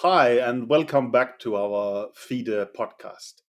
Hi, 0.00 0.32
and 0.32 0.68
welcome 0.68 1.10
back 1.10 1.38
to 1.38 1.56
our 1.56 2.08
FIDE 2.14 2.68
podcast. 2.78 3.40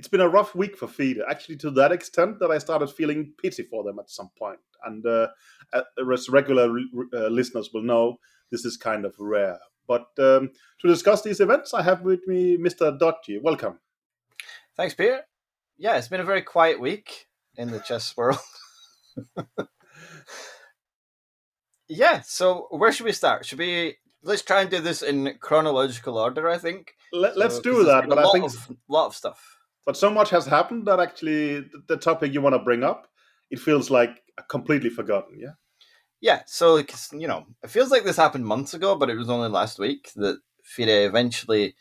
It's 0.00 0.08
been 0.08 0.20
a 0.20 0.28
rough 0.28 0.56
week 0.56 0.76
for 0.76 0.88
FIDE, 0.88 1.20
actually, 1.30 1.58
to 1.58 1.70
that 1.70 1.92
extent 1.92 2.40
that 2.40 2.50
I 2.50 2.58
started 2.58 2.88
feeling 2.88 3.34
pity 3.40 3.62
for 3.62 3.84
them 3.84 4.00
at 4.00 4.10
some 4.10 4.30
point. 4.36 4.58
And 4.84 5.06
uh, 5.06 5.28
as 5.72 6.28
regular 6.28 6.76
uh, 7.14 7.28
listeners 7.28 7.70
will 7.72 7.84
know, 7.84 8.16
this 8.50 8.64
is 8.64 8.76
kind 8.76 9.04
of 9.04 9.14
rare. 9.20 9.60
But 9.86 10.08
um, 10.18 10.50
to 10.80 10.88
discuss 10.88 11.22
these 11.22 11.38
events, 11.38 11.72
I 11.72 11.82
have 11.82 12.00
with 12.00 12.26
me 12.26 12.56
Mr. 12.58 12.98
Dodgy. 12.98 13.38
Welcome. 13.38 13.78
Thanks, 14.76 14.94
Peter. 14.94 15.20
Yeah, 15.78 15.96
it's 15.98 16.08
been 16.08 16.18
a 16.18 16.24
very 16.24 16.42
quiet 16.42 16.80
week 16.80 17.28
in 17.56 17.70
the 17.70 17.78
chess 17.78 18.16
world. 18.16 18.40
yeah, 21.88 22.22
so 22.22 22.66
where 22.70 22.90
should 22.90 23.06
we 23.06 23.12
start? 23.12 23.46
Should 23.46 23.60
we 23.60 23.98
let's 24.24 24.42
try 24.42 24.62
and 24.62 24.70
do 24.70 24.80
this 24.80 25.02
in 25.02 25.36
chronological 25.40 26.18
order. 26.18 26.48
I 26.48 26.58
think. 26.58 26.94
Let, 27.12 27.36
us 27.36 27.56
so, 27.56 27.62
do 27.62 27.84
that. 27.84 28.08
But 28.08 28.18
I 28.18 28.30
think 28.32 28.44
of, 28.44 28.76
lot 28.88 29.06
of 29.06 29.14
stuff. 29.14 29.58
But 29.86 29.96
so 29.96 30.10
much 30.10 30.30
has 30.30 30.46
happened 30.46 30.86
that 30.86 30.98
actually 30.98 31.64
the 31.86 31.96
topic 31.96 32.32
you 32.32 32.40
want 32.40 32.54
to 32.54 32.58
bring 32.58 32.82
up, 32.82 33.06
it 33.50 33.60
feels 33.60 33.90
like 33.90 34.22
completely 34.48 34.90
forgotten. 34.90 35.38
Yeah. 35.38 35.52
Yeah. 36.20 36.42
So 36.46 36.82
you 37.12 37.28
know, 37.28 37.46
it 37.62 37.70
feels 37.70 37.90
like 37.90 38.04
this 38.04 38.16
happened 38.16 38.46
months 38.46 38.74
ago, 38.74 38.96
but 38.96 39.10
it 39.10 39.16
was 39.16 39.30
only 39.30 39.48
last 39.48 39.78
week 39.78 40.10
that 40.16 40.38
FIDE 40.64 41.06
eventually 41.06 41.74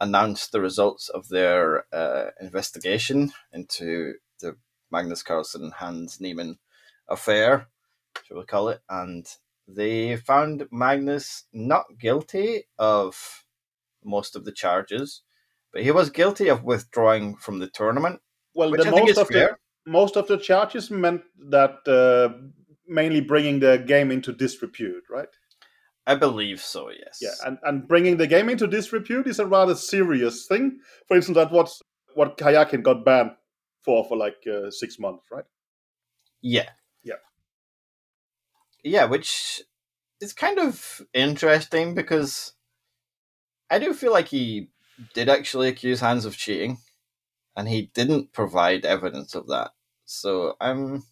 announced 0.00 0.52
the 0.52 0.60
results 0.60 1.08
of 1.08 1.28
their 1.28 1.84
uh, 1.94 2.30
investigation 2.40 3.32
into 3.52 4.14
the 4.40 4.56
Magnus 4.90 5.22
Carlsen 5.22 5.72
Hans 5.76 6.20
Niemann 6.20 6.58
affair, 7.08 7.68
shall 8.24 8.38
we 8.38 8.44
call 8.44 8.68
it, 8.68 8.80
and 8.88 9.26
they 9.68 10.16
found 10.16 10.66
Magnus 10.70 11.44
not 11.52 11.84
guilty 11.98 12.64
of 12.78 13.44
most 14.04 14.36
of 14.36 14.44
the 14.44 14.52
charges, 14.52 15.22
but 15.72 15.82
he 15.82 15.90
was 15.90 16.10
guilty 16.10 16.48
of 16.48 16.64
withdrawing 16.64 17.36
from 17.36 17.58
the 17.58 17.68
tournament. 17.68 18.20
Well, 18.54 18.70
the 18.70 18.90
most 18.90 19.18
of 19.18 19.28
fair. 19.28 19.58
the 19.84 19.90
most 19.90 20.16
of 20.16 20.28
the 20.28 20.38
charges 20.38 20.90
meant 20.90 21.22
that 21.50 21.86
uh, 21.86 22.36
mainly 22.86 23.20
bringing 23.20 23.60
the 23.60 23.78
game 23.78 24.10
into 24.10 24.32
disrepute, 24.32 25.04
right? 25.10 25.28
I 26.06 26.14
believe 26.14 26.60
so. 26.60 26.90
Yes. 26.90 27.18
Yeah, 27.20 27.34
and, 27.44 27.58
and 27.64 27.88
bringing 27.88 28.16
the 28.16 28.28
game 28.28 28.48
into 28.48 28.66
disrepute 28.66 29.26
is 29.26 29.40
a 29.40 29.46
rather 29.46 29.74
serious 29.74 30.46
thing. 30.46 30.78
For 31.08 31.16
instance, 31.16 31.36
that 31.36 31.50
what 31.50 31.70
what 32.14 32.38
Karjakin 32.38 32.82
got 32.82 33.04
banned 33.04 33.32
for 33.82 34.04
for 34.04 34.16
like 34.16 34.36
uh, 34.46 34.70
six 34.70 34.98
months, 34.98 35.26
right? 35.30 35.44
Yeah, 36.42 36.68
yeah, 38.86 39.04
which 39.04 39.62
is 40.20 40.32
kind 40.32 40.58
of 40.58 41.02
interesting 41.12 41.94
because 41.94 42.52
I 43.70 43.78
do 43.78 43.92
feel 43.92 44.12
like 44.12 44.28
he 44.28 44.68
did 45.14 45.28
actually 45.28 45.68
accuse 45.68 46.00
Hans 46.00 46.24
of 46.24 46.36
cheating, 46.36 46.78
and 47.56 47.68
he 47.68 47.90
didn't 47.94 48.32
provide 48.32 48.84
evidence 48.84 49.34
of 49.34 49.48
that. 49.48 49.72
So 50.04 50.54
I'm 50.60 51.02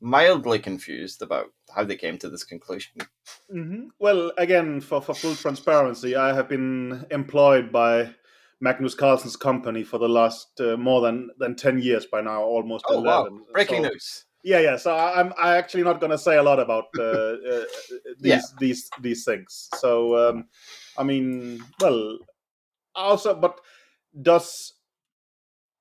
mildly 0.00 0.58
confused 0.58 1.22
about 1.22 1.46
how 1.74 1.84
they 1.84 1.96
came 1.96 2.18
to 2.18 2.28
this 2.28 2.44
conclusion. 2.44 2.92
Mm-hmm. 3.52 3.88
Well, 3.98 4.32
again, 4.36 4.80
for, 4.80 5.00
for 5.00 5.14
full 5.14 5.34
transparency, 5.34 6.16
I 6.16 6.34
have 6.34 6.48
been 6.48 7.06
employed 7.10 7.72
by 7.72 8.14
Magnus 8.60 8.94
Carlsen's 8.94 9.36
company 9.36 9.84
for 9.84 9.98
the 9.98 10.08
last 10.08 10.60
uh, 10.60 10.76
more 10.76 11.00
than, 11.00 11.30
than 11.38 11.56
10 11.56 11.80
years 11.80 12.06
by 12.06 12.20
now, 12.20 12.42
almost 12.42 12.84
oh, 12.88 12.98
11. 12.98 13.34
Wow. 13.34 13.40
Breaking 13.52 13.84
so, 13.84 13.90
news. 13.90 14.24
Yeah, 14.44 14.60
yeah. 14.60 14.76
So 14.76 14.94
I, 14.94 15.20
am 15.20 15.32
I 15.38 15.56
actually 15.56 15.82
not 15.82 16.00
going 16.00 16.12
to 16.12 16.18
say 16.18 16.36
a 16.36 16.42
lot 16.42 16.60
about 16.60 16.86
uh, 16.98 17.02
uh, 17.02 17.64
these 18.20 18.30
yeah. 18.30 18.40
these 18.58 18.88
these 19.00 19.24
things. 19.24 19.68
So 19.76 20.28
um, 20.28 20.46
I 20.96 21.02
mean, 21.02 21.62
well, 21.80 22.18
also, 22.94 23.34
but 23.34 23.60
does 24.22 24.74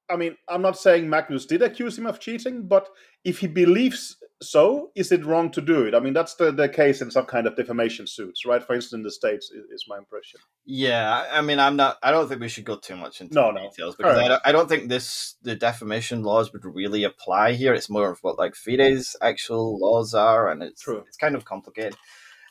I 0.10 0.16
mean, 0.16 0.36
I'm 0.48 0.62
not 0.62 0.78
saying 0.78 1.10
Magnus 1.10 1.46
did 1.46 1.62
accuse 1.62 1.98
him 1.98 2.06
of 2.06 2.20
cheating, 2.20 2.68
but 2.68 2.90
if 3.24 3.40
he 3.40 3.48
believes 3.48 4.18
so, 4.42 4.92
is 4.96 5.12
it 5.12 5.26
wrong 5.26 5.52
to 5.52 5.62
do 5.62 5.86
it? 5.86 5.96
I 5.96 6.00
mean, 6.00 6.14
that's 6.14 6.36
the, 6.36 6.52
the 6.52 6.70
case 6.70 7.02
in 7.02 7.10
some 7.10 7.26
kind 7.26 7.48
of 7.48 7.56
defamation 7.56 8.06
suits, 8.06 8.46
right? 8.46 8.64
For 8.64 8.76
instance, 8.76 8.94
in 9.00 9.04
the 9.04 9.12
States, 9.12 9.50
is, 9.52 9.66
is 9.72 9.86
my 9.88 9.98
impression. 9.98 10.40
Yeah, 10.66 11.26
I 11.32 11.42
mean, 11.42 11.60
I'm 11.60 11.76
not, 11.76 11.98
I 12.04 12.12
don't 12.12 12.28
think 12.28 12.42
we 12.42 12.48
should 12.48 12.66
go 12.66 12.78
too 12.78 12.96
much 12.96 13.20
into 13.20 13.34
no, 13.34 13.50
no. 13.50 13.70
details 13.70 13.96
because 13.96 14.16
right. 14.16 14.26
I, 14.26 14.28
don't, 14.28 14.42
I 14.46 14.52
don't 14.52 14.70
think 14.70 14.90
this, 14.90 15.36
the 15.42 15.56
defamation 15.56 16.22
laws 16.22 16.54
would 16.54 16.66
really 16.66 17.04
apply 17.04 17.54
here. 17.54 17.74
It's 17.74 17.90
more 17.90 18.12
of 18.12 18.20
what 18.22 18.38
like 18.38 18.54
FIDE's 18.56 19.16
actual 19.22 19.80
laws 19.80 20.14
are, 20.14 20.50
and 20.50 20.62
it's, 20.62 20.82
True. 20.84 21.04
it's 21.08 21.18
kind 21.18 21.36
of 21.36 21.46
complicated. 21.46 21.96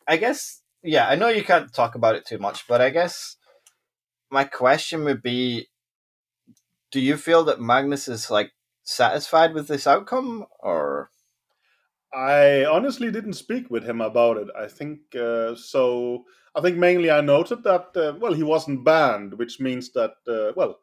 I 0.08 0.16
guess, 0.16 0.62
yeah, 0.82 1.08
I 1.08 1.14
know 1.14 1.28
you 1.28 1.44
can't 1.44 1.72
talk 1.72 1.94
about 1.94 2.16
it 2.16 2.26
too 2.26 2.38
much, 2.38 2.66
but 2.66 2.80
I 2.80 2.90
guess 2.90 3.36
my 4.30 4.44
question 4.44 5.04
would 5.04 5.22
be 5.22 5.68
do 6.90 7.00
you 7.00 7.16
feel 7.16 7.44
that 7.44 7.60
Magnus 7.60 8.08
is 8.08 8.30
like 8.30 8.52
satisfied 8.82 9.52
with 9.52 9.68
this 9.68 9.86
outcome 9.86 10.46
or 10.60 11.10
I 12.14 12.64
honestly 12.64 13.10
didn't 13.10 13.34
speak 13.34 13.70
with 13.70 13.84
him 13.84 14.00
about 14.00 14.36
it. 14.38 14.48
I 14.58 14.66
think 14.66 15.00
uh, 15.14 15.54
so. 15.54 16.24
I 16.54 16.62
think 16.62 16.78
mainly 16.78 17.10
I 17.10 17.20
noted 17.20 17.62
that 17.64 17.88
uh, 17.96 18.14
well 18.18 18.32
he 18.32 18.42
wasn't 18.42 18.84
banned, 18.84 19.34
which 19.34 19.60
means 19.60 19.92
that 19.92 20.14
uh, 20.26 20.52
well 20.56 20.78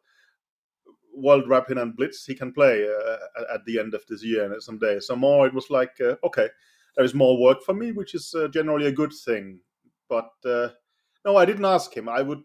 World 1.16 1.48
Rapid 1.48 1.78
and 1.78 1.96
Blitz 1.96 2.24
he 2.24 2.34
can 2.34 2.52
play 2.52 2.86
uh, 2.86 3.44
at 3.54 3.64
the 3.64 3.80
end 3.80 3.94
of 3.94 4.04
this 4.08 4.22
year 4.22 4.44
and 4.44 4.62
someday. 4.62 5.00
So 5.00 5.16
more 5.16 5.46
it 5.46 5.54
was 5.54 5.70
like 5.70 5.96
uh, 6.00 6.16
okay, 6.24 6.48
there 6.96 7.04
is 7.04 7.14
more 7.14 7.40
work 7.40 7.62
for 7.62 7.74
me, 7.74 7.92
which 7.92 8.14
is 8.14 8.34
uh, 8.34 8.48
generally 8.48 8.86
a 8.86 8.92
good 8.92 9.12
thing. 9.24 9.58
But 10.08 10.30
no, 10.44 11.36
I 11.36 11.44
didn't 11.44 11.64
ask 11.64 11.96
him. 11.96 12.08
I 12.08 12.22
would 12.22 12.42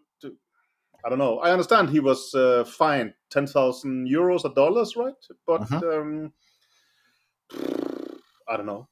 I 1.06 1.10
don't 1.10 1.20
know. 1.20 1.40
I 1.40 1.52
understand 1.52 1.90
he 1.90 2.00
was 2.00 2.34
uh, 2.36 2.66
fined 2.66 3.14
ten 3.30 3.48
thousand 3.48 4.08
euros 4.10 4.44
or 4.44 4.54
dollars, 4.54 4.96
right? 4.96 5.14
But 5.48 5.62
uh-huh. 5.62 6.00
um, 6.00 6.34
I 8.50 8.58
don't 8.58 8.66
know. 8.66 8.88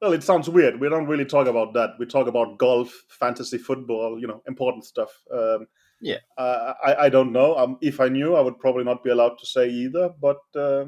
Well, 0.00 0.12
it 0.12 0.22
sounds 0.22 0.48
weird. 0.48 0.78
We 0.78 0.88
don't 0.88 1.06
really 1.06 1.24
talk 1.24 1.46
about 1.46 1.72
that. 1.74 1.94
We 1.98 2.06
talk 2.06 2.26
about 2.26 2.58
golf, 2.58 3.04
fantasy 3.08 3.56
football, 3.56 4.20
you 4.20 4.26
know, 4.26 4.42
important 4.46 4.84
stuff. 4.84 5.10
Um, 5.32 5.66
yeah. 6.00 6.18
Uh, 6.36 6.74
I 6.84 6.94
I 7.06 7.08
don't 7.08 7.32
know. 7.32 7.56
Um, 7.56 7.78
if 7.80 8.00
I 8.00 8.08
knew, 8.08 8.36
I 8.36 8.42
would 8.42 8.58
probably 8.58 8.84
not 8.84 9.02
be 9.02 9.10
allowed 9.10 9.38
to 9.38 9.46
say 9.46 9.68
either. 9.68 10.10
But 10.20 10.40
uh, 10.54 10.86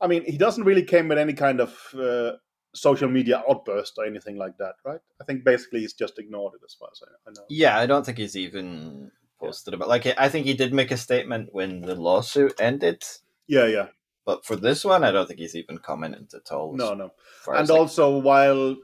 I 0.00 0.06
mean, 0.06 0.24
he 0.24 0.36
doesn't 0.36 0.64
really 0.64 0.82
came 0.82 1.08
with 1.08 1.18
any 1.18 1.32
kind 1.32 1.60
of 1.60 1.74
uh, 1.98 2.32
social 2.74 3.08
media 3.08 3.42
outburst 3.48 3.94
or 3.96 4.04
anything 4.04 4.36
like 4.36 4.58
that, 4.58 4.74
right? 4.84 5.00
I 5.20 5.24
think 5.24 5.44
basically 5.44 5.80
he's 5.80 5.94
just 5.94 6.18
ignored 6.18 6.54
it 6.54 6.64
as 6.64 6.74
far 6.74 6.88
as 6.92 7.00
I, 7.02 7.30
I 7.30 7.32
know. 7.32 7.46
Yeah, 7.48 7.78
I 7.78 7.86
don't 7.86 8.04
think 8.04 8.18
he's 8.18 8.36
even 8.36 9.10
posted 9.40 9.74
about. 9.74 9.88
Like, 9.88 10.06
I 10.18 10.28
think 10.28 10.46
he 10.46 10.54
did 10.54 10.74
make 10.74 10.90
a 10.90 10.96
statement 10.96 11.48
when 11.52 11.80
the 11.80 11.94
lawsuit 11.94 12.60
ended. 12.60 13.02
Yeah, 13.46 13.66
yeah. 13.66 13.86
But 14.24 14.44
for 14.44 14.56
this 14.56 14.84
one, 14.84 15.04
I 15.04 15.10
don't 15.10 15.26
think 15.26 15.40
he's 15.40 15.54
even 15.54 15.78
commented 15.78 16.32
at 16.34 16.50
all. 16.50 16.74
No, 16.74 16.94
no. 16.94 17.10
And 17.46 17.70
also, 17.70 18.18
while 18.18 18.76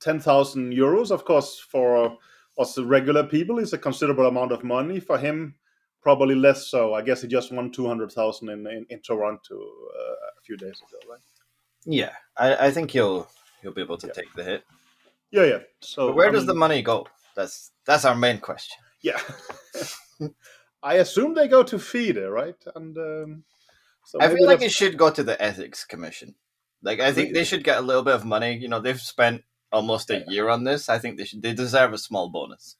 ten 0.00 0.18
thousand 0.18 0.72
euros, 0.72 1.10
of 1.10 1.24
course, 1.24 1.58
for 1.58 2.16
us 2.58 2.78
regular 2.78 3.24
people, 3.24 3.58
is 3.58 3.72
a 3.72 3.78
considerable 3.78 4.26
amount 4.26 4.52
of 4.52 4.64
money. 4.64 4.98
For 4.98 5.18
him, 5.18 5.56
probably 6.02 6.34
less 6.34 6.68
so. 6.68 6.94
I 6.94 7.02
guess 7.02 7.22
he 7.22 7.28
just 7.28 7.52
won 7.52 7.70
two 7.70 7.86
hundred 7.86 8.12
thousand 8.12 8.48
in, 8.48 8.66
in 8.66 8.86
in 8.88 9.00
Toronto 9.00 9.56
uh, 9.56 10.14
a 10.38 10.42
few 10.44 10.56
days 10.56 10.80
ago, 10.88 10.98
right? 11.10 11.20
Yeah, 11.84 12.12
I, 12.36 12.66
I 12.66 12.70
think 12.70 12.90
he'll 12.90 13.28
he'll 13.60 13.74
be 13.74 13.82
able 13.82 13.98
to 13.98 14.06
yeah. 14.06 14.12
take 14.12 14.32
the 14.34 14.44
hit. 14.44 14.64
Yeah, 15.30 15.44
yeah. 15.44 15.58
So 15.80 16.08
but 16.08 16.16
where 16.16 16.28
I 16.28 16.32
does 16.32 16.46
the 16.46 16.54
money 16.54 16.82
go? 16.82 17.06
That's 17.36 17.72
that's 17.84 18.04
our 18.04 18.14
main 18.14 18.38
question. 18.38 18.78
Yeah. 19.02 19.20
I 20.82 20.94
assume 20.94 21.34
they 21.34 21.48
go 21.48 21.62
to 21.62 21.78
FIDE, 21.78 22.28
right? 22.30 22.56
And 22.74 22.96
um, 22.96 23.44
so 24.10 24.20
I 24.20 24.26
feel 24.26 24.44
like 24.44 24.60
it 24.60 24.72
should 24.72 24.98
go 24.98 25.08
to 25.08 25.22
the 25.22 25.40
ethics 25.40 25.84
commission. 25.84 26.34
Like 26.82 26.98
I 26.98 27.12
think 27.12 27.32
they 27.32 27.44
should 27.44 27.62
get 27.62 27.78
a 27.78 27.80
little 27.80 28.02
bit 28.02 28.16
of 28.16 28.24
money. 28.24 28.56
You 28.56 28.66
know, 28.66 28.80
they've 28.80 29.00
spent 29.00 29.42
almost 29.70 30.10
a 30.10 30.24
year 30.26 30.48
on 30.48 30.64
this. 30.64 30.88
I 30.88 30.98
think 30.98 31.16
they 31.16 31.24
should. 31.24 31.42
They 31.42 31.52
deserve 31.52 31.92
a 31.92 31.98
small 31.98 32.28
bonus. 32.28 32.74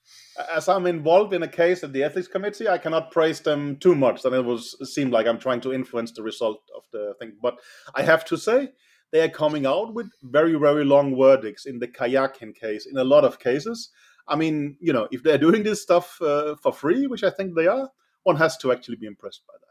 As 0.53 0.69
I'm 0.69 0.87
involved 0.87 1.33
in 1.33 1.45
a 1.45 1.49
case 1.49 1.85
at 1.85 1.93
the 1.93 2.03
ethics 2.03 2.27
committee, 2.27 2.69
I 2.69 2.79
cannot 2.79 3.13
praise 3.13 3.39
them 3.39 3.77
too 3.77 3.95
much. 3.95 4.25
Then 4.25 4.35
it 4.35 4.45
will 4.45 4.59
seem 4.59 5.13
like 5.13 5.29
I'm 5.29 5.39
trying 5.39 5.61
to 5.61 5.73
influence 5.73 6.11
the 6.11 6.25
result 6.25 6.63
of 6.77 6.83
the 6.91 7.15
thing. 7.21 7.35
But 7.41 7.61
I 7.95 8.03
have 8.03 8.25
to 8.25 8.37
say, 8.37 8.71
they 9.13 9.21
are 9.21 9.29
coming 9.29 9.67
out 9.67 9.95
with 9.95 10.11
very, 10.25 10.55
very 10.55 10.85
long 10.85 11.17
verdicts 11.17 11.65
in 11.65 11.79
the 11.79 11.87
Karjakin 11.87 12.57
case. 12.57 12.87
In 12.87 12.97
a 12.97 13.05
lot 13.05 13.25
of 13.25 13.39
cases, 13.39 13.91
I 14.27 14.35
mean, 14.35 14.79
you 14.81 14.93
know, 14.93 15.07
if 15.13 15.23
they're 15.23 15.39
doing 15.39 15.63
this 15.63 15.81
stuff 15.81 16.21
uh, 16.21 16.57
for 16.57 16.73
free, 16.73 17.07
which 17.07 17.23
I 17.23 17.31
think 17.31 17.55
they 17.55 17.69
are, 17.69 17.89
one 18.25 18.37
has 18.37 18.57
to 18.59 18.73
actually 18.73 18.97
be 18.97 19.07
impressed 19.07 19.43
by 19.47 19.55
that. 19.61 19.70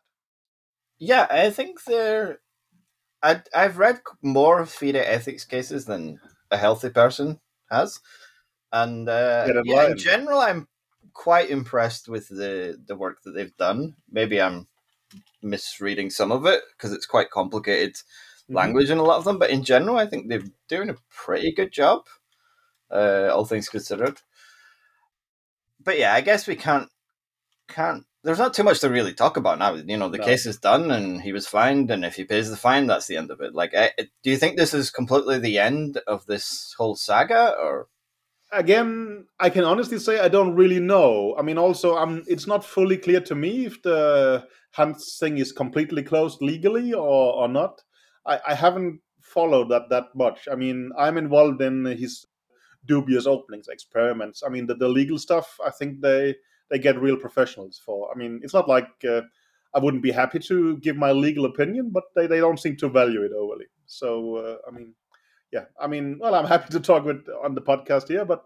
Yeah, 1.00 1.28
I 1.30 1.50
think 1.50 1.84
they're. 1.84 2.40
I, 3.22 3.42
I've 3.54 3.78
read 3.78 4.02
more 4.22 4.66
FIDE 4.66 4.96
ethics 4.96 5.44
cases 5.44 5.86
than 5.86 6.20
a 6.52 6.58
healthy 6.58 6.90
person 6.90 7.40
has, 7.70 8.00
and 8.72 9.10
uh, 9.10 9.62
yeah, 9.66 9.88
in 9.88 9.98
general, 9.98 10.40
I'm 10.40 10.68
quite 11.14 11.50
impressed 11.50 12.08
with 12.08 12.30
the 12.30 12.80
the 12.86 12.96
work 12.96 13.24
that 13.24 13.32
they've 13.32 13.56
done. 13.58 13.96
Maybe 14.12 14.42
I'm 14.42 14.68
misreading 15.42 16.10
some 16.10 16.32
of 16.32 16.46
it 16.46 16.62
because 16.72 16.94
it's 16.94 17.06
quite 17.06 17.30
complicated 17.32 17.96
mm-hmm. 17.96 18.56
language 18.56 18.90
in 18.90 18.98
a 18.98 19.04
lot 19.04 19.18
of 19.18 19.24
them, 19.26 19.40
but 19.40 19.50
in 19.50 19.64
general, 19.64 19.98
I 19.98 20.06
think 20.06 20.28
they're 20.28 20.44
doing 20.68 20.90
a 20.90 20.96
pretty 21.10 21.52
good 21.52 21.72
job, 21.72 22.06
uh, 22.92 23.30
all 23.34 23.46
things 23.46 23.70
considered. 23.70 24.22
but 25.84 25.98
yeah, 25.98 26.14
I 26.14 26.22
guess 26.22 26.48
we 26.48 26.56
can't 26.56 26.90
can't. 27.68 28.06
There's 28.24 28.38
not 28.38 28.54
too 28.54 28.64
much 28.64 28.82
to 28.82 28.90
really 28.90 29.14
talk 29.14 29.38
about 29.38 29.60
now. 29.60 29.76
You 29.76 29.98
know, 29.98 30.10
the 30.10 30.18
No. 30.18 30.26
case 30.26 30.46
is 30.46 30.58
done, 30.58 30.92
and 30.92 31.22
he 31.22 31.32
was 31.32 31.48
fined, 31.48 31.90
and 31.90 32.04
if 32.04 32.16
he 32.16 32.26
pays 32.26 32.50
the 32.50 32.58
fine, 32.58 32.88
that's 32.88 33.08
the 33.08 33.16
end 33.18 33.32
of 33.32 33.40
it. 33.40 33.56
Like, 33.56 33.74
I, 33.74 33.92
do 33.98 34.30
you 34.30 34.38
think 34.38 34.58
this 34.58 34.74
is 34.74 34.92
completely 34.92 35.40
the 35.40 35.58
end 35.58 35.98
of 36.06 36.26
this 36.26 36.76
whole 36.78 36.96
saga, 36.96 37.56
or 37.58 37.88
again 38.52 39.26
i 39.40 39.50
can 39.50 39.64
honestly 39.64 40.00
say 40.00 40.20
i 40.20 40.28
don't 40.28 40.56
really 40.56 40.80
know 40.80 41.36
i 41.38 41.42
mean 41.42 41.58
also 41.58 41.96
i'm 41.98 42.24
it's 42.28 42.48
not 42.48 42.66
fully 42.66 42.98
clear 42.98 43.22
to 43.22 43.36
me 43.36 43.66
if 43.66 43.82
the 43.84 44.44
Hans 44.72 45.18
thing 45.20 45.38
is 45.38 45.52
completely 45.52 46.02
closed 46.04 46.42
legally 46.42 46.94
or 46.94 47.34
or 47.34 47.48
not 47.48 47.84
i 48.26 48.40
i 48.48 48.54
haven't 48.56 49.02
followed 49.22 49.70
that 49.70 49.90
that 49.90 50.06
much 50.16 50.48
i 50.52 50.56
mean 50.56 50.92
i'm 50.98 51.18
involved 51.18 51.62
in 51.62 51.86
his 51.86 52.26
dubious 52.86 53.28
openings 53.28 53.68
experiments 53.68 54.42
i 54.44 54.50
mean 54.50 54.66
the, 54.66 54.74
the 54.74 54.90
legal 54.90 55.20
stuff 55.20 55.58
i 55.64 55.70
think 55.70 56.02
they 56.02 56.36
they 56.70 56.80
get 56.80 57.02
real 57.02 57.18
professionals 57.18 57.82
for. 57.84 58.12
I 58.14 58.18
mean 58.18 58.42
it's 58.44 58.54
not 58.54 58.68
like 58.68 58.90
uh, 59.08 59.22
i 59.76 59.80
wouldn't 59.80 60.04
be 60.04 60.12
happy 60.12 60.40
to 60.40 60.78
give 60.78 60.96
my 60.96 61.12
legal 61.12 61.46
opinion 61.46 61.90
but 61.92 62.04
they, 62.16 62.28
they 62.28 62.40
don't 62.40 62.60
seem 62.60 62.76
to 62.78 62.90
value 62.90 63.24
it 63.24 63.32
overly. 63.32 63.66
So 63.86 64.36
uh, 64.38 64.58
i 64.68 64.72
mean 64.72 64.94
yeah 65.52 65.66
i 65.80 65.88
mean 65.88 66.18
well 66.20 66.36
i'm 66.36 66.46
happy 66.46 66.72
to 66.72 66.80
talk 66.80 67.06
with 67.06 67.26
on 67.44 67.56
the 67.56 67.62
podcast 67.62 68.08
here 68.08 68.26
but 68.26 68.46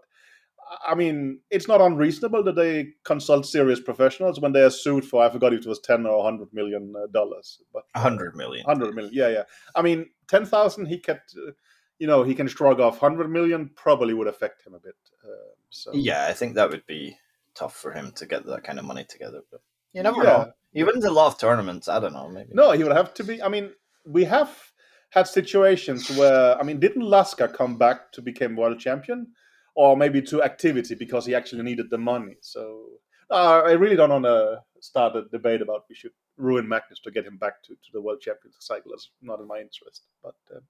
i 0.86 0.94
mean 0.94 1.40
it's 1.50 1.68
not 1.68 1.80
unreasonable 1.80 2.42
that 2.42 2.56
they 2.56 2.88
consult 3.04 3.46
serious 3.46 3.80
professionals 3.80 4.40
when 4.40 4.52
they 4.52 4.62
are 4.62 4.70
sued 4.70 5.04
for 5.04 5.22
i 5.22 5.28
forgot 5.28 5.52
if 5.52 5.60
it 5.60 5.66
was 5.66 5.80
10 5.80 6.06
or 6.06 6.22
100 6.22 6.48
million 6.52 6.94
uh, 6.96 7.06
dollars 7.12 7.60
but 7.72 7.84
hundred 7.94 8.34
million? 8.36 8.64
100 8.64 8.94
million 8.94 9.12
yeah 9.14 9.28
yeah. 9.28 9.42
I 9.74 9.82
mean 9.82 10.06
10000 10.28 10.86
he 10.86 10.98
kept 10.98 11.34
uh, 11.36 11.52
you 11.98 12.06
know 12.06 12.22
he 12.22 12.34
can 12.34 12.48
shrug 12.48 12.80
off 12.80 13.02
100 13.02 13.30
million 13.30 13.70
probably 13.76 14.14
would 14.14 14.26
affect 14.28 14.66
him 14.66 14.74
a 14.74 14.78
bit 14.80 14.96
uh, 15.24 15.52
so. 15.70 15.90
Yeah, 15.92 16.26
I 16.28 16.32
think 16.32 16.54
that 16.54 16.70
would 16.70 16.86
be 16.86 17.18
tough 17.54 17.76
for 17.76 17.92
him 17.92 18.12
to 18.12 18.26
get 18.26 18.44
that 18.46 18.64
kind 18.64 18.78
of 18.78 18.84
money 18.84 19.04
together. 19.04 19.42
But 19.50 19.60
you 19.92 20.02
never 20.02 20.22
Yeah. 20.22 20.30
know. 20.30 20.52
He 20.72 20.84
wins 20.84 21.04
a 21.04 21.10
lot 21.10 21.28
of 21.28 21.38
tournaments. 21.38 21.88
I 21.88 22.00
don't 22.00 22.12
know. 22.12 22.28
Maybe. 22.28 22.50
No, 22.52 22.72
he 22.72 22.82
would 22.82 22.96
have 22.96 23.14
to 23.14 23.24
be. 23.24 23.42
I 23.42 23.48
mean, 23.48 23.72
we 24.04 24.24
have 24.24 24.72
had 25.10 25.28
situations 25.28 26.10
where, 26.18 26.58
I 26.58 26.64
mean, 26.64 26.80
didn't 26.80 27.08
Lasker 27.08 27.46
come 27.46 27.78
back 27.78 28.10
to 28.12 28.22
become 28.22 28.56
world 28.56 28.80
champion, 28.80 29.28
or 29.76 29.96
maybe 29.96 30.20
to 30.22 30.42
activity 30.42 30.94
because 30.96 31.24
he 31.26 31.34
actually 31.34 31.62
needed 31.62 31.90
the 31.90 31.98
money? 31.98 32.36
So 32.40 32.88
uh, 33.30 33.62
I 33.64 33.72
really 33.72 33.96
don't 33.96 34.10
want 34.10 34.24
to 34.24 34.62
start 34.80 35.14
a 35.16 35.22
debate 35.30 35.62
about 35.62 35.84
we 35.88 35.94
should 35.94 36.12
ruin 36.36 36.68
Magnus 36.68 36.98
to 37.00 37.12
get 37.12 37.24
him 37.24 37.36
back 37.36 37.62
to, 37.62 37.74
to 37.74 37.92
the 37.92 38.00
world 38.00 38.20
champion 38.20 38.52
cycle. 38.58 38.90
That's 38.90 39.10
not 39.22 39.40
in 39.40 39.46
my 39.46 39.60
interest. 39.60 40.02
But 40.22 40.34
um, 40.54 40.62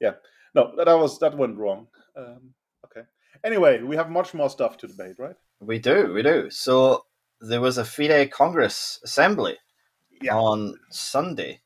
yeah, 0.00 0.14
no, 0.54 0.74
that 0.76 0.88
was 0.88 1.18
that 1.20 1.36
went 1.36 1.56
wrong. 1.56 1.86
Um, 2.16 2.54
okay. 2.84 3.06
Anyway, 3.44 3.82
we 3.82 3.96
have 3.96 4.10
much 4.10 4.34
more 4.34 4.50
stuff 4.50 4.76
to 4.78 4.88
debate, 4.88 5.16
right? 5.18 5.36
We 5.66 5.78
do, 5.78 6.12
we 6.12 6.22
do. 6.22 6.50
So 6.50 7.06
there 7.40 7.60
was 7.60 7.78
a 7.78 7.84
FIDE 7.84 8.30
Congress 8.30 9.00
assembly 9.04 9.56
Yeah. 10.20 10.36
on 10.36 10.78
Sunday, 10.90 11.60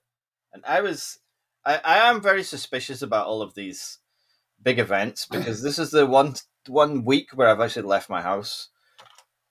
and 0.52 0.64
I 0.66 0.80
was, 0.80 1.20
I, 1.64 1.80
I 1.84 1.98
am 2.10 2.20
very 2.20 2.42
suspicious 2.42 3.02
about 3.02 3.26
all 3.26 3.42
of 3.42 3.54
these 3.54 3.98
big 4.62 4.78
events 4.78 5.26
because 5.30 5.62
this 5.62 5.78
is 5.78 5.90
the 5.90 6.06
one 6.06 6.34
one 6.68 7.04
week 7.04 7.30
where 7.34 7.48
I've 7.48 7.60
actually 7.60 7.88
left 7.88 8.10
my 8.10 8.22
house 8.22 8.68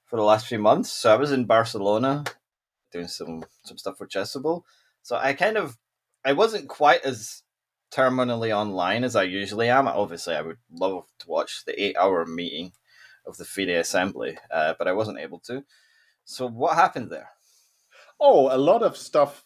for 0.05 0.17
the 0.17 0.23
last 0.23 0.47
few 0.47 0.59
months. 0.59 0.91
So 0.91 1.13
I 1.13 1.17
was 1.17 1.31
in 1.31 1.45
Barcelona 1.45 2.23
doing 2.91 3.07
some 3.07 3.43
some 3.63 3.77
stuff 3.77 3.97
for 3.97 4.07
Chessable. 4.07 4.63
So 5.03 5.17
I 5.17 5.33
kind 5.33 5.57
of, 5.57 5.77
I 6.25 6.33
wasn't 6.33 6.67
quite 6.69 7.03
as 7.05 7.43
terminally 7.91 8.55
online 8.55 9.03
as 9.03 9.15
I 9.15 9.23
usually 9.23 9.69
am. 9.69 9.87
Obviously, 9.87 10.35
I 10.35 10.41
would 10.41 10.57
love 10.71 11.05
to 11.19 11.27
watch 11.29 11.63
the 11.65 11.81
eight 11.81 11.97
hour 11.97 12.25
meeting 12.25 12.73
of 13.27 13.37
the 13.37 13.45
FIDE 13.45 13.69
assembly, 13.69 14.37
uh, 14.51 14.73
but 14.77 14.87
I 14.87 14.93
wasn't 14.93 15.19
able 15.19 15.39
to. 15.39 15.63
So 16.25 16.47
what 16.47 16.75
happened 16.75 17.09
there? 17.09 17.29
Oh, 18.19 18.55
a 18.55 18.57
lot 18.57 18.83
of 18.83 18.97
stuff 18.97 19.45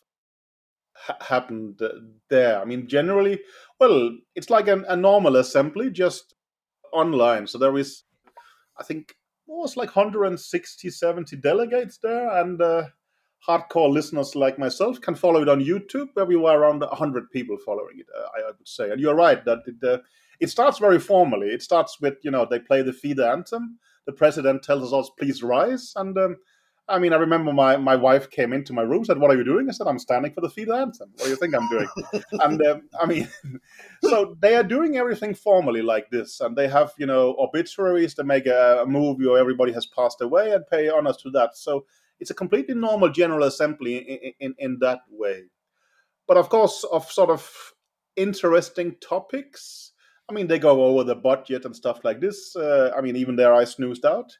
ha- 0.93 1.17
happened 1.19 1.81
uh, 1.81 1.89
there. 2.29 2.61
I 2.61 2.65
mean, 2.65 2.87
generally, 2.87 3.39
well, 3.79 4.17
it's 4.35 4.49
like 4.49 4.67
an, 4.67 4.85
a 4.87 4.95
normal 4.95 5.35
assembly, 5.37 5.89
just 5.89 6.35
online. 6.93 7.47
So 7.47 7.57
there 7.57 7.77
is, 7.77 8.03
I 8.79 8.83
think, 8.83 9.15
was 9.47 9.77
like 9.77 9.95
160, 9.95 10.89
70 10.89 11.35
delegates 11.37 11.99
there, 12.01 12.29
and 12.41 12.61
uh, 12.61 12.83
hardcore 13.47 13.91
listeners 13.91 14.35
like 14.35 14.57
myself 14.59 15.01
can 15.01 15.15
follow 15.15 15.41
it 15.41 15.49
on 15.49 15.63
YouTube, 15.63 16.07
where 16.13 16.25
we 16.25 16.35
were 16.35 16.57
around 16.57 16.79
100 16.79 17.31
people 17.31 17.57
following 17.65 17.99
it, 17.99 18.07
uh, 18.17 18.27
I, 18.37 18.47
would 18.47 18.67
say. 18.67 18.91
And 18.91 19.01
you're 19.01 19.15
right 19.15 19.43
that 19.45 19.59
uh, 19.83 19.97
it 20.41 20.49
starts 20.49 20.79
very 20.79 20.99
formally. 20.99 21.47
It 21.47 21.61
starts 21.61 22.01
with, 22.01 22.15
you 22.23 22.31
know, 22.31 22.45
they 22.49 22.59
play 22.59 22.81
the 22.81 22.91
FIDE 22.91 23.19
anthem. 23.19 23.77
The 24.05 24.11
president 24.11 24.63
tells 24.63 24.83
us 24.83 24.91
all, 24.91 25.09
please 25.17 25.43
rise. 25.43 25.93
And 25.95 26.17
um, 26.17 26.38
I 26.89 26.97
mean, 26.97 27.13
I 27.13 27.17
remember 27.17 27.53
my, 27.53 27.77
my 27.77 27.95
wife 27.95 28.29
came 28.31 28.51
into 28.51 28.73
my 28.73 28.81
room, 28.81 29.05
said, 29.05 29.19
"What 29.19 29.31
are 29.31 29.38
you 29.38 29.43
doing?" 29.43 29.69
I 29.69 29.71
said, 29.71 29.88
"I'm 29.88 29.99
standing 29.99 30.33
for 30.33 30.41
the 30.41 30.49
FIDE 30.49 30.71
anthem." 30.71 31.11
What 31.15 31.25
do 31.25 31.29
you 31.29 31.35
think 31.38 31.55
I'm 31.55 31.69
doing? 31.69 31.88
and 32.33 32.61
um, 32.65 32.81
I 32.99 33.05
mean, 33.05 33.29
so 34.03 34.35
they 34.41 34.55
are 34.55 34.63
doing 34.63 34.97
everything 34.97 35.33
formally 35.35 35.83
like 35.83 36.09
this, 36.09 36.41
and 36.41 36.55
they 36.55 36.67
have 36.67 36.91
you 36.97 37.05
know 37.05 37.35
obituaries. 37.39 38.15
They 38.15 38.23
make 38.23 38.47
a, 38.47 38.81
a 38.81 38.85
movie 38.85 39.27
where 39.27 39.39
everybody 39.39 39.71
has 39.73 39.85
passed 39.85 40.21
away 40.21 40.51
and 40.51 40.67
pay 40.67 40.89
honors 40.89 41.17
to 41.17 41.29
that. 41.31 41.55
So 41.55 41.85
it's 42.19 42.31
a 42.31 42.35
completely 42.35 42.75
normal 42.75 43.09
general 43.09 43.43
assembly 43.43 43.97
in, 43.97 44.33
in, 44.39 44.55
in 44.57 44.77
that 44.79 44.99
way. 45.09 45.43
But 46.27 46.38
of 46.38 46.49
course, 46.49 46.83
of 46.91 47.09
sort 47.09 47.29
of 47.29 47.73
interesting 48.15 48.95
topics. 49.01 49.90
I 50.31 50.33
mean, 50.33 50.47
they 50.47 50.59
go 50.59 50.83
over 50.85 51.03
the 51.03 51.15
budget 51.15 51.65
and 51.65 51.75
stuff 51.75 52.05
like 52.05 52.21
this. 52.21 52.55
Uh, 52.55 52.91
I 52.97 53.01
mean, 53.01 53.17
even 53.17 53.35
there 53.35 53.53
I 53.53 53.65
snoozed 53.65 54.05
out. 54.05 54.31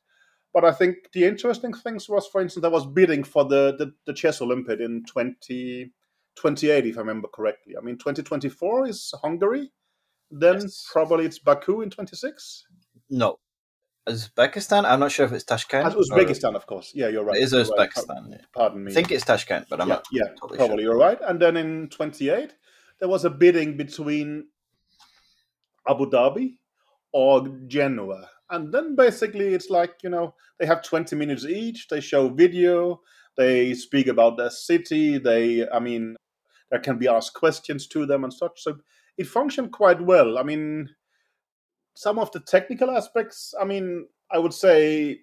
But 0.54 0.64
I 0.66 0.72
think 0.72 1.12
the 1.14 1.26
interesting 1.26 1.74
things 1.74 2.08
was, 2.08 2.28
for 2.28 2.42
instance, 2.42 2.66
I 2.66 2.70
was 2.70 2.86
bidding 2.86 3.24
for 3.26 3.44
the, 3.46 3.76
the, 3.78 3.94
the 4.06 4.14
chess 4.14 4.42
Olympiad 4.42 4.80
in 4.82 5.04
2028, 5.06 6.86
if 6.88 6.98
I 6.98 7.00
remember 7.02 7.28
correctly. 7.28 7.76
I 7.78 7.82
mean, 7.82 7.98
2024 7.98 8.88
is 8.88 9.14
Hungary. 9.22 9.72
Then 10.30 10.62
Yes. 10.62 10.88
probably 10.92 11.26
it's 11.26 11.40
Baku 11.40 11.82
in 11.82 11.90
26. 11.90 12.66
No, 13.10 13.40
Uzbekistan. 14.08 14.86
I'm 14.86 15.00
not 15.02 15.12
sure 15.12 15.26
if 15.26 15.34
it's 15.34 15.44
Tashkent. 15.44 15.86
As 15.88 15.96
or- 15.96 16.04
Uzbekistan, 16.04 16.56
of 16.56 16.66
course. 16.68 16.92
Yeah, 16.96 17.10
you're 17.10 17.24
right. 17.26 17.36
It 17.38 17.44
is 17.44 17.52
You're. 17.52 17.66
Uzbekistan. 17.66 18.32
yeah. 18.32 18.38
Pardon 18.54 18.84
me. 18.86 18.92
I 18.92 18.96
think 18.96 19.12
it's 19.12 19.26
Tashkent, 19.26 19.68
but 19.70 19.82
I'm 19.82 19.90
yeah, 19.90 19.96
not. 19.96 20.06
yeah, 20.12 20.24
totally 20.40 20.58
probably 20.58 20.84
sure. 20.84 20.94
you're 20.94 20.98
right. 20.98 21.20
And 21.22 21.40
then 21.42 21.58
in 21.58 21.90
28, 21.90 22.56
there 23.00 23.10
was 23.10 23.26
a 23.26 23.30
bidding 23.30 23.76
between 23.78 24.48
Abu 25.88 26.10
Dhabi 26.10 26.58
or 27.14 27.48
Genoa. 27.68 28.30
And 28.50 28.74
then 28.74 28.96
basically 28.96 29.54
it's 29.54 29.70
like, 29.70 29.96
you 30.04 30.10
know, 30.10 30.36
they 30.60 30.66
have 30.66 30.84
20 30.84 31.16
minutes 31.16 31.46
each, 31.46 31.88
they 31.88 32.02
show 32.02 32.30
video, 32.30 33.02
they 33.38 33.74
speak 33.74 34.08
about 34.08 34.38
their 34.38 34.50
city, 34.50 35.18
they, 35.18 35.68
I 35.70 35.80
mean, 35.80 36.16
there 36.70 36.80
can 36.80 36.98
be 36.98 37.08
asked 37.08 37.34
questions 37.34 37.88
to 37.88 38.06
them 38.06 38.24
and 38.24 38.34
such. 38.34 38.62
So 38.62 38.78
it 39.18 39.28
functioned 39.28 39.72
quite 39.72 40.02
well. 40.02 40.38
I 40.38 40.44
mean, 40.44 40.90
some 41.96 42.20
of 42.20 42.32
the 42.32 42.40
technical 42.40 42.92
aspects, 42.92 43.54
I 43.60 43.66
mean, 43.66 44.08
I 44.30 44.38
would 44.38 44.54
say 44.54 45.22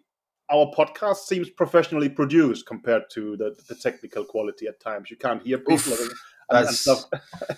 our 0.50 0.70
podcast 0.76 1.18
seems 1.18 1.50
professionally 1.50 2.08
produced 2.08 2.66
compared 2.66 3.10
to 3.12 3.36
the, 3.36 3.54
the 3.68 3.74
technical 3.74 4.24
quality 4.24 4.66
at 4.66 4.80
times. 4.80 5.10
You 5.10 5.16
can't 5.16 5.42
hear 5.42 5.58
people 5.58 5.74
Oof, 5.74 6.00
and, 6.00 6.10
and 6.50 6.66
That's 6.66 6.80
stuff. 6.80 7.04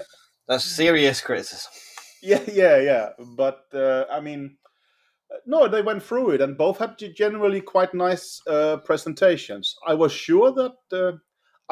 that's 0.48 0.64
serious 0.64 1.20
criticism. 1.20 1.70
Yeah, 2.22 2.42
yeah, 2.48 2.76
yeah. 2.78 3.08
But 3.36 3.66
uh, 3.72 4.04
I 4.10 4.20
mean, 4.20 4.56
uh, 5.32 5.38
no, 5.46 5.68
they 5.68 5.82
went 5.82 6.02
through 6.02 6.30
it, 6.30 6.40
and 6.40 6.56
both 6.56 6.78
had 6.78 6.98
generally 7.16 7.60
quite 7.60 7.94
nice 7.94 8.40
uh, 8.46 8.78
presentations. 8.78 9.76
I 9.86 9.94
was 9.94 10.12
sure 10.12 10.52
that 10.52 10.76
uh, 10.92 11.12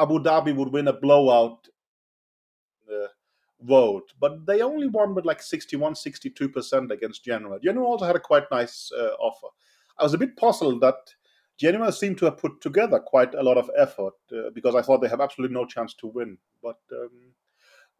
Abu 0.01 0.19
Dhabi 0.19 0.55
would 0.55 0.71
win 0.71 0.87
a 0.87 0.93
blowout 0.93 1.67
uh, 2.91 3.07
vote, 3.61 4.13
but 4.19 4.45
they 4.45 4.61
only 4.61 4.87
won 4.87 5.13
with 5.15 5.25
like 5.25 5.41
61, 5.41 5.93
62% 5.93 6.91
against 6.91 7.23
Genoa. 7.23 7.59
Genoa 7.59 7.85
also 7.85 8.05
had 8.05 8.15
a 8.15 8.19
quite 8.19 8.49
nice 8.51 8.91
uh, 8.97 9.13
offer. 9.19 9.47
I 9.99 10.03
was 10.03 10.13
a 10.13 10.17
bit 10.17 10.37
puzzled 10.37 10.81
that 10.81 10.95
Genoa 11.57 11.91
seemed 11.91 12.17
to 12.19 12.25
have 12.25 12.37
put 12.37 12.61
together 12.61 12.99
quite 12.99 13.35
a 13.35 13.43
lot 13.43 13.57
of 13.57 13.69
effort 13.77 14.13
because 14.53 14.75
I 14.75 14.81
thought 14.81 15.01
they 15.01 15.09
have 15.09 15.19
absolutely 15.19 15.53
no 15.53 15.65
chance 15.65 15.93
to 15.95 16.07
win. 16.07 16.37
But 16.63 16.79
um, 16.93 17.33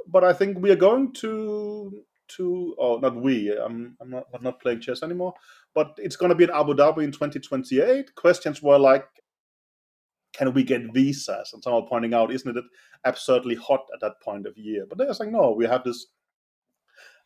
but 0.07 0.23
I 0.23 0.31
think 0.31 0.59
we 0.59 0.71
are 0.71 0.77
going 0.77 1.11
to 1.15 2.05
to 2.37 2.75
or 2.77 2.99
not 2.99 3.15
we 3.15 3.55
I'm 3.57 3.95
I'm 4.01 4.09
not 4.09 4.25
I'm 4.33 4.43
not 4.43 4.61
playing 4.61 4.81
chess 4.81 5.03
anymore. 5.03 5.33
But 5.73 5.95
it's 5.97 6.15
going 6.15 6.29
to 6.29 6.35
be 6.35 6.43
in 6.43 6.49
Abu 6.49 6.73
Dhabi 6.73 7.03
in 7.03 7.11
2028. 7.11 8.15
Questions 8.15 8.61
were 8.61 8.79
like, 8.79 9.05
can 10.33 10.53
we 10.53 10.63
get 10.63 10.93
visas? 10.93 11.51
And 11.53 11.63
someone 11.63 11.85
pointing 11.87 12.13
out, 12.13 12.31
isn't 12.31 12.57
it 12.57 12.63
absurdly 13.03 13.55
hot 13.55 13.85
at 13.93 14.01
that 14.01 14.21
point 14.21 14.47
of 14.47 14.57
year? 14.57 14.85
But 14.87 14.97
they're 14.97 15.13
saying 15.13 15.31
no, 15.31 15.51
we 15.51 15.65
have 15.65 15.83
this 15.83 16.07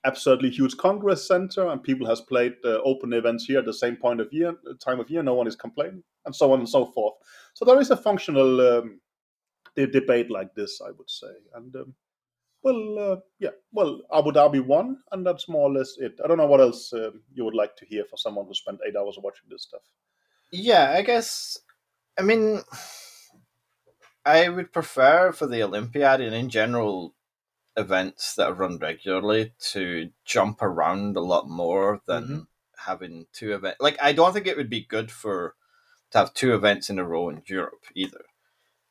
absurdly 0.05 0.50
huge 0.50 0.75
congress 0.77 1.27
center, 1.27 1.69
and 1.69 1.81
people 1.81 2.07
has 2.07 2.22
played 2.22 2.53
uh, 2.65 2.79
open 2.83 3.13
events 3.13 3.45
here 3.45 3.60
at 3.60 3.65
the 3.65 3.74
same 3.74 3.95
point 3.95 4.19
of 4.19 4.31
year 4.31 4.53
time 4.79 5.00
of 5.00 5.10
year. 5.10 5.24
No 5.24 5.33
one 5.33 5.48
is 5.48 5.55
complaining, 5.55 6.03
and 6.25 6.36
so 6.36 6.51
on 6.51 6.60
and 6.60 6.69
so 6.69 6.86
forth. 6.86 7.15
So 7.53 7.65
there 7.65 7.79
is 7.79 7.91
a 7.91 7.98
functional 7.98 8.79
um, 8.79 9.00
debate 9.75 10.29
like 10.29 10.53
this, 10.55 10.81
I 10.86 10.91
would 10.91 11.10
say, 11.10 11.33
and. 11.55 11.75
Um, 11.75 11.95
well, 12.63 13.00
uh, 13.00 13.15
yeah. 13.39 13.50
Well, 13.72 14.01
Abu 14.13 14.32
Dhabi 14.32 14.65
won, 14.65 14.98
and 15.12 15.25
that's 15.25 15.48
more 15.50 15.70
or 15.70 15.74
less 15.74 15.96
it. 15.98 16.20
I 16.24 16.27
don't 16.27 16.38
know 16.38 16.48
what 16.48 16.62
else 16.62 16.93
uh, 16.93 17.12
you 17.34 17.43
would 17.46 17.55
like 17.55 17.75
to 17.77 17.86
hear 17.86 18.05
for 18.10 18.17
someone 18.17 18.46
who 18.48 18.53
spent 18.53 18.79
eight 18.88 18.96
hours 18.96 19.17
watching 19.22 19.48
this 19.50 19.63
stuff. 19.63 19.82
Yeah, 20.51 20.93
I 20.96 21.01
guess. 21.01 21.58
I 22.17 22.22
mean, 22.22 22.62
I 24.25 24.50
would 24.50 24.72
prefer 24.72 25.32
for 25.32 25.48
the 25.48 25.63
Olympiad 25.63 26.22
and 26.22 26.34
in 26.36 26.50
general 26.50 27.15
events 27.75 28.36
that 28.36 28.50
are 28.50 28.53
run 28.53 28.77
regularly 28.77 29.53
to 29.72 30.12
jump 30.25 30.62
around 30.62 31.17
a 31.17 31.22
lot 31.22 31.50
more 31.50 32.01
than 32.05 32.27
Mhm. 32.27 32.48
having 32.77 33.27
two 33.34 33.53
events. 33.53 33.82
Like, 33.82 33.98
I 34.01 34.13
don't 34.13 34.32
think 34.32 34.48
it 34.48 34.58
would 34.58 34.70
be 34.70 34.86
good 34.86 35.12
for 35.12 35.55
to 36.12 36.20
have 36.20 36.34
two 36.34 36.53
events 36.53 36.89
in 36.89 37.00
a 37.00 37.03
row 37.03 37.29
in 37.29 37.41
Europe 37.48 37.86
either. 37.96 38.25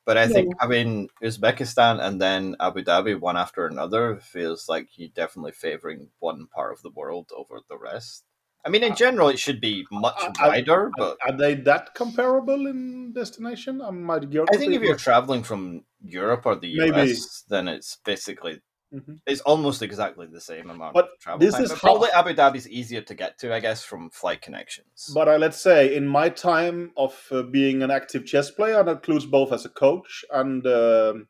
But 0.04 0.16
I 0.18 0.28
think 0.28 0.48
No. 0.48 0.60
having 0.60 1.10
Uzbekistan 1.22 2.00
and 2.00 2.20
then 2.20 2.56
Abu 2.60 2.82
Dhabi 2.82 3.18
one 3.18 3.36
after 3.36 3.66
another 3.66 4.18
feels 4.18 4.68
like 4.68 4.98
you're 4.98 5.08
definitely 5.10 5.52
favoring 5.52 6.10
one 6.18 6.46
part 6.48 6.72
of 6.72 6.82
the 6.82 6.90
world 6.90 7.30
over 7.36 7.60
the 7.68 7.78
rest. 7.78 8.24
I 8.64 8.68
mean, 8.68 8.82
in 8.82 8.94
Uh, 8.94 8.96
general, 8.96 9.28
it 9.28 9.38
should 9.38 9.60
be 9.60 9.86
much 9.90 10.28
I- 10.28 10.48
I- 10.48 10.52
wider, 10.52 10.90
but 10.96 11.20
Are 11.26 11.36
they 11.36 11.54
that 11.54 11.94
comparable 11.94 12.66
in 12.66 13.12
destination? 13.12 13.80
I 13.82 13.90
might 13.90 14.30
I 14.52 14.56
think 14.56 14.74
if 14.74 14.82
you're 14.82 14.96
traveling 14.96 15.42
from 15.42 15.84
Europe 16.00 16.46
or 16.46 16.56
the 16.56 16.68
Maybe. 16.72 17.22
US, 17.28 17.42
then 17.48 17.68
it's 17.68 17.96
basically 18.04 18.60
Mhm. 18.92 19.20
it's 19.26 19.40
almost 19.42 19.80
exactly 19.82 20.26
the 20.26 20.40
same 20.40 20.68
amount 20.68 20.94
But 20.94 21.04
of 21.06 21.18
travel 21.18 21.38
this 21.38 21.54
time. 21.54 21.64
is 21.64 21.72
probably 21.72 22.10
Abu 22.10 22.34
Dhabi's 22.34 22.68
easier 22.68 23.00
to 23.02 23.14
get 23.14 23.38
to, 23.38 23.54
I 23.54 23.60
guess, 23.60 23.82
from 23.84 24.10
flight 24.10 24.42
connections. 24.42 25.10
But 25.14 25.28
uh, 25.28 25.38
let's 25.38 25.58
say 25.60 25.94
in 25.96 26.06
my 26.06 26.28
time 26.28 26.92
of 26.96 27.26
uh, 27.30 27.42
being 27.42 27.82
an 27.82 27.90
active 27.90 28.26
chess 28.26 28.50
player, 28.50 28.78
and 28.80 28.88
that 28.88 28.96
includes 28.96 29.24
both 29.26 29.52
as 29.52 29.64
a 29.64 29.70
coach 29.70 30.24
and 30.30 30.66
um, 30.66 31.28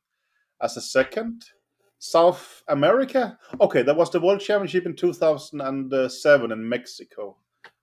as 0.61 0.77
a 0.77 0.81
second, 0.81 1.45
South 1.99 2.65
America. 2.67 3.39
Okay, 3.61 3.83
there 3.83 3.95
was 3.95 4.11
the 4.11 4.21
World 4.21 4.41
Championship 4.41 4.87
in 4.87 4.97
2007 4.97 6.53
in 6.53 6.69
Mexico, 6.69 7.37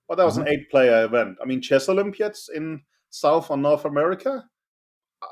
but 0.08 0.16
that 0.16 0.24
was 0.26 0.36
an 0.36 0.46
eight-player 0.48 1.04
event. 1.04 1.38
I 1.42 1.46
mean, 1.46 1.62
chess 1.62 1.88
Olympiads 1.88 2.50
in 2.54 2.82
South 3.08 3.50
or 3.50 3.56
North 3.56 3.86
America. 3.86 4.44
uh, 5.22 5.26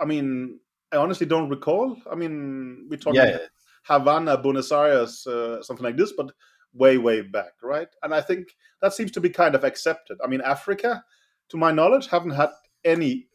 I 0.00 0.04
mean, 0.06 0.58
I 0.90 0.96
honestly 0.96 1.26
don't 1.26 1.48
recall. 1.48 1.96
I 2.10 2.14
mean, 2.16 2.88
talking 3.00 3.14
yeah, 3.14 3.26
yeah. 3.30 3.38
Havana, 3.82 4.36
Buenos 4.38 4.70
Aires, 4.72 5.26
uh, 5.26 5.62
something 5.62 5.84
like 5.84 5.96
this, 5.96 6.12
but 6.16 6.32
way, 6.74 6.98
way 6.98 7.20
back, 7.22 7.52
right? 7.62 7.88
And 8.02 8.14
I 8.14 8.20
think 8.20 8.48
that 8.80 8.94
seems 8.94 9.10
to 9.12 9.20
be 9.20 9.28
kind 9.30 9.54
of 9.54 9.64
accepted. 9.64 10.18
I 10.24 10.28
mean, 10.28 10.40
Africa, 10.40 11.04
to 11.50 11.56
my 11.56 11.70
knowledge, 11.72 12.08
haven't 12.08 12.30
had 12.32 12.50
any 12.84 13.28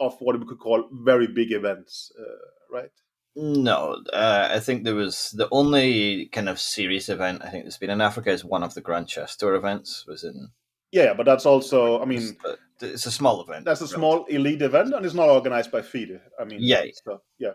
of 0.00 0.16
what 0.20 0.38
we 0.38 0.46
could 0.46 0.58
call 0.58 0.88
very 0.92 1.26
big 1.26 1.52
events, 1.52 2.12
uh, 2.18 2.76
right? 2.76 2.90
No, 3.34 4.02
uh, 4.12 4.48
I 4.50 4.60
think 4.60 4.84
there 4.84 4.94
was 4.94 5.30
the 5.36 5.48
only 5.50 6.26
kind 6.26 6.48
of 6.48 6.58
serious 6.58 7.08
event 7.08 7.42
I 7.44 7.50
think 7.50 7.64
that's 7.64 7.76
been 7.78 7.90
in 7.90 8.00
Africa 8.00 8.30
is 8.30 8.44
one 8.44 8.62
of 8.62 8.74
the 8.74 8.80
Grand 8.80 9.08
Chess 9.08 9.36
Tour 9.36 9.54
events 9.54 10.06
was 10.06 10.24
in. 10.24 10.48
Yeah, 10.90 11.12
but 11.14 11.26
that's 11.26 11.44
also, 11.44 12.00
I 12.00 12.06
mean, 12.06 12.36
it's 12.80 13.06
a 13.06 13.10
small 13.10 13.42
event. 13.42 13.64
that's 13.64 13.82
a 13.82 13.88
small 13.88 14.24
elite 14.26 14.62
event, 14.62 14.94
and 14.94 15.04
it's 15.04 15.14
not 15.14 15.28
organized 15.28 15.70
by 15.70 15.82
FIDE. 15.82 16.20
I 16.40 16.44
mean, 16.44 16.58
Yeah. 16.60 16.84
so, 17.04 17.20
yeah. 17.38 17.52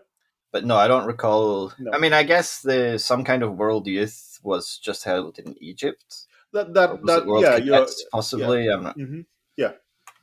But 0.51 0.65
no, 0.65 0.75
I 0.75 0.88
don't 0.88 1.05
recall. 1.05 1.74
No. 1.79 1.91
I 1.93 1.98
mean, 1.98 2.13
I 2.13 2.24
guess 2.24 2.62
the 2.62 2.98
some 2.98 3.24
kind 3.24 3.43
of 3.43 3.58
World 3.58 3.88
Youth 3.88 4.39
was 4.43 4.77
just 4.77 5.03
held 5.03 5.39
in 5.39 5.55
Egypt. 5.62 6.25
That 6.53 6.74
that 6.74 7.01
was 7.01 7.08
that 7.08 7.25
World 7.25 7.43
yeah, 7.43 7.58
you're, 7.58 7.77
Cadets, 7.77 8.05
possibly. 8.12 8.67
I'm 8.67 8.84
not. 8.84 8.96
hmm 8.96 9.22
Yeah, 9.55 9.74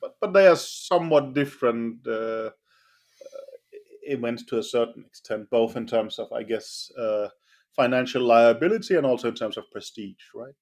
but 0.00 0.16
but 0.20 0.32
they 0.32 0.46
are 0.46 0.56
somewhat 0.56 1.32
different 1.32 2.06
uh, 2.06 2.50
uh, 2.50 2.50
events 4.02 4.44
to 4.46 4.58
a 4.58 4.62
certain 4.62 5.04
extent, 5.06 5.48
both 5.50 5.76
in 5.76 5.86
terms 5.86 6.18
of, 6.18 6.30
I 6.32 6.42
guess, 6.42 6.90
uh, 6.98 7.28
financial 7.74 8.22
liability 8.22 8.96
and 8.96 9.06
also 9.06 9.28
in 9.28 9.34
terms 9.34 9.56
of 9.56 9.70
prestige, 9.70 10.24
right? 10.34 10.54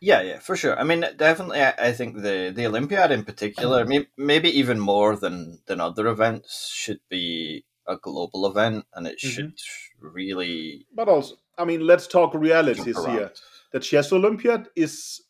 Yeah, 0.00 0.22
yeah, 0.22 0.38
for 0.38 0.56
sure. 0.56 0.78
I 0.78 0.84
mean, 0.84 1.04
definitely. 1.16 1.60
I, 1.60 1.74
I 1.88 1.92
think 1.92 2.16
the 2.16 2.52
the 2.54 2.66
Olympiad 2.66 3.10
in 3.10 3.24
particular, 3.24 3.84
may, 3.86 4.06
maybe 4.16 4.48
even 4.58 4.78
more 4.78 5.16
than 5.16 5.58
than 5.66 5.80
other 5.80 6.06
events, 6.06 6.70
should 6.72 7.00
be 7.08 7.64
a 7.86 7.96
global 7.96 8.46
event, 8.46 8.86
and 8.94 9.06
it 9.06 9.18
Mhm. 9.20 9.56
should 9.58 9.58
really 10.00 10.86
But 10.94 11.08
also, 11.08 11.36
I 11.58 11.64
mean, 11.64 11.86
let's 11.86 12.06
talk 12.06 12.34
realities 12.34 13.04
here. 13.04 13.32
The 13.72 13.80
Chess 13.80 14.12
Olympiad 14.12 14.68
is 14.76 15.22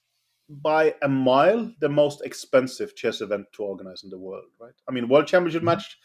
by 0.49 0.97
a 1.03 1.09
mile 1.09 1.73
the 1.81 1.89
most 1.89 2.23
expensive 2.23 2.97
chess 2.97 3.21
event 3.21 3.47
to 3.53 3.63
organize 3.63 4.03
in 4.03 4.11
the 4.11 4.19
world, 4.19 4.51
right? 4.59 4.75
I 4.89 4.93
mean, 4.93 5.09
World 5.09 5.27
Championship 5.29 5.63
Mhm. 5.63 5.67
match 5.67 5.99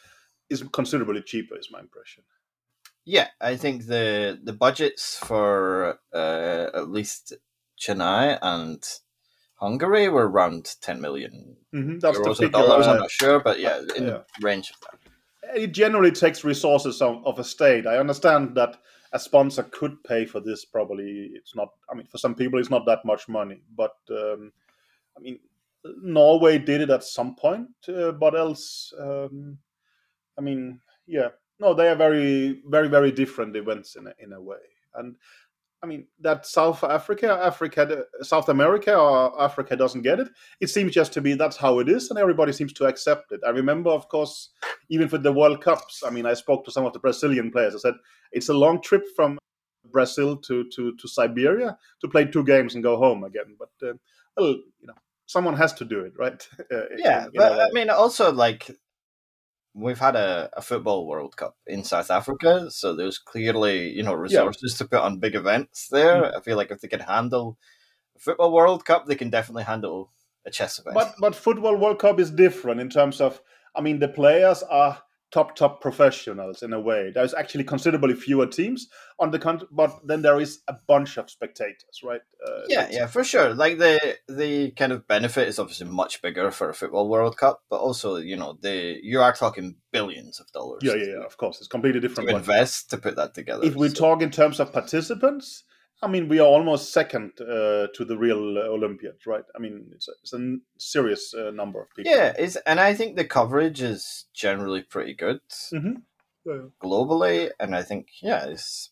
is 0.49 0.63
considerably 0.71 1.21
cheaper, 1.23 1.57
is 1.57 1.69
my 1.71 1.79
impression. 1.79 2.23
Yeah, 3.05 3.29
I 3.39 3.55
think 3.55 3.85
the 3.85 4.39
the 4.43 4.53
budgets 4.53 5.17
for 5.17 5.99
uh, 6.13 6.69
at 6.73 6.89
least 6.89 7.33
Chennai 7.77 8.37
and 8.41 8.83
Hungary 9.55 10.09
were 10.09 10.27
around 10.27 10.75
ten 10.81 11.01
million 11.01 11.57
hmm 11.71 11.99
That's 11.99 12.17
euros 12.17 12.23
the 12.23 12.29
or 12.29 12.35
figure. 12.35 12.51
dollars. 12.51 12.87
I'm 12.87 12.97
not 12.97 13.11
sure, 13.11 13.39
but 13.39 13.59
yeah, 13.59 13.79
in 13.95 14.05
yeah. 14.07 14.23
the 14.37 14.41
range 14.41 14.71
of 14.71 14.77
that. 14.81 14.99
It 15.53 15.71
generally 15.71 16.11
takes 16.11 16.43
resources 16.43 17.01
of, 17.01 17.25
of 17.25 17.39
a 17.39 17.43
state. 17.43 17.85
I 17.85 17.97
understand 17.97 18.55
that 18.55 18.77
a 19.11 19.19
sponsor 19.19 19.63
could 19.63 20.03
pay 20.03 20.25
for 20.25 20.39
this. 20.39 20.65
Probably 20.65 21.31
it's 21.33 21.55
not. 21.55 21.69
I 21.89 21.95
mean, 21.95 22.07
for 22.07 22.17
some 22.17 22.35
people, 22.35 22.59
it's 22.59 22.69
not 22.69 22.85
that 22.85 23.05
much 23.05 23.27
money. 23.27 23.61
But 23.75 23.95
um, 24.09 24.51
I 25.17 25.21
mean, 25.21 25.39
Norway 26.01 26.57
did 26.57 26.81
it 26.81 26.89
at 26.89 27.03
some 27.03 27.35
point. 27.35 27.69
Uh, 27.87 28.11
but 28.11 28.35
else, 28.35 28.93
um, 28.99 29.57
I 30.37 30.41
mean, 30.41 30.79
yeah, 31.07 31.29
no, 31.59 31.73
they 31.73 31.89
are 31.89 31.95
very, 31.95 32.61
very, 32.67 32.87
very 32.89 33.11
different 33.11 33.55
events 33.55 33.95
in 33.95 34.07
a, 34.07 34.13
in 34.19 34.33
a 34.33 34.41
way. 34.41 34.57
And 34.95 35.15
I 35.85 35.87
mean, 35.87 36.07
that 36.21 36.47
South 36.47 36.83
Africa, 36.83 37.39
Africa, 37.43 38.05
South 38.23 38.49
America, 38.49 38.95
or 38.97 39.39
Africa 39.39 39.75
doesn't 39.75 40.01
get 40.01 40.19
it. 40.19 40.27
It 40.59 40.67
seems 40.71 40.93
just 40.93 41.13
to 41.13 41.21
be 41.21 41.35
that's 41.35 41.57
how 41.57 41.77
it 41.77 41.87
is, 41.87 42.09
and 42.09 42.17
everybody 42.17 42.53
seems 42.53 42.73
to 42.73 42.85
accept 42.85 43.31
it. 43.31 43.41
I 43.45 43.51
remember, 43.51 43.91
of 43.91 44.09
course, 44.09 44.49
even 44.89 45.07
for 45.07 45.19
the 45.19 45.31
World 45.31 45.61
Cups. 45.61 46.01
I 46.03 46.09
mean, 46.09 46.25
I 46.25 46.33
spoke 46.33 46.65
to 46.65 46.71
some 46.71 46.85
of 46.85 46.93
the 46.93 46.99
Brazilian 46.99 47.51
players. 47.51 47.75
I 47.75 47.79
said 47.79 47.93
it's 48.31 48.49
a 48.49 48.53
long 48.53 48.81
trip 48.81 49.03
from 49.15 49.37
Brazil 49.91 50.37
to 50.37 50.67
to, 50.75 50.95
to 50.95 51.07
Siberia 51.07 51.77
to 52.01 52.07
play 52.07 52.25
two 52.25 52.43
games 52.43 52.73
and 52.73 52.83
go 52.83 52.97
home 52.97 53.23
again. 53.23 53.55
But 53.59 53.87
uh, 53.87 53.93
well, 54.35 54.47
you 54.79 54.87
know, 54.87 54.95
someone 55.27 55.55
has 55.55 55.73
to 55.73 55.85
do 55.85 55.99
it, 56.01 56.13
right? 56.17 56.41
Uh, 56.71 56.85
Yeah, 56.97 57.19
in- 57.19 57.25
in 57.25 57.31
but. 57.35 57.59
I 57.59 57.69
mean, 57.73 57.89
also 57.91 58.31
like 58.31 58.71
we've 59.75 59.99
had 59.99 60.15
a, 60.15 60.49
a 60.53 60.61
football 60.61 61.05
World 61.05 61.35
Cup 61.35 61.57
in 61.67 61.83
South 61.83 62.09
Africa, 62.09 62.71
so 62.71 62.95
there's 62.95 63.19
clearly 63.19 63.89
you 63.89 64.01
know 64.01 64.13
resources 64.13 64.77
to 64.77 64.85
put 64.85 65.01
on 65.01 65.19
big 65.19 65.35
events 65.35 65.89
there. 65.89 66.23
Mm. 66.23 66.37
I 66.37 66.39
feel 66.41 66.57
like 66.57 66.71
if 66.71 66.81
they 66.81 66.87
can 66.87 67.01
handle 67.01 67.57
a 68.15 68.19
football 68.19 68.51
World 68.53 68.85
Cup, 68.85 69.05
they 69.05 69.15
can 69.15 69.29
definitely 69.29 69.63
handle 69.63 70.11
a 70.45 70.51
chess 70.51 70.79
event. 70.79 70.95
But 70.95 71.15
but 71.19 71.35
football 71.35 71.77
World 71.77 71.99
Cup 71.99 72.19
is 72.19 72.31
different 72.31 72.79
in 72.79 72.89
terms 72.89 73.19
of 73.19 73.41
I 73.75 73.81
mean 73.81 73.99
the 73.99 74.07
players 74.07 74.63
are 74.63 75.01
top 75.31 75.55
top 75.55 75.81
professionals 75.81 76.63
in 76.63 76.73
a 76.73 76.79
way. 76.79 77.11
There's 77.13 77.33
actually 77.33 77.63
considerably 77.63 78.13
fewer 78.13 78.47
teams 78.47 78.87
on 79.19 79.31
the 79.31 79.39
country, 79.39 79.67
but 79.71 79.91
then 80.05 80.21
there 80.21 80.39
is 80.39 80.61
a 80.67 80.75
bunch 80.87 81.17
of 81.17 81.29
spectators, 81.29 82.01
right? 82.03 82.21
Uh, 82.45 82.61
yeah, 82.67 82.87
yeah, 82.91 83.07
for 83.07 83.23
sure. 83.23 83.53
Like 83.53 83.77
the 83.77 84.17
the 84.27 84.71
kind 84.71 84.91
of 84.91 85.07
benefit 85.07 85.47
is 85.47 85.59
obviously 85.59 85.87
much 85.87 86.21
bigger 86.21 86.51
for 86.51 86.69
a 86.69 86.73
football 86.73 87.09
World 87.09 87.37
Cup, 87.37 87.63
but 87.69 87.77
also 87.77 88.17
you 88.17 88.37
know 88.37 88.57
the 88.61 88.97
you 89.01 89.21
are 89.21 89.33
talking 89.33 89.75
billions 89.91 90.39
of 90.39 90.51
dollars. 90.51 90.81
yeah, 90.83 90.95
yeah, 90.95 91.05
yeah. 91.17 91.25
Of 91.25 91.37
course, 91.37 91.57
it's 91.59 91.67
completely 91.67 92.01
different. 92.01 92.29
but 92.29 92.37
invest 92.37 92.89
to 92.91 92.97
put 92.97 93.15
that 93.15 93.33
together. 93.33 93.65
if 93.65 93.75
we 93.75 93.89
so- 93.89 93.95
talk 93.95 94.21
in 94.21 94.31
terms 94.31 94.59
of 94.59 94.71
participants, 94.71 95.63
I 96.03 96.07
mean 96.07 96.27
we 96.27 96.39
are 96.39 96.47
almost 96.47 96.93
second 96.93 97.31
uh, 97.41 97.87
to 97.95 98.05
the 98.05 98.17
real 98.17 98.57
uh, 98.57 98.61
Olympians, 98.67 99.25
right? 99.25 99.43
I 99.55 99.59
mean 99.59 99.87
it's 99.93 100.07
a, 100.07 100.11
it's 100.21 100.33
a 100.33 100.37
n- 100.37 100.61
serious 100.77 101.33
uh, 101.33 101.51
number 101.51 101.81
of 101.81 101.87
people. 101.95 102.11
Yeah, 102.11 102.33
it's, 102.37 102.57
and 102.67 102.79
I 102.79 102.93
think 102.93 103.15
the 103.15 103.25
coverage 103.25 103.81
is 103.81 104.25
generally 104.33 104.81
pretty 104.83 105.13
good 105.13 105.39
Mhm. 105.73 106.03
Yeah. 106.45 106.67
globally, 106.83 107.49
and 107.59 107.75
I 107.75 107.81
think 107.83 108.07
yeah, 108.21 108.45
it's 108.45 108.91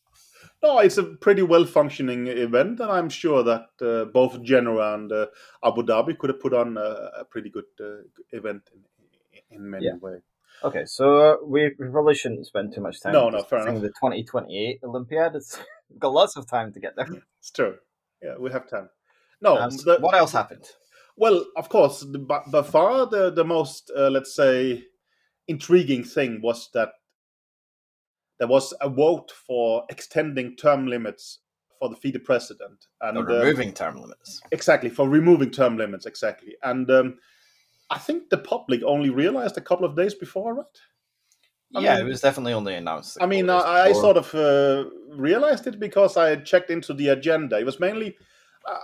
No, 0.63 0.79
it's 0.79 0.98
a 0.98 1.03
pretty 1.03 1.41
well 1.43 1.65
functioning 1.65 2.27
event, 2.27 2.79
and 2.79 2.91
I'm 2.91 3.10
sure 3.10 3.43
that 3.43 3.67
uh, 3.81 4.05
both 4.05 4.41
Genoa 4.43 4.93
and 4.95 5.12
uh, 5.12 5.25
Abu 5.63 5.83
Dhabi 5.83 6.17
could 6.17 6.29
have 6.31 6.39
put 6.39 6.53
on 6.53 6.77
a, 6.77 6.89
a 7.22 7.25
pretty 7.25 7.50
good 7.50 7.65
uh, 7.79 8.03
event 8.31 8.63
in, 8.74 9.57
in 9.57 9.69
many 9.69 9.86
Yeah. 9.86 9.98
ways. 10.01 10.22
Okay. 10.63 10.86
So 10.86 11.17
uh, 11.20 11.36
we, 11.46 11.72
we 11.79 11.88
probably 11.89 12.15
shouldn't 12.15 12.46
spend 12.46 12.74
too 12.74 12.82
much 12.82 13.01
time. 13.01 13.13
No, 13.13 13.29
no, 13.29 13.43
fair 13.43 13.60
enough. 13.67 13.82
The 13.82 13.91
twenty 14.00 14.24
twenty 14.24 14.58
eight 14.67 14.79
Olympiad. 14.84 15.36
It's 15.36 15.60
got 16.00 16.13
lots 16.13 16.36
of 16.38 16.48
time 16.48 16.72
to 16.74 16.79
get 16.79 16.96
there. 16.96 17.08
It's 17.39 17.51
true. 17.51 17.75
Yeah, 18.22 18.36
we 18.39 18.51
have 18.51 18.70
time. 18.70 18.89
No, 19.41 19.58
And 19.58 19.72
the- 19.79 19.98
what 20.00 20.15
else 20.15 20.32
happened? 20.32 20.65
Well, 21.17 21.46
of 21.58 21.67
course, 21.70 22.00
the, 22.10 22.17
by, 22.20 22.41
by 22.48 22.62
far 22.63 23.05
the 23.05 23.29
the 23.32 23.43
most 23.43 23.91
uh, 23.96 24.10
let's 24.10 24.34
say 24.34 24.84
intriguing 25.48 26.03
thing 26.05 26.41
was 26.41 26.70
that 26.74 26.89
there 28.39 28.48
was 28.48 28.74
a 28.82 28.89
vote 28.89 29.32
for 29.46 29.84
extending 29.89 30.55
term 30.55 30.88
limits 30.88 31.39
for 31.79 31.89
the 31.89 31.96
FIDE 31.96 32.24
president 32.24 32.88
and 33.01 33.17
Or 33.17 33.29
uh, 33.29 33.43
removing 33.43 33.74
term 33.74 33.96
limits. 34.01 34.41
exactly 34.51 34.89
for 34.89 35.08
removing 35.10 35.51
term 35.51 35.77
limits 35.77 36.05
exactly 36.05 36.55
and 36.63 36.89
um, 36.89 37.20
I 37.94 38.00
think 38.00 38.30
the 38.30 38.40
public 38.40 38.82
only 38.84 39.12
realized 39.12 39.58
a 39.58 39.62
couple 39.62 39.86
of 39.86 39.96
days 39.96 40.16
before, 40.16 40.56
right? 40.56 40.80
I 41.76 41.80
yeah, 41.80 41.96
mean- 41.96 42.08
it 42.08 42.10
was 42.10 42.22
definitely 42.22 42.54
only 42.54 42.74
announced. 42.74 43.18
I 43.22 43.28
mean, 43.28 43.50
I, 43.50 43.86
I 43.90 43.94
sort 43.94 44.18
of 44.18 44.34
uh, 44.34 44.90
realized 45.10 45.68
it 45.68 45.80
because 45.80 46.18
I 46.18 46.38
checked 46.38 46.72
into 46.72 46.94
the 46.94 47.10
agenda. 47.10 47.60
It 47.60 47.66
was 47.66 47.80
mainly, 47.80 48.18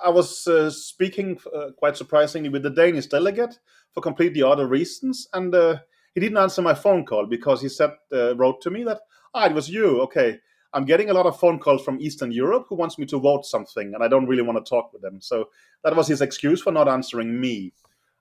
I 0.03 0.09
was 0.09 0.47
uh, 0.47 0.69
speaking 0.69 1.39
uh, 1.55 1.71
quite 1.75 1.97
surprisingly 1.97 2.49
with 2.49 2.63
the 2.63 2.69
Danish 2.69 3.07
delegate 3.07 3.59
for 3.93 4.01
completely 4.01 4.43
other 4.43 4.67
reasons, 4.67 5.27
and 5.33 5.53
uh, 5.55 5.79
he 6.13 6.19
didn't 6.19 6.37
answer 6.37 6.61
my 6.61 6.75
phone 6.75 7.03
call 7.05 7.25
because 7.25 7.61
he 7.61 7.69
said 7.69 7.91
uh, 8.13 8.35
wrote 8.35 8.61
to 8.61 8.69
me 8.69 8.83
that 8.83 9.01
ah 9.33 9.45
it 9.45 9.53
was 9.53 9.69
you 9.69 10.01
okay 10.01 10.39
I'm 10.73 10.85
getting 10.85 11.09
a 11.09 11.13
lot 11.13 11.25
of 11.25 11.39
phone 11.39 11.59
calls 11.59 11.83
from 11.83 11.99
Eastern 11.99 12.31
Europe 12.31 12.67
who 12.69 12.75
wants 12.75 12.99
me 12.99 13.05
to 13.07 13.19
vote 13.19 13.45
something, 13.45 13.93
and 13.93 14.03
I 14.03 14.07
don't 14.07 14.27
really 14.27 14.43
want 14.43 14.63
to 14.63 14.69
talk 14.69 14.93
with 14.93 15.01
them. 15.01 15.19
So 15.19 15.49
that 15.83 15.95
was 15.95 16.07
his 16.07 16.21
excuse 16.21 16.61
for 16.61 16.71
not 16.71 16.87
answering 16.87 17.39
me. 17.39 17.73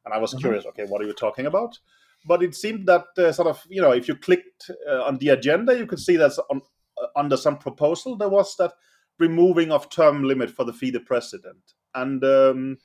And 0.05 0.15
I 0.15 0.19
was 0.19 0.31
mm-hmm. 0.31 0.41
curious, 0.41 0.67
okay, 0.67 0.85
what 0.85 1.03
are 1.03 1.07
you 1.07 1.13
talking 1.13 1.47
about? 1.47 1.79
But 2.27 2.43
it 2.43 2.55
seemed 2.55 2.87
that 2.87 3.07
uh, 3.17 3.33
sort 3.33 3.49
of, 3.49 3.65
you 3.69 3.81
know, 3.81 3.93
if 3.93 4.09
you 4.09 4.17
clicked 4.17 4.71
uh, 4.89 5.03
on 5.05 5.19
the 5.19 5.31
agenda, 5.31 5.77
you 5.77 5.87
could 5.87 6.01
see 6.01 6.17
that 6.17 6.33
on, 6.51 6.63
uh, 7.01 7.07
under 7.17 7.37
some 7.37 7.59
proposal 7.59 8.17
there 8.17 8.29
was 8.29 8.57
that 8.57 8.73
removing 9.19 9.71
of 9.71 9.91
term 9.91 10.25
limit 10.25 10.51
for 10.51 10.65
the 10.65 10.73
FIDE 10.73 11.05
president. 11.07 11.75
And 11.95 12.23
um, 12.25 12.79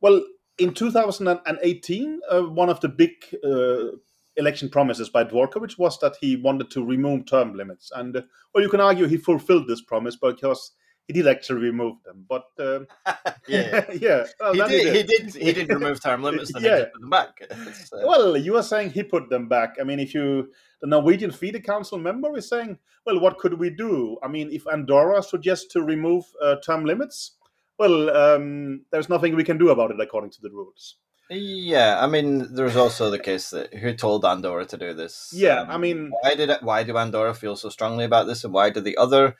well, 0.00 0.22
in 0.58 0.74
2018, 0.74 2.20
uh, 2.30 2.42
one 2.42 2.68
of 2.68 2.80
the 2.80 2.88
big 2.88 3.10
uh, 3.44 3.96
election 4.36 4.68
promises 4.68 5.08
by 5.08 5.24
Dvorkovich 5.24 5.78
was 5.78 5.98
that 6.00 6.16
he 6.20 6.36
wanted 6.36 6.70
to 6.72 6.84
remove 6.84 7.26
term 7.26 7.54
limits. 7.54 7.90
And, 7.94 8.16
uh, 8.16 8.22
well, 8.54 8.62
you 8.62 8.70
can 8.70 8.80
argue 8.80 9.06
he 9.06 9.16
fulfilled 9.16 9.68
this 9.68 9.82
promise 9.82 10.16
because 10.16 10.72
he 11.10 11.14
did 11.14 11.26
actually 11.26 11.60
remove 11.60 11.96
them. 12.04 12.24
But 12.28 12.46
uh, 12.60 12.80
yeah, 13.48 13.84
yeah, 14.00 14.26
well, 14.38 14.68
he, 14.68 14.82
did, 14.82 14.94
he, 14.94 15.02
did, 15.02 15.34
he 15.34 15.52
did. 15.52 15.68
remove 15.68 16.00
term 16.04 16.22
limits. 16.22 16.52
Then 16.52 16.62
yeah, 16.62 16.84
put 16.84 17.00
them 17.00 17.10
back. 17.10 17.42
Uh... 17.50 18.06
Well, 18.06 18.36
you 18.36 18.56
are 18.56 18.62
saying 18.62 18.90
he 18.90 19.02
put 19.02 19.28
them 19.28 19.48
back. 19.48 19.74
I 19.80 19.84
mean, 19.84 19.98
if 19.98 20.14
you 20.14 20.52
the 20.80 20.86
Norwegian 20.86 21.32
FIDE 21.32 21.64
Council 21.64 21.98
member 21.98 22.36
is 22.36 22.48
saying, 22.48 22.78
well, 23.04 23.18
what 23.18 23.38
could 23.38 23.54
we 23.54 23.70
do? 23.70 24.18
I 24.22 24.28
mean, 24.28 24.50
if 24.52 24.68
Andorra 24.68 25.20
suggests 25.20 25.66
to 25.72 25.82
remove 25.82 26.24
uh, 26.40 26.56
term 26.64 26.84
limits, 26.84 27.32
well, 27.76 28.16
um, 28.16 28.82
there's 28.92 29.08
nothing 29.08 29.34
we 29.34 29.44
can 29.44 29.58
do 29.58 29.70
about 29.70 29.90
it 29.90 30.00
according 30.00 30.30
to 30.30 30.40
the 30.40 30.50
rules. 30.50 30.96
Yeah, 31.28 31.98
I 32.00 32.06
mean, 32.06 32.54
there's 32.54 32.76
also 32.76 33.10
the 33.10 33.18
case 33.18 33.50
that 33.50 33.74
who 33.74 33.94
told 33.94 34.24
Andorra 34.24 34.64
to 34.66 34.76
do 34.76 34.94
this? 34.94 35.32
Yeah, 35.34 35.62
um, 35.62 35.70
I 35.70 35.76
mean, 35.76 36.10
why 36.20 36.34
did 36.34 36.50
it, 36.50 36.62
why 36.62 36.84
do 36.84 36.96
Andorra 36.96 37.34
feel 37.34 37.56
so 37.56 37.68
strongly 37.68 38.04
about 38.04 38.26
this, 38.28 38.44
and 38.44 38.54
why 38.54 38.70
do 38.70 38.80
the 38.80 38.96
other 38.96 39.36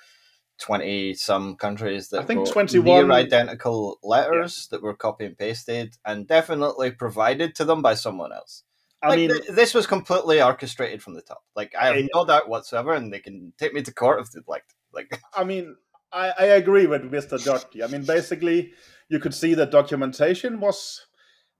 twenty 0.60 1.14
some 1.14 1.56
countries 1.56 2.08
that 2.10 2.20
I 2.20 2.24
think 2.24 2.48
twenty 2.48 2.78
one 2.78 3.08
near 3.08 3.16
identical 3.16 3.98
letters 4.02 4.68
yeah. 4.70 4.76
that 4.76 4.82
were 4.82 4.94
copy 4.94 5.24
and 5.26 5.36
pasted 5.36 5.96
and 6.04 6.26
definitely 6.26 6.90
provided 6.90 7.54
to 7.56 7.64
them 7.64 7.82
by 7.82 7.94
someone 7.94 8.32
else? 8.32 8.62
I 9.02 9.08
like, 9.08 9.18
mean, 9.18 9.30
th- 9.30 9.48
this 9.48 9.72
was 9.72 9.86
completely 9.86 10.42
orchestrated 10.42 11.02
from 11.02 11.14
the 11.14 11.22
top. 11.22 11.42
Like, 11.56 11.74
I 11.74 11.96
have 11.96 12.08
no 12.14 12.26
doubt 12.26 12.50
whatsoever, 12.50 12.92
and 12.92 13.12
they 13.12 13.20
can 13.20 13.52
take 13.56 13.72
me 13.72 13.80
to 13.82 13.94
court 13.94 14.20
if 14.20 14.30
they'd 14.30 14.46
like. 14.46 14.68
To. 14.68 14.74
Like, 14.92 15.20
I 15.34 15.44
mean, 15.44 15.76
I, 16.12 16.32
I 16.38 16.44
agree 16.44 16.86
with 16.86 17.10
Mr. 17.10 17.42
Doherty. 17.42 17.82
I 17.82 17.86
mean, 17.86 18.04
basically, 18.04 18.72
you 19.08 19.18
could 19.18 19.34
see 19.34 19.54
the 19.54 19.64
documentation 19.64 20.60
was 20.60 21.06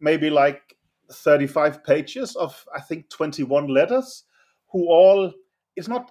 maybe 0.00 0.30
like 0.30 0.76
35 1.12 1.84
pages 1.84 2.36
of 2.36 2.64
I 2.74 2.80
think 2.80 3.10
21 3.10 3.68
letters 3.68 4.24
who 4.68 4.88
all 4.88 5.32
it's 5.76 5.88
not 5.88 6.10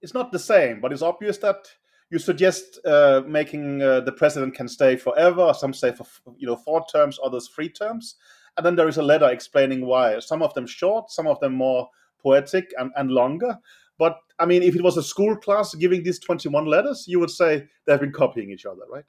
it's 0.00 0.14
not 0.14 0.32
the 0.32 0.38
same 0.38 0.80
but 0.80 0.92
it's 0.92 1.02
obvious 1.02 1.38
that 1.38 1.66
you 2.14 2.20
suggest 2.20 2.78
uh, 2.86 3.22
making 3.26 3.82
uh, 3.82 3.98
the 4.00 4.12
president 4.12 4.54
can 4.54 4.68
stay 4.68 4.94
forever 4.94 5.52
some 5.52 5.74
say 5.74 5.90
for 5.90 6.06
you 6.36 6.46
know 6.46 6.54
four 6.56 6.86
terms 6.86 7.18
others 7.24 7.48
three 7.48 7.68
terms 7.68 8.14
and 8.56 8.64
then 8.64 8.76
there 8.76 8.88
is 8.88 8.98
a 8.98 9.02
letter 9.02 9.28
explaining 9.28 9.84
why 9.84 10.20
some 10.20 10.40
of 10.40 10.54
them 10.54 10.64
short 10.66 11.10
some 11.10 11.26
of 11.26 11.40
them 11.40 11.52
more 11.52 11.88
poetic 12.22 12.72
and, 12.78 12.92
and 12.96 13.10
longer 13.10 13.58
but 13.98 14.16
i 14.38 14.46
mean 14.46 14.62
if 14.62 14.76
it 14.76 14.82
was 14.82 14.96
a 14.96 15.02
school 15.02 15.36
class 15.36 15.74
giving 15.74 16.04
these 16.04 16.20
21 16.20 16.64
letters 16.66 17.04
you 17.08 17.18
would 17.18 17.30
say 17.30 17.66
they've 17.84 18.00
been 18.00 18.12
copying 18.12 18.50
each 18.50 18.64
other 18.64 18.82
right 18.88 19.04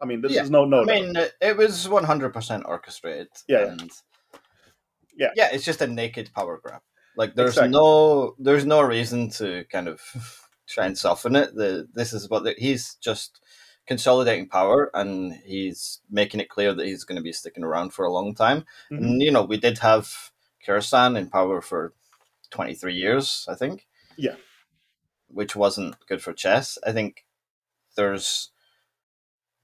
I 0.00 0.04
mean, 0.04 0.20
this 0.20 0.32
yeah. 0.32 0.42
is 0.42 0.50
no 0.50 0.64
no. 0.64 0.82
I 0.82 0.84
mean, 0.84 1.16
it 1.40 1.56
was 1.56 1.88
one 1.88 2.04
hundred 2.04 2.32
percent 2.32 2.64
orchestrated. 2.66 3.28
Yeah, 3.48 3.72
and 3.72 3.90
yeah, 5.16 5.30
yeah. 5.34 5.48
It's 5.52 5.64
just 5.64 5.82
a 5.82 5.88
naked 5.88 6.30
power 6.34 6.60
grab. 6.62 6.82
Like 7.16 7.34
there's 7.34 7.50
exactly. 7.50 7.72
no 7.72 8.36
there's 8.38 8.64
no 8.64 8.80
reason 8.80 9.28
to 9.30 9.64
kind 9.72 9.88
of 9.88 10.00
try 10.68 10.86
and 10.86 10.96
soften 10.96 11.36
it. 11.36 11.54
The 11.54 11.88
this 11.92 12.12
is 12.12 12.28
what 12.28 12.44
the, 12.44 12.54
he's 12.58 12.94
just 12.96 13.40
consolidating 13.86 14.48
power 14.48 14.90
and 14.94 15.32
he's 15.44 16.00
making 16.10 16.40
it 16.40 16.50
clear 16.50 16.74
that 16.74 16.86
he's 16.86 17.04
going 17.04 17.16
to 17.16 17.22
be 17.22 17.32
sticking 17.32 17.64
around 17.64 17.92
for 17.92 18.04
a 18.04 18.12
long 18.12 18.34
time. 18.34 18.60
Mm-hmm. 18.92 18.96
And 18.96 19.22
you 19.22 19.30
know, 19.30 19.42
we 19.42 19.56
did 19.56 19.78
have 19.78 20.30
Kirsan 20.66 21.16
in 21.16 21.30
power 21.30 21.60
for 21.60 21.94
23 22.50 22.94
years, 22.94 23.46
I 23.48 23.54
think. 23.54 23.86
Yeah. 24.16 24.36
Which 25.28 25.56
wasn't 25.56 25.96
good 26.06 26.22
for 26.22 26.32
chess. 26.32 26.78
I 26.86 26.92
think 26.92 27.24
there's 27.96 28.50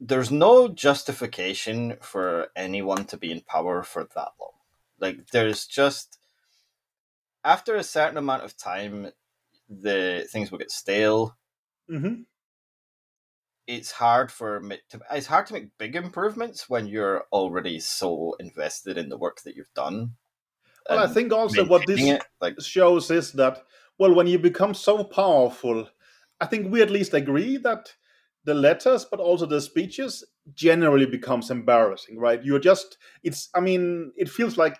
there's 0.00 0.30
no 0.30 0.68
justification 0.68 1.96
for 2.00 2.48
anyone 2.56 3.04
to 3.06 3.16
be 3.16 3.30
in 3.30 3.40
power 3.42 3.82
for 3.82 4.04
that 4.14 4.32
long. 4.40 4.50
Like 4.98 5.28
there's 5.28 5.66
just 5.66 6.18
after 7.44 7.76
a 7.76 7.84
certain 7.84 8.16
amount 8.16 8.42
of 8.42 8.56
time, 8.56 9.12
the 9.68 10.26
things 10.30 10.50
will 10.50 10.58
get 10.58 10.70
stale. 10.70 11.36
Mm-hmm. 11.90 12.22
It's 13.66 13.90
hard 13.90 14.30
for 14.30 14.60
to, 14.90 15.00
it's 15.10 15.26
hard 15.26 15.46
to 15.46 15.54
make 15.54 15.78
big 15.78 15.96
improvements 15.96 16.68
when 16.68 16.86
you're 16.86 17.24
already 17.32 17.80
so 17.80 18.36
invested 18.38 18.98
in 18.98 19.08
the 19.08 19.16
work 19.16 19.40
that 19.42 19.56
you've 19.56 19.72
done. 19.74 20.12
Well, 20.88 20.98
I 20.98 21.06
think 21.06 21.32
also 21.32 21.64
what 21.64 21.86
this 21.86 22.02
it, 22.02 22.22
like, 22.42 22.60
shows 22.60 23.10
is 23.10 23.32
that 23.32 23.62
well, 23.98 24.14
when 24.14 24.26
you 24.26 24.38
become 24.38 24.74
so 24.74 25.04
powerful, 25.04 25.88
I 26.40 26.46
think 26.46 26.70
we 26.70 26.82
at 26.82 26.90
least 26.90 27.14
agree 27.14 27.56
that 27.58 27.94
the 28.44 28.54
letters 28.54 29.04
but 29.04 29.20
also 29.20 29.46
the 29.46 29.60
speeches 29.60 30.24
generally 30.54 31.06
becomes 31.06 31.50
embarrassing 31.50 32.18
right 32.18 32.44
you're 32.44 32.58
just 32.58 32.98
it's 33.22 33.48
i 33.54 33.60
mean 33.60 34.12
it 34.16 34.28
feels 34.28 34.56
like 34.56 34.76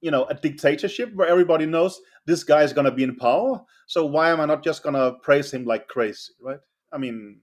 you 0.00 0.10
know 0.10 0.24
a 0.24 0.34
dictatorship 0.34 1.12
where 1.14 1.28
everybody 1.28 1.66
knows 1.66 2.00
this 2.26 2.44
guy 2.44 2.62
is 2.62 2.72
going 2.72 2.84
to 2.84 2.90
be 2.90 3.02
in 3.02 3.16
power 3.16 3.62
so 3.86 4.04
why 4.04 4.30
am 4.30 4.40
i 4.40 4.46
not 4.46 4.64
just 4.64 4.82
going 4.82 4.94
to 4.94 5.16
praise 5.22 5.52
him 5.52 5.64
like 5.64 5.88
crazy 5.88 6.32
right 6.40 6.58
i 6.92 6.98
mean 6.98 7.40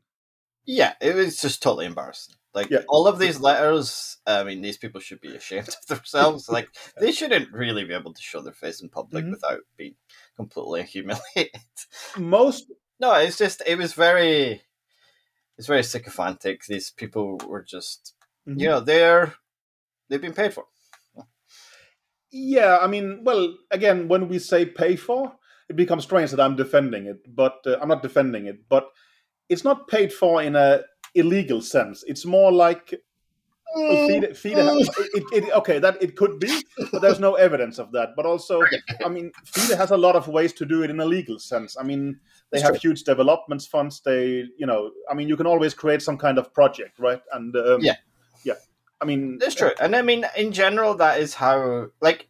yeah 0.66 0.94
it 1.02 1.16
was 1.16 1.42
just 1.42 1.62
totally 1.62 1.86
embarrassing 1.86 2.36
like 2.54 2.70
yeah. 2.70 2.84
all 2.88 3.08
of 3.08 3.20
these 3.20 3.39
letters 3.39 4.18
i 4.28 4.44
mean 4.44 4.62
these 4.62 4.78
people 4.78 5.02
should 5.02 5.20
be 5.20 5.36
ashamed 5.36 5.70
of 5.70 5.88
themselves 5.88 6.50
like 6.50 6.70
they 7.00 7.12
shouldn't 7.12 7.52
really 7.52 7.84
be 7.84 7.94
able 7.94 8.13
to 8.13 8.22
show 8.22 8.42
their 8.42 8.54
face 8.54 8.82
in 8.82 8.89
public 8.89 9.24
mm-hmm. 9.24 9.32
without 9.32 9.62
being 9.78 9.96
completely 10.36 10.84
humiliated 10.84 11.62
most 12.18 12.72
no 13.00 13.13
it's 13.13 13.38
just 13.38 13.62
it 13.66 13.78
was 13.78 13.94
very 13.94 14.62
it's 15.58 15.68
very 15.68 15.84
sycophantic. 15.84 16.66
These 16.66 16.92
people 16.92 17.39
were 17.48 17.63
just, 17.63 18.13
mm-hmm. 18.48 18.60
you 18.60 18.68
know, 18.68 18.80
they're 18.80 19.34
they've 20.10 20.22
been 20.22 20.34
paid 20.34 20.54
for. 20.54 20.66
Yeah, 22.34 22.80
I 22.82 22.88
mean, 22.88 23.19
well, 23.24 23.56
again, 23.69 24.08
when 24.08 24.28
we 24.28 24.39
say 24.39 24.65
pay 24.65 24.96
for, 24.96 25.32
it 25.69 25.76
becomes 25.76 26.04
strange 26.04 26.32
that 26.32 26.41
I'm 26.41 26.56
defending 26.56 27.06
it, 27.06 27.19
but 27.36 27.60
uh, 27.65 27.78
I'm 27.80 27.88
not 27.88 28.02
defending 28.02 28.48
it. 28.48 28.67
But 28.67 28.89
it's 29.50 29.63
not 29.63 29.88
paid 29.88 30.12
for 30.12 30.41
in 30.41 30.56
a 30.56 30.82
illegal 31.13 31.62
sense. 31.62 32.04
It's 32.08 32.26
more 32.26 32.52
like 32.52 33.00
well, 33.76 34.08
FIDE, 34.08 34.38
FIDE 34.38 34.58
it, 34.58 34.96
it, 35.13 35.43
it, 35.43 35.54
okay, 35.54 35.80
that 35.80 36.02
it 36.02 36.15
could 36.15 36.39
be, 36.39 36.63
but 36.91 37.02
there's 37.02 37.19
no 37.19 37.36
evidence 37.36 37.78
of 37.80 37.91
that. 37.91 38.10
But 38.15 38.26
also, 38.26 38.62
I 39.06 39.10
mean, 39.10 39.32
FIDE 39.46 39.78
has 39.78 39.91
a 39.91 39.98
lot 39.98 40.15
of 40.15 40.28
ways 40.28 40.54
to 40.54 40.65
do 40.65 40.84
it 40.84 40.89
in 40.89 41.00
a 41.00 41.06
legal 41.06 41.39
sense. 41.39 41.78
I 41.80 41.84
mean, 41.84 42.19
they 42.52 42.62
have 42.62 42.80
true. 42.80 42.91
huge 42.91 43.04
development 43.04 43.62
funds. 43.63 44.02
They, 44.02 44.46
you 44.58 44.65
know, 44.65 44.91
I 45.10 45.13
mean, 45.13 45.28
you 45.28 45.38
can 45.38 45.48
always 45.48 45.74
create 45.74 46.02
some 46.02 46.17
kind 46.17 46.38
of 46.38 46.54
project, 46.54 47.00
right? 47.00 47.22
And 47.32 47.56
um, 47.56 47.82
yeah, 47.82 47.96
yeah. 48.43 48.56
I 49.04 49.06
mean, 49.06 49.38
that's 49.38 49.56
true. 49.56 49.72
And 49.82 49.96
I 49.96 50.02
mean, 50.02 50.26
in 50.38 50.54
general, 50.54 50.96
that 50.96 51.20
is 51.20 51.34
how, 51.34 51.88
like, 52.00 52.30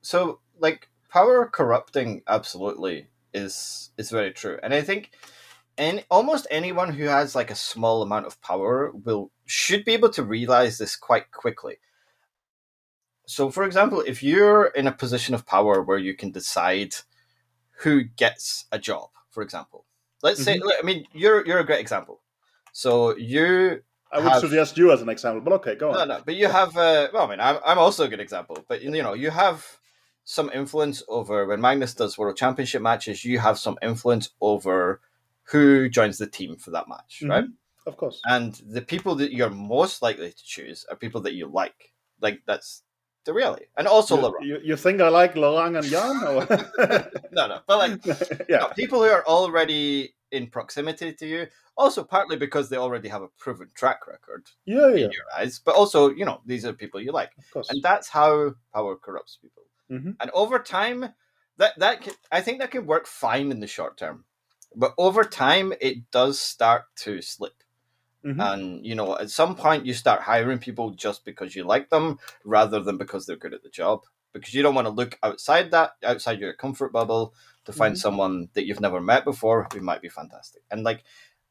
so, 0.00 0.38
like, 0.58 0.88
power 1.10 1.50
corrupting 1.52 2.22
absolutely 2.28 3.08
is 3.34 3.90
is 3.98 4.10
very 4.10 4.30
true. 4.32 4.58
And 4.62 4.72
I 4.72 4.80
think 4.82 5.10
and 5.78 6.04
almost 6.10 6.46
anyone 6.50 6.92
who 6.92 7.04
has 7.04 7.34
like 7.34 7.50
a 7.50 7.56
small 7.56 8.02
amount 8.02 8.26
of 8.26 8.40
power 8.42 8.92
will 8.92 9.30
should 9.44 9.84
be 9.84 9.92
able 9.92 10.10
to 10.10 10.22
realize 10.22 10.78
this 10.78 10.96
quite 10.96 11.32
quickly. 11.32 11.76
So, 13.26 13.50
for 13.50 13.64
example, 13.64 14.02
if 14.06 14.22
you're 14.22 14.66
in 14.66 14.86
a 14.86 14.92
position 14.92 15.34
of 15.34 15.46
power 15.46 15.82
where 15.82 15.98
you 15.98 16.14
can 16.14 16.30
decide 16.30 16.94
who 17.78 18.04
gets 18.04 18.66
a 18.70 18.78
job, 18.78 19.10
for 19.30 19.42
example, 19.42 19.86
let's 20.22 20.44
mm-hmm. 20.44 20.68
say, 20.68 20.76
I 20.78 20.82
mean, 20.84 21.06
you're 21.12 21.44
you're 21.46 21.58
a 21.58 21.66
great 21.66 21.80
example. 21.80 22.20
So 22.72 23.16
you, 23.16 23.82
I 24.12 24.18
would 24.18 24.32
have, 24.32 24.40
suggest 24.40 24.76
you 24.76 24.92
as 24.92 25.00
an 25.00 25.08
example, 25.08 25.40
but 25.40 25.54
okay, 25.54 25.74
go 25.74 25.90
on. 25.90 26.08
No, 26.08 26.16
no, 26.16 26.22
but 26.24 26.34
you 26.34 26.48
have, 26.48 26.76
uh, 26.76 27.08
well, 27.12 27.26
I 27.26 27.30
mean, 27.30 27.40
I'm 27.40 27.58
I'm 27.64 27.78
also 27.78 28.04
a 28.04 28.08
good 28.08 28.20
example, 28.20 28.58
but 28.68 28.82
you 28.82 28.90
know, 28.90 29.14
you 29.14 29.30
have 29.30 29.78
some 30.24 30.50
influence 30.54 31.02
over 31.08 31.46
when 31.46 31.60
Magnus 31.60 31.94
does 31.94 32.18
World 32.18 32.36
Championship 32.36 32.82
matches. 32.82 33.24
You 33.24 33.38
have 33.38 33.58
some 33.58 33.78
influence 33.82 34.30
over 34.40 35.00
who 35.44 35.88
joins 35.88 36.18
the 36.18 36.26
team 36.26 36.56
for 36.56 36.70
that 36.70 36.88
match, 36.88 37.20
mm-hmm. 37.22 37.30
right? 37.30 37.44
Of 37.86 37.96
course. 37.96 38.20
And 38.24 38.54
the 38.66 38.82
people 38.82 39.14
that 39.16 39.32
you're 39.32 39.50
most 39.50 40.02
likely 40.02 40.30
to 40.30 40.44
choose 40.44 40.84
are 40.88 40.96
people 40.96 41.22
that 41.22 41.34
you 41.34 41.46
like. 41.46 41.92
Like 42.20 42.42
that's 42.46 42.82
the 43.24 43.32
reality. 43.32 43.64
And 43.76 43.88
also 43.88 44.16
you, 44.16 44.22
Laurent. 44.22 44.46
You, 44.46 44.58
you 44.62 44.76
think 44.76 45.00
I 45.00 45.08
like 45.08 45.34
Laurent 45.36 45.76
and 45.76 45.86
Jan? 45.86 46.20
no, 47.32 47.46
no. 47.48 47.60
But 47.66 47.78
like 47.78 48.06
yeah. 48.48 48.58
Know, 48.58 48.68
people 48.76 49.02
who 49.02 49.10
are 49.10 49.24
already 49.26 50.14
in 50.32 50.48
proximity 50.50 51.12
to 51.14 51.26
you. 51.26 51.46
Also, 51.76 52.04
partly 52.04 52.36
because 52.36 52.68
they 52.68 52.76
already 52.76 53.08
have 53.08 53.22
a 53.22 53.28
proven 53.28 53.70
track 53.74 54.06
record 54.08 54.48
Yeah, 54.64 54.88
in 54.96 54.96
yeah, 54.96 55.08
your 55.10 55.24
eyes, 55.36 55.58
but 55.58 55.74
also, 55.76 56.10
you 56.10 56.24
know, 56.24 56.42
these 56.46 56.64
are 56.66 56.72
people 56.72 57.00
you 57.00 57.12
like. 57.12 57.32
And 57.68 57.82
that's 57.82 58.08
how 58.08 58.54
power 58.74 58.96
corrupts 58.96 59.36
people. 59.40 59.64
Mhm. 59.88 60.16
And 60.20 60.30
over 60.32 60.58
time, 60.58 61.14
that 61.58 61.78
that 61.78 62.02
can, 62.02 62.14
I 62.32 62.40
think 62.42 62.60
that 62.60 62.70
can 62.72 62.86
work 62.86 63.06
fine 63.06 63.50
in 63.52 63.60
the 63.60 63.66
short 63.66 63.98
term, 63.98 64.24
but 64.76 64.94
over 64.98 65.24
time 65.24 65.72
it 65.80 66.10
does 66.10 66.38
start 66.40 66.84
to 66.96 67.22
slip. 67.22 67.62
Mhm. 68.24 68.50
And 68.50 68.84
you 68.86 68.94
know, 68.94 69.18
at 69.18 69.30
some 69.30 69.56
point 69.56 69.86
you 69.86 69.94
start 69.94 70.22
hiring 70.22 70.58
people 70.58 70.90
just 70.92 71.24
because 71.24 71.56
you 71.56 71.64
like 71.64 71.90
them, 71.90 72.18
rather 72.44 72.80
than 72.82 72.98
because 72.98 73.26
they're 73.26 73.36
good 73.36 73.54
at 73.54 73.62
the 73.62 73.70
job. 73.70 74.04
Because 74.32 74.54
you 74.54 74.62
don't 74.62 74.74
want 74.74 74.86
to 74.86 74.90
look 74.92 75.18
outside 75.22 75.70
that, 75.72 75.92
outside 76.04 76.40
your 76.40 76.54
comfort 76.54 76.92
bubble, 76.92 77.34
to 77.64 77.72
find 77.72 77.94
Mhm. 77.94 77.98
someone 77.98 78.48
that 78.54 78.66
you've 78.66 78.80
never 78.80 79.00
met 79.00 79.24
before 79.24 79.68
who 79.72 79.80
might 79.80 80.02
be 80.02 80.08
fantastic. 80.08 80.62
And 80.70 80.82
like, 80.84 81.04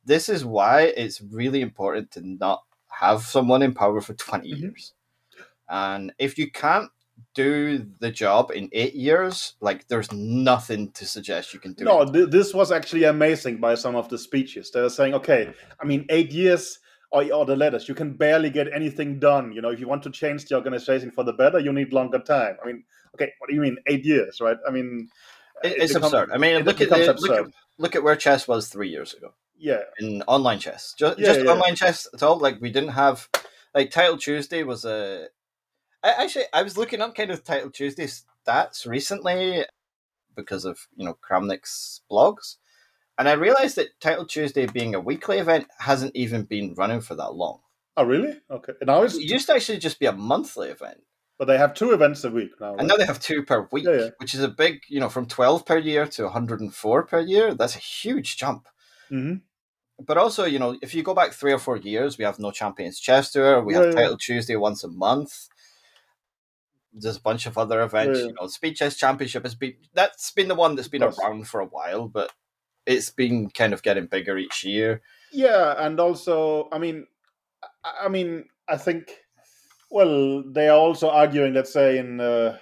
this 0.04 0.30
is 0.30 0.44
why 0.44 0.82
it's 0.98 1.22
really 1.22 1.62
important 1.62 2.12
to 2.12 2.22
not 2.22 2.64
have 2.88 3.22
someone 3.22 3.62
in 3.62 3.74
power 3.74 4.02
for 4.02 4.14
20 4.16 4.52
Mhm. 4.52 4.60
years. 4.62 4.94
And 5.70 6.12
if 6.18 6.38
you 6.38 6.52
can't 6.52 6.90
do 7.36 7.86
the 8.00 8.12
job 8.12 8.52
in 8.52 8.68
eight 8.74 8.96
years, 8.96 9.54
like 9.62 9.88
there's 9.88 10.12
nothing 10.12 10.92
to 10.94 11.06
suggest 11.06 11.54
you 11.54 11.60
can 11.60 11.74
do. 11.74 11.86
no, 11.86 12.02
it. 12.02 12.12
th- 12.12 12.30
this 12.30 12.54
was 12.54 12.72
actually 12.72 13.04
amazing 13.04 13.58
by 13.58 13.76
some 13.76 13.96
of 13.96 14.10
the 14.10 14.18
speeches. 14.18 14.72
They 14.72 14.82
were 14.82 14.90
saying, 14.90 15.14
okay, 15.14 15.54
I 15.80 15.86
mean, 15.86 16.06
eight 16.10 16.32
years 16.32 16.80
or, 17.12 17.24
or 17.34 17.46
the 17.46 17.56
letters, 17.56 17.88
you 17.90 17.96
can 17.96 18.14
barely 18.14 18.50
get 18.50 18.72
anything 18.74 19.20
done. 19.20 19.52
You 19.52 19.62
know, 19.62 19.70
if 19.70 19.80
you 19.80 19.88
want 19.88 20.04
to 20.04 20.10
change 20.12 20.46
the 20.46 20.56
organization 20.56 21.12
for 21.12 21.24
the 21.24 21.34
better, 21.34 21.60
you 21.60 21.74
need 21.74 21.94
longer 21.94 22.20
time. 22.20 22.58
I 22.64 22.68
mean, 22.68 22.84
okay, 23.16 23.32
what 23.40 23.50
do 23.50 23.56
you 23.56 23.62
mean 23.62 23.78
eight 23.88 24.06
years, 24.06 24.40
right? 24.42 24.58
I 24.68 24.72
mean, 24.72 25.10
uh, 25.58 25.68
It- 25.68 25.74
it 25.74 25.82
it's 25.84 25.96
absurd. 25.96 26.32
I 26.32 26.38
mean, 26.38 26.56
it 26.56 26.66
look 26.66 26.82
at, 26.82 26.90
becomes 26.90 27.22
look 27.22 27.38
at 27.38 27.46
look 27.78 27.96
at 27.96 28.04
where 28.04 28.16
chess 28.16 28.48
was 28.48 28.70
three 28.70 28.90
years 28.90 29.14
ago 29.14 29.34
Yeah, 29.58 29.82
in 30.00 30.22
online 30.24 30.60
chess. 30.60 30.94
Just, 30.98 31.20
Yeah, 31.20 31.28
just 31.28 31.42
yeah. 31.42 31.52
online 31.52 31.76
chess 31.76 32.08
at 32.14 32.24
all. 32.24 32.38
Like 32.38 32.62
we 32.62 32.72
didn't 32.72 32.90
have 32.90 33.28
like 33.76 33.92
Title 33.92 34.18
Tuesday 34.18 34.64
was 34.64 34.86
a. 34.86 35.28
I, 36.04 36.24
actually, 36.24 36.46
I 36.54 36.64
was 36.64 36.78
looking 36.78 37.02
up 37.02 37.14
kind 37.16 37.30
of 37.32 37.44
Title 37.44 37.70
Tuesday 37.70 38.08
stats 38.08 38.88
recently 38.88 39.66
because 40.36 40.66
of 40.66 40.88
you 40.96 41.06
know 41.06 41.18
Kramnik's 41.28 42.02
blogs, 42.10 42.56
and 43.22 43.30
I 43.30 43.34
realized 43.34 43.76
that 43.78 43.98
Title 44.02 44.26
Tuesday 44.26 44.66
being 44.66 44.96
a 44.96 45.00
weekly 45.00 45.38
event 45.38 45.68
hasn't 45.80 46.16
even 46.16 46.44
been 46.44 46.74
running 46.76 47.00
for 47.02 47.16
that 47.16 47.34
long. 47.36 47.60
Oh, 47.96 48.04
really? 48.06 48.40
Okay. 48.50 48.74
Now 48.82 49.04
it's 49.04 49.16
It 49.16 49.24
used 49.36 49.48
to 49.48 49.54
actually 49.56 49.78
just 49.80 50.00
be 50.00 50.08
a 50.08 50.12
monthly 50.12 50.70
event. 50.70 51.02
but 51.38 51.46
they 51.48 51.58
have 51.58 51.74
two 51.74 51.92
events 51.92 52.24
a 52.24 52.30
week 52.30 52.52
now. 52.60 52.76
And 52.76 52.88
now 52.88 52.96
they 52.98 53.06
have 53.06 53.20
two 53.20 53.42
per 53.44 53.68
week, 53.72 53.86
Yeah, 53.86 54.00
yeah. 54.02 54.10
which 54.20 54.34
is 54.36 54.42
a 54.44 54.48
big, 54.48 54.82
you 54.90 55.00
know, 55.00 55.10
from 55.10 55.26
12 55.26 55.66
per 55.66 55.78
year 55.78 56.06
to 56.16 56.24
104 56.26 57.04
per 57.08 57.20
year. 57.20 57.56
That's 57.56 57.76
a 57.76 57.80
huge 57.80 58.38
jump. 58.38 58.68
Mhm. 59.10 59.42
But 60.10 60.18
also, 60.18 60.46
you 60.46 60.60
know, 60.60 60.78
if 60.82 60.94
you 60.96 61.02
go 61.04 61.14
back 61.16 61.32
three 61.34 61.52
or 61.54 61.60
four 61.60 61.78
years, 61.78 62.18
we 62.20 62.26
have 62.26 62.38
no 62.40 62.52
Champions 62.52 63.00
Chess 63.00 63.32
Tour. 63.32 63.62
We 63.64 63.74
Yeah, 63.74 63.86
have. 63.86 63.96
Title 63.96 64.18
Tuesday 64.18 64.56
once 64.56 64.84
a 64.84 64.88
month. 64.88 65.48
There's 66.94 67.18
a 67.18 67.22
bunch 67.22 67.46
of 67.46 67.58
other 67.58 67.82
events. 67.82 68.20
Yeah. 68.20 68.26
You 68.28 68.34
know, 68.40 68.48
Speed 68.48 68.76
Chess 68.76 68.96
Championship 68.98 69.44
has 69.44 69.56
been 69.56 69.76
that's 69.94 70.32
been 70.32 70.48
the 70.48 70.56
one 70.56 70.76
that's 70.76 70.90
been 70.90 71.04
around 71.04 71.48
for 71.48 71.60
a 71.62 71.66
while, 71.66 72.08
but 72.08 72.32
it's 72.92 73.10
been 73.10 73.50
kind 73.50 73.74
of 73.74 73.84
getting 73.84 74.06
bigger 74.06 74.38
each 74.38 74.64
year. 74.64 75.02
Yeah, 75.32 75.76
and 75.78 76.00
also, 76.00 76.68
I 76.72 76.78
mean, 76.78 77.08
I 77.84 78.10
mean, 78.10 78.46
I 78.68 78.78
think, 78.78 79.12
well, 79.90 80.44
they 80.46 80.70
are 80.70 80.78
also 80.78 81.10
arguing, 81.10 81.54
let's 81.54 81.74
say, 81.74 81.98
in, 81.98 82.20
uh, 82.20 82.58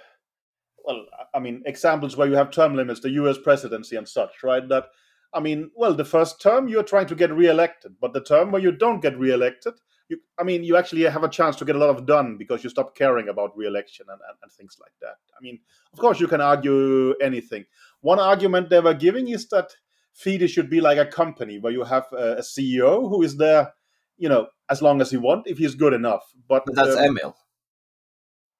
well, 0.84 1.04
I 1.34 1.38
mean, 1.38 1.62
examples 1.66 2.16
where 2.16 2.28
you 2.28 2.34
have 2.34 2.50
term 2.50 2.74
limits, 2.74 3.00
the 3.00 3.10
U.S. 3.10 3.38
presidency 3.38 3.96
and 3.96 4.08
such, 4.08 4.42
right? 4.42 4.66
That, 4.68 4.86
I 5.32 5.40
mean, 5.40 5.70
well, 5.74 5.94
the 5.94 6.04
first 6.04 6.40
term 6.40 6.68
you're 6.68 6.82
trying 6.82 7.06
to 7.06 7.14
get 7.14 7.32
re-elected, 7.32 7.96
but 8.00 8.12
the 8.12 8.22
term 8.22 8.50
where 8.50 8.62
you 8.62 8.72
don't 8.72 9.00
get 9.00 9.18
re-elected, 9.18 9.74
you, 10.08 10.18
I 10.38 10.42
mean, 10.42 10.64
you 10.64 10.76
actually 10.76 11.02
have 11.02 11.22
a 11.22 11.28
chance 11.28 11.56
to 11.56 11.64
get 11.64 11.76
a 11.76 11.78
lot 11.78 11.90
of 11.90 12.06
done 12.06 12.36
because 12.36 12.64
you 12.64 12.70
stop 12.70 12.96
caring 12.96 13.28
about 13.28 13.56
re-election 13.56 14.06
and, 14.08 14.20
and, 14.28 14.38
and 14.42 14.52
things 14.52 14.76
like 14.80 14.92
that. 15.00 15.16
I 15.36 15.40
mean, 15.40 15.60
of 15.92 15.98
course, 15.98 16.18
you 16.18 16.26
can 16.26 16.40
argue 16.40 17.14
anything. 17.20 17.64
One 18.00 18.18
argument 18.18 18.70
they 18.70 18.80
were 18.80 18.94
giving 18.94 19.28
is 19.28 19.48
that 19.48 19.70
FIDE 20.14 20.48
should 20.50 20.68
be 20.70 20.80
like 20.80 20.98
a 20.98 21.06
company 21.06 21.58
where 21.58 21.72
you 21.72 21.84
have 21.84 22.06
a, 22.12 22.36
a 22.38 22.40
CEO 22.42 23.08
who 23.08 23.22
is 23.22 23.36
there, 23.36 23.72
you 24.18 24.28
know, 24.28 24.48
as 24.68 24.82
long 24.82 25.00
as 25.00 25.10
he 25.10 25.16
want, 25.16 25.46
if 25.46 25.58
he's 25.58 25.74
good 25.74 25.92
enough. 25.92 26.22
But, 26.48 26.64
But 26.66 26.74
that's 26.74 26.96
um, 26.96 27.04
Emil. 27.04 27.36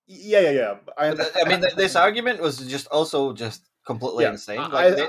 yeah, 0.07 0.41
yeah, 0.41 0.51
yeah. 0.51 0.75
I, 0.99 1.09
I 1.45 1.49
mean, 1.49 1.63
this 1.77 1.97
argument 1.97 2.41
was 2.41 2.59
just 2.67 2.87
also 2.89 3.33
just 3.33 3.63
completely 3.87 4.25
yeah, 4.25 4.31
insane. 4.33 4.59
Like, 4.59 4.73
I- 4.75 4.91
they, 4.91 5.09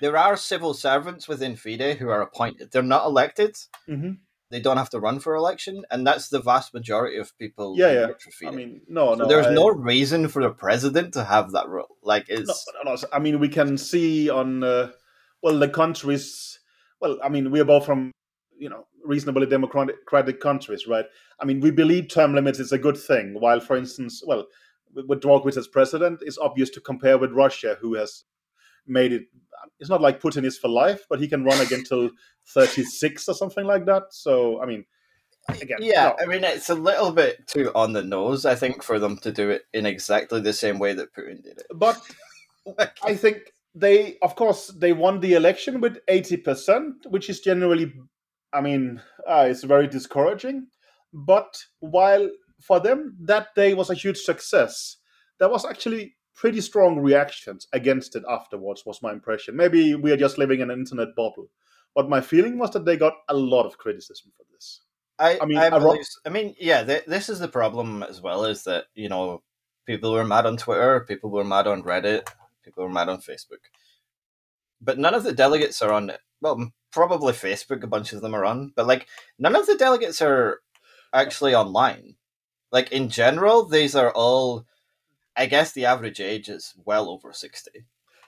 there 0.00 0.16
are 0.16 0.36
civil 0.36 0.72
servants 0.74 1.26
within 1.28 1.56
FIDE 1.56 1.96
who 1.98 2.08
are 2.08 2.22
appointed. 2.22 2.70
They're 2.72 2.82
not 2.82 3.04
elected. 3.06 3.56
mhm. 3.88 4.18
They 4.50 4.58
don't 4.60 4.78
have 4.78 4.90
to 4.90 4.98
run 4.98 5.20
for 5.20 5.36
election, 5.36 5.84
and 5.92 6.04
that's 6.04 6.28
the 6.28 6.40
vast 6.40 6.74
majority 6.74 7.18
of 7.18 7.36
people 7.38 7.76
Yeah, 7.78 7.92
yeah. 7.92 8.06
for 8.18 8.30
FIDE. 8.32 8.48
I 8.48 8.50
mean, 8.50 8.80
no, 8.88 9.10
So 9.12 9.14
no. 9.22 9.28
there's 9.28 9.46
I- 9.46 9.54
no 9.54 9.68
reason 9.68 10.26
for 10.26 10.42
the 10.42 10.50
president 10.50 11.14
to 11.14 11.22
have 11.22 11.52
that 11.52 11.68
role. 11.68 11.96
Like 12.02 12.28
No, 12.28 12.34
it's 12.36 12.66
no, 12.84 12.92
no, 12.94 12.96
I 13.12 13.20
mean, 13.20 13.38
we 13.38 13.48
can 13.48 13.78
see 13.78 14.28
on, 14.28 14.64
uh, 14.64 14.90
well, 15.42 15.58
the 15.58 15.68
countries. 15.68 16.58
Well, 17.00 17.18
I 17.22 17.28
mean, 17.28 17.50
we 17.50 17.60
are 17.60 17.64
both 17.64 17.86
from, 17.86 18.12
you 18.58 18.68
know, 18.68 18.86
reasonably 19.04 19.46
democratic 19.46 20.40
countries, 20.40 20.86
right? 20.86 21.06
I 21.40 21.44
mean, 21.44 21.60
we 21.60 21.70
believe 21.70 22.08
term 22.08 22.34
limits 22.34 22.58
is 22.58 22.72
a 22.72 22.78
good 22.78 22.96
thing. 22.96 23.34
While, 23.38 23.60
for 23.60 23.76
instance, 23.76 24.22
well, 24.26 24.46
with 24.94 25.06
with 25.06 25.20
Dvorkovich 25.20 25.56
as 25.56 25.68
president, 25.68 26.20
it's 26.22 26.38
obvious 26.38 26.70
to 26.70 26.80
compare 26.80 27.18
with 27.18 27.32
Russia, 27.32 27.78
who 27.80 27.94
has 27.94 28.24
made 28.86 29.12
it. 29.12 29.22
It's 29.78 29.90
not 29.90 30.00
like 30.00 30.20
Putin 30.20 30.44
is 30.44 30.58
for 30.58 30.68
life, 30.68 31.04
but 31.08 31.20
he 31.20 31.28
can 31.28 31.44
run 31.44 31.60
again 31.60 31.84
till 31.84 32.10
thirty 32.46 32.84
six 32.84 33.28
or 33.28 33.34
something 33.34 33.64
like 33.64 33.86
that. 33.86 34.04
So, 34.10 34.62
I 34.62 34.66
mean, 34.66 34.84
again, 35.48 35.78
yeah. 35.80 36.12
no. 36.18 36.24
I 36.24 36.26
mean, 36.26 36.44
it's 36.44 36.70
a 36.70 36.74
little 36.74 37.12
bit 37.12 37.46
too 37.46 37.70
on 37.74 37.92
the 37.92 38.02
nose, 38.02 38.44
I 38.44 38.54
think, 38.54 38.82
for 38.82 38.98
them 38.98 39.16
to 39.18 39.32
do 39.32 39.50
it 39.50 39.62
in 39.72 39.86
exactly 39.86 40.40
the 40.40 40.52
same 40.52 40.78
way 40.78 40.92
that 40.94 41.14
Putin 41.14 41.42
did 41.42 41.58
it. 41.58 41.66
but 41.74 41.98
I 43.02 43.14
think 43.14 43.52
they, 43.74 44.16
of 44.22 44.34
course, 44.36 44.68
they 44.68 44.92
won 44.92 45.20
the 45.20 45.34
election 45.34 45.80
with 45.80 45.98
eighty 46.08 46.36
percent, 46.36 47.06
which 47.08 47.30
is 47.30 47.40
generally, 47.40 47.92
I 48.52 48.60
mean, 48.60 49.00
uh, 49.28 49.46
it's 49.48 49.64
very 49.64 49.86
discouraging. 49.86 50.66
But 51.12 51.62
while 51.80 52.28
for 52.60 52.80
them 52.80 53.16
that 53.20 53.54
day 53.54 53.74
was 53.74 53.90
a 53.90 53.94
huge 53.94 54.18
success, 54.18 54.96
there 55.38 55.48
was 55.48 55.64
actually 55.64 56.16
pretty 56.34 56.60
strong 56.60 56.98
reactions 56.98 57.68
against 57.72 58.16
it 58.16 58.24
afterwards. 58.28 58.84
Was 58.86 59.02
my 59.02 59.12
impression. 59.12 59.56
Maybe 59.56 59.94
we 59.94 60.10
are 60.12 60.16
just 60.16 60.38
living 60.38 60.60
in 60.60 60.70
an 60.70 60.78
internet 60.78 61.14
bubble, 61.16 61.48
but 61.94 62.08
my 62.08 62.20
feeling 62.20 62.58
was 62.58 62.70
that 62.70 62.84
they 62.84 62.96
got 62.96 63.14
a 63.28 63.34
lot 63.34 63.66
of 63.66 63.78
criticism 63.78 64.32
for 64.36 64.44
this. 64.52 64.82
I, 65.18 65.38
I 65.42 65.44
mean, 65.44 65.58
I, 65.58 65.68
believe, 65.68 66.02
I 66.24 66.30
mean, 66.30 66.54
yeah. 66.58 66.82
Th- 66.82 67.04
this 67.06 67.28
is 67.28 67.38
the 67.40 67.48
problem 67.48 68.02
as 68.02 68.22
well. 68.22 68.46
Is 68.46 68.64
that 68.64 68.84
you 68.94 69.10
know, 69.10 69.42
people 69.84 70.12
were 70.12 70.24
mad 70.24 70.46
on 70.46 70.56
Twitter, 70.56 71.00
people 71.00 71.30
were 71.30 71.44
mad 71.44 71.66
on 71.66 71.82
Reddit, 71.82 72.26
people 72.70 72.84
were 72.84 72.90
mad 72.90 73.08
on 73.08 73.18
Facebook, 73.18 73.58
but 74.80 74.98
none 74.98 75.14
of 75.14 75.24
the 75.24 75.32
delegates 75.32 75.82
are 75.82 75.92
on. 75.92 76.10
It. 76.10 76.20
Well, 76.40 76.70
probably 76.92 77.32
Facebook. 77.32 77.82
A 77.82 77.86
bunch 77.86 78.12
of 78.12 78.20
them 78.22 78.34
are 78.34 78.44
on, 78.44 78.72
but 78.76 78.86
like 78.86 79.08
none 79.38 79.56
of 79.56 79.66
the 79.66 79.76
delegates 79.76 80.22
are 80.22 80.60
actually 81.12 81.54
online. 81.54 82.14
Like 82.72 82.92
in 82.92 83.08
general, 83.08 83.66
these 83.66 83.94
are 83.96 84.12
all. 84.12 84.66
I 85.36 85.46
guess 85.46 85.72
the 85.72 85.86
average 85.86 86.20
age 86.20 86.48
is 86.48 86.74
well 86.84 87.08
over 87.08 87.32
sixty. 87.32 87.84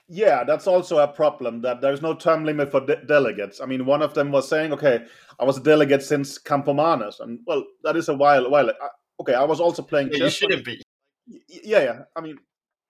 Yeah, 0.09 0.43
that's 0.43 0.67
also 0.67 0.97
a 0.99 1.07
problem 1.07 1.61
that 1.61 1.79
there's 1.79 2.01
no 2.01 2.13
term 2.13 2.43
limit 2.43 2.71
for 2.71 2.81
de- 2.85 3.05
delegates. 3.05 3.61
I 3.61 3.65
mean, 3.65 3.85
one 3.85 4.01
of 4.01 4.13
them 4.13 4.31
was 4.31 4.47
saying, 4.49 4.73
"Okay, 4.73 5.05
I 5.39 5.45
was 5.45 5.57
a 5.57 5.63
delegate 5.63 6.03
since 6.03 6.37
Campomanes," 6.37 7.19
and 7.21 7.39
well, 7.47 7.63
that 7.83 7.95
is 7.95 8.09
a 8.09 8.13
while. 8.13 8.49
While 8.49 8.69
I, 8.69 8.73
okay, 9.21 9.33
I 9.33 9.43
was 9.45 9.59
also 9.61 9.81
playing 9.81 10.09
Yeah, 10.09 10.13
you 10.13 10.19
chess. 10.19 10.25
but- 10.25 10.33
shouldn't 10.51 10.65
be. 10.65 10.81
Y- 11.27 11.39
yeah, 11.63 11.83
yeah. 11.83 11.99
I 12.17 12.21
mean, 12.21 12.37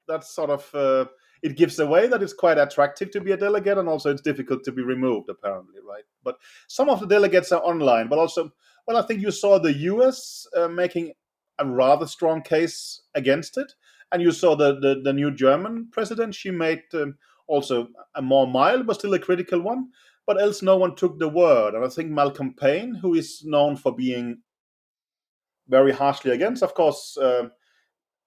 that's 0.08 0.34
sort 0.34 0.50
of 0.50 0.74
uh, 0.74 1.06
it 1.44 1.58
gives 1.58 1.78
away 1.80 2.08
that 2.08 2.24
it's 2.24 2.34
quite 2.34 2.58
attractive 2.58 3.12
to 3.12 3.22
be 3.22 3.34
a 3.34 3.38
delegate, 3.38 3.78
and 3.78 3.90
also 3.90 4.10
it's 4.10 4.22
difficult 4.22 4.64
to 4.64 4.72
be 4.72 4.82
removed, 4.82 5.30
apparently, 5.30 5.82
right? 5.86 6.06
But 6.24 6.38
some 6.68 6.90
of 6.90 7.02
the 7.02 7.06
delegates 7.06 7.52
are 7.52 7.62
online, 7.62 8.08
but 8.08 8.18
also, 8.18 8.52
well, 8.88 8.98
I 8.98 9.02
think 9.02 9.22
you 9.22 9.30
saw 9.30 9.60
the 9.60 9.74
U.S. 9.74 10.48
Uh, 10.56 10.70
making 10.70 11.12
a 11.60 11.66
rather 11.66 12.08
strong 12.08 12.42
case 12.42 13.02
against 13.14 13.58
it, 13.58 13.74
and 14.14 14.22
you 14.22 14.32
saw 14.32 14.56
the 14.56 14.80
the, 14.80 15.02
the 15.04 15.14
new 15.14 15.32
German 15.32 15.90
president. 15.92 16.34
She 16.34 16.50
made 16.50 16.82
um, 16.94 17.18
also 17.48 17.90
a 18.16 18.22
more 18.22 18.48
mild, 18.48 18.88
but 18.88 18.96
still 18.96 19.14
a 19.14 19.20
critical 19.20 19.62
one. 19.62 19.90
But 20.26 20.42
else, 20.42 20.62
no 20.62 20.78
one 20.78 20.96
took 20.96 21.20
the 21.20 21.28
word, 21.28 21.76
and 21.76 21.84
I 21.84 21.90
think 21.90 22.10
Malcolm 22.10 22.54
Pein, 22.54 22.96
who 22.96 23.16
is 23.16 23.44
known 23.44 23.76
for 23.76 23.94
being 23.94 24.38
very 25.68 25.92
harshly 25.92 26.32
against, 26.32 26.64
of 26.64 26.74
course. 26.74 27.18
Uh, 27.18 27.50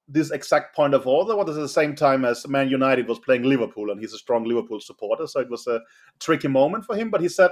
this 0.09 0.31
exact 0.31 0.75
point 0.75 0.95
of 0.95 1.07
order 1.07 1.37
was 1.37 1.57
at 1.57 1.61
the 1.61 1.69
same 1.69 1.95
time 1.95 2.25
as 2.25 2.47
Man 2.47 2.69
United 2.69 3.09
was 3.09 3.19
playing 3.19 3.43
Liverpool, 3.43 3.91
and 3.91 4.01
he's 4.01 4.15
a 4.15 4.19
strong 4.19 4.45
Liverpool 4.45 4.81
supporter, 4.81 5.27
so 5.27 5.41
it 5.41 5.51
was 5.51 5.67
a 5.67 5.81
tricky 6.21 6.49
moment 6.49 6.85
for 6.85 6.97
him. 6.97 7.11
But 7.11 7.21
he 7.21 7.29
said, 7.29 7.51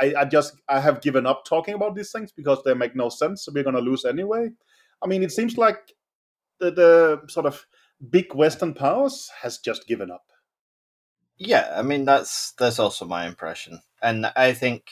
"I, 0.00 0.14
I 0.18 0.24
just 0.24 0.54
I 0.68 0.80
have 0.80 1.00
given 1.00 1.26
up 1.26 1.44
talking 1.44 1.74
about 1.74 1.96
these 1.96 2.12
things 2.12 2.30
because 2.32 2.62
they 2.64 2.74
make 2.74 2.94
no 2.94 3.08
sense. 3.08 3.44
So 3.44 3.52
we're 3.52 3.64
going 3.64 3.76
to 3.76 3.82
lose 3.82 4.04
anyway." 4.04 4.50
I 5.02 5.06
mean, 5.06 5.22
it 5.22 5.32
seems 5.32 5.56
like 5.56 5.94
the, 6.58 6.70
the 6.70 7.22
sort 7.28 7.46
of 7.46 7.66
big 8.10 8.34
Western 8.34 8.74
powers 8.74 9.30
has 9.42 9.58
just 9.58 9.86
given 9.86 10.10
up. 10.10 10.24
Yeah, 11.36 11.72
I 11.76 11.82
mean 11.82 12.04
that's 12.04 12.52
that's 12.58 12.78
also 12.78 13.04
my 13.04 13.26
impression, 13.26 13.80
and 14.02 14.26
I 14.36 14.52
think 14.52 14.90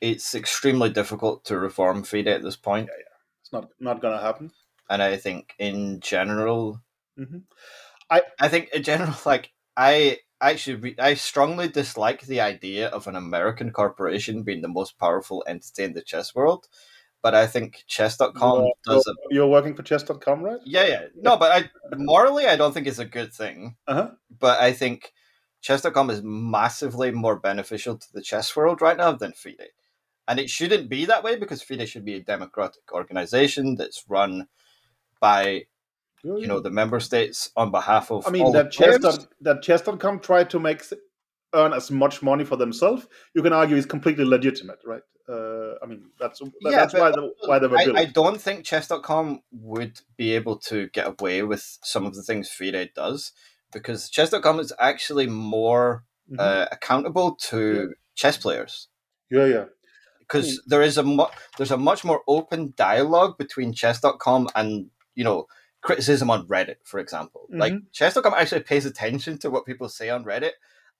it's 0.00 0.34
extremely 0.34 0.90
difficult 0.90 1.44
to 1.46 1.58
reform 1.58 2.02
FIDE 2.02 2.28
at 2.28 2.42
this 2.42 2.56
point. 2.56 2.88
Yeah, 2.90 2.98
yeah. 2.98 3.16
It's 3.40 3.52
not 3.52 3.68
not 3.80 4.02
gonna 4.02 4.20
happen. 4.20 4.50
And 4.90 5.02
I 5.02 5.16
think 5.16 5.54
in 5.58 6.00
general, 6.00 6.80
hmm 7.16 7.38
I 8.10 8.22
I 8.40 8.48
think 8.48 8.70
in 8.74 8.82
general, 8.82 9.14
like 9.26 9.52
I 9.76 10.18
actually 10.40 10.76
re- 10.76 10.96
I 10.98 11.14
strongly 11.14 11.68
dislike 11.68 12.22
the 12.22 12.40
idea 12.40 12.88
of 12.88 13.06
an 13.06 13.16
American 13.16 13.70
corporation 13.72 14.42
being 14.42 14.62
the 14.62 14.68
most 14.68 14.98
powerful 14.98 15.44
entity 15.46 15.84
in 15.84 15.94
the 15.94 16.02
chess 16.02 16.34
world. 16.34 16.68
But 17.22 17.34
I 17.34 17.46
think 17.46 17.84
chess.com 17.86 18.58
You're, 18.58 18.72
does 18.84 19.06
a 19.06 19.14
you're 19.30 19.48
working 19.48 19.74
for 19.74 19.82
chess.com, 19.82 20.42
right? 20.42 20.60
yeah 20.66 20.86
yeah 20.86 21.02
no, 21.16 21.38
but 21.38 21.52
I 21.52 21.70
morally 21.96 22.46
I 22.46 22.56
don't 22.56 22.74
think 22.74 22.86
it's 22.86 22.98
a 22.98 23.06
good 23.06 23.32
thing. 23.32 23.76
Uh 23.86 23.94
huh. 23.94 24.10
But 24.38 24.60
I 24.60 24.72
think 24.74 25.12
chess.com 25.62 26.10
is 26.10 26.20
massively 26.22 27.10
more 27.10 27.36
beneficial 27.36 27.96
to 27.96 28.12
the 28.12 28.20
chess 28.20 28.54
world 28.54 28.82
right 28.82 28.98
now 28.98 29.12
than 29.12 29.32
FIDE. 29.32 29.70
And 30.28 30.38
it 30.38 30.50
shouldn't 30.50 30.90
be 30.90 31.06
that 31.06 31.24
way 31.24 31.36
because 31.36 31.62
FIDE 31.62 31.88
should 31.88 32.04
be 32.04 32.14
a 32.14 32.22
democratic 32.22 32.92
organization 32.92 33.74
that's 33.76 34.04
run 34.06 34.46
by 35.28 35.42
you 36.42 36.48
know 36.50 36.60
the 36.66 36.74
member 36.80 37.00
states 37.10 37.38
on 37.62 37.70
behalf 37.78 38.10
of 38.14 38.26
I 38.26 38.30
mean 38.36 38.52
that 38.52 38.68
chess 38.76 38.98
that 39.46 39.58
chess.com 39.66 40.20
tried 40.28 40.48
to 40.54 40.58
make 40.68 40.80
earn 41.60 41.72
as 41.80 41.90
much 41.90 42.22
money 42.30 42.44
for 42.50 42.56
themselves. 42.64 43.06
You 43.34 43.42
can 43.46 43.52
argue 43.60 43.76
is 43.76 43.86
completely 43.86 44.24
legitimate, 44.36 44.80
right? 44.92 45.06
Uh, 45.34 45.72
I 45.82 45.86
mean 45.90 46.00
that's 46.20 46.38
Yeah, 46.42 46.70
that's 46.80 46.94
why 47.00 47.10
the, 47.16 47.22
why 47.48 47.58
they 47.60 47.68
were 47.72 47.78
built. 47.84 47.96
I, 47.96 48.02
I 48.02 48.06
don't 48.20 48.40
think 48.46 48.64
chess.com 48.70 49.24
would 49.72 49.94
be 50.16 50.28
able 50.38 50.56
to 50.70 50.88
get 50.96 51.06
away 51.14 51.42
with 51.42 51.64
some 51.92 52.04
of 52.08 52.12
the 52.16 52.22
things 52.28 52.50
FIDE 52.56 52.90
does 52.94 53.32
because 53.76 54.10
chess.com 54.14 54.56
is 54.64 54.72
actually 54.90 55.26
more 55.26 56.04
Mhm. 56.30 56.40
uh, 56.40 56.66
accountable 56.76 57.28
to 57.50 57.92
chess 58.20 58.36
players 58.44 58.88
yeah, 59.36 59.46
yeah. 59.54 59.64
because 60.20 60.46
mean- 60.46 60.60
there 60.70 60.84
is 60.88 60.96
a 60.96 61.02
mu- 61.02 61.34
there's 61.56 61.74
a 61.78 61.82
much 61.90 62.00
more 62.08 62.20
open 62.36 62.72
dialogue 62.88 63.32
between 63.42 63.74
chess.com 63.80 64.48
and 64.54 64.70
you 65.14 65.24
know 65.24 65.46
criticism 65.82 66.30
on 66.30 66.46
Reddit 66.48 66.76
for 66.84 66.98
example 67.00 67.46
like 67.50 67.72
Mhm. 67.72 67.82
chess.com 67.92 68.34
actually 68.34 68.62
pays 68.62 68.86
attention 68.86 69.38
to 69.38 69.50
what 69.50 69.66
people 69.66 69.88
say 69.88 70.08
on 70.10 70.24
Reddit 70.24 70.52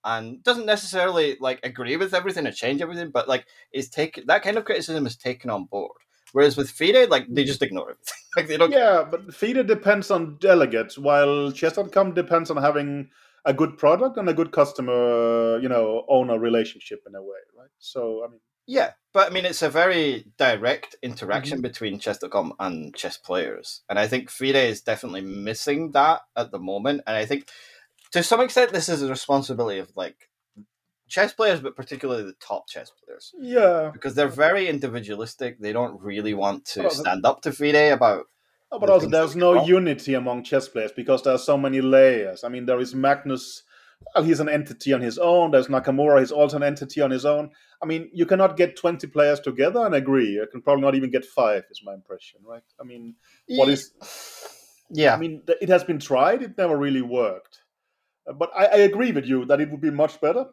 and 0.03 0.43
doesn't 0.43 0.67
necessarily 0.67 1.37
like 1.39 1.59
agree 1.63 1.97
with 1.97 2.13
everything 2.13 2.45
or 2.45 2.51
change 2.51 2.81
everything 2.81 3.09
but 3.09 3.27
like 3.27 3.45
is 3.71 3.89
take 3.89 4.23
that 4.27 4.43
kind 4.43 4.57
of 4.57 4.65
criticism 4.65 5.07
is 5.07 5.17
taken 5.17 5.49
on 5.49 5.65
board 5.65 5.97
whereas 6.33 6.57
with 6.57 6.69
FIDE 6.69 7.09
like 7.09 7.25
they 7.29 7.43
just 7.45 7.61
ignore 7.61 7.91
it. 7.91 7.97
like 8.35 8.47
they 8.47 8.57
don't 8.57 8.71
Yeah, 8.71 9.05
but 9.09 9.33
FIDE 9.33 9.65
depends 9.65 10.11
on 10.11 10.37
delegates, 10.39 10.97
while 10.97 11.51
chess.com 11.51 12.13
depends 12.13 12.51
on 12.51 12.57
having 12.57 13.09
a 13.45 13.53
good 13.53 13.77
product 13.77 14.17
and 14.17 14.27
a 14.27 14.33
good 14.33 14.51
customer, 14.51 15.59
you 15.61 15.69
know, 15.69 16.05
owner 16.09 16.37
relationship 16.37 17.03
in 17.07 17.15
a 17.15 17.21
way, 17.21 17.39
right? 17.57 17.69
So, 17.79 18.23
I 18.25 18.27
mean, 18.27 18.41
Yeah, 18.67 18.93
but 19.13 19.29
I 19.29 19.33
mean, 19.33 19.45
it's 19.45 19.61
a 19.61 19.69
very 19.69 20.25
direct 20.37 20.95
Mm-hmm. 21.03 21.11
interaction 21.11 21.61
between 21.61 21.99
chess.com 21.99 22.53
and 22.59 22.95
chess 22.95 23.17
players. 23.17 23.81
And 23.89 23.99
I 23.99 24.07
think 24.07 24.29
FIDE 24.29 24.55
is 24.55 24.81
definitely 24.81 25.21
missing 25.21 25.91
that 25.91 26.21
at 26.35 26.51
the 26.51 26.59
moment. 26.59 27.01
And 27.05 27.15
I 27.15 27.25
think 27.25 27.47
to 28.11 28.23
some 28.23 28.41
extent, 28.41 28.71
this 28.73 28.89
is 28.89 29.01
a 29.03 29.09
responsibility 29.09 29.79
of 29.79 29.91
like 29.95 30.29
chess 31.07 31.33
players, 31.33 31.59
but 31.59 31.75
particularly 31.75 32.23
the 32.23 32.33
top 32.39 32.67
chess 32.67 32.91
players. 33.05 33.31
yeah. 33.39 33.91
Because 33.93 34.15
they're 34.15 34.27
very 34.27 34.67
individualistic. 34.67 35.59
They 35.59 35.73
don't 35.73 36.01
really 36.01 36.33
want 36.33 36.65
to 36.73 36.89
stand 36.89 37.25
up 37.25 37.41
to 37.41 37.51
FIDE 37.51 37.91
about. 37.93 38.25
Oh, 38.71 38.79
but 38.79 38.89
also, 38.89 39.07
there's 39.07 39.35
no 39.35 39.63
unity 39.63 40.15
among 40.15 40.43
chess 40.43 40.67
players 40.67 40.91
because 40.91 41.21
there 41.21 41.35
are 41.35 41.37
so 41.37 41.55
many 41.57 41.81
layers. 41.81 42.43
I 42.43 42.49
mean, 42.49 42.65
there 42.65 42.79
is 42.79 42.95
Magnus. 42.95 43.61
Well, 44.13 44.23
he's 44.23 44.39
an 44.39 44.49
entity 44.49 44.93
on 44.93 45.01
his 45.01 45.17
own. 45.17 45.51
There's 45.51 45.67
Nakamura. 45.67 46.19
He's 46.19 46.31
also 46.31 46.57
an 46.57 46.63
entity 46.63 47.01
on 47.01 47.11
his 47.11 47.25
own. 47.25 47.49
I 47.81 47.85
mean, 47.85 48.09
you 48.13 48.25
cannot 48.25 48.57
get 48.57 48.77
20 48.77 49.07
players 49.07 49.39
together 49.39 49.85
and 49.85 49.93
agree. 49.95 50.29
You 50.29 50.47
can 50.51 50.61
probably 50.61 50.81
not 50.83 50.95
even 50.95 51.11
get 51.11 51.25
five, 51.25 51.63
is 51.69 51.81
my 51.83 51.93
impression, 51.93 52.39
right? 52.45 52.63
I 52.79 52.83
mean, 52.83 53.15
what 53.47 53.69
is 53.69 53.91
Yeah. 54.89 55.15
I 55.15 55.17
mean, 55.17 55.43
it 55.47 55.69
has 55.69 55.83
been 55.83 55.99
tried. 55.99 56.41
It 56.41 56.57
never 56.57 56.77
really 56.77 57.01
worked. 57.01 57.61
Uh, 58.29 58.33
But 58.33 58.51
I, 58.55 58.65
I 58.65 58.77
agree 58.77 59.11
with 59.11 59.25
you 59.25 59.45
that 59.45 59.61
it 59.61 59.69
would 59.71 59.81
be 59.81 59.91
much 59.91 60.21
better 60.21 60.45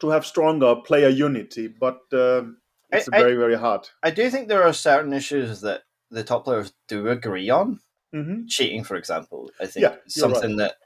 to 0.00 0.08
have 0.10 0.24
stronger 0.24 0.76
player 0.76 1.08
unity. 1.08 1.68
But 1.68 2.00
um, 2.12 2.58
it's 2.90 3.08
I- 3.08 3.16
I- 3.16 3.20
very, 3.20 3.36
very 3.36 3.56
hard. 3.56 3.88
I 4.02 4.10
do 4.10 4.30
think 4.30 4.48
there 4.48 4.62
are 4.62 4.72
certain 4.72 5.12
issues 5.12 5.60
that 5.62 5.82
the 6.10 6.24
top 6.24 6.44
players 6.44 6.72
do 6.86 7.08
agree 7.08 7.50
on. 7.50 7.80
hmm 8.12 8.46
cheating, 8.46 8.82
for 8.84 8.96
example, 8.96 9.50
I 9.60 9.66
think 9.66 9.84
Yeah, 9.84 9.96
something 10.08 10.56
that 10.56 10.76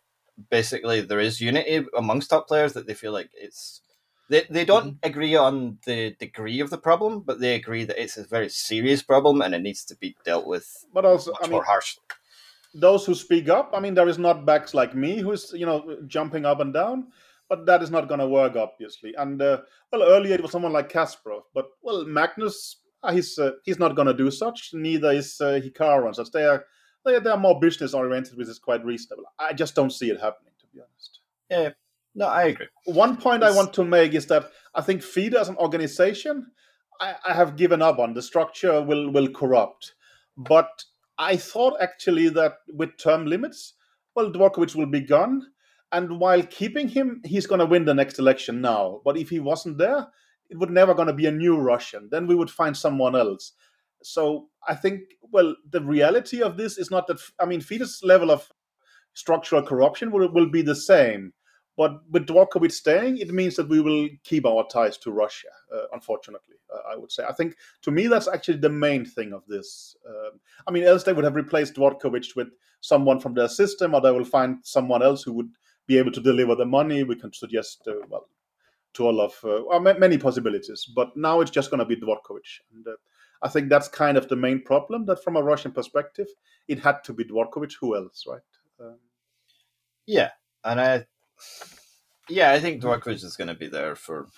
basically 0.51 1.01
there 1.03 1.21
is 1.21 1.41
unity 1.41 1.87
amongst 1.97 2.31
top 2.31 2.49
players 2.49 2.73
that 2.75 2.87
they 2.87 2.95
feel 2.95 3.13
like 3.13 3.31
it's 3.35 3.83
they, 4.29 4.47
they 4.51 4.65
don't 4.65 4.89
Mm-hmm. 4.89 4.97
agree 5.03 5.37
on 5.37 5.79
the 5.87 6.15
degree 6.19 6.61
of 6.61 6.71
the 6.71 6.79
problem, 6.79 7.21
but 7.21 7.41
they 7.41 7.55
agree 7.55 7.85
that 7.85 8.01
it's 8.03 8.17
a 8.17 8.25
very 8.25 8.49
serious 8.49 9.03
problem 9.03 9.43
and 9.43 9.55
it 9.55 9.63
needs 9.63 9.85
to 9.87 9.97
be 9.97 10.17
dealt 10.25 10.47
with 10.47 10.87
But 10.93 11.05
also, 11.05 11.33
much 11.33 11.43
I 11.43 11.47
mean, 11.49 11.53
more 11.53 11.65
harshly. 11.65 12.03
those 12.75 13.05
who 13.05 13.15
speak 13.15 13.49
up, 13.49 13.71
I 13.75 13.81
mean, 13.81 13.95
there 13.95 14.09
is 14.09 14.19
not 14.19 14.47
backs 14.47 14.75
like 14.75 14.95
me 14.95 15.19
who's, 15.21 15.53
you 15.55 15.67
know, 15.67 15.99
jumping 16.07 16.45
up 16.47 16.61
and 16.61 16.73
down. 16.73 17.09
But 17.49 17.67
that 17.67 17.83
is 17.83 17.91
not 17.91 18.09
going 18.09 18.21
to 18.21 18.29
work, 18.29 18.57
obviously. 18.57 19.15
And 19.15 19.43
uh, 19.43 19.59
well, 19.93 20.03
earlier 20.05 20.35
it 20.35 20.43
was 20.43 20.53
someone 20.53 20.73
like 20.73 20.91
Kasparov, 20.91 21.43
but 21.53 21.67
well, 21.83 22.05
Magnus, 22.07 22.79
uh, 23.03 23.13
he's 23.13 23.39
uh, 23.39 23.53
he's 23.65 23.79
not 23.79 23.95
going 23.95 24.09
to 24.09 24.15
do 24.15 24.31
such. 24.31 24.71
Neither 24.73 25.13
is 25.13 25.39
uh, 25.39 25.61
Hikaru 25.63 26.07
and 26.07 26.17
such. 26.17 26.31
They 26.31 26.45
are 26.47 26.65
they 27.05 27.15
are, 27.17 27.21
they 27.21 27.31
are 27.31 27.37
more 27.37 27.61
business 27.61 27.95
oriented, 27.95 28.37
which 28.37 28.49
is 28.49 28.59
quite 28.59 28.85
reasonable. 28.85 29.25
I 29.39 29.53
just 29.53 29.75
don't 29.75 29.91
see 29.91 30.11
it 30.11 30.21
happening, 30.21 30.53
to 30.61 30.67
be 30.73 30.81
honest. 30.81 31.19
Yeah, 31.51 31.71
no, 32.15 32.27
I 32.27 32.45
agree. 32.45 32.69
One 32.85 33.17
point 33.17 33.43
I 33.43 33.51
want 33.51 33.73
to 33.75 33.85
make 33.85 34.15
is 34.15 34.27
that 34.27 34.51
I 34.75 34.83
think 34.83 35.03
FIDE 35.03 35.35
as 35.35 35.49
an 35.49 35.57
organization, 35.57 36.47
I, 37.01 37.15
I 37.27 37.35
have 37.35 37.57
given 37.57 37.83
up 37.83 37.99
on. 37.99 38.15
The 38.15 38.23
structure 38.23 38.83
will 38.83 39.11
will 39.11 39.29
corrupt. 39.29 39.95
But 40.37 40.85
I 41.19 41.37
thought 41.37 41.81
actually 41.81 42.29
that 42.31 42.55
with 42.69 42.97
term 42.97 43.27
limits, 43.27 43.75
well, 44.15 44.31
Dvorkovich 44.33 44.75
will 44.75 44.87
be 44.87 45.01
gone. 45.01 45.43
And 45.91 46.19
while 46.19 46.43
keeping 46.43 46.89
him, 46.89 47.21
he's 47.25 47.47
going 47.47 47.59
to 47.59 47.67
win 47.67 47.85
the 47.85 47.95
next 47.95 48.19
election 48.19 48.63
now. 48.63 49.03
But 49.05 49.19
if 49.19 49.29
he 49.29 49.41
wasn't 49.41 49.77
there, 49.77 50.07
it 50.49 50.59
would 50.59 50.71
never 50.71 50.95
going 50.95 51.09
to 51.09 51.15
be 51.15 51.27
a 51.27 51.33
new 51.33 51.59
Russian. 51.59 52.09
Then 52.11 52.27
we 52.27 52.35
would 52.35 52.51
find 52.51 52.75
someone 52.75 53.15
else. 53.15 53.53
So 54.03 54.49
I 54.69 54.75
think, 54.75 55.01
well, 55.31 55.55
the 55.71 55.81
reality 55.81 56.43
of 56.43 56.57
this 56.57 56.79
is 56.79 56.91
not 56.91 57.07
that, 57.07 57.21
I 57.41 57.47
mean, 57.47 57.61
FIDE's 57.61 58.01
level 58.03 58.31
of 58.31 58.51
structural 59.15 59.63
corruption 59.63 60.11
will, 60.11 60.33
will 60.33 60.49
be 60.49 60.63
the 60.63 60.75
same. 60.75 61.33
But 61.77 62.01
with 62.11 62.27
Dvorkovich 62.27 62.73
staying, 62.73 63.17
it 63.19 63.33
means 63.33 63.57
that 63.57 63.69
we 63.69 63.81
will 63.81 64.09
keep 64.25 64.45
our 64.45 64.67
ties 64.69 64.99
to 64.99 65.11
Russia, 65.11 65.49
uh, 65.75 65.85
unfortunately, 65.95 66.57
uh, 66.73 66.93
I 66.93 66.97
would 66.97 67.11
say. 67.11 67.25
I 67.25 67.33
think, 67.33 67.57
to 67.83 67.91
me, 67.91 68.09
that's 68.09 68.29
actually 68.29 68.59
the 68.59 68.69
main 68.69 69.07
thing 69.07 69.33
of 69.33 69.43
this. 69.47 69.97
Um, 70.07 70.39
I 70.67 70.71
mean, 70.71 70.85
else 70.85 71.03
they 71.03 71.15
would 71.15 71.25
have 71.25 71.35
replaced 71.35 71.75
Dvorkovich 71.75 72.37
with 72.37 72.49
someone 72.81 73.21
from 73.21 73.33
their 73.33 73.49
system, 73.49 73.95
or 73.95 74.03
they 74.03 74.11
will 74.11 74.25
find 74.25 74.59
someone 74.63 75.03
else 75.03 75.23
who 75.23 75.33
would 75.33 75.49
be 75.87 75.97
able 75.97 76.13
to 76.13 76.21
deliver 76.21 76.55
the 76.55 76.67
money. 76.67 77.05
We 77.05 77.17
can 77.17 77.33
suggest, 77.33 77.89
uh, 77.89 78.05
well, 78.09 78.27
to 78.95 79.07
all 79.07 79.21
of, 79.23 79.35
uh, 79.43 79.81
many 79.81 80.19
possibilities. 80.19 80.85
But 80.95 81.17
now 81.17 81.41
it's 81.41 81.51
just 81.51 81.71
going 81.71 81.79
to 81.79 81.87
be 81.87 81.97
Dvorkovich. 81.97 82.61
And 82.75 82.87
uh, 82.87 82.97
I 83.43 83.49
think 83.49 83.69
that's 83.69 83.89
kind 83.89 84.17
of 84.17 84.29
the 84.29 84.37
main 84.37 84.63
problem, 84.63 85.07
that 85.07 85.23
from 85.23 85.37
a 85.37 85.43
Russian 85.43 85.73
perspective, 85.73 86.29
it 86.69 86.79
had 86.79 87.03
to 87.05 87.13
be 87.13 87.25
Dvorkovich. 87.25 87.75
Who 87.81 87.97
else, 87.97 88.25
right? 88.27 88.41
Um, 88.81 88.99
Yeah, 90.07 90.31
and 90.65 90.81
I, 90.81 91.07
yeah, 92.29 92.53
I 92.53 92.61
think 92.61 92.83
Dvorkovich 92.83 93.25
is 93.25 93.37
going 93.37 93.49
to 93.49 93.55
be 93.55 93.69
there 93.69 93.95
for 93.97 94.29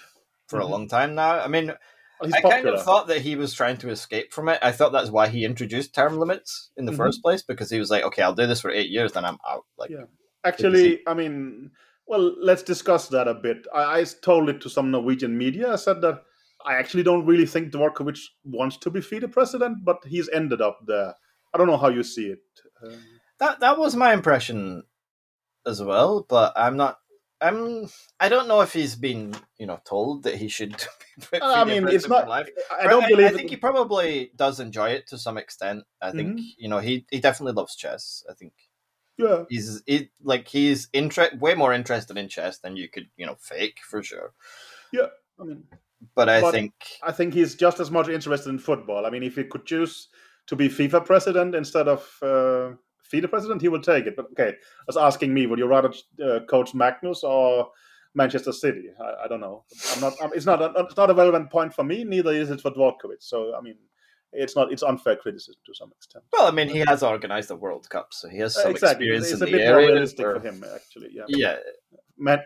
for 0.47 0.61
a 0.61 0.65
Mhm. 0.65 0.71
long 0.71 0.89
time 0.89 1.15
now. 1.15 1.41
I 1.41 1.49
mean, 1.49 1.73
he's 2.23 2.35
I 2.35 2.41
popular. 2.41 2.51
kind 2.51 2.67
of 2.67 2.83
thought 2.85 3.07
that 3.09 3.23
he 3.23 3.37
was 3.37 3.55
trying 3.55 3.79
to 3.79 3.91
escape 3.91 4.33
from 4.33 4.49
it. 4.49 4.59
I 4.63 4.73
thought 4.73 4.93
that's 4.93 5.11
why 5.11 5.29
he 5.29 5.45
introduced 5.45 5.95
term 5.95 6.19
limits 6.19 6.71
in 6.77 6.85
the 6.85 6.93
Mhm. 6.93 6.97
first 6.97 7.23
place 7.23 7.43
because 7.43 7.71
he 7.71 7.79
was 7.79 7.91
like, 7.91 8.05
okay, 8.05 8.23
I'll 8.23 8.35
do 8.35 8.47
this 8.47 8.61
for 8.61 8.71
eight 8.71 8.91
years, 8.91 9.13
then 9.13 9.25
I'm 9.25 9.39
out. 9.49 9.65
Like, 9.79 9.91
Yeah. 9.91 10.05
Actually, 10.45 11.01
I 11.07 11.15
mean, 11.15 11.71
well, 12.07 12.35
let's 12.39 12.63
discuss 12.63 13.09
that 13.09 13.27
a 13.29 13.35
bit. 13.35 13.67
I, 13.75 14.01
I 14.01 14.05
told 14.05 14.51
it 14.51 14.61
to 14.63 14.69
some 14.69 14.91
Norwegian 14.91 15.39
media. 15.39 15.73
I 15.73 15.77
said 15.77 16.03
that 16.03 16.23
I 16.65 16.75
actually 16.75 17.03
don't 17.03 17.27
really 17.27 17.47
think 17.47 17.73
Dvorkovich 17.73 18.21
wants 18.45 18.77
to 18.79 18.91
be 18.91 19.01
FIDE 19.01 19.31
president, 19.33 19.85
but 19.85 19.99
he's 20.07 20.29
ended 20.29 20.61
up 20.61 20.81
there. 20.87 21.15
I 21.53 21.59
don't 21.59 21.67
know 21.67 21.77
how 21.77 21.89
you 21.89 22.03
see 22.03 22.27
it. 22.29 22.43
Um, 22.83 22.99
that 23.39 23.61
that 23.61 23.79
was 23.79 23.95
my 23.97 24.13
impression 24.13 24.83
as 25.67 25.83
well. 25.83 26.27
But 26.29 26.53
I'm 26.57 26.77
not. 26.77 26.99
I'm. 27.41 27.89
I 28.19 28.29
don't 28.29 28.49
know 28.49 28.61
if 28.63 28.73
he's 28.73 28.97
been, 28.97 29.35
you 29.59 29.67
know, 29.67 29.81
told 29.85 30.23
that 30.25 30.37
he 30.37 30.49
should. 30.49 30.77
be 31.33 31.41
I 31.41 31.65
mean, 31.65 31.87
it's 31.89 32.09
not. 32.09 32.29
life. 32.29 32.49
I 32.71 32.87
don't 32.87 33.05
I, 33.05 33.09
believe. 33.09 33.27
I 33.27 33.37
think 33.37 33.51
he 33.51 33.57
probably 33.57 34.33
does 34.35 34.61
enjoy 34.61 34.91
it 34.91 35.07
to 35.09 35.19
some 35.19 35.37
extent. 35.39 35.85
I 36.01 36.11
think 36.11 36.39
Mm-hmm. 36.39 36.45
you 36.59 36.69
know 36.69 36.79
he 36.79 37.07
he 37.11 37.21
definitely 37.21 37.53
loves 37.53 37.77
chess. 37.77 38.25
I 38.29 38.35
think 38.35 38.53
yeah, 39.17 39.45
he's 39.49 39.83
he, 39.87 40.11
like 40.23 40.49
he's 40.49 40.89
inter- 40.93 41.37
way 41.39 41.55
more 41.55 41.73
interested 41.73 42.17
in 42.17 42.29
chess 42.29 42.59
than 42.59 42.77
you 42.77 42.89
could 42.89 43.09
you 43.17 43.27
know 43.27 43.37
fake 43.39 43.79
for 43.89 44.03
sure. 44.03 44.33
Yeah, 44.93 45.09
I 45.41 45.45
mean, 45.45 45.65
But 46.15 46.29
I 46.29 46.41
But- 46.41 46.53
think 46.53 46.73
I 47.03 47.13
think 47.13 47.35
he's 47.35 47.55
just 47.55 47.81
as 47.81 47.91
much 47.91 48.09
interested 48.09 48.51
in 48.51 48.59
football. 48.59 49.07
I 49.07 49.11
mean, 49.11 49.23
if 49.23 49.37
he 49.37 49.45
could 49.45 49.67
choose 49.67 50.09
to 50.47 50.57
be 50.57 50.69
FIFA 50.69 51.05
president 51.07 51.55
instead 51.55 51.89
of 51.89 52.01
uh, 52.23 52.77
FIDE 53.03 53.31
president, 53.31 53.63
he 53.63 53.69
will 53.69 53.81
take 53.81 54.07
it. 54.07 54.17
But 54.17 54.27
okay, 54.33 54.51
I 54.51 54.85
was 54.87 54.97
asking 54.97 55.33
me, 55.33 55.47
would 55.47 55.59
you 55.59 55.67
rather 55.67 55.93
uh, 56.23 56.41
coach 56.49 56.75
Magnus 56.75 57.23
or 57.25 57.71
Manchester 58.15 58.53
City. 58.53 58.91
I, 59.01 59.25
I 59.25 59.29
don't 59.29 59.41
know. 59.41 59.65
I'm 59.95 60.01
not. 60.01 60.15
I'm, 60.23 60.31
it's 60.35 60.47
not. 60.47 60.63
A, 60.63 60.73
it's 60.85 60.97
not 60.97 61.11
a 61.11 61.15
relevant 61.15 61.51
point 61.51 61.75
for 61.75 61.85
me. 61.85 62.05
Neither 62.05 62.33
is 62.33 62.51
it 62.51 62.61
for 62.61 62.71
Dvorkovich. 62.71 63.21
So 63.23 63.55
I 63.57 63.61
mean, 63.61 63.77
it's 64.33 64.55
not. 64.55 64.73
It's 64.73 64.83
unfair 64.83 65.17
criticism 65.17 65.61
to 65.67 65.75
some 65.75 65.91
extent. 65.97 66.25
Well, 66.33 66.47
I 66.47 66.53
mean, 66.53 66.69
he 66.69 66.79
has 66.87 67.03
organised 67.03 67.49
the 67.49 67.57
World 67.57 67.89
Cup, 67.91 68.09
so 68.13 68.29
he 68.29 68.39
has 68.39 68.55
some 68.55 68.71
exactly. 68.71 69.07
experience 69.07 69.31
It's 69.33 69.41
in 69.41 69.49
a 69.49 69.51
the 69.51 69.59
bit 69.59 69.69
more 69.69 69.79
realistic 69.79 70.25
for 70.25 70.41
him, 70.41 70.65
actually. 70.75 71.09
Yeah. 71.13 71.25
Yeah, 71.29 71.57
Man, 72.17 72.41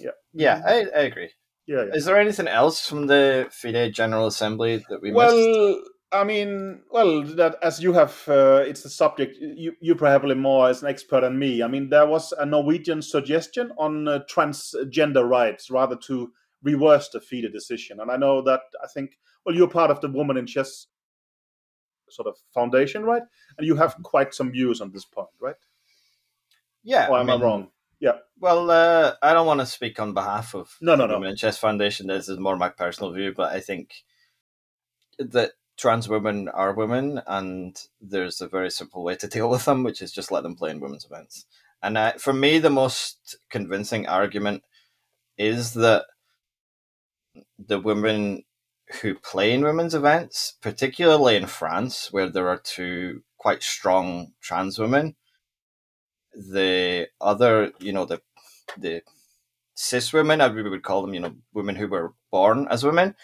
yeah. 0.00 0.10
yeah, 0.32 0.62
I, 0.66 0.86
I 0.94 1.02
agree. 1.02 1.30
Yeah. 1.66 1.84
yeah. 1.84 1.94
Is 1.94 2.04
there 2.04 2.18
anything 2.18 2.48
else 2.48 2.86
from 2.86 3.06
the 3.06 3.48
FIDE 3.50 3.92
General 3.94 4.26
Assembly 4.26 4.84
that 4.88 5.00
we 5.00 5.10
missed? 5.10 5.16
Well, 5.16 5.80
I 6.12 6.24
mean, 6.24 6.82
well, 6.90 7.22
that 7.22 7.56
as 7.62 7.82
you 7.82 7.94
have, 7.94 8.22
uh, 8.28 8.64
it's 8.66 8.82
the 8.82 8.90
subject. 8.90 9.36
You, 9.40 9.74
you 9.80 9.94
probably 9.94 10.34
more 10.34 10.68
as 10.68 10.82
an 10.82 10.88
expert 10.88 11.22
than 11.22 11.38
me. 11.38 11.62
I 11.62 11.68
mean, 11.68 11.88
there 11.88 12.06
was 12.06 12.32
a 12.32 12.44
Norwegian 12.44 13.00
suggestion 13.00 13.72
on 13.78 14.08
uh, 14.08 14.20
transgender 14.30 15.26
rights, 15.26 15.70
rather 15.70 15.96
to 16.08 16.32
reverse 16.62 17.08
the 17.08 17.20
FIDE 17.20 17.52
decision. 17.52 18.00
And 18.00 18.10
I 18.10 18.16
know 18.16 18.42
that 18.42 18.60
I 18.82 18.86
think, 18.88 19.18
well, 19.44 19.54
you're 19.54 19.68
part 19.68 19.90
of 19.90 20.00
the 20.00 20.08
Woman 20.08 20.36
in 20.36 20.46
Chess 20.46 20.86
sort 22.10 22.28
of 22.28 22.36
foundation, 22.52 23.04
right? 23.04 23.22
And 23.56 23.66
you 23.66 23.76
have 23.76 23.96
quite 24.02 24.34
some 24.34 24.52
views 24.52 24.80
on 24.80 24.92
this 24.92 25.04
point, 25.04 25.28
right? 25.40 25.56
Yeah. 26.84 27.08
Or 27.08 27.18
am 27.18 27.30
I, 27.30 27.32
mean, 27.32 27.42
wrong? 27.42 27.68
Yeah. 28.02 28.18
Well, 28.40 28.68
uh, 28.68 29.14
I 29.22 29.32
don't 29.32 29.46
want 29.46 29.60
to 29.60 29.66
speak 29.66 30.00
on 30.00 30.12
behalf 30.12 30.56
of 30.56 30.76
No, 30.80 30.96
no, 30.96 31.06
no. 31.06 31.14
Women 31.14 31.30
in 31.30 31.36
Chess 31.36 31.56
Foundation. 31.56 32.08
This 32.08 32.28
is 32.28 32.36
more 32.36 32.56
my 32.56 32.68
personal 32.68 33.12
view, 33.12 33.32
but 33.32 33.52
I 33.52 33.60
think 33.60 33.94
that 35.20 35.52
trans 35.78 36.08
women 36.08 36.48
are 36.48 36.74
women, 36.74 37.22
and 37.28 37.80
there's 38.00 38.40
a 38.40 38.48
very 38.48 38.72
simple 38.72 39.04
way 39.04 39.14
to 39.14 39.28
deal 39.28 39.48
with 39.48 39.66
them, 39.66 39.84
which 39.84 40.02
is 40.02 40.10
just 40.10 40.32
let 40.32 40.42
them 40.42 40.56
play 40.56 40.72
in 40.72 40.80
women's 40.80 41.04
events. 41.04 41.46
And 41.80 41.96
uh, 41.96 42.14
for 42.14 42.32
me, 42.32 42.58
the 42.58 42.70
most 42.70 43.36
convincing 43.50 44.08
argument 44.08 44.64
is 45.38 45.74
that 45.74 46.06
the 47.56 47.78
women 47.78 48.42
who 49.00 49.14
play 49.14 49.52
in 49.52 49.62
women's 49.62 49.94
events, 49.94 50.54
particularly 50.60 51.36
in 51.36 51.46
France, 51.46 52.12
where 52.12 52.28
there 52.28 52.48
are 52.48 52.58
two 52.58 53.22
quite 53.38 53.62
strong 53.62 54.32
trans 54.40 54.76
women, 54.76 55.14
the 56.34 57.08
other, 57.20 57.72
you 57.78 57.92
know, 57.92 58.04
the 58.04 58.20
the 58.78 59.02
cis 59.74 60.12
women, 60.12 60.40
I 60.40 60.48
we 60.48 60.62
would 60.62 60.82
call 60.82 61.02
them, 61.02 61.14
you 61.14 61.20
know, 61.20 61.34
women 61.52 61.76
who 61.76 61.88
were 61.88 62.14
born 62.30 62.66
as 62.70 62.84
women, 62.84 63.14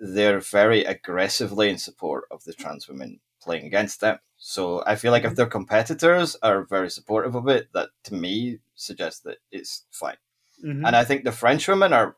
they're 0.00 0.40
very 0.40 0.84
aggressively 0.84 1.70
in 1.70 1.78
support 1.78 2.24
of 2.30 2.44
the 2.44 2.52
trans 2.52 2.88
women 2.88 3.20
playing 3.42 3.66
against 3.66 4.00
them. 4.00 4.18
So 4.36 4.82
I 4.86 4.96
feel 4.96 5.12
like 5.12 5.24
if 5.24 5.36
their 5.36 5.46
competitors 5.46 6.36
are 6.42 6.64
very 6.64 6.90
supportive 6.90 7.34
of 7.34 7.48
it, 7.48 7.68
that 7.72 7.90
to 8.04 8.14
me 8.14 8.58
suggests 8.74 9.20
that 9.20 9.38
it's 9.50 9.84
fine. 9.90 10.16
Mhm. 10.62 10.86
And 10.86 10.96
I 10.96 11.04
think 11.04 11.24
the 11.24 11.32
French 11.32 11.68
women 11.68 11.92
are 11.92 12.16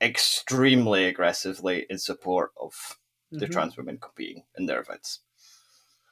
extremely 0.00 1.06
aggressively 1.06 1.86
in 1.88 1.98
support 1.98 2.52
of 2.60 2.98
the 3.30 3.46
Mhm. 3.46 3.52
trans 3.52 3.76
women 3.76 3.98
competing 3.98 4.44
in 4.58 4.66
their 4.66 4.80
events. 4.80 5.20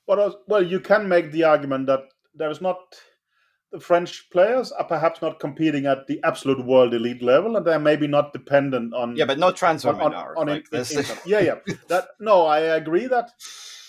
What 0.06 0.18
else? 0.18 0.36
Well, 0.46 0.62
you 0.62 0.80
can 0.80 1.08
make 1.08 1.32
the 1.32 1.44
argument 1.44 1.86
that 1.86 2.08
there 2.34 2.50
is 2.50 2.60
not 2.60 3.00
the 3.72 3.80
French 3.80 4.28
players 4.30 4.72
are 4.72 4.84
perhaps 4.84 5.22
not 5.22 5.38
competing 5.38 5.86
at 5.86 6.06
the 6.08 6.20
absolute 6.24 6.64
world 6.66 6.92
elite 6.92 7.22
level, 7.22 7.56
and 7.56 7.64
they're 7.64 7.78
maybe 7.78 8.06
not 8.08 8.32
dependent 8.32 8.92
on 8.94 9.16
Yeah, 9.16 9.26
but 9.26 9.38
no 9.38 9.52
trans 9.52 9.84
on, 9.84 9.96
women 9.98 10.14
on, 10.14 10.36
on 10.36 10.46
like 10.48 10.66
in-. 10.72 11.04
Yeah, 11.24 11.40
yeah. 11.40 11.54
That 11.88 12.08
no, 12.18 12.46
I 12.46 12.60
agree 12.60 13.06
that 13.06 13.30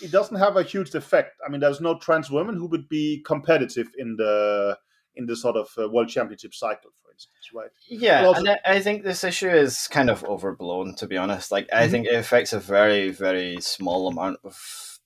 it 0.01 0.11
doesn't 0.11 0.37
have 0.37 0.55
a 0.57 0.63
huge 0.63 0.93
effect. 0.93 1.39
I 1.45 1.49
mean, 1.49 1.61
there's 1.61 1.81
no 1.81 1.97
trans 1.97 2.29
women 2.29 2.55
who 2.55 2.67
would 2.67 2.87
be 2.89 3.23
competitive 3.25 3.87
in 3.97 4.15
the 4.17 4.77
in 5.15 5.25
the 5.25 5.35
sort 5.35 5.57
of 5.57 5.67
uh, 5.77 5.89
world 5.89 6.07
championship 6.09 6.53
cycle, 6.53 6.91
for 7.03 7.11
instance, 7.11 7.49
right? 7.53 7.69
Yeah, 7.89 8.25
also- 8.25 8.39
and 8.41 8.49
I, 8.49 8.59
I 8.75 8.79
think 8.79 9.03
this 9.03 9.23
issue 9.23 9.49
is 9.49 9.87
kind 9.89 10.09
of 10.09 10.23
overblown, 10.23 10.95
to 10.95 11.07
be 11.07 11.17
honest. 11.17 11.51
Like, 11.51 11.67
I 11.73 11.87
Mhm. 11.87 11.91
think 11.91 12.07
it 12.07 12.15
affects 12.15 12.53
a 12.53 12.59
very, 12.59 13.09
very 13.11 13.59
small 13.59 14.07
amount 14.07 14.37
of 14.45 14.57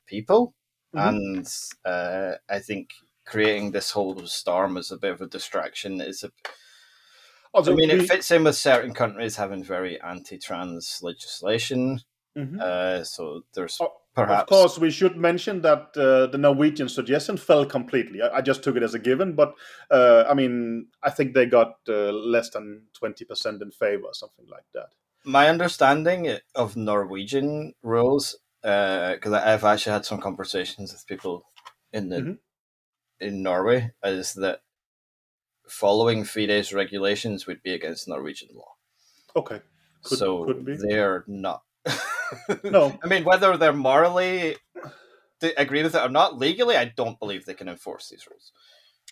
people, 0.05 0.53
Mhm. 0.93 1.07
and 1.09 1.47
uh, 1.85 2.33
I 2.47 2.59
think 2.59 2.89
creating 3.25 3.71
this 3.71 3.91
whole 3.91 4.25
storm 4.27 4.77
is 4.77 4.91
a 4.91 4.97
bit 4.97 5.11
of 5.11 5.21
a 5.21 5.27
distraction. 5.27 5.99
It's 6.01 6.23
a, 6.23 6.31
Also, 7.53 7.71
I 7.71 7.75
mean, 7.75 7.89
we- 7.89 8.03
it 8.03 8.07
fits 8.07 8.31
in 8.31 8.43
with 8.43 8.55
certain 8.57 8.93
countries 8.93 9.35
having 9.37 9.63
very 9.63 9.99
anti-trans 10.01 10.99
legislation. 11.01 12.01
Mhm. 12.35 12.59
Uh, 12.59 13.03
so 13.03 13.43
there's 13.53 13.79
perhaps, 14.13 14.41
Of 14.43 14.47
course, 14.47 14.77
we 14.77 14.91
should 14.91 15.15
mention 15.15 15.61
that 15.61 15.95
uh, 15.95 16.27
the 16.27 16.37
Norwegian 16.37 16.89
suggestion 16.89 17.37
fell 17.37 17.65
completely. 17.65 18.21
I, 18.21 18.37
I 18.37 18.41
just 18.41 18.61
took 18.61 18.75
it 18.75 18.83
as 18.83 18.93
a 18.93 18.99
given, 18.99 19.35
but 19.35 19.53
uh, 19.89 20.25
I 20.29 20.33
mean, 20.33 20.87
I 21.01 21.11
think 21.11 21.33
they 21.33 21.45
got 21.45 21.75
uh, 21.87 22.11
less 22.11 22.49
than 22.49 22.87
twenty 22.93 23.23
percent 23.25 23.61
in 23.61 23.71
favor, 23.71 24.07
something 24.13 24.47
like 24.49 24.65
that. 24.73 24.89
my 25.27 25.49
understanding 25.49 26.37
of 26.53 26.75
Norwegian 26.75 27.73
rules, 27.81 28.35
because 28.61 29.33
I've 29.33 29.63
actually 29.63 29.93
had 29.93 30.05
some 30.05 30.19
conversations 30.21 30.91
with 30.93 31.07
people 31.07 31.45
in 31.93 32.09
the 32.09 32.21
Mhm. 32.21 32.37
In 33.19 33.41
Norway, 33.43 33.91
is 34.03 34.33
that 34.35 34.61
following 35.67 36.23
FIDE's 36.23 36.73
regulations 36.73 37.47
would 37.47 37.61
be 37.63 37.73
against 37.73 38.07
Norwegian 38.07 38.49
law. 38.53 38.73
Okay. 39.35 39.61
Could- 40.03 40.17
so 40.17 40.45
could 40.45 40.65
they're 40.65 41.23
not. 41.27 41.63
No. 42.63 42.97
I 43.03 43.07
mean 43.07 43.23
whether 43.23 43.55
they're 43.55 43.71
morally 43.73 44.55
they 45.39 45.53
agree 45.55 45.83
with 45.83 45.95
it 45.95 46.01
or 46.01 46.09
not 46.09 46.39
legally, 46.39 46.77
I 46.77 46.85
don't 46.85 47.19
believe 47.19 47.45
they 47.45 47.53
can 47.53 47.67
enforce 47.69 48.09
these 48.09 48.25
rules, 48.29 48.51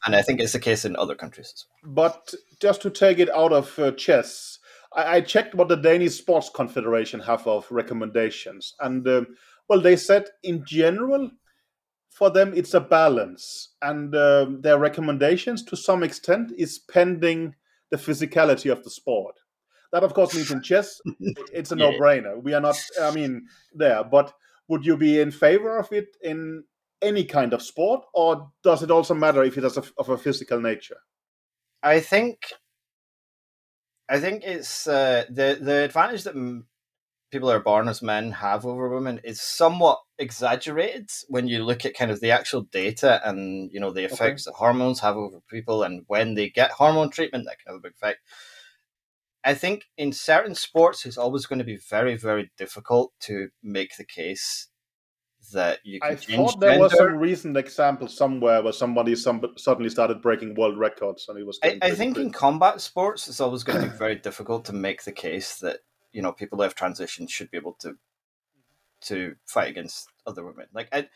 and 0.05 0.15
I 0.15 0.21
think 0.21 0.39
it's 0.39 0.53
the 0.53 0.59
case 0.59 0.85
in 0.85 0.95
other 0.95 1.15
countries 1.15 1.51
as 1.53 1.65
well. 1.83 1.93
But 1.93 2.33
just 2.59 2.81
to 2.83 2.89
take 2.89 3.19
it 3.19 3.29
out 3.29 3.51
of 3.51 3.77
uh, 3.77 3.91
chess, 3.91 4.59
I, 4.95 5.17
I 5.17 5.21
checked 5.21 5.53
what 5.53 5.67
the 5.67 5.75
Danish 5.75 6.17
Sports 6.17 6.49
Confederation 6.53 7.19
have 7.21 7.45
of 7.45 7.67
recommendations, 7.71 8.73
and 8.79 9.07
um, 9.07 9.27
well, 9.67 9.81
they 9.81 9.95
said 9.95 10.25
in 10.43 10.63
general, 10.65 11.29
for 12.13 12.29
them 12.29 12.53
it's 12.55 12.73
a 12.73 12.79
balance, 12.79 13.69
and 13.81 14.15
um, 14.15 14.61
their 14.61 14.77
recommendations 14.77 15.63
to 15.65 15.75
some 15.75 16.03
extent 16.03 16.51
is 16.57 16.79
pending 16.79 17.55
the 17.89 17.97
physicality 17.97 18.71
of 18.71 18.83
the 18.83 18.89
sport. 18.89 19.35
That 19.91 20.03
of 20.03 20.13
course 20.13 20.33
means 20.33 20.51
in 20.51 20.61
chess, 20.61 20.99
it's 21.53 21.71
a 21.71 21.75
Yeah. 21.77 21.91
no-brainer. 21.91 22.41
We 22.41 22.53
are 22.53 22.61
not, 22.61 22.75
I 23.01 23.11
mean, 23.11 23.47
there. 23.73 24.03
But 24.03 24.33
would 24.67 24.85
you 24.85 24.97
be 24.97 25.19
in 25.19 25.31
favor 25.31 25.77
of 25.77 25.91
it 25.91 26.15
in 26.21 26.63
any 27.01 27.23
kind 27.25 27.53
of 27.53 27.61
sport, 27.61 28.05
or 28.13 28.49
does 28.63 28.81
it 28.81 28.89
also 28.89 29.13
matter 29.13 29.43
if 29.43 29.57
it 29.57 29.63
is 29.63 29.77
of, 29.77 29.91
a 30.09 30.17
physical 30.17 30.59
nature? 30.61 30.97
I 31.83 31.99
think, 31.99 32.37
I 34.09 34.19
think 34.19 34.43
it's 34.43 34.87
uh, 34.87 35.25
the 35.29 35.57
the 35.61 35.83
advantage 35.83 36.23
that 36.23 36.35
people 37.33 37.51
are 37.51 37.59
born 37.59 37.89
as 37.89 38.03
men 38.03 38.31
have 38.31 38.63
over 38.63 38.87
women 38.87 39.19
is 39.23 39.41
somewhat 39.41 39.99
exaggerated 40.19 41.09
when 41.27 41.47
you 41.47 41.63
look 41.63 41.83
at 41.83 41.95
kind 41.95 42.11
of 42.11 42.21
the 42.21 42.29
actual 42.29 42.61
data 42.61 43.19
and 43.27 43.71
you 43.73 43.79
know 43.79 43.91
the 43.91 44.05
effects 44.05 44.45
that 44.45 44.53
hormones 44.53 44.99
have 44.99 45.17
over 45.17 45.39
people 45.49 45.81
and 45.81 46.03
when 46.05 46.35
they 46.35 46.47
get 46.47 46.69
hormone 46.71 47.09
treatment 47.09 47.45
that 47.45 47.57
can 47.57 47.73
have 47.73 47.79
a 47.79 47.81
big 47.81 47.93
effect. 47.93 48.19
I 49.43 49.55
think 49.55 49.85
in 49.97 50.13
certain 50.13 50.53
sports 50.53 51.07
it's 51.07 51.17
always 51.17 51.47
going 51.47 51.59
to 51.59 51.65
be 51.65 51.77
very 51.77 52.15
very 52.15 52.51
difficult 52.55 53.11
to 53.21 53.49
make 53.63 53.97
the 53.97 54.05
case 54.05 54.67
that 55.53 55.79
you 55.83 55.99
can 55.99 56.11
I 56.11 56.15
change 56.15 56.51
thought 56.51 56.59
there 56.59 56.79
was 56.79 56.91
gender. 56.91 57.11
some 57.11 57.17
recent 57.17 57.57
example 57.57 58.07
somewhere 58.07 58.61
where 58.61 58.71
somebody 58.71 59.15
some, 59.15 59.41
suddenly 59.57 59.89
started 59.89 60.21
breaking 60.21 60.53
world 60.53 60.77
records 60.77 61.25
and 61.27 61.37
it 61.39 61.45
was. 61.45 61.59
I, 61.63 61.79
I 61.81 61.91
think 61.91 62.17
in 62.17 62.31
combat 62.31 62.79
sports, 62.79 63.27
it's 63.27 63.41
always 63.41 63.63
going 63.63 63.81
to 63.81 63.89
be 63.89 63.97
very 63.97 64.15
difficult 64.15 64.65
to 64.65 64.73
make 64.73 65.03
the 65.03 65.11
case 65.11 65.57
that 65.59 65.79
you 66.13 66.21
know 66.21 66.31
people 66.31 66.57
who 66.57 66.63
have 66.63 66.75
transitioned 66.75 67.29
should 67.29 67.51
be 67.51 67.57
able 67.57 67.73
to 67.81 67.97
to 69.01 69.35
fight 69.45 69.69
against 69.69 70.07
other 70.25 70.45
women. 70.45 70.67
Like, 70.73 70.89
I- 70.93 71.09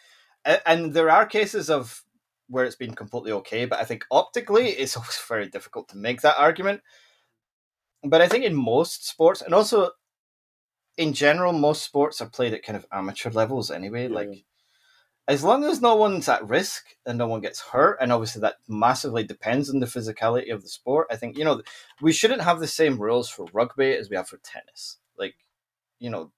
and 0.65 0.93
there 0.93 1.10
are 1.10 1.25
cases 1.25 1.69
of 1.69 2.03
where 2.47 2.65
it's 2.65 2.75
been 2.75 2.95
completely 2.95 3.31
okay, 3.33 3.65
but 3.65 3.79
I 3.79 3.83
think 3.83 4.05
optically 4.12 4.69
it's 4.69 4.95
always 4.97 5.17
very 5.27 5.47
difficult 5.49 5.89
to 5.89 5.97
make 5.97 6.21
that 6.21 6.38
argument. 6.38 6.81
But 8.03 8.21
I 8.21 8.27
think 8.27 8.45
in 8.45 8.55
most 8.55 9.07
sports, 9.07 9.41
and 9.41 9.53
also 9.53 9.91
in 10.97 11.13
general, 11.13 11.53
most 11.53 11.83
sports 11.83 12.21
are 12.21 12.29
played 12.29 12.53
at 12.53 12.63
kind 12.63 12.75
of 12.77 12.86
amateur 12.91 13.29
levels 13.29 13.69
anyway. 13.71 14.08
Yeah. 14.08 14.15
Like, 14.15 14.45
as 15.28 15.44
long 15.44 15.63
as 15.65 15.82
no 15.82 15.96
one's 15.96 16.30
at 16.30 16.48
risk 16.48 16.86
and 17.06 17.17
no 17.17 17.28
one 17.28 17.42
gets 17.42 17.60
hurt, 17.62 17.98
and 18.02 18.12
obviously 18.12 18.42
that 18.42 18.58
massively 18.67 19.23
depends 19.23 19.69
on 19.69 19.80
the 19.80 19.86
physicality 19.86 20.54
of 20.54 20.62
the 20.63 20.69
sport. 20.69 21.08
I 21.12 21.15
think 21.17 21.38
you 21.38 21.46
know 21.46 21.62
we 22.02 22.12
shouldn't 22.13 22.42
have 22.42 22.60
the 22.60 22.67
same 22.67 22.98
rules 23.02 23.30
for 23.30 23.48
rugby 23.54 23.94
as 23.94 24.10
we 24.10 24.15
have 24.15 24.30
for 24.30 24.38
tennis. 24.38 24.98
Like, 25.17 25.36
you 26.00 26.10
know, 26.10 26.32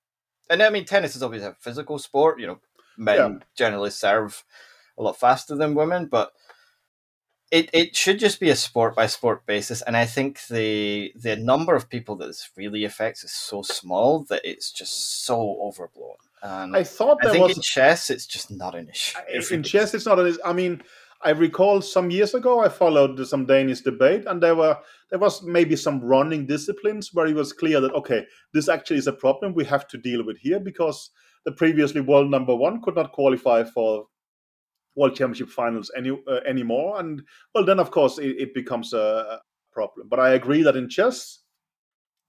and 0.50 0.64
I 0.64 0.70
mean 0.70 0.86
tennis 0.86 1.16
is 1.16 1.24
obviously 1.24 1.50
a 1.50 1.56
physical 1.60 2.00
sport. 2.00 2.40
You 2.40 2.48
know, 2.48 2.60
men 2.98 3.18
Yeah. 3.18 3.40
generally 3.56 3.92
serve 3.92 4.44
a 4.98 5.04
lot 5.04 5.20
faster 5.20 5.56
than 5.56 5.76
women, 5.76 6.08
but 6.08 6.34
it, 7.52 7.70
it 7.74 7.96
should 7.96 8.20
just 8.20 8.40
be 8.40 8.50
a 8.50 8.56
sport 8.56 8.96
by 8.96 9.08
sport 9.08 9.46
basis. 9.46 9.82
And 9.82 9.98
I 9.98 10.06
think 10.06 10.46
the 10.48 11.12
the 11.16 11.36
number 11.36 11.76
of 11.76 11.90
people 11.90 12.16
that 12.18 12.28
this 12.28 12.50
really 12.56 12.84
affects 12.84 13.24
is 13.24 13.32
so 13.34 13.62
small 13.64 14.24
that 14.26 14.42
it's 14.44 14.72
just 14.72 15.26
so 15.26 15.58
overblown. 15.62 16.18
And 16.42 16.76
I 16.76 16.84
thought 16.84 17.18
I 17.26 17.32
think 17.32 17.48
was 17.48 17.58
in 17.58 17.62
chess, 17.62 18.10
it's 18.10 18.26
just 18.26 18.50
not 18.52 18.76
an 18.76 18.90
issue. 18.90 19.18
In 19.52 19.64
chess 19.64 19.94
it's 19.94 20.06
not 20.06 20.20
an 20.20 20.28
issue. 20.28 20.40
i 20.46 20.54
mean 20.54 20.82
I 21.22 21.32
recall 21.32 21.82
some 21.82 22.12
years 22.12 22.34
ago 22.34 22.62
I 22.62 22.70
followed 22.70 23.26
some 23.28 23.46
Danish 23.46 23.82
debate, 23.82 24.26
and 24.26 24.42
there 24.42 24.56
were 24.56 24.78
there 25.10 25.20
was 25.20 25.44
maybe 25.44 25.76
some 25.76 26.00
running 26.02 26.46
disciplines 26.46 27.14
where 27.14 27.28
it 27.28 27.36
was 27.36 27.52
clear 27.52 27.82
that 27.82 27.94
okay, 27.94 28.26
this 28.54 28.70
actually 28.70 28.98
is 28.98 29.08
a 29.08 29.14
problem 29.14 29.54
we 29.54 29.66
have 29.66 29.88
to 29.90 29.98
deal 29.98 30.24
with 30.24 30.38
here 30.38 30.60
because 30.60 31.10
the 31.46 31.52
previously 31.52 32.02
world 32.02 32.32
number 32.32 32.56
one 32.56 32.82
could 32.82 32.96
not 32.96 33.12
qualify 33.12 33.64
for 33.64 34.06
world 34.96 35.16
championship 35.16 35.50
finals 35.50 35.92
any 35.96 36.12
uh, 36.12 36.40
anymore, 36.48 37.00
and 37.00 37.22
well, 37.54 37.66
then 37.66 37.80
of 37.80 37.92
course 37.92 38.18
it, 38.18 38.38
it 38.38 38.54
becomes 38.54 38.94
a 38.94 39.42
problem. 39.74 40.08
But 40.08 40.22
I 40.22 40.32
agree 40.32 40.64
that 40.64 40.78
in 40.78 40.88
chess 40.88 41.40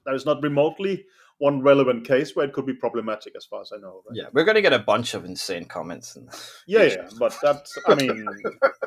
there 0.05 0.15
is 0.15 0.27
not 0.27 0.43
remotely 0.43 1.05
one 1.41 1.63
relevant 1.63 2.07
case 2.07 2.37
where 2.37 2.47
it 2.47 2.53
could 2.53 2.67
be 2.67 2.75
problematic, 2.75 3.35
as 3.35 3.47
far 3.47 3.63
as 3.63 3.73
I 3.75 3.79
know. 3.79 4.03
Right? 4.07 4.19
Yeah, 4.19 4.25
we're 4.33 4.45
going 4.45 4.57
to 4.57 4.63
get 4.63 4.75
a 4.75 4.79
bunch 4.79 5.15
of 5.15 5.25
insane 5.25 5.65
comments. 5.65 6.15
And... 6.15 6.29
Yeah, 6.67 6.83
yeah, 6.83 7.09
but 7.19 7.35
that's, 7.43 7.77
I 7.89 7.95
mean, 7.95 8.27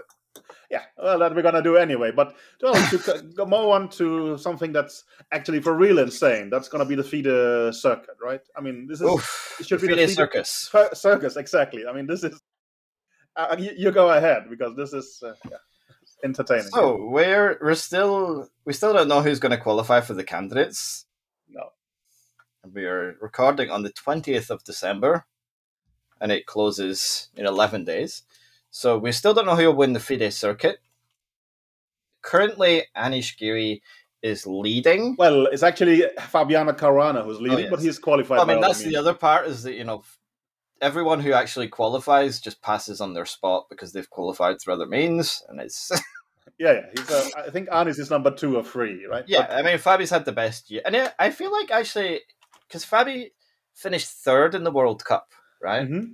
yeah, 0.72 0.84
well, 0.96 1.18
that 1.18 1.36
we're 1.36 1.42
going 1.42 1.56
to 1.56 1.64
do 1.64 1.78
anyway. 1.78 2.12
But 2.12 2.36
well, 2.62 2.76
to 2.76 3.24
go 3.36 3.48
more 3.48 3.76
on 3.76 3.90
to 3.90 4.38
something 4.38 4.72
that's 4.72 5.04
actually 5.32 5.62
for 5.62 5.76
real 5.76 5.98
insane, 5.98 6.52
that's 6.52 6.70
going 6.70 6.84
to 6.84 6.88
be 6.88 6.96
the 6.96 7.04
FIDE 7.04 7.74
circuit, 7.74 8.18
right? 8.24 8.42
I 8.56 8.62
mean, 8.62 8.86
this 8.88 9.02
is, 9.02 9.08
Oof, 9.08 9.58
it 9.60 9.68
should 9.68 9.82
be 9.82 9.88
the 9.88 9.96
FIDE 9.96 10.12
circus. 10.12 10.72
Circus, 10.94 11.36
exactly. 11.36 11.88
I 11.88 11.94
mean, 11.94 12.06
this 12.06 12.24
is, 12.24 12.40
uh, 13.36 13.56
you, 13.58 13.72
you, 13.76 13.92
go 13.92 14.12
ahead 14.12 14.44
because 14.48 14.76
this 14.76 14.94
is, 14.94 15.24
uh, 15.26 15.34
yeah 15.50 15.58
entertaining. 16.24 16.68
So 16.68 17.06
we're 17.10 17.60
we're 17.62 17.76
still 17.76 18.48
we 18.64 18.72
still 18.72 18.94
don't 18.94 19.10
know 19.10 19.22
who's 19.22 19.40
going 19.40 19.52
to 19.52 19.58
qualify 19.58 20.00
for 20.00 20.14
the 20.14 20.24
candidates. 20.24 21.06
We 22.72 22.86
are 22.86 23.18
recording 23.20 23.70
on 23.70 23.84
the 23.84 23.92
20th 23.92 24.50
of 24.50 24.64
December, 24.64 25.26
and 26.22 26.32
it 26.32 26.46
closes 26.46 27.28
in 27.36 27.46
11 27.46 27.84
days. 27.84 28.24
So 28.72 28.98
we 28.98 29.12
still 29.12 29.34
don't 29.34 29.46
know 29.46 29.58
who 29.58 29.66
will 29.66 29.76
win 29.76 29.92
the 29.92 30.00
FIDE 30.00 30.32
circuit. 30.32 30.78
Currently, 32.22 32.84
Anish 32.96 33.38
Giri 33.38 33.84
is 34.22 34.48
leading. 34.48 35.18
Well, 35.20 35.48
it's 35.48 35.62
actually 35.62 36.06
Fabiano 36.22 36.72
Caruana 36.72 37.26
who's 37.26 37.38
oh, 37.38 37.42
leading, 37.42 37.58
oh, 37.58 37.62
yes. 37.62 37.70
but 37.70 37.82
he's 37.82 38.00
qualified. 38.00 38.40
I 38.40 38.46
mean, 38.46 38.62
that's 38.62 38.82
the 38.82 38.96
other 38.96 39.14
part 39.14 39.48
is 39.48 39.64
that, 39.64 39.74
you 39.74 39.84
know, 39.84 40.04
everyone 40.82 41.20
who 41.20 41.34
actually 41.34 41.68
qualifies 41.68 42.40
just 42.40 42.62
passes 42.62 43.02
on 43.02 43.14
their 43.14 43.26
spot 43.26 43.66
because 43.70 43.92
they've 43.92 44.10
qualified 44.10 44.62
through 44.62 44.76
other 44.76 44.88
means, 44.88 45.44
and 45.50 45.60
it's. 45.60 45.92
yeah, 46.58 46.72
yeah. 46.72 46.82
He's 46.96 47.10
a, 47.10 47.40
I 47.40 47.50
think 47.50 47.68
Anish 47.68 48.00
is 48.00 48.10
number 48.10 48.32
two 48.32 48.56
or 48.56 48.64
three, 48.64 49.06
right? 49.06 49.26
Yeah, 49.28 49.48
but... 49.48 49.52
I 49.52 49.62
mean, 49.64 49.78
Fabi's 49.78 50.10
had 50.10 50.24
the 50.24 50.32
best 50.32 50.72
year. 50.72 50.82
And 50.86 51.12
I 51.20 51.30
feel 51.30 51.52
like 51.52 51.70
actually 51.70 52.22
because 52.74 52.86
Fabi 52.86 53.30
finished 53.76 54.08
third 54.08 54.56
in 54.56 54.64
the 54.64 54.72
World 54.72 55.06
Cup, 55.06 55.30
right? 55.62 55.88
Mm-hmm. 55.88 56.14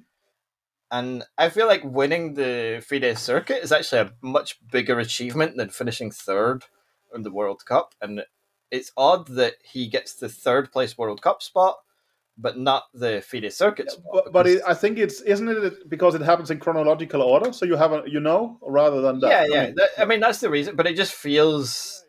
And 0.92 1.24
I 1.38 1.50
feel 1.50 1.68
like 1.68 1.84
winning 1.86 2.34
the 2.34 2.84
FIDE 2.86 3.18
circuit 3.18 3.64
is 3.64 3.72
actually 3.72 4.02
a 4.02 4.12
much 4.22 4.58
bigger 4.70 5.00
achievement 5.00 5.56
than 5.56 5.70
finishing 5.70 6.12
third 6.12 6.66
in 7.16 7.22
the 7.22 7.32
World 7.32 7.64
Cup. 7.66 7.96
And 8.02 8.24
it's 8.72 8.92
odd 8.98 9.28
that 9.28 9.54
he 9.64 9.88
gets 9.88 10.16
the 10.16 10.28
third 10.28 10.72
place 10.72 10.98
World 10.98 11.22
Cup 11.22 11.42
spot, 11.42 11.78
but 12.38 12.58
not 12.58 12.86
the 12.94 13.22
FIDE 13.22 13.54
circuit 13.54 13.92
spot. 13.92 14.12
But, 14.12 14.34
but 14.34 14.48
it, 14.48 14.62
I 14.68 14.74
think 14.74 14.98
it's 14.98 15.22
isn't 15.22 15.48
it 15.48 15.90
because 15.90 16.14
it 16.14 16.22
happens 16.22 16.52
in 16.52 16.60
chronological 16.60 17.22
order, 17.22 17.54
so 17.54 17.66
you 17.66 17.78
have 17.78 17.94
a 17.94 18.04
you 18.06 18.20
know 18.20 18.58
rather 18.62 19.00
than 19.00 19.20
that. 19.20 19.30
Yeah, 19.30 19.46
yeah. 19.48 19.62
I 19.62 19.66
mean, 19.66 19.76
that, 19.76 19.90
I 19.98 20.06
mean 20.06 20.20
that's 20.20 20.40
the 20.40 20.50
reason, 20.50 20.76
but 20.76 20.88
it 20.88 20.98
just 20.98 21.14
feels 21.14 22.04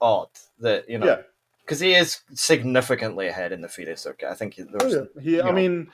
odd 0.00 0.30
that 0.60 0.88
you 0.88 0.98
know. 0.98 1.06
Yeah 1.06 1.22
because 1.64 1.80
he 1.80 1.94
is 1.94 2.20
significantly 2.34 3.28
ahead 3.28 3.52
in 3.52 3.60
the 3.60 3.68
FIDE 3.68 3.98
circuit. 3.98 4.30
I 4.30 4.34
think 4.34 4.58
oh, 4.80 4.88
yeah. 4.88 5.22
he. 5.22 5.40
I 5.40 5.46
know, 5.46 5.52
mean, 5.52 5.88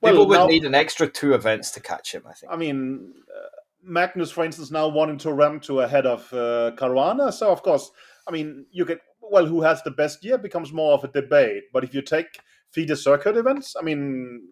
well, 0.00 0.12
people 0.12 0.26
would 0.28 0.38
now, 0.38 0.46
need 0.46 0.64
an 0.64 0.74
extra 0.74 1.08
two 1.08 1.34
events 1.34 1.70
to 1.72 1.80
catch 1.80 2.12
him. 2.14 2.24
I 2.28 2.32
think. 2.32 2.52
I 2.52 2.56
mean, 2.56 3.12
uh, 3.28 3.48
Magnus, 3.82 4.30
for 4.30 4.44
instance, 4.44 4.70
now 4.70 4.88
wanting 4.88 5.18
to 5.18 5.32
ramp 5.32 5.62
to 5.64 5.80
ahead 5.80 6.06
of 6.06 6.32
uh, 6.32 6.72
Caruana. 6.76 7.32
So 7.32 7.50
of 7.50 7.62
course, 7.62 7.90
I 8.26 8.30
mean, 8.30 8.66
you 8.70 8.84
get 8.84 9.00
well, 9.20 9.46
who 9.46 9.62
has 9.62 9.82
the 9.82 9.90
best 9.90 10.24
year 10.24 10.38
becomes 10.38 10.72
more 10.72 10.94
of 10.94 11.04
a 11.04 11.08
debate. 11.08 11.64
But 11.72 11.84
if 11.84 11.94
you 11.94 12.02
take 12.02 12.40
FIDE 12.70 12.96
circuit 12.98 13.36
events, 13.36 13.76
I 13.78 13.82
mean, 13.82 14.48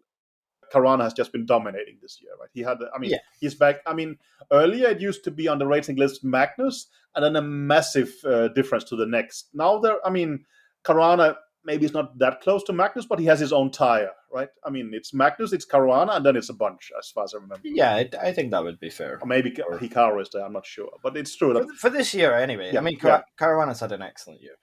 Caruana 0.73 1.03
has 1.03 1.15
just 1.15 1.33
been 1.33 1.47
dominating 1.47 1.99
this 2.01 2.21
year, 2.23 2.33
right? 2.41 2.51
He 2.53 2.61
had, 2.61 2.79
I 2.95 2.99
mean, 2.99 3.11
yeah. 3.11 3.19
he's 3.41 3.55
back. 3.55 3.81
I 3.87 3.95
mean, 3.95 4.19
earlier 4.53 4.89
it 4.89 5.01
used 5.01 5.25
to 5.25 5.31
be 5.31 5.49
on 5.49 5.59
the 5.59 5.67
rating 5.67 5.97
list 5.97 6.25
Magnus, 6.25 6.87
and 7.15 7.25
then 7.25 7.37
a 7.37 7.43
massive 7.43 8.15
uh, 8.25 8.49
difference 8.49 8.85
to 8.85 8.97
the 8.97 9.07
next. 9.07 9.49
Now 9.55 9.79
there, 9.79 10.05
I 10.07 10.11
mean, 10.11 10.45
Caruana 10.85 11.37
maybe 11.65 11.85
is 11.85 11.93
not 11.93 12.19
that 12.19 12.41
close 12.41 12.63
to 12.65 12.73
Magnus, 12.73 13.05
but 13.05 13.19
he 13.19 13.27
has 13.27 13.41
his 13.41 13.53
own 13.53 13.71
tire, 13.71 14.13
right? 14.33 14.49
I 14.65 14.71
mean, 14.71 14.91
it's 14.95 15.13
Magnus, 15.13 15.53
it's 15.53 15.67
Caruana, 15.67 16.17
and 16.17 16.25
then 16.25 16.37
it's 16.37 16.49
a 16.49 16.55
bunch, 16.55 16.91
as 16.99 17.11
far 17.11 17.25
as 17.25 17.35
I 17.35 17.39
remember. 17.39 17.61
Yeah, 17.65 18.05
I 18.21 18.33
think 18.33 18.53
that 18.53 18.65
would 18.65 18.81
be 18.81 18.91
fair. 18.91 19.19
Or 19.21 19.27
maybe 19.27 19.51
Hikaru 19.51 20.23
is 20.23 20.31
there, 20.33 20.45
I'm 20.45 20.53
not 20.53 20.67
sure. 20.67 20.91
But 21.03 21.17
it's 21.17 21.37
true. 21.37 21.53
That, 21.53 21.69
for, 21.77 21.91
this 21.91 22.15
year, 22.15 22.33
anyway. 22.35 22.71
Yeah, 22.73 22.81
I 22.81 22.83
mean, 22.83 22.99
Car- 22.99 23.25
yeah. 23.25 23.47
Caruana's 23.47 23.81
had 23.81 23.93
an 23.93 24.03
excellent 24.03 24.41
year. 24.41 24.55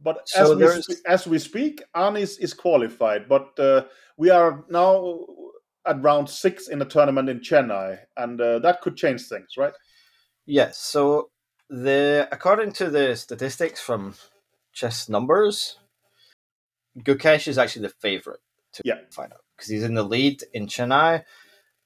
But 0.00 0.28
so 0.28 0.58
as, 0.60 0.88
we 0.88 0.94
as 1.06 1.26
we 1.26 1.38
speak, 1.38 1.82
Anish 1.94 2.38
is 2.38 2.52
qualified, 2.52 3.28
but 3.28 3.58
uh, 3.58 3.84
we 4.16 4.28
are 4.28 4.64
now 4.68 5.18
at 5.86 6.02
round 6.02 6.28
six 6.28 6.68
in 6.68 6.78
the 6.78 6.84
tournament 6.84 7.28
in 7.28 7.40
Chennai, 7.40 7.98
and 8.16 8.40
uh, 8.40 8.58
that 8.58 8.82
could 8.82 8.96
change 8.96 9.22
things, 9.28 9.56
right? 9.56 9.72
Yes. 10.46 10.78
So 10.78 11.30
the 11.70 12.28
according 12.30 12.72
to 12.72 12.90
the 12.90 13.16
statistics 13.16 13.80
from 13.80 14.14
chess 14.74 15.08
numbers, 15.08 15.78
Gukesh 16.98 17.48
is 17.48 17.58
actually 17.58 17.82
the 17.82 17.94
favorite 18.00 18.40
to 18.74 18.82
yeah. 18.84 18.98
find 19.10 19.32
out 19.32 19.40
because 19.56 19.70
he's 19.70 19.84
in 19.84 19.94
the 19.94 20.02
lead 20.02 20.42
in 20.52 20.66
Chennai, 20.66 21.24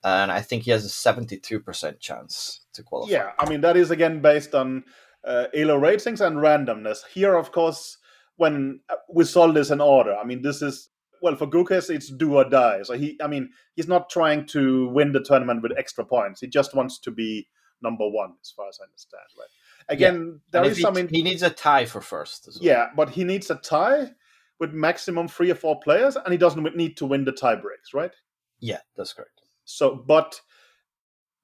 and 0.03 0.33
I 0.33 0.41
think 0.41 0.65
he 0.65 0.71
has 0.71 0.85
a 0.85 0.89
seventy-two 0.89 1.61
percent 1.61 2.01
chance 2.01 2.63
to 2.75 2.83
qualify. 2.83 3.13
Yeah, 3.13 3.31
I 3.39 3.49
mean 3.49 3.61
that 3.61 3.77
is 3.77 3.91
again 3.91 4.21
based 4.21 4.55
on 4.55 4.85
uh, 5.25 5.47
Elo 5.55 5.77
ratings 5.77 6.21
and 6.21 6.37
randomness. 6.39 7.07
Here, 7.13 7.37
of 7.37 7.53
course, 7.53 7.99
when 8.37 8.81
uh, 8.91 8.97
we 9.13 9.25
solve 9.25 9.55
this 9.55 9.71
in 9.71 9.81
order, 9.81 10.17
I 10.17 10.25
mean 10.25 10.43
this 10.43 10.63
is 10.63 10.89
well 11.23 11.37
for 11.37 11.47
Gukesh 11.47 11.91
it's 11.91 12.09
do 12.09 12.37
or 12.37 12.49
die. 12.49 12.83
So 12.83 12.95
he, 12.95 13.19
I 13.23 13.27
mean, 13.27 13.51
he's 13.77 13.89
not 13.89 14.11
trying 14.11 14.47
to 14.49 14.89
win 14.89 15.13
the 15.13 15.23
tournament 15.23 15.63
with 15.63 15.73
extra 15.77 16.05
points. 16.05 16.41
He 16.41 16.47
just 16.47 16.75
wants 16.75 16.99
to 17.01 17.11
be 17.11 17.49
number 17.83 18.09
one, 18.09 18.35
as 18.43 18.51
far 18.51 18.69
as 18.69 18.79
I 18.81 18.85
understand. 18.85 19.23
Right? 19.39 19.49
Again, 19.89 20.41
yeah. 20.53 20.63
there 20.63 20.71
is 20.71 20.77
he, 20.77 20.83
some. 20.83 20.95
he 21.09 21.23
needs 21.23 21.43
a 21.43 21.51
tie 21.51 21.87
for 21.87 22.01
first. 22.01 22.47
Well. 22.47 22.59
Yeah, 22.61 22.89
but 22.95 23.11
he 23.11 23.25
needs 23.25 23.51
a 23.51 23.55
tie 23.55 24.11
with 24.61 24.73
maximum 24.73 25.29
three 25.29 25.51
or 25.51 25.55
four 25.55 25.81
players, 25.81 26.17
and 26.17 26.31
he 26.31 26.37
doesn't 26.37 26.77
need 26.77 26.97
to 26.99 27.07
win 27.07 27.25
the 27.25 27.33
tie 27.33 27.55
breaks, 27.55 27.95
right? 27.95 28.15
Yeah, 28.61 28.81
that's 28.97 29.13
correct. 29.13 29.41
So, 29.65 29.95
but 29.95 30.41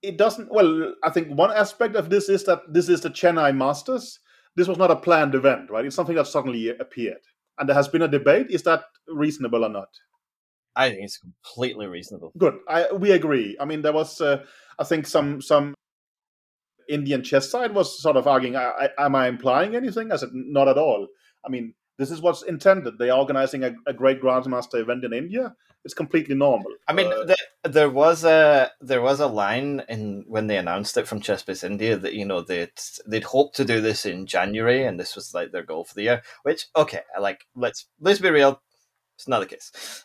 it 0.03 0.18
doesn't. 0.18 0.51
Well, 0.53 0.95
I 1.03 1.11
think 1.11 1.28
one 1.28 1.53
aspect 1.53 1.97
of 1.97 2.11
this 2.11 2.28
is 2.28 2.45
that 2.45 2.61
this 2.68 2.88
is 2.88 3.01
the 3.01 3.11
Chennai 3.11 3.57
Masters. 3.57 4.20
This 4.57 4.68
was 4.68 4.78
not 4.78 4.90
a 4.90 4.97
planned 4.97 5.34
event, 5.34 5.70
right? 5.70 5.84
It's 5.84 5.97
something 5.97 6.16
that 6.16 6.26
suddenly 6.26 6.68
appeared, 6.68 7.22
and 7.59 7.68
there 7.68 7.76
has 7.76 7.88
been 7.88 8.03
a 8.03 8.09
debate. 8.09 8.49
Is 8.51 8.62
that 8.64 8.84
reasonable 9.09 9.64
or 9.64 9.70
not? 9.70 9.88
I 10.76 10.90
think 10.90 11.05
it's 11.05 11.18
completely 11.18 11.86
reasonable. 11.86 12.32
Good. 12.36 12.59
I 12.68 12.92
we 12.92 13.12
agree. 13.12 13.57
I 13.61 13.64
mean, 13.64 13.82
there 13.82 13.92
was, 13.92 14.20
uh, 14.20 14.45
I 14.78 14.84
think, 14.84 15.07
some 15.07 15.40
some 15.40 15.74
Indian 16.89 17.22
chess 17.22 17.51
side 17.51 17.74
was 17.74 18.01
sort 18.01 18.16
of 18.16 18.26
arguing, 18.26 18.57
I, 18.57 18.89
I, 18.99 19.05
"Am 19.07 19.14
I 19.14 19.28
implying 19.28 19.74
anything?" 19.74 20.12
I 20.12 20.16
said, 20.16 20.30
"Not 20.32 20.68
at 20.68 20.78
all. 20.78 21.09
I 21.45 21.49
mean, 21.49 21.74
this 21.99 22.11
is 22.11 22.20
what's 22.20 22.43
intended. 22.43 22.99
They're 22.99 23.14
organizing 23.14 23.64
a, 23.64 23.74
a 23.87 23.93
great 23.93 24.20
grandmaster 24.20 24.80
event 24.80 25.05
in 25.05 25.12
India. 25.12 25.55
It's 25.85 25.95
completely 25.95 26.35
normal." 26.35 26.72
I 26.89 26.93
mean, 26.93 27.12
uh, 27.12 27.24
the, 27.24 27.37
there 27.68 27.91
was 27.91 28.24
a 28.24 28.70
there 28.80 29.03
was 29.03 29.20
a 29.20 29.26
line 29.26 29.82
in 29.89 30.24
when 30.26 30.47
they 30.47 30.57
announced 30.57 30.97
it 30.97 31.09
from 31.09 31.20
ChessBase 31.20 31.64
India 31.64 31.97
that 31.97 32.14
you 32.14 32.24
know 32.24 32.41
they'd 32.41 32.72
they'd 33.07 33.24
hoped 33.24 33.57
to 33.57 33.64
do 33.64 33.80
this 33.80 34.07
in 34.07 34.26
January, 34.26 34.85
and 34.85 34.99
this 34.99 35.14
was 35.14 35.35
like 35.35 35.53
their 35.53 35.62
goal 35.62 35.85
for 35.85 35.95
the 35.95 36.03
year. 36.03 36.22
Which 36.43 36.66
okay, 36.76 37.03
like 37.20 37.47
let's 37.55 37.87
let's 38.01 38.20
be 38.20 38.30
real, 38.30 38.62
it's 39.16 39.28
not 39.28 39.41
the 39.41 39.47
case. 39.47 40.05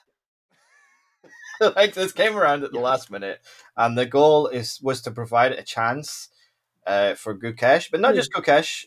like 1.76 1.94
this 1.94 2.12
came 2.12 2.38
around 2.38 2.64
at 2.64 2.72
the 2.72 2.80
last 2.80 3.12
minute, 3.12 3.40
and 3.76 3.98
the 3.98 4.06
goal 4.06 4.48
is 4.48 4.80
was 4.82 5.02
to 5.02 5.12
provide 5.12 5.52
a 5.52 5.64
chance 5.64 6.30
uh, 6.90 7.16
for 7.16 7.38
Gukesh, 7.38 7.92
but 7.92 8.02
not 8.02 8.16
just 8.16 8.34
Gukesh. 8.34 8.86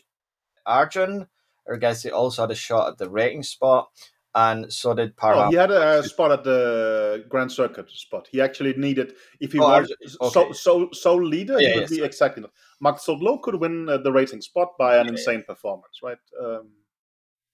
Arjun 0.65 1.27
Erigaisi 1.69 2.11
also 2.11 2.43
had 2.43 2.51
a 2.51 2.55
shot 2.55 2.89
at 2.89 2.97
the 2.97 3.09
rating 3.09 3.43
spot, 3.43 3.89
and 4.35 4.71
so 4.71 4.93
did 4.93 5.15
Parham. 5.15 5.47
Oh, 5.47 5.49
he 5.49 5.55
had 5.55 5.71
a 5.71 6.03
spot 6.03 6.31
at 6.31 6.43
the 6.43 7.25
Grand 7.29 7.51
Circuit 7.51 7.89
spot. 7.91 8.27
He 8.31 8.41
actually 8.41 8.73
needed, 8.73 9.13
if 9.39 9.53
he 9.53 9.59
oh, 9.59 9.67
was 9.67 9.91
okay. 10.21 10.29
so, 10.29 10.51
so, 10.51 10.89
sole 10.91 11.23
leader, 11.23 11.59
yeah, 11.59 11.69
he 11.69 11.73
would 11.75 11.81
yeah, 11.83 11.87
be 11.87 11.95
sorry. 11.95 12.07
exactly. 12.07 12.43
Maghsoodloo 12.83 13.41
could 13.41 13.55
win 13.55 13.87
uh, 13.87 13.97
the 13.97 14.11
rating 14.11 14.41
spot 14.41 14.69
by 14.77 14.97
an 14.97 15.05
yeah, 15.05 15.11
insane 15.11 15.43
performance, 15.47 15.99
right? 16.03 16.17
Um, 16.41 16.69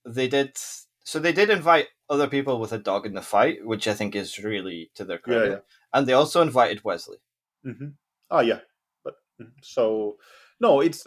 they 0.06 0.28
did. 0.28 0.58
So 1.04 1.20
they 1.20 1.34
did 1.34 1.50
invite 1.50 1.88
other 2.10 2.28
people 2.28 2.60
with 2.60 2.72
a 2.72 2.78
dog 2.78 3.06
in 3.06 3.14
the 3.14 3.22
fight, 3.22 3.66
which 3.66 3.88
I 3.88 3.93
think 3.93 4.16
is 4.16 4.38
really 4.39 4.91
to 4.95 5.06
their 5.06 5.18
credit. 5.18 5.64
And 5.93 6.06
they 6.06 6.14
also 6.14 6.41
invited 6.41 6.84
Wesley. 6.84 7.18
Mm-hmm. 7.66 7.89
Oh 8.30 8.41
yeah, 8.41 8.60
but 9.04 9.16
mm, 9.41 9.52
so 9.62 10.18
no, 10.60 10.82
it's. 10.82 11.05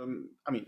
Um, 0.00 0.30
I 0.46 0.50
mean, 0.50 0.66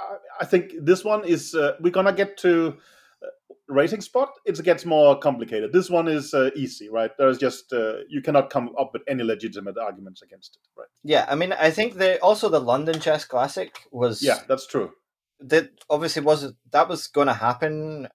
I, 0.00 0.16
I, 0.40 0.44
think 0.44 0.72
this 0.80 1.04
one 1.04 1.24
is. 1.24 1.54
Uh, 1.54 1.72
we're 1.80 1.90
gonna 1.90 2.12
get 2.12 2.36
to 2.38 2.76
uh, 3.22 3.26
rating 3.68 4.00
spot, 4.00 4.30
it 4.44 4.62
gets 4.62 4.84
more 4.84 5.18
complicated. 5.18 5.72
This 5.72 5.90
one 5.90 6.08
is 6.08 6.34
uh, 6.34 6.50
easy, 6.54 6.88
right? 6.88 7.10
There's 7.18 7.38
just 7.38 7.72
uh, 7.72 7.98
you 8.08 8.20
cannot 8.22 8.50
come 8.50 8.70
up 8.78 8.90
with 8.92 9.02
any 9.08 9.22
legitimate 9.22 9.78
arguments 9.78 10.22
against 10.22 10.56
it, 10.56 10.80
right? 10.80 10.88
Yeah, 11.02 11.26
I 11.28 11.34
mean, 11.34 11.52
I 11.52 11.70
think 11.70 11.94
the 11.94 12.20
also 12.20 12.48
the 12.48 12.60
London 12.60 13.00
Chess 13.00 13.24
Classic 13.24 13.86
was 13.90 14.22
Yeah, 14.22 14.40
that's 14.48 14.66
true. 14.66 14.92
that 15.40 15.70
obviously 15.90 16.22
was 16.22 16.52
that 16.70 16.88
was 16.88 17.06
going 17.08 17.28
to 17.28 17.34
happen 17.34 18.08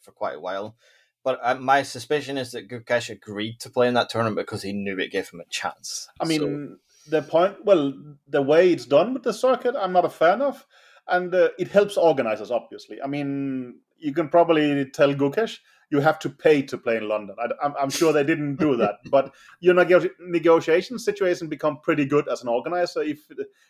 for 0.00 0.12
quite 0.12 0.36
a 0.36 0.40
while. 0.40 0.76
But 1.22 1.38
uh, 1.42 1.56
my 1.56 1.82
suspicion 1.82 2.38
is 2.38 2.52
that 2.52 2.68
Gukesh 2.68 3.10
agreed 3.10 3.60
to 3.60 3.70
play 3.70 3.88
in 3.88 3.94
that 3.94 4.08
tournament 4.08 4.38
because 4.38 4.62
he 4.62 4.72
knew 4.72 4.98
it 4.98 5.12
gave 5.12 5.28
him 5.28 5.40
a 5.40 5.44
chance. 5.50 6.08
I 6.18 6.24
mean, 6.24 6.40
So- 6.40 6.76
the 7.08 7.22
point, 7.22 7.64
well, 7.64 7.92
the 8.28 8.42
way 8.42 8.72
it's 8.72 8.86
done 8.86 9.14
with 9.14 9.22
the 9.22 9.32
circuit, 9.32 9.74
I'm 9.78 9.92
not 9.92 10.04
a 10.04 10.10
fan 10.10 10.42
of, 10.42 10.66
and 11.08 11.34
uh, 11.34 11.48
it 11.58 11.68
helps 11.68 11.96
organizers, 11.96 12.50
obviously. 12.50 13.00
I 13.02 13.06
mean, 13.06 13.80
you 13.98 14.12
can 14.12 14.28
probably 14.28 14.84
tell 14.90 15.14
Gukesh 15.14 15.58
you 15.90 16.00
have 16.00 16.18
to 16.20 16.30
pay 16.30 16.62
to 16.62 16.78
play 16.78 16.96
in 16.96 17.08
London. 17.08 17.36
I, 17.38 17.66
am 17.66 17.74
I'm 17.78 17.90
sure 17.90 18.12
they 18.12 18.24
didn't 18.24 18.56
do 18.56 18.76
that, 18.76 18.96
but 19.10 19.34
your 19.58 19.74
nego- 19.74 20.08
negotiation 20.20 20.98
situation 20.98 21.48
become 21.48 21.80
pretty 21.82 22.06
good 22.06 22.28
as 22.28 22.42
an 22.42 22.48
organizer 22.48 23.02
if 23.02 23.18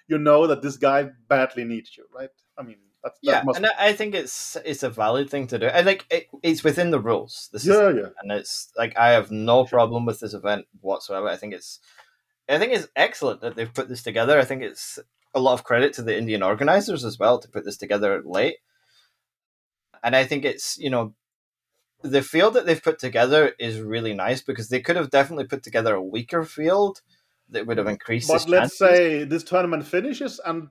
you 0.07 0.19
know 0.19 0.47
that 0.47 0.63
this 0.63 0.77
guy 0.77 1.09
badly 1.29 1.65
needs 1.65 1.97
you, 1.97 2.05
right? 2.15 2.29
I 2.59 2.63
mean, 2.63 2.77
that's, 3.03 3.19
that 3.23 3.45
yeah, 3.47 3.53
and 3.57 3.67
I 3.67 3.71
I 3.79 3.93
think 3.95 4.15
it's 4.15 4.59
it's 4.65 4.83
a 4.83 4.91
valid 4.91 5.31
thing 5.31 5.47
to 5.49 5.59
do. 5.59 5.69
I 5.69 5.83
think 5.83 6.07
it, 6.11 6.27
it's 6.43 6.63
within 6.63 6.91
the 6.91 7.01
rules. 7.01 7.49
This 7.53 7.63
is 7.63 7.69
yeah, 7.69 7.89
yeah. 7.89 8.09
and 8.21 8.31
it's 8.31 8.71
like 8.77 8.97
I 8.99 9.11
have 9.11 9.31
no 9.31 9.65
problem 9.65 10.05
with 10.05 10.21
this 10.21 10.35
event 10.35 10.67
whatsoever. 10.83 11.27
I 11.27 11.37
think 11.37 11.55
it's, 11.55 11.81
I 12.51 12.59
think 12.59 12.73
it's 12.73 12.89
excellent 12.97 13.41
that 13.43 13.57
they've 13.57 13.73
put 13.73 13.89
this 13.89 14.03
together. 14.03 14.39
I 14.39 14.45
think 14.45 14.63
it's 14.63 14.99
a 15.35 15.41
lot 15.41 15.55
of 15.55 15.65
credit 15.65 15.93
to 15.95 16.03
the 16.03 16.17
Indian 16.17 16.43
organizers 16.43 17.05
as 17.05 17.19
well 17.19 17.39
to 17.39 17.49
put 17.49 17.65
this 17.65 17.77
together 17.77 18.21
late. 18.25 18.57
And 20.03 20.17
I 20.17 20.25
think 20.25 20.45
it's 20.45 20.77
you 20.79 20.91
know, 20.91 21.15
the 22.03 22.23
field 22.23 22.55
that 22.55 22.67
they've 22.67 22.83
put 22.83 22.99
together 22.99 23.53
is 23.59 23.81
really 23.81 24.15
nice 24.15 24.43
because 24.43 24.69
they 24.69 24.81
could 24.81 24.97
have 24.97 25.11
definitely 25.11 25.45
put 25.45 25.63
together 25.63 25.95
a 25.95 26.03
weaker 26.03 26.45
field 26.45 27.03
that 27.51 27.67
would 27.67 27.79
have 27.79 27.87
increased. 27.87 28.29
But 28.29 28.49
let's 28.49 28.79
chances. 28.79 28.79
say 28.79 29.25
this 29.25 29.45
tournament 29.45 29.87
finishes 29.87 30.41
and 30.45 30.69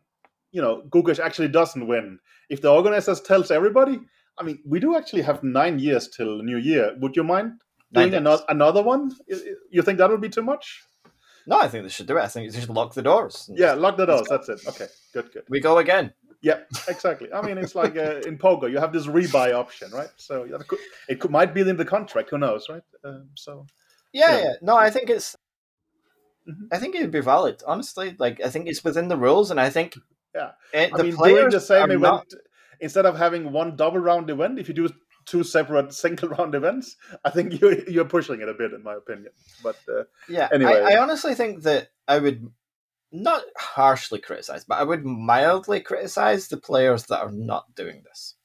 you 0.51 0.61
know 0.61 0.83
Gukesh 0.89 1.19
actually 1.19 1.49
doesn't 1.49 1.87
win. 1.87 2.19
If 2.49 2.61
the 2.61 2.71
organizers 2.71 3.21
tells 3.21 3.51
everybody, 3.51 3.99
I 4.37 4.43
mean, 4.43 4.59
we 4.65 4.79
do 4.79 4.97
actually 4.97 5.21
have 5.23 5.43
nine 5.43 5.79
years 5.79 6.07
till 6.07 6.41
New 6.41 6.57
Year. 6.57 6.95
Would 6.99 7.15
you 7.15 7.23
mind 7.23 7.61
doing 7.93 8.13
another 8.13 8.43
another 8.49 8.81
one? 8.81 9.11
You 9.69 9.81
think 9.81 9.97
that 9.99 10.09
would 10.09 10.21
be 10.21 10.29
too 10.29 10.41
much? 10.41 10.83
No, 11.49 11.59
I 11.59 11.67
think 11.67 11.83
they 11.83 11.89
should 11.89 12.05
do 12.07 12.17
it. 12.17 12.21
I 12.21 12.27
think 12.27 12.51
they 12.51 12.59
should 12.59 12.69
lock 12.69 12.93
the 12.93 13.01
doors. 13.01 13.49
Yeah, 13.53 13.69
just- 13.69 13.81
lock 13.81 13.97
the 13.97 14.05
doors. 14.05 14.27
That's 14.29 14.49
it. 14.49 14.59
Okay, 14.67 14.87
good, 15.13 15.31
good. 15.33 15.43
we 15.49 15.59
go 15.59 15.79
again. 15.79 16.13
Yeah, 16.41 16.59
exactly. 16.87 17.27
I 17.33 17.41
mean, 17.45 17.57
it's 17.57 17.75
like 17.75 17.97
uh, 17.97 18.21
in 18.29 18.37
poker, 18.37 18.67
you 18.69 18.77
have 18.79 18.93
this 18.93 19.07
rebuy 19.07 19.53
option, 19.53 19.91
right? 19.91 20.07
So 20.15 20.45
could, 20.69 20.79
it 21.09 21.19
could, 21.19 21.31
might 21.31 21.53
be 21.53 21.61
in 21.61 21.75
the 21.75 21.83
contract. 21.83 22.29
Who 22.29 22.37
knows, 22.37 22.69
right? 22.69 22.83
Um, 23.03 23.29
so 23.35 23.65
Yeah, 24.13 24.37
Yeah. 24.37 24.43
yeah. 24.43 24.53
No, 24.61 24.75
I 24.77 24.89
think 24.89 25.09
it's. 25.09 25.35
Mhm. 26.49 26.67
I 26.71 26.77
think 26.79 26.95
it'd 26.95 27.11
be 27.11 27.19
valid, 27.19 27.61
honestly. 27.67 28.15
Like, 28.17 28.39
I 28.45 28.49
think 28.49 28.67
it's 28.69 28.83
within 28.83 29.07
the 29.09 29.17
rules, 29.17 29.51
and 29.51 29.59
I 29.59 29.69
think. 29.69 29.97
Yeah. 30.33 30.51
it, 30.73 30.93
I 30.93 30.97
the 30.97 31.03
mean, 31.05 31.15
players 31.15 31.35
during 31.37 31.49
the 31.51 31.59
same 31.59 31.91
event, 31.91 32.01
not- 32.01 32.33
instead 32.79 33.05
of 33.05 33.17
having 33.17 33.51
one 33.51 33.75
double 33.75 33.99
round 33.99 34.29
event, 34.29 34.59
if 34.59 34.67
you 34.69 34.73
do 34.75 34.87
two 35.29 35.43
separate 35.43 35.93
single 36.03 36.29
round 36.29 36.55
events, 36.55 36.97
I 37.23 37.29
think 37.29 37.61
you 37.61 37.83
you're 37.87 38.05
pushing 38.17 38.41
it 38.41 38.49
a 38.49 38.53
bit, 38.53 38.73
in 38.73 38.83
my 38.83 38.95
opinion. 38.95 39.31
But 39.63 39.77
uh, 39.87 40.03
yeah. 40.27 40.49
anyway. 40.51 40.81
I, 40.81 40.93
I 40.95 41.01
honestly 41.01 41.35
think 41.35 41.63
that 41.63 41.89
I 42.07 42.19
would 42.19 42.47
not 43.11 43.43
harshly 43.57 44.19
criticize, 44.19 44.65
but 44.65 44.77
I 44.79 44.83
would 44.83 45.05
mildly 45.05 45.81
criticize 45.81 46.47
the 46.47 46.57
players 46.57 47.05
that 47.05 47.21
are 47.21 47.31
not 47.31 47.73
doing 47.75 48.03
this. 48.05 48.35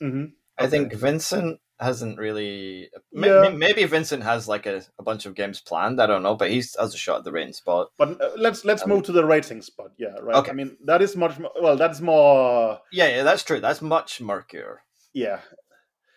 mhm. 0.00 0.32
I 0.58 0.66
think 0.68 0.92
Vincent 0.94 1.58
hasn't 1.80 2.18
really. 2.18 2.88
Yeah. 3.10 3.42
ma- 3.42 3.50
Maybe 3.50 3.82
Vincent 3.84 4.22
has 4.22 4.46
like 4.46 4.66
a, 4.66 4.82
a 4.98 5.02
bunch 5.02 5.26
of 5.26 5.34
games 5.34 5.60
planned. 5.60 6.00
I 6.00 6.06
don't 6.06 6.22
know, 6.22 6.36
but 6.36 6.50
he's 6.50 6.76
has 6.78 6.94
a 6.94 6.98
shot 6.98 7.18
at 7.18 7.24
the 7.24 7.32
rating 7.32 7.54
spot. 7.54 7.88
But 7.98 8.20
uh, 8.20 8.30
let's 8.36 8.64
let's 8.64 8.84
Um, 8.84 8.90
move 8.90 9.02
to 9.04 9.12
the 9.12 9.24
rating 9.24 9.62
spot. 9.62 9.90
Yeah, 9.98 10.14
right. 10.22 10.36
Okay. 10.36 10.50
I 10.52 10.54
mean, 10.54 10.76
that 10.84 11.02
is 11.02 11.16
much 11.16 11.38
more, 11.40 11.50
well. 11.60 11.76
That's 11.76 12.00
more 12.00 12.78
Yeah, 12.92 13.08
yeah, 13.08 13.22
that's 13.24 13.42
true. 13.42 13.58
That's 13.60 13.82
much 13.82 14.20
murkier. 14.20 14.82
yeah. 15.14 15.40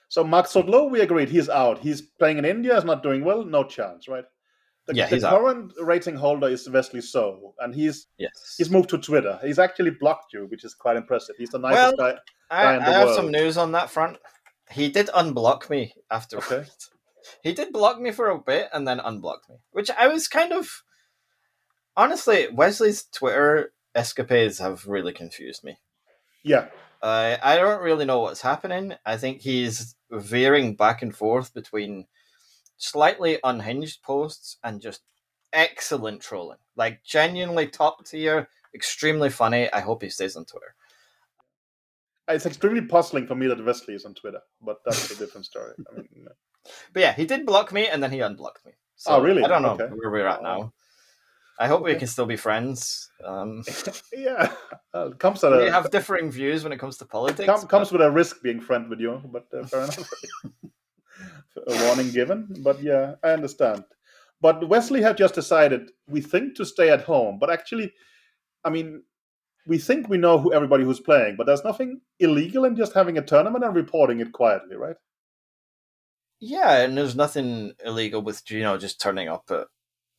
So 0.09 0.23
Maghsoodloo, 0.23 0.89
we 0.91 1.01
agreed 1.01 1.29
he's 1.29 1.49
out. 1.49 1.79
He's 1.79 2.01
playing 2.01 2.37
in 2.37 2.45
India, 2.45 2.77
is 2.77 2.83
not 2.85 3.03
doing 3.03 3.23
well, 3.23 3.43
no 3.43 3.63
chance, 3.63 4.07
right? 4.07 4.25
The, 4.87 4.95
Yeah, 4.95 5.07
the 5.09 5.15
he's 5.15 5.23
out. 5.23 5.39
current 5.39 5.73
rating 5.81 6.15
holder 6.15 6.47
is 6.47 6.69
Wesley 6.69 7.01
So, 7.01 7.53
and 7.59 7.73
he's 7.73 8.07
Yes. 8.17 8.55
he's 8.57 8.69
moved 8.69 8.89
to 8.89 8.97
Twitter. 8.99 9.39
He's 9.43 9.57
actually 9.59 9.91
blocked 9.91 10.31
you, 10.33 10.45
which 10.45 10.63
is 10.63 10.73
quite 10.75 10.95
impressive. 10.95 11.35
He's 11.37 11.49
the 11.49 11.59
nicest 11.59 11.97
guy. 11.97 12.15
I, 12.51 12.63
guy 12.63 12.75
in 12.75 12.81
I 12.83 12.85
the 12.85 12.93
have 12.93 13.05
world. 13.07 13.15
some 13.17 13.31
news 13.31 13.57
on 13.57 13.71
that 13.71 13.89
front. 13.89 14.17
He 14.71 14.89
did 14.89 15.07
unblock 15.07 15.69
me 15.69 15.93
after. 16.11 16.37
Okay. 16.37 16.65
He 17.41 17.53
did 17.53 17.73
block 17.73 17.99
me 17.99 18.11
for 18.11 18.29
a 18.29 18.37
bit 18.37 18.69
and 18.71 18.87
then 18.87 18.99
unblocked 18.99 19.49
me, 19.49 19.55
which 19.71 19.89
I 19.89 20.07
was 20.07 20.27
kind 20.27 20.53
of. 20.53 20.83
Honestly, 21.97 22.47
Wesley's 22.51 23.03
Twitter 23.05 23.73
escapades 23.95 24.59
have 24.59 24.85
really 24.85 25.11
confused 25.13 25.63
me. 25.63 25.77
Yeah, 26.43 26.67
Uh, 27.01 27.37
I 27.43 27.55
don't 27.57 27.81
really 27.81 28.05
know 28.05 28.19
what's 28.21 28.41
happening. 28.41 28.93
I 29.05 29.17
think 29.17 29.41
he's 29.41 29.95
veering 30.11 30.75
back 30.75 31.01
and 31.01 31.15
forth 31.15 31.53
between 31.53 32.07
slightly 32.77 33.39
unhinged 33.43 34.01
posts 34.03 34.57
and 34.63 34.81
just 34.81 35.01
excellent 35.53 36.21
trolling. 36.21 36.57
Like, 36.75 37.03
genuinely 37.03 37.67
top 37.67 38.05
tier, 38.05 38.47
extremely 38.73 39.29
funny. 39.29 39.71
I 39.71 39.79
hope 39.79 40.03
he 40.03 40.09
stays 40.09 40.35
on 40.35 40.45
Twitter. 40.45 40.75
it's 42.27 42.45
extremely 42.45 42.81
puzzling 42.81 43.27
for 43.27 43.35
me 43.35 43.47
that 43.47 43.63
Wesley 43.63 43.93
is 43.93 44.05
on 44.05 44.13
Twitter, 44.15 44.41
but 44.61 44.77
that's 44.85 45.11
a 45.11 45.15
different 45.15 45.45
story. 45.45 45.73
I 45.89 45.95
mean, 45.95 46.07
But 46.93 47.01
yeah, 47.01 47.13
he 47.13 47.25
did 47.25 47.45
block 47.45 47.71
me 47.71 47.87
and 47.87 48.01
then 48.01 48.11
he 48.11 48.21
unblocked 48.21 48.65
me. 48.65 48.71
So 48.95 49.11
Oh, 49.17 49.21
really? 49.21 49.43
I 49.43 49.47
don't 49.47 49.61
know 49.61 49.73
Okay. 49.73 49.85
where 49.93 50.09
we're 50.09 50.25
at 50.27 50.39
Oh. 50.39 50.43
now. 50.43 50.73
I 51.57 51.67
hope 51.67 51.83
we 51.83 51.95
can 51.95 52.07
still 52.07 52.25
be 52.25 52.35
friends. 52.35 53.09
Um, 53.23 53.63
yeah, 54.13 54.51
it 54.93 55.19
comes 55.19 55.43
at 55.43 55.53
we 55.53 55.67
a 55.67 55.71
have 55.71 55.89
differing 55.89 56.29
views 56.29 56.63
when 56.63 56.73
it 56.73 56.79
comes 56.79 56.97
to 56.97 57.05
politics. 57.05 57.45
com- 57.45 57.61
but- 57.61 57.69
comes 57.69 57.91
with 57.91 58.01
a 58.01 58.11
risk 58.11 58.41
being 58.41 58.59
friend 58.59 58.89
with 58.89 58.99
you, 58.99 59.21
but 59.25 59.47
uh, 59.57 59.65
fair 59.65 59.83
enough. 59.83 60.09
a 61.67 61.85
warning 61.85 62.11
given, 62.11 62.47
but 62.59 62.81
yeah, 62.81 63.15
I 63.23 63.29
understand. 63.29 63.83
But 64.41 64.67
Wesley 64.67 65.01
had 65.01 65.17
just 65.17 65.33
decided 65.33 65.91
we 66.07 66.21
think 66.21 66.55
to 66.55 66.65
stay 66.65 66.89
at 66.89 67.01
home, 67.03 67.39
but 67.39 67.49
actually, 67.49 67.93
I 68.63 68.69
mean, 68.69 69.03
we 69.65 69.77
think 69.77 70.09
we 70.09 70.17
know 70.17 70.37
who 70.37 70.53
everybody 70.53 70.83
who's 70.83 70.99
playing, 70.99 71.35
but 71.37 71.47
there's 71.47 71.63
nothing 71.63 72.01
illegal 72.19 72.65
in 72.65 72.75
just 72.75 72.93
having 72.93 73.17
a 73.17 73.21
tournament 73.21 73.63
and 73.63 73.73
reporting 73.73 74.19
it 74.19 74.33
quietly, 74.33 74.75
right? 74.75 74.97
Yeah, 76.39 76.81
and 76.81 76.97
there's 76.97 77.15
nothing 77.15 77.73
illegal 77.83 78.21
with 78.21 78.43
you 78.51 78.61
know 78.61 78.77
just 78.77 78.99
turning 78.99 79.29
up 79.29 79.45
at 79.49 79.67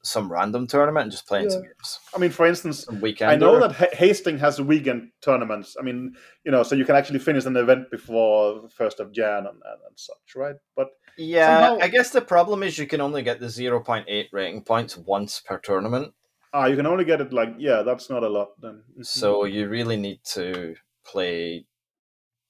some 0.06 0.30
random 0.32 0.66
tournament 0.66 1.02
and 1.04 1.10
just 1.12 1.26
playing 1.26 1.50
some 1.50 1.62
games. 1.62 1.98
I 2.14 2.18
mean, 2.18 2.30
for 2.30 2.46
instance, 2.46 2.86
weekend. 3.00 3.30
I 3.32 3.36
know 3.36 3.58
that 3.60 3.72
Ha- 3.72 3.92
Hastings 3.92 4.40
has 4.40 4.60
weekend 4.60 5.10
tournaments. 5.20 5.76
I 5.78 5.82
mean, 5.82 6.14
you 6.44 6.52
know, 6.52 6.62
so 6.62 6.74
you 6.74 6.84
can 6.84 6.96
actually 6.96 7.18
finish 7.18 7.44
an 7.44 7.56
event 7.56 7.90
before 7.90 8.60
the 8.62 8.68
first 8.68 9.00
of 9.00 9.12
Jan 9.12 9.38
and, 9.38 9.46
and, 9.48 9.80
and 9.88 9.96
such, 9.98 10.34
right? 10.36 10.56
But 10.76 10.88
Yeah, 11.16 11.66
somehow- 11.68 11.84
I 11.84 11.88
guess 11.88 12.10
the 12.10 12.20
problem 12.22 12.62
is 12.62 12.78
you 12.78 12.86
can 12.86 13.00
only 13.00 13.22
get 13.22 13.40
the 13.40 13.46
0.8 13.46 14.28
rating 14.32 14.62
points 14.62 14.96
once 14.96 15.40
per 15.40 15.58
tournament. 15.58 16.14
ah, 16.54 16.66
you 16.66 16.76
can 16.76 16.86
only 16.86 17.04
get 17.04 17.20
it 17.20 17.32
like 17.32 17.54
yeah, 17.58 17.82
that's 17.82 18.08
not 18.08 18.22
a 18.22 18.28
lot 18.28 18.48
then. 18.62 18.82
Mhm. 18.98 19.04
So 19.04 19.44
you 19.44 19.68
really 19.68 19.96
need 19.96 20.20
to 20.36 20.74
play 21.04 21.66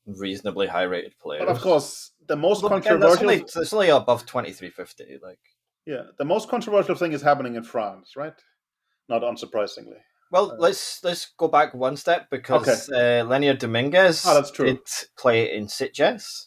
reasonably 0.06 0.66
high 0.68 0.84
rated 0.84 1.18
players. 1.18 1.44
but 1.44 1.50
of 1.56 1.60
course, 1.60 2.12
the 2.28 2.36
most 2.36 2.62
But 2.62 2.68
again, 2.68 3.00
that's 3.00 3.16
controversial, 3.16 3.30
only, 3.30 3.62
it's 3.62 3.72
only 3.72 3.88
above 3.88 4.26
2350. 4.26 5.18
Like, 5.22 5.40
yeah, 5.86 6.02
the 6.18 6.24
most 6.24 6.48
controversial 6.48 6.94
thing 6.94 7.12
is 7.12 7.22
happening 7.22 7.54
in 7.54 7.62
France, 7.64 8.14
right? 8.16 8.34
Not 9.08 9.22
unsurprisingly. 9.22 10.00
well, 10.32 10.52
Uh, 10.52 10.56
let's 10.58 11.02
let's 11.04 11.32
go 11.38 11.48
back 11.48 11.72
one 11.74 11.96
step 11.96 12.28
because 12.30 12.88
uh, 12.90 13.24
Lenier 13.26 13.54
Dominguez 13.54 14.24
Ah, 14.26 14.34
that's 14.34 14.50
true. 14.50 14.66
did 14.66 14.80
play 15.18 15.54
in 15.56 15.66
Sitges. 15.66 16.46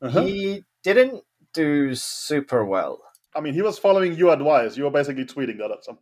Uh-huh. 0.00 0.22
He 0.22 0.64
didn't 0.82 1.22
do 1.54 1.94
super 1.94 2.64
well. 2.64 3.00
I 3.34 3.40
mean, 3.40 3.54
he 3.54 3.62
was 3.62 3.78
following 3.78 4.14
your 4.14 4.32
advice. 4.32 4.76
You 4.76 4.84
were 4.84 4.90
basically 4.90 5.24
tweeting 5.26 5.58
that 5.58 5.70
at 5.70 5.84
some 5.84 5.98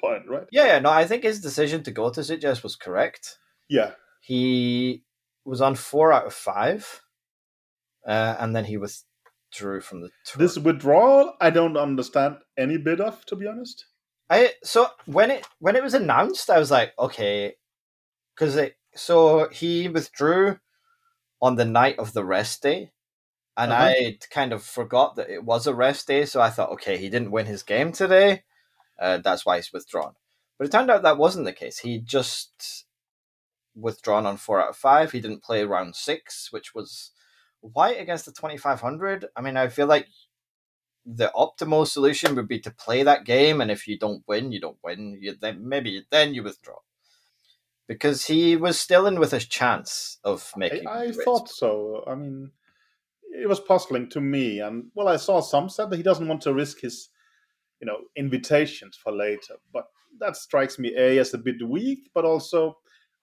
point, 0.00 0.24
right? 0.28 0.46
Yeah, 0.50 0.66
yeah, 0.66 0.78
no, 0.80 0.90
I 0.90 1.06
think 1.06 1.22
his 1.22 1.40
decision 1.40 1.82
to 1.84 1.90
go 1.92 2.10
to 2.10 2.20
Sitges 2.20 2.62
was 2.62 2.74
correct. 2.76 3.38
Yeah. 3.68 3.92
He 4.20 5.04
was 5.44 5.60
on 5.60 5.74
four 5.76 6.12
out 6.12 6.26
of 6.26 6.34
five, 6.34 7.02
uh, 8.06 8.36
and 8.40 8.54
then 8.56 8.64
he 8.64 8.76
withdrew 9.54 9.80
from 9.80 10.00
the 10.00 10.10
tour. 10.24 10.38
This 10.38 10.58
withdrawal, 10.58 11.34
I 11.40 11.50
don't 11.50 11.76
understand 11.76 12.38
any 12.56 12.76
bit 12.76 13.00
of, 13.00 13.24
to 13.26 13.36
be 13.36 13.46
honest. 13.46 13.86
I 14.30 14.52
so 14.62 14.88
when 15.06 15.30
it 15.30 15.46
when 15.58 15.76
it 15.76 15.82
was 15.82 15.94
announced, 15.94 16.50
I 16.50 16.58
was 16.58 16.70
like, 16.70 16.92
okay, 16.98 17.54
because 18.34 18.56
it 18.56 18.76
so 18.94 19.48
he 19.50 19.88
withdrew 19.88 20.58
on 21.42 21.56
the 21.56 21.64
night 21.64 21.98
of 21.98 22.12
the 22.14 22.24
rest 22.24 22.62
day, 22.62 22.92
and 23.56 23.72
Uh-huh. 23.72 23.84
I 23.84 24.18
kind 24.30 24.52
of 24.52 24.62
forgot 24.62 25.16
that 25.16 25.30
it 25.30 25.44
was 25.44 25.66
a 25.66 25.74
rest 25.74 26.06
day. 26.06 26.24
So 26.26 26.40
I 26.40 26.50
thought, 26.50 26.70
okay, 26.72 26.96
he 26.96 27.08
didn't 27.10 27.30
win 27.32 27.46
his 27.46 27.62
game 27.62 27.92
today, 27.92 28.44
uh, 28.98 29.18
that's 29.18 29.44
why 29.46 29.56
he's 29.56 29.72
withdrawn. 29.72 30.14
But 30.58 30.66
it 30.68 30.72
turned 30.72 30.90
out 30.90 31.02
that 31.02 31.18
wasn't 31.18 31.44
the 31.46 31.52
case. 31.52 31.80
He 31.80 31.98
just 32.00 32.86
withdrawn 33.76 34.24
on 34.26 34.36
four 34.38 34.62
out 34.62 34.70
of 34.70 34.76
five. 34.76 35.12
He 35.12 35.20
didn't 35.20 35.42
play 35.42 35.64
round 35.64 35.96
six, 35.96 36.50
which 36.52 36.74
was 36.74 37.10
White 37.72 38.00
against 38.00 38.26
the 38.26 38.32
2500, 38.32 39.26
I 39.34 39.40
mean, 39.40 39.56
I 39.56 39.68
feel 39.68 39.86
like 39.86 40.08
the 41.06 41.30
optimal 41.34 41.86
solution 41.86 42.34
would 42.34 42.48
be 42.48 42.60
to 42.60 42.70
play 42.70 43.02
that 43.02 43.24
game, 43.24 43.60
and 43.60 43.70
if 43.70 43.86
you 43.88 43.98
don't 43.98 44.22
win, 44.26 44.52
you 44.52 44.60
don't 44.60 44.78
win. 44.82 45.18
You 45.20 45.34
then 45.40 45.68
maybe 45.68 46.04
then 46.10 46.34
you 46.34 46.42
withdraw 46.42 46.76
because 47.86 48.26
he 48.26 48.56
was 48.56 48.80
still 48.80 49.06
in 49.06 49.20
with 49.20 49.32
a 49.32 49.40
chance 49.40 50.18
of 50.24 50.52
making. 50.56 50.86
I, 50.86 51.04
I 51.04 51.12
thought 51.12 51.48
so. 51.48 52.04
I 52.06 52.14
mean, 52.14 52.50
it 53.30 53.48
was 53.48 53.60
puzzling 53.60 54.08
to 54.10 54.20
me, 54.20 54.60
and 54.60 54.86
well, 54.94 55.08
I 55.08 55.16
saw 55.16 55.40
some 55.40 55.68
said 55.68 55.90
that 55.90 55.96
he 55.96 56.02
doesn't 56.02 56.28
want 56.28 56.42
to 56.42 56.54
risk 56.54 56.80
his, 56.80 57.10
you 57.80 57.86
know, 57.86 57.98
invitations 58.16 58.96
for 58.96 59.12
later. 59.12 59.56
But 59.72 59.86
that 60.20 60.36
strikes 60.36 60.78
me 60.78 60.94
a 60.96 61.18
as 61.18 61.34
a 61.34 61.38
bit 61.38 61.56
weak, 61.66 62.10
but 62.14 62.24
also, 62.24 62.78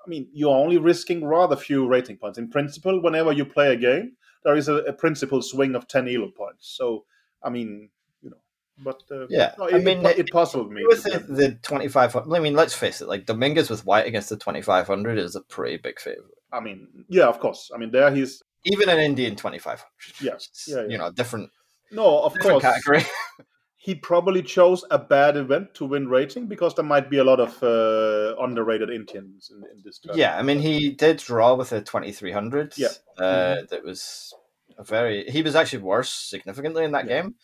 I 0.06 0.10
mean, 0.10 0.30
you're 0.34 0.56
only 0.56 0.78
risking 0.78 1.26
rather 1.26 1.56
few 1.56 1.88
rating 1.88 2.18
points. 2.18 2.38
In 2.38 2.50
principle, 2.50 3.02
whenever 3.02 3.32
you 3.32 3.46
play 3.46 3.74
a 3.74 3.78
game, 3.78 4.18
there 4.44 4.56
is 4.56 4.68
a, 4.68 4.76
a 4.76 4.94
principal 4.94 5.42
swing 5.42 5.76
of 5.76 5.88
ten 5.88 6.08
elo 6.08 6.30
points. 6.30 6.68
So, 6.76 7.06
I 7.44 7.50
mean, 7.50 7.90
you 8.22 8.30
know, 8.30 8.38
but 8.84 9.02
uh, 9.12 9.28
yeah, 9.30 9.54
no, 9.58 9.66
it, 9.66 9.76
I 9.76 9.80
mean, 9.80 10.06
it, 10.06 10.20
it 10.20 10.32
puzzled 10.32 10.72
me. 10.72 10.84
With 10.86 11.04
the, 11.04 11.20
the 11.20 11.52
twenty 11.62 11.88
five 11.88 12.14
hundred, 12.14 12.36
I 12.36 12.40
mean, 12.40 12.56
let's 12.56 12.74
face 12.74 13.02
it, 13.02 13.08
like 13.08 13.26
Dominguez 13.26 13.70
with 13.70 13.86
White 13.86 14.08
against 14.08 14.30
the 14.30 14.38
twenty 14.38 14.62
five 14.62 14.88
hundred 14.88 15.18
is 15.18 15.36
a 15.36 15.42
pretty 15.42 15.78
big 15.78 16.00
favorite. 16.00 16.38
I 16.52 16.60
mean, 16.60 17.06
yeah, 17.08 17.28
of 17.28 17.40
course. 17.40 17.72
I 17.74 17.78
mean, 17.78 17.92
there 17.92 18.14
he's 18.14 18.44
even 18.66 18.90
an 18.90 19.00
Indian 19.00 19.36
twenty 19.36 19.60
five 19.60 19.84
hundred. 19.84 20.22
Yeah, 20.22 20.38
yeah, 20.68 20.82
yeah, 20.82 20.88
you 20.88 20.98
know, 20.98 21.12
different. 21.12 21.50
No, 21.92 22.22
of 22.24 22.34
different 22.34 22.62
course. 22.62 22.74
Category. 22.74 23.04
he 23.84 23.96
probably 23.96 24.44
chose 24.44 24.86
a 24.92 25.00
bad 25.00 25.36
event 25.36 25.74
to 25.74 25.86
win 25.86 26.08
rating 26.08 26.46
because 26.46 26.76
there 26.76 26.86
might 26.86 27.10
be 27.10 27.18
a 27.18 27.24
lot 27.24 27.40
of 27.40 27.64
uh, 27.64 28.40
underrated 28.40 28.92
Indians 28.92 29.52
in, 29.52 29.58
in 29.72 29.82
this. 29.84 29.98
Tournament. 29.98 30.20
Yeah, 30.20 30.38
I 30.38 30.44
mean, 30.44 30.60
he 30.60 30.92
did 30.92 31.18
draw 31.18 31.56
with 31.56 31.72
a 31.72 31.82
twenty 31.82 32.12
three 32.12 32.32
hundred. 32.32 32.78
Yeah, 32.78 32.90
uh, 33.18 33.24
mm-hmm. 33.24 33.66
that 33.72 33.84
was 33.84 34.36
a 34.78 34.84
very. 34.84 35.26
He 35.32 35.42
was 35.42 35.56
actually 35.56 35.82
worse 35.82 36.12
significantly 36.12 36.84
in 36.84 36.92
that 36.92 37.08
yeah. 37.08 37.24
game, 37.24 37.36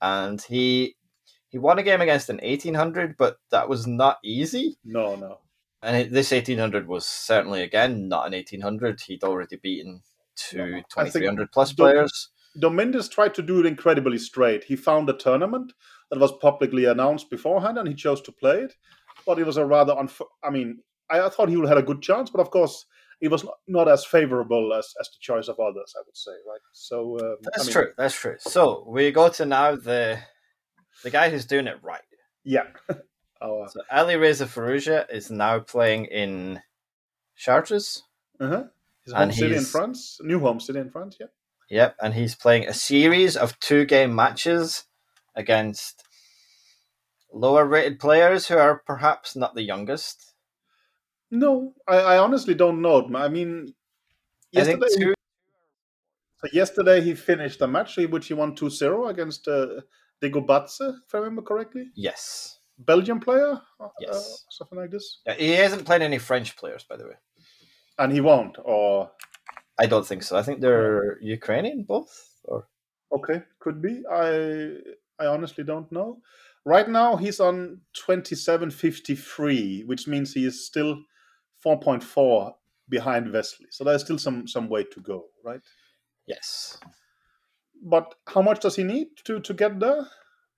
and 0.00 0.40
he 0.40 0.96
he 1.50 1.58
won 1.58 1.78
a 1.78 1.82
game 1.82 2.00
against 2.00 2.30
an 2.30 2.40
1800, 2.42 3.18
but 3.18 3.36
that 3.50 3.68
was 3.68 3.86
not 3.86 4.16
easy. 4.24 4.78
No, 4.86 5.14
no. 5.14 5.40
And 5.82 6.10
this 6.10 6.30
1800 6.30 6.88
was 6.88 7.04
certainly, 7.04 7.62
again, 7.62 8.08
not 8.08 8.26
an 8.26 8.32
1800. 8.32 9.02
He'd 9.02 9.24
already 9.24 9.56
beaten 9.56 10.00
two 10.34 10.56
no, 10.56 10.82
2300 10.88 11.52
plus 11.52 11.74
players. 11.74 12.30
Dominguez 12.58 13.08
tried 13.08 13.34
to 13.34 13.42
do 13.42 13.60
it 13.60 13.66
incredibly 13.66 14.18
straight. 14.18 14.64
He 14.64 14.76
found 14.76 15.08
a 15.08 15.14
tournament 15.14 15.72
that 16.10 16.18
was 16.20 16.32
publicly 16.32 16.84
announced 16.84 17.30
beforehand 17.30 17.78
and 17.78 17.88
he 17.88 17.94
chose 17.94 18.20
to 18.22 18.32
play 18.32 18.60
it. 18.60 18.74
But 19.26 19.38
it 19.38 19.46
was 19.46 19.56
a 19.56 19.64
rather, 19.64 19.94
unf- 19.94 20.26
I 20.42 20.50
mean, 20.50 20.80
I, 21.08 21.28
thought 21.28 21.48
he 21.48 21.56
would 21.56 21.68
have 21.68 21.76
had 21.76 21.84
a 21.84 21.86
good 21.86 22.02
chance, 22.02 22.30
but 22.30 22.40
of 22.40 22.50
course, 22.50 22.86
it 23.20 23.30
was 23.30 23.44
not, 23.44 23.54
not 23.68 23.88
as 23.88 24.04
favorable 24.04 24.74
as, 24.74 24.92
as 25.00 25.08
the 25.08 25.18
choice 25.20 25.48
of 25.48 25.60
others, 25.60 25.94
I 25.96 26.02
would 26.04 26.16
say, 26.16 26.32
right? 26.48 26.60
So 26.72 27.18
um, 27.20 27.36
that's 27.42 27.60
I 27.60 27.64
mean, 27.64 27.72
true. 27.72 27.92
That's 27.96 28.14
true. 28.14 28.36
So 28.40 28.84
we 28.88 29.12
go 29.12 29.28
to 29.28 29.46
now 29.46 29.76
the 29.76 30.18
the 31.04 31.10
guy 31.10 31.30
who's 31.30 31.44
doing 31.44 31.66
it 31.66 31.78
right. 31.82 32.00
Yeah. 32.44 32.64
oh, 33.40 33.62
uh, 33.62 33.68
so 33.68 33.80
Alireza 33.92 34.46
Firouzja 34.46 35.06
is 35.12 35.30
now 35.30 35.60
playing 35.60 36.06
in 36.06 36.60
Chartres. 37.36 38.02
Uh-huh. 38.40 38.64
His 39.04 39.14
home 39.14 39.32
city 39.32 39.56
in 39.56 39.64
France, 39.64 40.18
new 40.22 40.40
home 40.40 40.60
city 40.60 40.78
in 40.80 40.90
France. 40.90 41.16
Yeah. 41.20 41.26
Yep, 41.72 41.96
and 42.02 42.12
he's 42.12 42.34
playing 42.34 42.68
a 42.68 42.74
series 42.74 43.34
of 43.34 43.58
two 43.58 43.86
game 43.86 44.14
matches 44.14 44.84
against 45.34 46.04
lower 47.32 47.64
rated 47.64 47.98
players 47.98 48.46
who 48.46 48.58
are 48.58 48.82
perhaps 48.86 49.34
not 49.34 49.54
the 49.54 49.62
youngest. 49.62 50.34
No, 51.30 51.72
I, 51.88 51.96
I 51.96 52.18
honestly 52.18 52.52
don't 52.52 52.82
know. 52.82 53.10
I 53.14 53.28
mean, 53.28 53.72
yesterday, 54.50 54.84
I 54.84 54.98
two... 54.98 55.14
so 56.36 56.48
yesterday 56.52 57.00
he 57.00 57.14
finished 57.14 57.62
a 57.62 57.66
match 57.66 57.96
which 57.96 58.26
he 58.26 58.34
won 58.34 58.54
2 58.54 58.68
0 58.68 59.06
against 59.06 59.48
uh, 59.48 59.80
Dagobadze, 60.22 60.78
if 61.06 61.14
I 61.14 61.18
remember 61.18 61.40
correctly. 61.40 61.86
Yes. 61.94 62.58
Belgian 62.80 63.18
player? 63.18 63.58
Uh, 63.80 63.88
yes. 63.98 64.14
Uh, 64.14 64.50
something 64.50 64.78
like 64.78 64.90
this? 64.90 65.20
Yeah, 65.24 65.34
he 65.36 65.52
hasn't 65.52 65.86
played 65.86 66.02
any 66.02 66.18
French 66.18 66.54
players, 66.54 66.84
by 66.84 66.98
the 66.98 67.04
way. 67.04 67.16
And 67.98 68.12
he 68.12 68.20
won't, 68.20 68.58
or? 68.62 69.10
I 69.78 69.86
don't 69.86 70.06
think 70.06 70.22
so. 70.22 70.36
I 70.36 70.42
think 70.42 70.60
they're 70.60 71.18
Ukrainian, 71.20 71.84
both, 71.84 72.12
or? 72.44 72.68
Okay, 73.16 73.42
could 73.58 73.82
be. 73.82 74.02
I 74.10 74.76
I 75.18 75.26
honestly 75.26 75.64
don't 75.64 75.90
know. 75.92 76.18
Right 76.64 76.88
now, 76.88 77.16
he's 77.16 77.40
on 77.40 77.80
27.53, 78.06 79.86
which 79.86 80.06
means 80.06 80.32
he 80.32 80.46
is 80.46 80.64
still 80.64 81.02
4.4 81.64 82.52
behind 82.88 83.32
Wesley. 83.32 83.66
So 83.70 83.82
there's 83.84 84.02
still 84.02 84.18
some 84.18 84.46
some 84.46 84.68
way 84.68 84.84
to 84.84 85.00
go, 85.00 85.26
right? 85.44 85.60
Yes 86.26 86.78
but 87.82 88.14
how 88.28 88.40
much 88.40 88.60
does 88.60 88.76
he 88.76 88.84
need 88.84 89.08
to 89.24 89.40
to 89.40 89.52
get 89.52 89.80
there? 89.80 90.06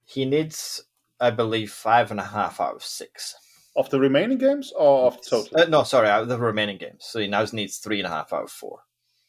He 0.04 0.24
needs, 0.26 0.84
I 1.18 1.30
believe, 1.30 1.72
five 1.72 2.10
and 2.10 2.20
a 2.20 2.24
half 2.24 2.60
out 2.60 2.76
of 2.76 2.84
six. 2.84 3.34
Of 3.76 3.90
the 3.90 3.98
remaining 3.98 4.38
games, 4.38 4.72
or 4.76 5.06
of 5.06 5.26
total? 5.26 5.60
Uh, 5.60 5.64
no, 5.64 5.82
sorry, 5.82 6.08
out 6.08 6.22
of 6.22 6.28
the 6.28 6.38
remaining 6.38 6.78
games. 6.78 7.06
So 7.06 7.18
he 7.18 7.26
now 7.26 7.44
needs 7.52 7.78
three 7.78 7.98
and 7.98 8.06
a 8.06 8.10
half 8.10 8.32
out 8.32 8.44
of 8.44 8.50
four. 8.50 8.80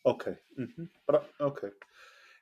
Okay, 0.05 0.35
mm-hmm. 0.59 0.83
but 1.07 1.15
uh, 1.15 1.43
okay, 1.45 1.69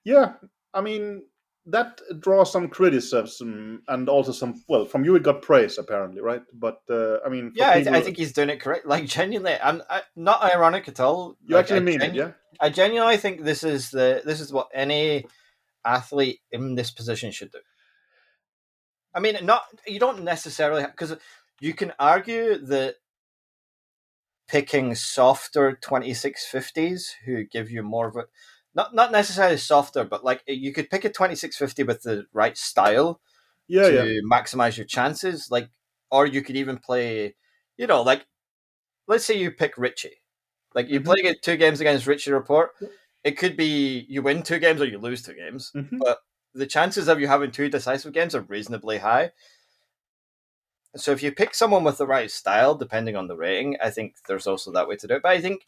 yeah. 0.03 0.34
I 0.74 0.82
mean, 0.82 1.24
that 1.66 2.01
draws 2.20 2.51
some 2.51 2.68
criticism 2.68 3.84
and 3.88 4.09
also 4.09 4.32
some. 4.32 4.64
Well, 4.68 4.86
from 4.86 5.05
you, 5.05 5.16
it 5.16 5.24
got 5.24 5.41
praise 5.41 5.78
apparently, 5.78 6.22
right? 6.22 6.41
But 6.53 6.82
uh, 6.89 7.18
I 7.26 7.30
mean, 7.30 7.53
yeah, 7.55 7.78
people, 7.78 7.95
I, 7.95 7.99
I, 7.99 8.01
think 8.01 8.18
he's 8.18 8.34
doing 8.34 8.49
it 8.49 8.59
correct. 8.59 8.86
Like 8.86 9.05
genuinely, 9.05 9.55
I'm 9.64 9.82
I, 9.89 10.01
not 10.16 10.43
ironic 10.43 10.88
at 10.88 10.99
all. 10.99 11.38
You 11.45 11.55
like, 11.55 11.64
actually 11.64 11.82
mean 11.82 11.99
genu- 11.99 12.22
it, 12.22 12.26
yeah? 12.26 12.32
I 12.59 12.70
genuinely 12.70 13.18
think 13.18 13.43
this 13.43 13.64
is 13.64 13.91
the 13.91 14.22
this 14.26 14.41
is 14.41 14.51
what 14.51 14.70
any 14.74 15.26
athlete 15.86 16.39
in 16.51 16.76
this 16.76 16.91
position 16.91 17.32
should 17.32 17.51
do. 17.51 17.59
I 19.16 19.20
mean, 19.20 19.38
not 19.43 19.64
you 19.88 19.99
don't 19.99 20.24
necessarily 20.24 20.84
because 20.84 21.16
you 21.61 21.74
can 21.74 21.93
argue 21.97 22.57
that 22.66 22.95
picking 24.54 24.93
softer 24.93 25.80
2650s 25.82 27.06
who 27.26 27.43
give 27.43 27.72
you 27.72 27.82
more 27.82 28.08
of 28.08 28.16
a 28.16 28.26
not 28.76 28.93
not 28.93 29.12
necessarily 29.12 29.58
softer, 29.58 30.04
but 30.04 30.24
like 30.24 30.43
you 30.47 30.72
could 30.72 30.89
pick 30.89 31.04
a 31.04 31.10
2650 31.10 31.84
with 31.84 32.04
the 32.04 32.26
right 32.34 32.58
style 32.58 33.20
yeah, 33.68 33.89
to 33.89 34.14
yeah. 34.14 34.20
maximize 34.32 34.78
your 34.78 34.86
chances. 34.86 35.49
Like, 35.49 35.70
or 36.12 36.26
you 36.28 36.41
could 36.41 36.56
even 36.56 36.78
play, 36.78 37.36
you 37.78 37.88
know, 37.88 38.04
like 38.04 38.26
let's 39.08 39.26
say 39.26 39.38
you 39.38 39.51
pick 39.51 39.78
Richie, 39.78 40.22
like 40.76 40.88
you 40.88 40.99
mm-hmm. 40.99 41.12
play 41.12 41.36
two 41.41 41.58
games 41.58 41.82
against 41.82 42.08
Richie 42.08 42.32
Rapport 42.32 42.72
it 43.24 43.38
could 43.38 43.56
be 43.56 44.06
you 44.10 44.22
win 44.22 44.43
two 44.43 44.60
games 44.60 44.82
or 44.82 44.86
you 44.86 44.97
lose 44.97 45.22
two 45.22 45.34
games, 45.34 45.72
mm-hmm. 45.76 45.97
but 45.99 46.20
the 46.54 46.68
chances 46.68 47.08
of 47.08 47.20
you 47.20 47.28
having 47.28 47.51
two 47.51 47.70
decisive 47.70 48.14
games 48.14 48.36
are 48.36 48.41
reasonably 48.41 48.99
high. 48.99 49.32
So 50.96 51.12
if 51.12 51.24
you 51.24 51.32
pick 51.32 51.56
someone 51.56 51.84
with 51.84 51.98
the 51.98 52.08
right 52.08 52.30
style, 52.30 52.76
depending 52.76 53.16
on 53.16 53.28
the 53.28 53.36
rating, 53.36 53.78
I 53.82 53.89
think 53.89 54.16
there's 54.28 54.48
also 54.48 54.72
that 54.72 54.88
way 54.88 54.96
to 54.98 55.08
do 55.08 55.16
it. 55.16 55.24
But 55.24 55.32
I 55.32 55.41
think 55.41 55.66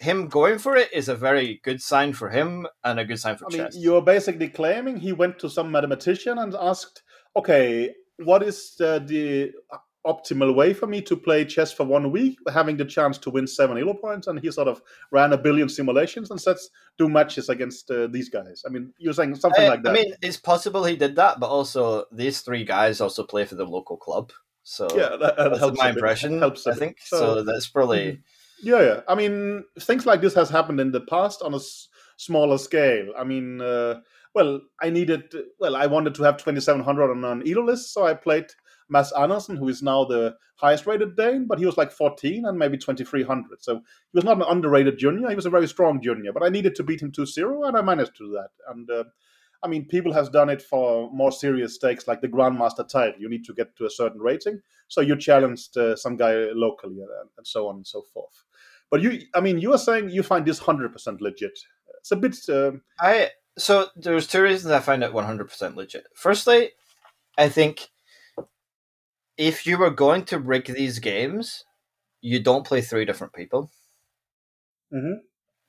him 0.00 0.28
going 0.28 0.58
for 0.58 0.76
it 0.76 0.92
is 0.92 1.08
a 1.08 1.14
very 1.14 1.60
good 1.62 1.80
sign 1.80 2.12
for 2.12 2.30
him 2.30 2.66
and 2.84 2.98
a 2.98 3.04
good 3.04 3.18
sign 3.18 3.36
for 3.36 3.46
I 3.46 3.56
chess. 3.56 3.74
Mean, 3.74 3.82
you're 3.82 4.02
basically 4.02 4.48
claiming 4.48 4.96
he 4.96 5.12
went 5.12 5.38
to 5.40 5.50
some 5.50 5.70
mathematician 5.70 6.38
and 6.38 6.54
asked, 6.54 7.02
okay, 7.36 7.94
what 8.16 8.42
is 8.42 8.76
uh, 8.80 8.98
the, 8.98 9.52
the 9.70 9.78
optimal 10.08 10.54
way 10.54 10.72
for 10.72 10.86
me 10.86 11.02
to 11.02 11.16
play 11.16 11.44
chess 11.44 11.72
for 11.72 11.84
one 11.84 12.10
week, 12.10 12.38
having 12.52 12.76
the 12.76 12.84
chance 12.84 13.18
to 13.18 13.30
win 13.30 13.46
seven 13.46 13.78
elo 13.78 13.94
points. 13.94 14.26
And 14.26 14.40
he 14.40 14.50
sort 14.50 14.68
of 14.68 14.80
ran 15.12 15.32
a 15.32 15.38
billion 15.38 15.68
simulations 15.68 16.30
and 16.30 16.40
sets 16.40 16.70
do 16.96 17.08
matches 17.08 17.48
against 17.48 17.90
uh, 17.90 18.06
these 18.08 18.28
guys. 18.28 18.62
I 18.66 18.70
mean, 18.70 18.92
you're 18.98 19.12
saying 19.12 19.34
something 19.36 19.64
I, 19.64 19.68
like 19.68 19.82
that. 19.82 19.90
I 19.90 19.92
mean, 19.92 20.14
it's 20.22 20.36
possible 20.36 20.84
he 20.84 20.96
did 20.96 21.16
that, 21.16 21.38
but 21.38 21.48
also 21.48 22.04
these 22.10 22.40
three 22.40 22.64
guys 22.64 23.00
also 23.00 23.24
play 23.24 23.44
for 23.44 23.54
the 23.54 23.64
local 23.64 23.96
club. 23.96 24.32
So 24.62 24.86
yeah, 24.94 25.16
that, 25.16 25.36
that 25.36 25.36
that's 25.36 25.58
helps 25.60 25.78
my 25.78 25.90
impression. 25.90 26.38
Helps 26.40 26.66
I 26.66 26.74
think 26.74 26.98
so, 27.00 27.18
so. 27.18 27.42
That's 27.42 27.68
probably 27.68 27.98
mm-hmm. 27.98 28.68
yeah, 28.68 28.82
yeah. 28.82 29.00
I 29.08 29.14
mean, 29.14 29.64
things 29.80 30.04
like 30.04 30.20
this 30.20 30.34
has 30.34 30.50
happened 30.50 30.78
in 30.78 30.92
the 30.92 31.00
past 31.00 31.40
on 31.40 31.54
a 31.54 31.56
s- 31.56 31.88
smaller 32.18 32.58
scale. 32.58 33.14
I 33.16 33.24
mean, 33.24 33.62
uh, 33.62 34.00
well, 34.34 34.60
I 34.82 34.90
needed 34.90 35.34
well, 35.58 35.74
I 35.74 35.86
wanted 35.86 36.14
to 36.16 36.22
have 36.24 36.36
2700 36.36 37.10
on 37.10 37.24
an 37.24 37.50
elo 37.50 37.64
list, 37.64 37.94
so 37.94 38.06
I 38.06 38.12
played 38.12 38.46
Mads 38.88 39.12
Andersen, 39.12 39.56
who 39.56 39.68
is 39.68 39.82
now 39.82 40.04
the 40.04 40.36
highest 40.56 40.86
rated 40.86 41.16
Dane, 41.16 41.46
but 41.46 41.58
he 41.58 41.66
was 41.66 41.76
like 41.76 41.92
14 41.92 42.44
and 42.46 42.58
maybe 42.58 42.78
2300. 42.78 43.62
So 43.62 43.76
he 43.76 43.82
was 44.14 44.24
not 44.24 44.38
an 44.38 44.44
underrated 44.48 44.98
junior. 44.98 45.28
He 45.28 45.36
was 45.36 45.46
a 45.46 45.50
very 45.50 45.68
strong 45.68 46.00
junior, 46.00 46.32
but 46.32 46.42
I 46.42 46.48
needed 46.48 46.74
to 46.76 46.82
beat 46.82 47.02
him 47.02 47.12
2 47.12 47.26
0, 47.26 47.64
and 47.64 47.76
I 47.76 47.82
managed 47.82 48.16
to 48.16 48.26
do 48.26 48.32
that. 48.32 48.50
And 48.68 48.90
uh, 48.90 49.04
I 49.62 49.68
mean, 49.68 49.86
people 49.86 50.12
has 50.12 50.28
done 50.28 50.48
it 50.50 50.62
for 50.62 51.10
more 51.12 51.32
serious 51.32 51.74
stakes 51.74 52.06
like 52.06 52.20
the 52.20 52.28
Grandmaster 52.28 52.88
title. 52.88 53.20
You 53.20 53.28
need 53.28 53.44
to 53.46 53.54
get 53.54 53.76
to 53.76 53.86
a 53.86 53.90
certain 53.90 54.20
rating. 54.20 54.60
So 54.86 55.00
you 55.00 55.16
challenged 55.16 55.76
uh, 55.76 55.96
some 55.96 56.16
guy 56.16 56.34
locally 56.54 57.00
and, 57.00 57.30
and, 57.36 57.46
so 57.46 57.68
on 57.68 57.76
and 57.76 57.86
so 57.86 58.02
forth. 58.02 58.44
But 58.90 59.02
you, 59.02 59.22
I 59.34 59.40
mean, 59.40 59.58
you 59.58 59.72
are 59.74 59.78
saying 59.78 60.10
you 60.10 60.22
find 60.22 60.46
this 60.46 60.60
100% 60.60 61.20
legit. 61.20 61.58
It's 61.98 62.12
a 62.12 62.16
bit. 62.16 62.36
Uh, 62.48 62.72
I 63.00 63.30
So 63.58 63.88
there's 63.96 64.28
two 64.28 64.42
reasons 64.42 64.72
I 64.72 64.80
find 64.80 65.02
it 65.02 65.12
100% 65.12 65.74
legit. 65.74 66.06
Firstly, 66.14 66.70
I 67.36 67.48
think 67.48 67.90
if 69.38 69.66
you 69.66 69.78
were 69.78 69.90
going 69.90 70.24
to 70.26 70.38
rig 70.38 70.66
these 70.66 70.98
games, 70.98 71.64
you 72.20 72.40
don't 72.40 72.66
play 72.66 72.80
three 72.80 73.04
different 73.04 73.32
people 73.32 73.70
mm-hmm. 74.92 75.20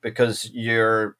because 0.02 0.50
you're 0.52 1.16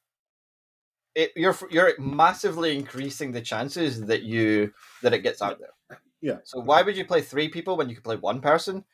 it, 1.15 1.31
you're 1.37 1.57
you're 1.71 1.93
massively 1.99 2.77
increasing 2.77 3.33
the 3.33 3.41
chances 3.41 4.05
that 4.07 4.25
you 4.25 4.73
that 5.03 5.15
it 5.15 5.21
gets 5.21 5.41
out 5.41 5.59
there. 5.59 5.99
Yeah. 6.21 6.39
So 6.45 6.61
why 6.61 6.83
would 6.83 6.97
you 6.97 7.05
play 7.05 7.23
three 7.23 7.49
people 7.49 7.77
when 7.77 7.89
you 7.89 7.95
could 7.95 8.05
play 8.05 8.17
one 8.17 8.41
person? 8.41 8.85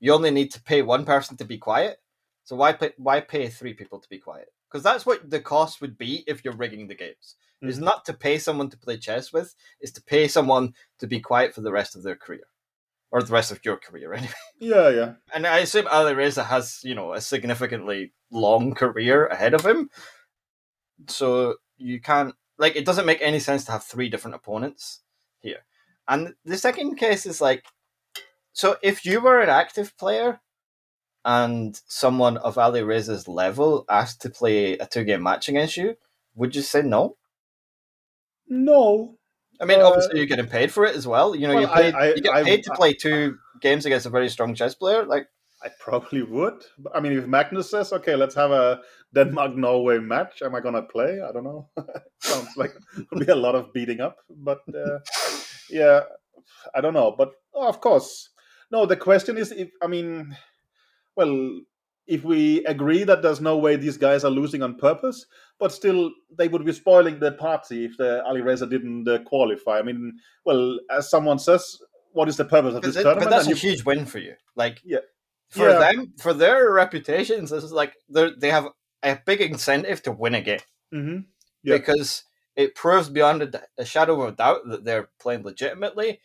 You 0.00 0.12
only 0.12 0.30
need 0.30 0.50
to 0.52 0.62
pay 0.62 0.82
one 0.82 1.04
person 1.04 1.36
to 1.36 1.44
be 1.44 1.58
quiet. 1.58 1.98
So 2.44 2.56
why 2.56 2.72
pay 2.72 2.92
why 2.96 3.20
pay 3.20 3.48
three 3.48 3.74
people 3.74 4.00
to 4.00 4.08
be 4.08 4.18
quiet? 4.18 4.48
Because 4.70 4.82
that's 4.82 5.04
what 5.04 5.28
the 5.28 5.40
cost 5.40 5.80
would 5.82 5.98
be 5.98 6.24
if 6.26 6.44
you're 6.44 6.56
rigging 6.56 6.88
the 6.88 6.94
games. 6.94 7.36
Mm-hmm. 7.62 7.68
Is 7.68 7.78
not 7.78 8.04
to 8.06 8.14
pay 8.14 8.38
someone 8.38 8.70
to 8.70 8.78
play 8.78 8.96
chess 8.96 9.32
with, 9.32 9.54
is 9.80 9.92
to 9.92 10.02
pay 10.02 10.26
someone 10.28 10.74
to 10.98 11.06
be 11.06 11.20
quiet 11.20 11.54
for 11.54 11.60
the 11.60 11.70
rest 11.70 11.94
of 11.94 12.02
their 12.02 12.16
career. 12.16 12.46
Or 13.12 13.22
the 13.22 13.32
rest 13.32 13.52
of 13.52 13.60
your 13.64 13.76
career 13.76 14.12
anyway. 14.20 14.32
Yeah, 14.58 14.88
yeah. 14.88 15.12
And 15.34 15.46
I 15.46 15.58
assume 15.58 15.84
Alireza 15.86 16.44
has, 16.46 16.80
you 16.82 16.94
know, 16.94 17.12
a 17.12 17.20
significantly 17.20 18.12
long 18.30 18.74
career 18.74 19.26
ahead 19.26 19.54
of 19.54 19.64
him. 19.64 19.90
So 21.08 21.56
you 21.76 22.00
can't 22.00 22.34
like 22.58 22.74
it 22.76 22.84
doesn't 22.84 23.06
make 23.06 23.20
any 23.20 23.38
sense 23.38 23.64
to 23.64 23.72
have 23.72 23.84
three 23.84 24.08
different 24.08 24.36
opponents 24.36 25.02
here. 25.40 25.64
And 26.08 26.34
the 26.44 26.56
second 26.56 26.96
case 26.96 27.26
is 27.26 27.40
like 27.40 27.64
so 28.52 28.76
if 28.82 29.04
you 29.04 29.20
were 29.20 29.40
an 29.40 29.48
active 29.48 29.96
player 29.96 30.40
and 31.24 31.80
someone 31.86 32.36
of 32.38 32.56
Alireza's 32.56 33.28
level 33.28 33.84
asked 33.88 34.20
to 34.22 34.30
play 34.30 34.74
a 34.78 34.86
two 34.86 35.04
game 35.04 35.22
match 35.22 35.48
against 35.48 35.76
you, 35.76 35.96
would 36.34 36.54
you 36.56 36.62
say 36.62 36.82
no? 36.82 37.16
No. 38.48 39.18
I 39.62 39.64
mean, 39.64 39.80
uh, 39.80 39.86
obviously 39.86 40.18
you're 40.18 40.26
getting 40.26 40.48
paid 40.48 40.72
for 40.72 40.84
it 40.84 40.96
as 40.96 41.06
well. 41.06 41.36
You 41.36 41.46
know, 41.46 41.54
well, 41.54 41.62
you, 41.62 41.68
paid, 41.68 41.94
I, 41.94 41.98
I, 41.98 42.08
you 42.14 42.20
get 42.20 42.44
paid 42.44 42.58
I, 42.58 42.62
to 42.62 42.70
play 42.74 42.92
two 42.94 43.38
games 43.60 43.86
against 43.86 44.06
a 44.06 44.10
very 44.10 44.28
strong 44.28 44.54
chess 44.56 44.74
player. 44.74 45.04
Like, 45.04 45.28
I 45.62 45.68
probably 45.78 46.22
would. 46.22 46.64
I 46.92 46.98
mean, 46.98 47.12
if 47.12 47.26
Magnus 47.26 47.70
says, 47.70 47.92
"Okay, 47.92 48.16
let's 48.16 48.34
have 48.34 48.50
a 48.50 48.80
Denmark 49.14 49.54
Norway 49.54 49.98
match," 49.98 50.42
am 50.42 50.56
I 50.56 50.60
gonna 50.60 50.82
play? 50.82 51.20
I 51.20 51.30
don't 51.30 51.44
know. 51.44 51.68
Sounds 52.18 52.56
like 52.56 52.74
it 52.98 53.06
would 53.12 53.24
be 53.24 53.32
a 53.32 53.36
lot 53.36 53.54
of 53.54 53.72
beating 53.72 54.00
up, 54.00 54.16
but 54.28 54.62
uh, 54.74 54.98
yeah, 55.70 56.00
I 56.74 56.80
don't 56.80 56.94
know. 56.94 57.14
But 57.16 57.30
oh, 57.54 57.68
of 57.68 57.80
course, 57.80 58.30
no. 58.72 58.86
The 58.86 58.96
question 58.96 59.38
is, 59.38 59.52
if 59.52 59.70
I 59.80 59.86
mean, 59.86 60.36
well, 61.14 61.60
if 62.06 62.24
we 62.24 62.64
agree 62.64 63.04
that 63.04 63.22
there's 63.22 63.40
no 63.40 63.56
way 63.56 63.76
these 63.76 63.96
guys 63.96 64.24
are 64.24 64.30
losing 64.30 64.62
on 64.62 64.76
purpose, 64.76 65.26
but 65.58 65.72
still 65.72 66.10
they 66.36 66.48
would 66.48 66.64
be 66.64 66.72
spoiling 66.72 67.20
the 67.20 67.32
party 67.32 67.84
if 67.84 67.96
the 67.96 68.22
Alireza 68.26 68.68
didn't 68.68 69.08
uh, 69.08 69.18
qualify. 69.24 69.78
I 69.78 69.82
mean, 69.82 70.18
well, 70.44 70.78
as 70.90 71.08
someone 71.08 71.38
says, 71.38 71.78
what 72.12 72.28
is 72.28 72.36
the 72.36 72.44
purpose 72.44 72.74
of 72.74 72.82
this 72.82 72.96
it, 72.96 73.02
tournament? 73.02 73.30
But 73.30 73.36
that's 73.36 73.46
and 73.46 73.56
a 73.56 73.58
you... 73.58 73.70
huge 73.70 73.84
win 73.84 74.04
for 74.04 74.18
you. 74.18 74.34
Like, 74.56 74.80
yeah, 74.84 74.98
for 75.50 75.68
yeah. 75.68 75.78
them, 75.78 76.12
for 76.18 76.32
their 76.32 76.72
reputations, 76.72 77.50
this 77.50 77.62
is 77.62 77.72
like 77.72 77.94
they 78.08 78.50
have 78.50 78.68
a 79.02 79.18
big 79.24 79.40
incentive 79.40 80.02
to 80.02 80.12
win 80.12 80.34
a 80.34 80.40
game 80.40 80.60
mm-hmm. 80.92 81.18
yeah. 81.62 81.76
because 81.76 82.24
it 82.56 82.74
proves 82.74 83.08
beyond 83.08 83.42
a, 83.42 83.62
a, 83.78 83.84
shadow 83.84 84.22
of 84.22 84.32
a 84.32 84.36
doubt 84.36 84.60
that 84.68 84.84
they're 84.84 85.10
playing 85.20 85.42
legitimately. 85.42 86.20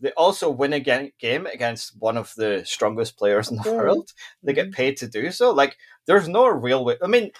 They 0.00 0.10
also 0.12 0.50
win 0.50 0.72
a 0.72 0.80
game 0.80 1.46
against 1.46 1.94
one 1.98 2.16
of 2.16 2.32
the 2.36 2.62
strongest 2.64 3.16
players 3.16 3.50
in 3.50 3.58
the 3.58 3.72
world. 3.72 4.12
They 4.42 4.52
get 4.52 4.66
mm-hmm. 4.66 4.74
paid 4.74 4.96
to 4.98 5.08
do 5.08 5.30
so. 5.30 5.50
Like, 5.50 5.76
there's 6.06 6.28
no 6.28 6.46
real 6.48 6.84
way. 6.84 6.96
I 7.02 7.06
mean, 7.06 7.30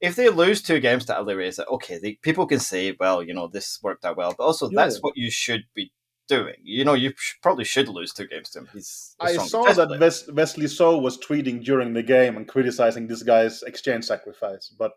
if 0.00 0.16
they 0.16 0.28
lose 0.28 0.62
two 0.62 0.80
games 0.80 1.04
to 1.06 1.14
Alireza, 1.14 1.66
okay, 1.66 1.98
they, 1.98 2.14
people 2.22 2.46
can 2.46 2.60
say, 2.60 2.96
well, 2.98 3.22
you 3.22 3.34
know, 3.34 3.48
this 3.48 3.80
worked 3.82 4.04
out 4.04 4.16
well, 4.16 4.34
but 4.36 4.44
also 4.44 4.70
yeah. 4.70 4.76
that's 4.84 4.98
what 4.98 5.16
you 5.16 5.30
should 5.30 5.64
be 5.74 5.92
doing. 6.28 6.54
You 6.62 6.84
know, 6.84 6.94
you 6.94 7.12
probably 7.42 7.64
should 7.64 7.88
lose 7.88 8.12
two 8.12 8.26
games 8.26 8.50
to 8.50 8.60
him. 8.60 8.68
He's. 8.72 9.16
I 9.18 9.36
saw 9.36 9.72
that 9.72 9.98
Wes- 9.98 10.30
Wesley 10.30 10.68
So 10.68 10.98
was 10.98 11.18
tweeting 11.18 11.64
during 11.64 11.94
the 11.94 12.02
game 12.02 12.36
and 12.36 12.46
criticizing 12.46 13.08
this 13.08 13.22
guy's 13.22 13.62
exchange 13.62 14.04
sacrifice, 14.04 14.72
but 14.78 14.92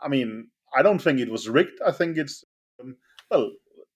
I 0.00 0.08
mean, 0.08 0.48
I 0.74 0.82
don't 0.82 1.00
think 1.00 1.20
it 1.20 1.30
was 1.30 1.48
rigged. 1.48 1.80
I 1.84 1.92
think 1.92 2.16
it's 2.16 2.44
um, 2.80 2.96
well, 3.30 3.50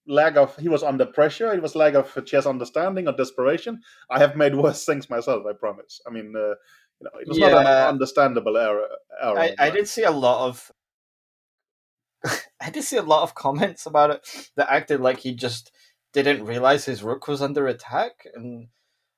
lack 0.06 0.36
of 0.36 0.56
he 0.56 0.68
was 0.68 0.82
under 0.82 1.06
pressure. 1.06 1.52
It 1.52 1.62
was 1.62 1.74
lack 1.74 1.94
of 1.94 2.24
chess 2.24 2.46
understanding 2.46 3.08
or 3.08 3.12
desperation. 3.12 3.80
I 4.10 4.18
have 4.18 4.36
made 4.36 4.54
worse 4.54 4.84
things 4.86 5.10
myself. 5.10 5.44
I 5.48 5.52
promise. 5.52 6.00
I 6.06 6.10
mean, 6.10 6.34
uh, 6.36 6.54
you 7.00 7.04
know, 7.04 7.10
it 7.20 7.28
was 7.28 7.38
yeah. 7.38 7.48
not 7.50 7.66
an 7.66 7.88
understandable 7.88 8.56
error. 8.56 8.86
error 9.22 9.38
I, 9.38 9.54
I 9.58 9.70
did 9.70 9.88
see 9.88 10.04
a 10.04 10.10
lot 10.10 10.48
of. 10.48 10.72
I 12.60 12.70
did 12.70 12.84
see 12.84 12.96
a 12.96 13.02
lot 13.02 13.22
of 13.22 13.34
comments 13.34 13.86
about 13.86 14.10
it 14.10 14.50
that 14.56 14.70
acted 14.70 15.00
like 15.00 15.18
he 15.18 15.34
just 15.34 15.72
didn't 16.12 16.44
realize 16.44 16.84
his 16.84 17.02
rook 17.02 17.28
was 17.28 17.42
under 17.42 17.66
attack, 17.66 18.26
and 18.34 18.68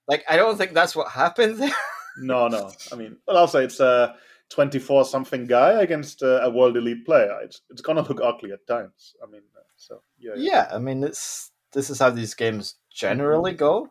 like 0.09 0.25
I 0.29 0.37
don't 0.37 0.57
think 0.57 0.73
that's 0.73 0.97
what 0.97 1.13
happened 1.13 1.59
there. 1.63 1.71
no, 2.19 2.49
no. 2.49 2.73
I 2.93 2.97
mean, 2.97 3.17
well, 3.27 3.39
I'll 3.39 3.49
say 3.49 3.65
it's 3.65 3.81
a 3.81 4.17
twenty-four 4.51 5.05
something 5.05 5.47
guy 5.47 5.83
against 5.83 6.23
a, 6.23 6.43
a 6.45 6.51
world 6.51 6.77
elite 6.77 7.05
player. 7.05 7.39
It's 7.43 7.61
it's 7.71 7.83
gonna 7.83 8.03
look 8.03 8.21
ugly 8.23 8.53
at 8.53 8.67
times. 8.67 9.15
I 9.23 9.31
mean, 9.31 9.43
uh, 9.56 9.56
so 9.77 10.03
yeah, 10.19 10.33
yeah. 10.37 10.69
I 10.73 10.79
mean, 10.79 11.05
it's 11.05 11.51
this 11.73 11.91
is 11.91 11.99
how 11.99 12.11
these 12.11 12.35
games 12.35 12.77
generally 12.91 13.53
go. 13.53 13.89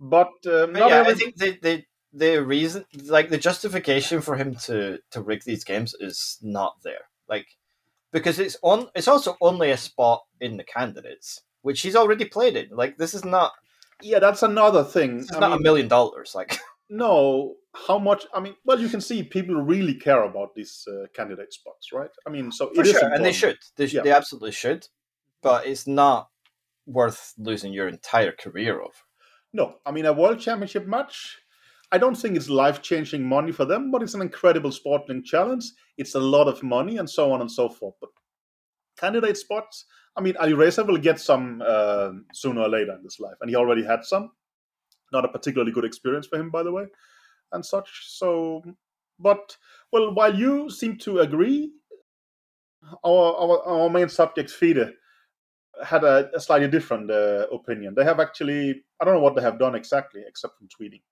But, 0.00 0.32
um, 0.46 0.72
but 0.72 0.78
yeah, 0.78 0.86
every... 0.86 1.12
I 1.12 1.14
think 1.14 1.36
they, 1.36 1.52
they 1.56 1.86
the 2.12 2.44
reason 2.44 2.84
like 3.06 3.30
the 3.30 3.38
justification 3.38 4.20
for 4.20 4.36
him 4.36 4.54
to 4.54 4.98
to 5.10 5.22
rig 5.22 5.44
these 5.44 5.64
games 5.64 5.94
is 5.98 6.38
not 6.42 6.76
there. 6.82 7.06
Like 7.28 7.46
because 8.12 8.38
it's 8.38 8.56
on 8.62 8.88
it's 8.94 9.08
also 9.08 9.36
only 9.40 9.70
a 9.70 9.76
spot 9.76 10.24
in 10.40 10.56
the 10.56 10.64
candidates 10.64 11.42
which 11.62 11.80
he's 11.80 11.96
already 11.96 12.24
played 12.24 12.56
in. 12.56 12.68
Like 12.70 12.98
this 12.98 13.14
is 13.14 13.24
not 13.24 13.52
yeah 14.02 14.18
that's 14.18 14.42
another 14.42 14.84
thing. 14.84 15.20
it's 15.20 15.32
not 15.32 15.50
mean, 15.50 15.60
a 15.60 15.62
million 15.62 15.88
dollars 15.88 16.34
like 16.34 16.58
no 16.90 17.54
how 17.86 17.98
much 17.98 18.26
i 18.34 18.40
mean 18.40 18.54
well 18.66 18.78
you 18.78 18.88
can 18.88 19.00
see 19.00 19.22
people 19.22 19.54
really 19.54 19.94
care 19.94 20.24
about 20.24 20.54
these 20.54 20.86
uh, 20.92 21.06
candidate 21.14 21.52
spots 21.52 21.92
right? 21.92 22.10
I 22.26 22.30
mean 22.30 22.52
so 22.52 22.70
for 22.74 22.84
sure, 22.84 23.12
and 23.14 23.24
they 23.24 23.32
should. 23.32 23.58
They, 23.76 23.86
yeah. 23.86 24.02
they 24.02 24.10
absolutely 24.10 24.52
should 24.52 24.88
but 25.42 25.66
it's 25.66 25.86
not 25.86 26.28
worth 26.86 27.34
losing 27.38 27.72
your 27.72 27.88
entire 27.88 28.32
career 28.32 28.80
over 28.80 28.92
no 29.52 29.76
i 29.86 29.90
mean 29.92 30.06
a 30.06 30.12
world 30.12 30.38
championship 30.40 30.86
match 30.86 31.38
I 31.92 31.98
don't 31.98 32.14
think 32.14 32.36
it's 32.36 32.48
life 32.48 32.80
changing 32.80 33.22
money 33.22 33.52
for 33.52 33.66
them, 33.66 33.90
but 33.90 34.02
it's 34.02 34.14
an 34.14 34.22
incredible 34.22 34.72
sporting 34.72 35.22
challenge. 35.22 35.64
It's 35.98 36.14
a 36.14 36.20
lot 36.20 36.48
of 36.48 36.62
money 36.62 36.96
and 36.96 37.08
so 37.08 37.30
on 37.32 37.42
and 37.42 37.50
so 37.50 37.68
forth. 37.68 37.94
But 38.00 38.08
candidate 38.98 39.36
spots, 39.36 39.84
I 40.16 40.22
mean, 40.22 40.34
Alireza 40.40 40.86
will 40.86 40.96
get 40.96 41.20
some 41.20 41.62
uh, 41.64 42.12
sooner 42.32 42.62
or 42.62 42.68
later 42.70 42.94
in 42.96 43.04
his 43.04 43.20
life, 43.20 43.36
and 43.42 43.50
he 43.50 43.56
already 43.56 43.84
had 43.84 44.04
some. 44.04 44.30
Not 45.12 45.26
a 45.26 45.28
particularly 45.28 45.72
good 45.72 45.84
experience 45.84 46.26
for 46.26 46.38
him, 46.38 46.48
by 46.50 46.62
the 46.62 46.72
way, 46.72 46.86
and 47.52 47.64
such. 47.64 48.06
So, 48.06 48.62
but 49.18 49.58
well, 49.92 50.14
while 50.14 50.34
you 50.34 50.70
seem 50.70 50.96
to 51.00 51.18
agree, 51.18 51.72
our 53.04 53.34
our, 53.36 53.62
our 53.66 53.90
main 53.90 54.08
subject, 54.08 54.50
FIDE, 54.50 54.94
had 55.84 56.04
a, 56.04 56.30
a 56.34 56.40
slightly 56.40 56.68
different 56.68 57.10
uh, 57.10 57.46
opinion. 57.52 57.94
They 57.94 58.04
have 58.04 58.20
actually, 58.20 58.84
I 59.00 59.04
don't 59.04 59.14
know 59.14 59.20
what 59.20 59.34
they 59.34 59.42
have 59.42 59.58
done 59.58 59.74
exactly, 59.74 60.22
except 60.26 60.58
from 60.58 60.68
tweeting. 60.68 61.02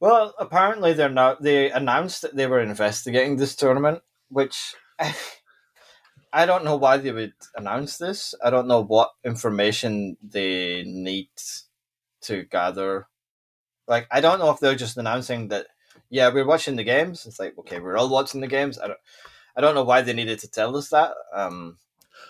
Well, 0.00 0.34
apparently 0.38 0.92
they're 0.92 1.08
not. 1.08 1.42
They 1.42 1.70
announced 1.70 2.22
that 2.22 2.36
they 2.36 2.46
were 2.46 2.60
investigating 2.60 3.36
this 3.36 3.56
tournament, 3.56 4.02
which 4.28 4.74
I 6.32 6.44
don't 6.44 6.64
know 6.64 6.76
why 6.76 6.98
they 6.98 7.12
would 7.12 7.32
announce 7.54 7.96
this. 7.96 8.34
I 8.44 8.50
don't 8.50 8.68
know 8.68 8.82
what 8.82 9.12
information 9.24 10.18
they 10.22 10.82
need 10.86 11.30
to 12.22 12.44
gather. 12.44 13.06
Like, 13.88 14.06
I 14.10 14.20
don't 14.20 14.38
know 14.38 14.50
if 14.50 14.60
they're 14.60 14.74
just 14.74 14.98
announcing 14.98 15.48
that. 15.48 15.66
Yeah, 16.10 16.28
we're 16.32 16.46
watching 16.46 16.76
the 16.76 16.84
games. 16.84 17.26
It's 17.26 17.40
like 17.40 17.56
okay, 17.58 17.80
we're 17.80 17.96
all 17.96 18.10
watching 18.10 18.40
the 18.40 18.46
games. 18.46 18.78
I 18.78 18.88
don't. 18.88 18.98
I 19.56 19.62
don't 19.62 19.74
know 19.74 19.84
why 19.84 20.02
they 20.02 20.12
needed 20.12 20.38
to 20.40 20.50
tell 20.50 20.76
us 20.76 20.90
that. 20.90 21.12
Um, 21.34 21.78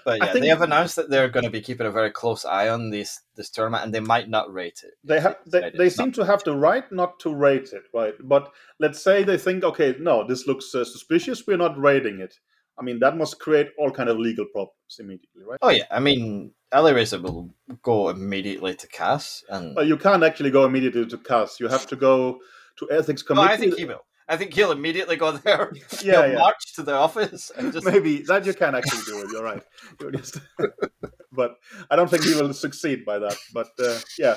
but 0.04 0.18
yeah, 0.18 0.32
think, 0.32 0.44
they 0.44 0.48
have 0.48 0.62
announced 0.62 0.96
that 0.96 1.10
they're 1.10 1.28
going 1.28 1.44
to 1.44 1.50
be 1.50 1.60
keeping 1.60 1.86
a 1.86 1.90
very 1.90 2.10
close 2.10 2.44
eye 2.44 2.68
on 2.68 2.90
this 2.90 3.20
this 3.34 3.50
tournament, 3.50 3.84
and 3.84 3.94
they 3.94 4.00
might 4.00 4.28
not 4.28 4.52
rate 4.52 4.82
it. 4.84 4.94
They 5.04 5.20
have 5.20 5.36
they, 5.46 5.72
they 5.76 5.90
seem 5.90 6.12
to 6.12 6.24
have 6.24 6.44
the 6.44 6.56
right 6.56 6.90
not 6.92 7.18
to 7.20 7.34
rate 7.34 7.72
it, 7.72 7.84
right? 7.92 8.14
But 8.20 8.52
let's 8.78 9.02
say 9.02 9.24
they 9.24 9.38
think, 9.38 9.64
okay, 9.64 9.96
no, 9.98 10.26
this 10.26 10.46
looks 10.46 10.74
uh, 10.74 10.84
suspicious. 10.84 11.46
We're 11.46 11.56
not 11.56 11.78
rating 11.78 12.20
it. 12.20 12.38
I 12.78 12.82
mean, 12.82 12.98
that 13.00 13.16
must 13.16 13.38
create 13.40 13.68
all 13.78 13.90
kind 13.90 14.08
of 14.08 14.18
legal 14.18 14.44
problems 14.46 14.98
immediately, 14.98 15.44
right? 15.44 15.58
Oh 15.62 15.70
yeah, 15.70 15.84
I 15.90 16.00
mean, 16.00 16.52
Alireza 16.72 17.20
will 17.20 17.50
go 17.82 18.10
immediately 18.10 18.74
to 18.74 18.86
CAS, 18.86 19.44
and 19.48 19.74
well, 19.74 19.86
you 19.86 19.96
can't 19.96 20.22
actually 20.22 20.50
go 20.50 20.64
immediately 20.64 21.06
to 21.06 21.18
CAS. 21.18 21.58
You 21.58 21.68
have 21.68 21.86
to 21.88 21.96
go 21.96 22.40
to 22.76 22.90
ethics 22.90 23.22
committee. 23.22 23.48
Oh, 23.48 23.52
I 23.52 23.56
think 23.56 23.76
he 23.76 23.84
will. 23.86 24.04
I 24.28 24.36
think 24.36 24.54
he'll 24.54 24.72
immediately 24.72 25.16
go 25.16 25.32
there. 25.32 25.72
Yeah, 26.02 26.26
yeah. 26.26 26.38
march 26.38 26.74
to 26.74 26.82
the 26.82 26.94
office 26.94 27.50
and 27.56 27.72
just 27.72 27.86
maybe 27.86 28.22
that 28.22 28.44
you 28.44 28.54
can 28.54 28.74
actually 28.74 29.02
do 29.06 29.20
it. 29.20 29.30
You're 29.32 29.44
right. 29.44 29.62
You're 30.00 30.12
just, 30.12 30.38
but 31.32 31.56
I 31.90 31.96
don't 31.96 32.10
think 32.10 32.24
he 32.24 32.34
will 32.34 32.52
succeed 32.52 33.04
by 33.04 33.18
that. 33.20 33.36
But 33.52 33.68
uh, 33.78 33.98
yeah. 34.18 34.36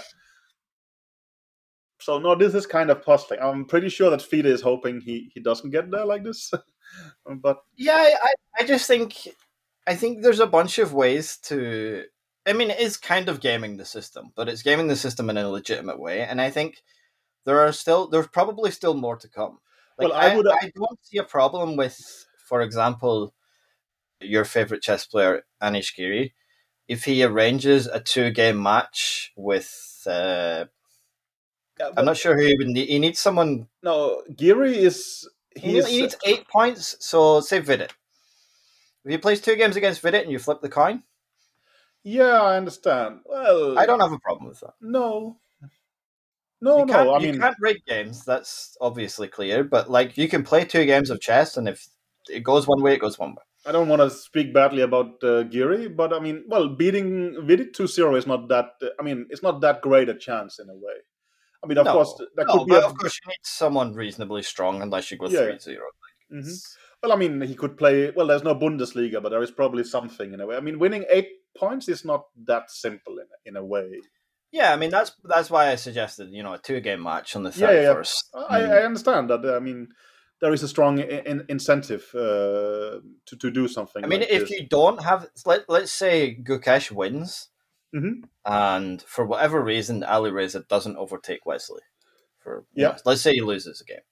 So 2.01 2.17
no, 2.19 2.35
this 2.35 2.53
is 2.53 2.65
kind 2.65 2.89
of 2.89 3.03
puzzling. 3.03 3.39
I'm 3.41 3.65
pretty 3.65 3.89
sure 3.89 4.09
that 4.09 4.21
FIDE 4.21 4.45
is 4.45 4.61
hoping 4.61 5.01
he 5.01 5.31
he 5.33 5.41
doesn't 5.41 5.71
get 5.71 5.91
there 5.91 6.05
like 6.05 6.23
this. 6.23 6.51
but 7.41 7.57
yeah, 7.75 8.15
I 8.23 8.33
I 8.59 8.63
just 8.63 8.87
think 8.87 9.27
I 9.85 9.95
think 9.95 10.21
there's 10.21 10.39
a 10.39 10.47
bunch 10.47 10.79
of 10.79 10.93
ways 10.93 11.37
to. 11.43 12.03
I 12.45 12.53
mean, 12.53 12.71
it 12.71 12.79
is 12.79 12.95
kind 12.95 13.27
of 13.27 13.41
gaming 13.41 13.77
the 13.77 13.85
system, 13.85 14.31
but 14.35 14.47
it's 14.47 14.63
gaming 14.63 14.87
the 14.87 14.95
system 14.95 15.29
in 15.29 15.37
a 15.37 15.49
legitimate 15.49 15.99
way, 15.99 16.21
and 16.21 16.39
I 16.39 16.49
think 16.49 16.81
there 17.45 17.59
are 17.59 17.71
still 17.73 18.07
there's 18.07 18.27
probably 18.27 18.71
still 18.71 18.93
more 18.93 19.17
to 19.17 19.27
come. 19.27 19.59
Like, 19.99 20.09
well, 20.09 20.17
I, 20.17 20.35
would. 20.35 20.47
I 20.47 20.71
don't 20.75 20.99
see 21.05 21.17
a 21.17 21.23
problem 21.23 21.75
with, 21.75 22.25
for 22.45 22.61
example, 22.61 23.33
your 24.21 24.45
favorite 24.45 24.81
chess 24.81 25.05
player, 25.05 25.43
Anish 25.61 25.95
Giri, 25.95 26.33
if 26.87 27.03
he 27.05 27.23
arranges 27.23 27.85
a 27.87 27.99
two 27.99 28.31
game 28.31 28.61
match 28.63 29.31
with. 29.35 30.03
Uh, 30.07 30.65
Yeah, 31.79 31.91
I'm 31.97 32.05
not 32.05 32.17
sure 32.17 32.35
who 32.35 32.45
he 32.45 32.55
would 32.57 32.67
need. 32.67 32.89
He 32.89 32.99
needs 32.99 33.19
someone. 33.19 33.67
No, 33.83 34.23
Giri 34.35 34.77
is 34.77 35.27
He, 35.55 35.81
he 35.81 36.01
needs 36.01 36.15
eight 36.25 36.47
points. 36.47 36.95
So, 36.99 37.41
say 37.41 37.59
Vidit. 37.59 37.93
If 39.05 39.11
he 39.11 39.17
plays 39.17 39.41
two 39.41 39.55
games 39.55 39.75
against 39.75 40.01
Vidit 40.01 40.23
and 40.23 40.31
you 40.31 40.39
flip 40.39 40.61
the 40.61 40.69
coin, 40.69 41.03
yeah, 42.03 42.41
I 42.41 42.57
understand. 42.57 43.21
Well, 43.25 43.77
I 43.77 43.85
don't 43.85 43.99
have 43.99 44.11
a 44.11 44.19
problem 44.19 44.49
with 44.49 44.59
that. 44.61 44.73
No, 44.81 45.37
no, 46.61 46.79
you 46.79 46.85
no. 46.85 46.93
can't, 46.93 47.09
I 47.13 47.19
you 47.19 47.31
mean, 47.31 47.39
can't 47.39 47.55
rig 47.59 47.77
games. 47.85 48.25
That's 48.25 48.77
obviously 48.81 49.27
clear. 49.27 49.63
But 49.63 49.89
like, 49.89 50.17
you 50.17 50.27
can 50.27 50.43
play 50.43 50.65
two 50.65 50.85
games 50.85 51.09
of 51.09 51.19
chess, 51.21 51.57
and 51.57 51.67
if 51.67 51.87
it 52.29 52.41
goes 52.43 52.67
one 52.67 52.81
way, 52.81 52.93
it 52.93 52.99
goes 53.01 53.17
one 53.17 53.31
way. 53.31 53.43
I 53.65 53.71
don't 53.71 53.89
want 53.89 54.01
to 54.01 54.09
speak 54.09 54.53
badly 54.53 54.81
about 54.81 55.21
uh, 55.23 55.43
Giri, 55.43 55.89
but 55.89 56.13
I 56.13 56.19
mean, 56.19 56.45
well, 56.47 56.69
beating 56.69 57.45
Vidit 57.45 57.73
2-0 57.73 58.17
is 58.17 58.25
not 58.25 58.47
that. 58.49 58.71
Uh, 58.81 58.87
I 58.99 59.03
mean, 59.03 59.27
it's 59.29 59.43
not 59.43 59.61
that 59.61 59.81
great 59.81 60.07
a 60.09 60.15
chance 60.15 60.59
in 60.59 60.69
a 60.69 60.73
way. 60.75 60.93
I 61.63 61.67
mean, 61.67 61.77
of 61.77 61.85
No, 61.85 61.93
course, 61.93 62.13
that 62.35 62.47
No, 62.47 62.53
could 62.59 62.65
be. 62.65 62.71
but 62.71 62.83
A, 62.83 62.87
of 62.87 62.97
course, 62.97 63.19
you 63.23 63.29
need 63.29 63.43
someone 63.43 63.93
reasonably 63.93 64.43
strong, 64.43 64.81
unless 64.81 65.11
you 65.11 65.17
go 65.17 65.27
Yeah. 65.27 65.45
3 65.45 65.59
0. 65.59 65.85
Mhm. 66.31 66.61
Well, 67.03 67.11
I 67.11 67.15
mean, 67.15 67.41
he 67.41 67.55
could 67.55 67.77
play. 67.77 68.11
Well, 68.11 68.27
there's 68.27 68.43
no 68.43 68.55
Bundesliga, 68.55 69.21
but 69.21 69.29
there 69.29 69.41
is 69.43 69.51
probably 69.51 69.83
something 69.83 70.33
in 70.33 70.39
a 70.41 70.45
way. 70.47 70.55
I 70.55 70.61
mean, 70.61 70.79
winning 70.79 71.05
eight 71.09 71.29
points 71.57 71.89
is 71.89 72.05
not 72.05 72.25
that 72.45 72.69
simple 72.71 73.19
in 73.19 73.27
in 73.45 73.55
a 73.57 73.63
way. 73.65 74.01
Yeah, 74.51 74.73
I 74.73 74.77
mean 74.77 74.89
that's 74.89 75.11
that's 75.23 75.49
why 75.51 75.69
I 75.69 75.75
suggested 75.75 76.29
you 76.31 76.41
know 76.43 76.53
a 76.53 76.57
two 76.57 76.79
game 76.79 77.03
match 77.03 77.35
on 77.35 77.43
the 77.43 77.51
Yeah, 77.51 77.67
thirty 77.67 77.75
yeah, 77.77 77.81
yeah. 77.83 77.93
first. 77.93 78.29
I, 78.33 78.61
I 78.63 78.83
understand 78.83 79.29
that. 79.29 79.45
I 79.45 79.59
mean, 79.59 79.89
there 80.41 80.53
is 80.53 80.63
a 80.63 80.67
strong 80.67 80.97
in, 80.99 81.09
in, 81.25 81.45
incentive 81.49 82.09
uh, 82.15 82.99
to 83.27 83.35
to 83.39 83.51
do 83.51 83.67
something. 83.67 84.03
I 84.03 84.07
mean, 84.07 84.21
like 84.21 84.29
if 84.31 84.41
this. 84.49 84.51
you 84.51 84.67
don't 84.67 85.03
have, 85.03 85.27
let 85.45 85.69
let's 85.69 85.91
say 85.91 86.35
Gukesh 86.35 86.91
wins, 86.91 87.49
Mhm. 87.93 88.23
and 88.45 89.01
for 89.03 89.25
whatever 89.25 89.61
reason 89.61 90.01
Alireza 90.01 90.67
doesn't 90.67 90.97
overtake 90.97 91.45
Wesley, 91.45 91.83
for 92.39 92.65
Yeah. 92.73 92.87
know, 92.89 92.95
let's 93.05 93.21
say 93.21 93.33
he 93.33 93.41
loses 93.41 93.81
a 93.81 93.85
game. 93.85 94.05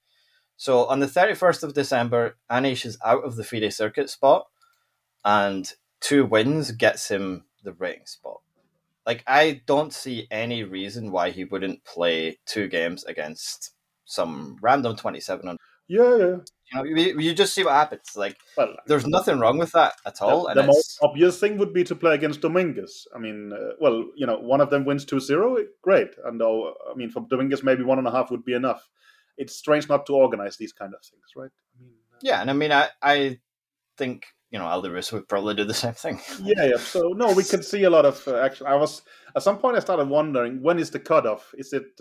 So 0.56 0.86
on 0.86 1.00
the 1.00 1.08
thirty 1.08 1.34
first 1.34 1.64
of 1.64 1.74
December, 1.74 2.36
Anish 2.50 2.84
is 2.86 2.96
out 3.04 3.24
of 3.24 3.34
the 3.34 3.44
FIDE 3.44 3.72
circuit 3.72 4.08
spot, 4.08 4.46
and 5.24 5.72
two 6.00 6.24
wins 6.24 6.70
gets 6.70 7.08
him 7.08 7.46
the 7.64 7.72
rating 7.72 8.06
spot. 8.06 8.40
Like 9.08 9.24
I 9.26 9.62
don't 9.64 9.92
see 9.92 10.26
any 10.30 10.64
reason 10.64 11.10
why 11.10 11.30
he 11.30 11.44
wouldn't 11.44 11.82
play 11.86 12.38
two 12.44 12.68
games 12.68 13.04
against 13.04 13.72
some 14.04 14.58
random 14.60 14.96
twenty 14.96 15.18
seven. 15.18 15.56
yeah, 15.88 16.16
yeah. 16.16 16.36
You 16.70 16.74
know, 16.74 16.84
you, 16.84 17.18
you 17.18 17.32
just 17.32 17.54
see 17.54 17.64
what 17.64 17.72
happens. 17.72 18.10
Like 18.14 18.36
Well, 18.54 18.76
there's 18.86 19.06
nothing 19.06 19.38
wrong 19.38 19.56
with 19.56 19.72
that 19.72 19.94
at 20.04 20.20
all. 20.20 20.42
The, 20.42 20.48
and 20.50 20.58
the 20.58 20.66
most 20.66 20.98
obvious 21.02 21.40
thing 21.40 21.56
would 21.56 21.72
be 21.72 21.84
to 21.84 21.96
play 21.96 22.14
against 22.14 22.42
Dominguez. 22.42 23.08
I 23.16 23.18
mean, 23.18 23.50
uh, 23.50 23.70
well, 23.80 24.04
you 24.14 24.26
know, 24.26 24.38
one 24.38 24.60
of 24.60 24.68
them 24.68 24.84
wins 24.84 25.06
2-0, 25.06 25.64
great. 25.80 26.10
And 26.26 26.42
uh, 26.42 26.64
I 26.90 26.94
mean, 26.94 27.08
for 27.08 27.26
Dominguez, 27.30 27.62
maybe 27.62 27.84
one 27.84 27.96
and 27.96 28.06
a 28.06 28.10
half 28.10 28.30
would 28.30 28.44
be 28.44 28.52
enough. 28.52 28.86
It's 29.38 29.56
strange 29.56 29.88
not 29.88 30.04
to 30.06 30.12
organize 30.12 30.58
these 30.58 30.74
kind 30.74 30.92
of 30.92 31.00
things, 31.00 31.32
right? 31.34 31.50
I 31.74 31.82
mean, 31.82 31.94
uh, 32.12 32.18
yeah, 32.20 32.42
and 32.42 32.50
I 32.50 32.52
mean, 32.52 32.72
I 32.72 32.88
I 33.00 33.38
think 33.96 34.26
you 34.50 34.58
know 34.58 34.64
Alderus 34.64 35.12
would 35.12 35.28
probably 35.28 35.54
do 35.54 35.64
the 35.64 35.74
same 35.74 35.94
thing. 35.94 36.20
yeah, 36.42 36.64
yeah. 36.64 36.76
So 36.78 37.12
no, 37.16 37.32
we 37.32 37.44
could 37.44 37.64
see 37.64 37.84
a 37.84 37.90
lot 37.90 38.06
of 38.06 38.26
uh, 38.26 38.36
action. 38.36 38.66
I 38.66 38.76
was 38.76 39.02
at 39.36 39.42
some 39.42 39.58
point 39.58 39.76
I 39.76 39.80
started 39.80 40.08
wondering 40.08 40.62
when 40.62 40.78
is 40.78 40.90
the 40.90 41.00
cutoff? 41.00 41.54
Is 41.56 41.72
it 41.72 42.00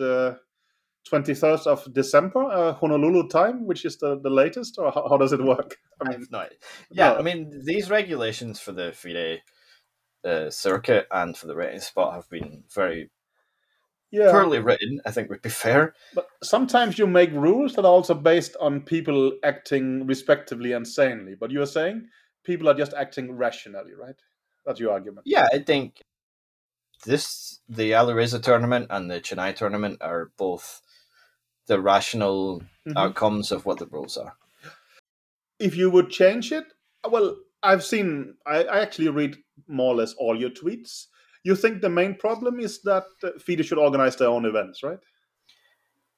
twenty 1.07 1.33
third 1.33 1.61
of 1.61 1.91
December, 1.93 2.43
uh, 2.43 2.73
Honolulu 2.73 3.27
time, 3.29 3.65
which 3.65 3.85
is 3.85 3.97
the, 3.97 4.19
the 4.19 4.29
latest, 4.29 4.77
or 4.77 4.91
how, 4.91 5.07
how 5.09 5.17
does 5.17 5.33
it 5.33 5.43
work? 5.43 5.77
I 6.01 6.09
mean, 6.09 6.25
no. 6.31 6.45
Yeah, 6.91 7.13
no. 7.13 7.17
I 7.17 7.21
mean 7.21 7.61
these 7.63 7.89
regulations 7.89 8.59
for 8.59 8.71
the 8.71 8.91
FIDE 8.91 9.41
uh, 10.25 10.49
circuit 10.49 11.07
and 11.11 11.35
for 11.35 11.47
the 11.47 11.55
rating 11.55 11.79
spot 11.79 12.13
have 12.13 12.29
been 12.29 12.63
very 12.73 13.09
yeah. 14.11 14.31
poorly 14.31 14.59
written. 14.59 15.01
I 15.05 15.11
think 15.11 15.29
would 15.29 15.41
be 15.41 15.49
fair. 15.49 15.93
But 16.13 16.27
sometimes 16.43 16.97
you 16.97 17.07
make 17.07 17.31
rules 17.31 17.73
that 17.73 17.85
are 17.85 17.91
also 17.91 18.13
based 18.13 18.55
on 18.59 18.81
people 18.81 19.33
acting 19.43 20.05
respectively 20.05 20.73
and 20.73 20.87
sanely. 20.87 21.35
But 21.39 21.51
you're 21.51 21.65
saying 21.65 22.07
people 22.47 22.67
are 22.69 22.73
just 22.73 22.93
acting 22.93 23.33
rationally, 23.33 23.93
right? 23.93 24.15
That's 24.65 24.79
your 24.79 24.93
argument. 24.93 25.23
Yeah, 25.25 25.47
I 25.53 25.59
think 25.59 26.01
this 27.05 27.59
the 27.69 27.91
Alireza 27.91 28.41
tournament 28.41 28.87
and 28.89 29.11
the 29.11 29.19
Chennai 29.21 29.55
tournament 29.55 29.97
are 30.01 30.31
both 30.37 30.81
the 31.67 31.79
rational 31.79 32.63
Mhm. 32.87 32.93
outcomes 32.95 33.51
of 33.51 33.65
what 33.65 33.77
the 33.77 33.85
rules 33.85 34.17
are. 34.17 34.35
If 35.59 35.75
you 35.75 35.91
would 35.91 36.09
change 36.09 36.51
it, 36.51 36.65
well, 37.07 37.37
I've 37.61 37.83
seen, 37.83 38.35
I, 38.45 38.63
I 38.63 38.79
actually 38.79 39.09
read 39.09 39.37
more 39.67 39.93
or 39.93 39.97
less 39.97 40.13
all 40.13 40.39
your 40.39 40.49
tweets. 40.49 41.07
You 41.43 41.55
think 41.55 41.81
the 41.81 41.89
main 41.89 42.15
problem 42.15 42.59
is 42.59 42.81
that 42.83 43.05
uh, 43.23 43.31
FIDE 43.39 43.65
should 43.65 43.77
organize 43.77 44.15
their 44.15 44.29
own 44.29 44.45
events, 44.45 44.83
right? 44.83 44.99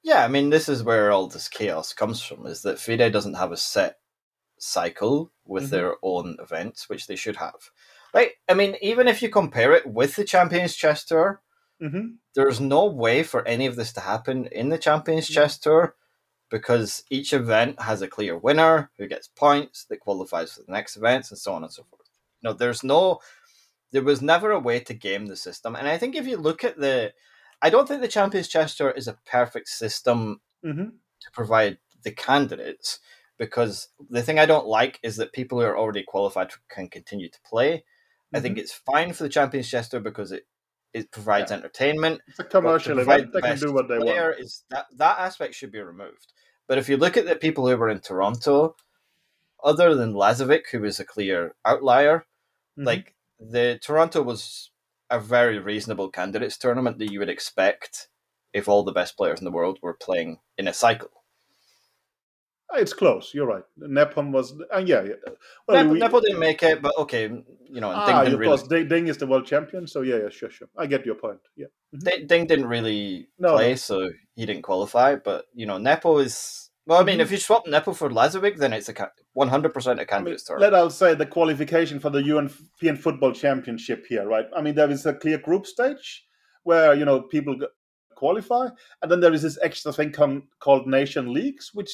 Yeah, 0.02 0.24
I 0.24 0.28
mean, 0.28 0.50
this 0.50 0.68
is 0.68 0.82
where 0.82 1.10
all 1.10 1.26
this 1.28 1.48
chaos 1.48 1.92
comes 1.92 2.22
from. 2.22 2.46
Is 2.46 2.62
that 2.62 2.78
FIDE 2.78 3.12
doesn't 3.12 3.34
have 3.34 3.52
a 3.52 3.56
set 3.56 3.99
cycle 4.60 5.32
with 5.44 5.64
Mhm. 5.64 5.70
their 5.70 5.96
own 6.02 6.36
events, 6.38 6.88
which 6.88 7.06
they 7.06 7.16
should 7.16 7.36
have. 7.36 7.70
Like, 8.14 8.38
I 8.48 8.54
mean, 8.54 8.76
even 8.82 9.08
if 9.08 9.22
you 9.22 9.28
compare 9.30 9.72
it 9.72 9.86
with 9.86 10.16
the 10.16 10.24
Champions 10.24 10.76
Chess 10.76 11.04
Tour, 11.04 11.42
Mm-hmm. 11.80 12.16
there's 12.34 12.60
no 12.60 12.84
way 12.84 13.22
for 13.22 13.46
any 13.48 13.64
of 13.66 13.74
this 13.74 13.92
to 13.94 14.00
happen 14.00 14.46
in 14.46 14.68
the 14.68 14.78
Champions 14.78 15.26
Chess 15.28 15.58
Tour 15.58 15.96
because 16.50 17.04
each 17.08 17.32
event 17.32 17.80
has 17.80 18.02
a 18.02 18.08
clear 18.08 18.36
winner 18.36 18.90
who 18.98 19.06
gets 19.06 19.28
points 19.28 19.84
that 19.86 20.00
qualifies 20.00 20.52
for 20.52 20.62
the 20.62 20.72
next 20.72 20.96
events 20.96 21.30
and 21.30 21.38
so 21.38 21.54
on 21.54 21.62
and 21.64 21.72
so 21.72 21.84
forth. 21.84 22.08
No, 22.42 22.52
there's 22.52 22.84
no, 22.84 23.20
there 23.92 24.02
was 24.02 24.20
never 24.20 24.50
a 24.50 24.58
way 24.58 24.80
to 24.80 24.92
game 24.94 25.26
the 25.26 25.36
system. 25.36 25.74
And 25.74 25.88
I 25.88 25.96
think 25.96 26.14
if 26.14 26.26
you 26.26 26.36
look 26.36 26.64
at 26.64 26.78
the, 26.78 27.14
I 27.62 27.70
don't 27.70 27.88
think 27.88 28.02
the 28.02 28.08
Champions 28.08 28.48
Chess 28.48 28.76
Tour 28.76 28.90
is 28.90 29.08
a 29.08 29.18
perfect 29.24 29.68
system 29.68 30.40
Mm-hmm. 30.62 30.88
to 31.22 31.30
provide 31.32 31.78
the 32.02 32.10
candidates 32.12 32.98
because 33.40 33.88
the 34.10 34.22
thing 34.22 34.38
I 34.38 34.44
don't 34.44 34.66
like 34.66 35.00
is 35.02 35.16
that 35.16 35.32
people 35.32 35.58
who 35.58 35.64
are 35.64 35.76
already 35.76 36.04
qualified 36.06 36.50
can 36.68 36.88
continue 36.88 37.30
to 37.30 37.38
play. 37.44 37.84
I 38.34 38.38
think 38.38 38.58
it's 38.58 38.72
fine 38.72 39.12
for 39.14 39.22
the 39.24 39.30
Champions 39.30 39.68
Chess 39.68 39.88
Tour 39.88 39.98
because 40.00 40.30
it 40.30 40.46
it 40.92 41.10
provides 41.12 41.50
Yeah. 41.50 41.56
entertainment. 41.58 42.20
It's 42.26 42.40
a 42.40 42.44
commercial 42.44 42.98
event. 42.98 43.32
the 43.32 43.40
They 43.40 43.48
can 43.48 43.58
do 43.58 43.72
what 43.72 43.88
they 43.88 43.98
want. 43.98 44.40
Is 44.40 44.64
that 44.70 44.86
that 44.96 45.18
aspect 45.20 45.54
should 45.54 45.70
be 45.72 45.80
removed. 45.80 46.32
But 46.66 46.78
if 46.78 46.88
you 46.88 46.96
look 46.96 47.16
at 47.16 47.26
the 47.26 47.36
people 47.36 47.66
who 47.68 47.76
were 47.76 47.88
in 47.88 48.00
Toronto, 48.00 48.76
other 49.62 49.94
than 49.94 50.14
Abasov, 50.14 50.66
who 50.70 50.80
was 50.80 50.98
a 51.00 51.04
clear 51.04 51.54
outlier, 51.64 52.26
Mhm. 52.76 52.86
like 52.86 53.14
the 53.38 53.78
Toronto 53.80 54.20
was 54.22 54.70
a 55.08 55.18
very 55.20 55.58
reasonable 55.58 56.10
candidates 56.10 56.58
tournament 56.58 56.98
that 56.98 57.10
you 57.12 57.20
would 57.20 57.28
expect 57.30 58.08
if 58.52 58.68
all 58.68 58.82
the 58.82 58.92
best 58.92 59.16
players 59.16 59.38
in 59.38 59.44
the 59.44 59.50
world 59.58 59.78
were 59.80 59.94
playing 59.94 60.40
in 60.58 60.66
a 60.68 60.72
cycle. 60.74 61.19
It's 62.74 62.92
close. 62.92 63.34
You're 63.34 63.46
right. 63.46 63.64
Nepham 63.78 64.30
was, 64.30 64.54
uh, 64.72 64.78
yeah, 64.78 65.02
yeah. 65.02 65.14
Well, 65.66 65.76
Nepo, 65.82 65.92
we- 65.92 65.98
Nepo 65.98 66.20
didn't 66.20 66.38
make 66.38 66.62
it, 66.62 66.80
but 66.80 66.96
okay, 66.98 67.24
you 67.24 67.80
know, 67.80 67.90
Ding 67.90 68.14
ah, 68.14 68.20
didn't 68.22 68.34
of 68.34 68.40
really 68.40 68.56
course, 68.56 68.68
Ding, 68.68 68.88
Ding 68.88 69.08
is 69.08 69.16
the 69.18 69.26
world 69.26 69.46
champion. 69.46 69.86
So 69.86 70.02
yeah, 70.02 70.18
yeah, 70.22 70.28
sure, 70.28 70.50
sure. 70.50 70.68
I 70.76 70.86
get 70.86 71.04
your 71.04 71.16
point. 71.16 71.40
Yeah. 71.56 71.66
Ding, 71.98 72.26
Ding 72.26 72.46
didn't 72.46 72.66
really 72.66 73.28
No, 73.38 73.54
play, 73.56 73.74
so 73.76 74.10
he 74.36 74.46
didn't 74.46 74.62
qualify. 74.62 75.16
But 75.16 75.46
you 75.52 75.66
know, 75.66 75.78
Nepo 75.78 76.18
is 76.18 76.70
well. 76.86 77.00
I 77.00 77.04
mean, 77.04 77.18
Mhm. 77.18 77.22
if 77.22 77.32
you 77.32 77.38
swap 77.38 77.66
Nepo 77.66 77.92
for 77.92 78.08
Abasov, 78.08 78.56
then 78.56 78.72
it's 78.72 78.88
a 78.88 79.10
one 79.32 79.48
hundred 79.48 79.74
percent 79.74 79.98
a 79.98 80.02
mean, 80.02 80.06
candidate 80.08 80.42
tournament. 80.46 80.72
let 80.72 80.80
us 80.84 80.96
say 80.96 81.14
the 81.14 81.26
qualification 81.26 81.98
for 81.98 82.10
the 82.10 82.22
European 82.22 82.96
Football 82.96 83.32
Championship 83.32 84.06
here, 84.06 84.26
right? 84.28 84.46
I 84.56 84.62
mean, 84.62 84.74
there 84.76 84.90
is 84.90 85.06
a 85.06 85.14
clear 85.14 85.38
group 85.38 85.66
stage 85.66 86.24
where 86.62 86.94
you 86.94 87.04
know 87.04 87.22
people 87.22 87.56
qualify, 88.14 88.68
and 89.02 89.10
then 89.10 89.20
there 89.20 89.32
is 89.32 89.42
this 89.42 89.58
extra 89.62 89.92
thing 89.92 90.12
called 90.60 90.86
Nation 90.86 91.32
Leagues, 91.32 91.70
which 91.74 91.90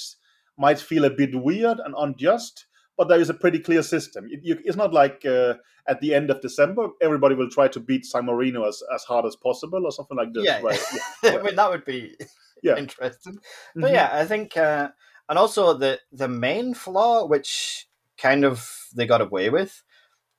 might 0.58 0.78
feel 0.78 1.04
a 1.04 1.10
bit 1.10 1.34
weird 1.34 1.78
and 1.84 1.94
unjust, 1.98 2.66
but 2.96 3.08
there 3.08 3.20
is 3.20 3.28
a 3.30 3.34
pretty 3.34 3.58
clear 3.58 3.82
system. 3.82 4.26
It, 4.30 4.40
you, 4.42 4.58
it's 4.64 4.76
not 4.76 4.92
like 4.92 5.24
uh, 5.26 5.54
at 5.88 6.00
the 6.00 6.14
end 6.14 6.30
of 6.30 6.40
December 6.40 6.88
everybody 7.02 7.34
will 7.34 7.50
try 7.50 7.68
to 7.68 7.80
beat 7.80 8.06
San 8.06 8.24
Marino 8.26 8.64
as, 8.66 8.82
as 8.94 9.04
hard 9.04 9.26
as 9.26 9.36
possible 9.36 9.84
or 9.84 9.92
something 9.92 10.16
like 10.16 10.32
this, 10.32 10.44
Yeah. 10.44 10.60
right? 10.62 10.80
Yeah. 11.22 11.36
I 11.38 11.42
mean, 11.42 11.56
that 11.56 11.70
would 11.70 11.84
be 11.84 12.16
Yeah. 12.62 12.76
interesting. 12.76 13.38
But 13.74 13.90
Mhm. 13.90 13.94
yeah, 13.94 14.10
I 14.12 14.24
think, 14.24 14.56
uh, 14.56 14.88
and 15.28 15.38
also 15.38 15.74
the 15.74 16.00
the 16.12 16.28
main 16.28 16.72
flaw, 16.74 17.26
which 17.26 17.86
kind 18.16 18.44
of 18.44 18.86
they 18.94 19.06
got 19.06 19.20
away 19.20 19.50
with, 19.50 19.82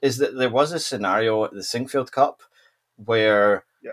is 0.02 0.18
that 0.18 0.36
there 0.38 0.50
was 0.50 0.72
a 0.72 0.80
scenario 0.80 1.44
at 1.46 1.52
the 1.52 1.60
Sinquefield 1.62 2.12
Cup 2.12 2.42
where 2.96 3.66
Yeah. 3.84 3.92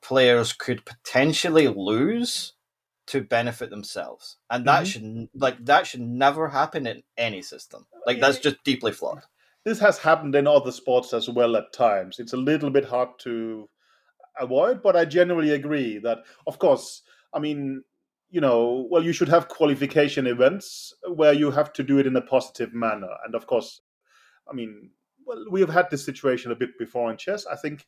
players 0.00 0.52
could 0.52 0.84
potentially 0.84 1.68
lose 1.68 2.54
to 3.12 3.20
benefit 3.22 3.70
themselves, 3.70 4.38
and 4.50 4.64
that 4.66 4.84
Mhm. 4.84 4.86
should 4.86 5.28
like 5.34 5.58
that 5.64 5.86
should 5.86 6.00
never 6.02 6.48
happen 6.48 6.86
in 6.86 7.02
any 7.16 7.42
system. 7.42 7.86
Like 8.06 8.20
that's 8.20 8.38
just 8.38 8.62
deeply 8.64 8.92
flawed. 8.92 9.22
this 9.64 9.78
has 9.78 9.96
happened 9.98 10.34
in 10.34 10.46
other 10.48 10.72
sports 10.72 11.12
as 11.14 11.28
well 11.28 11.54
at 11.56 11.72
times. 11.72 12.18
It's 12.18 12.32
a 12.32 12.36
little 12.50 12.68
bit 12.70 12.84
hard 12.84 13.10
to 13.20 13.68
avoid, 14.40 14.82
but 14.82 14.96
I 14.96 15.04
generally 15.04 15.50
agree 15.50 15.98
that, 15.98 16.18
of 16.48 16.58
course, 16.58 17.02
I 17.32 17.38
mean, 17.38 17.84
you 18.30 18.40
know, 18.40 18.88
well, 18.90 19.04
you 19.04 19.12
should 19.12 19.28
have 19.28 19.46
qualification 19.48 20.26
events 20.26 20.92
where 21.06 21.32
you 21.32 21.52
have 21.52 21.72
to 21.74 21.82
do 21.84 21.98
it 22.00 22.06
in 22.08 22.16
a 22.16 22.22
positive 22.22 22.74
manner. 22.74 23.14
And 23.24 23.34
of 23.36 23.46
course, 23.46 23.80
I 24.50 24.52
mean, 24.54 24.90
well, 25.26 25.44
we 25.50 25.60
have 25.60 25.70
had 25.70 25.90
this 25.90 26.04
situation 26.04 26.50
a 26.50 26.56
bit 26.56 26.76
before 26.78 27.10
in 27.12 27.16
chess. 27.16 27.46
I 27.46 27.56
think 27.56 27.86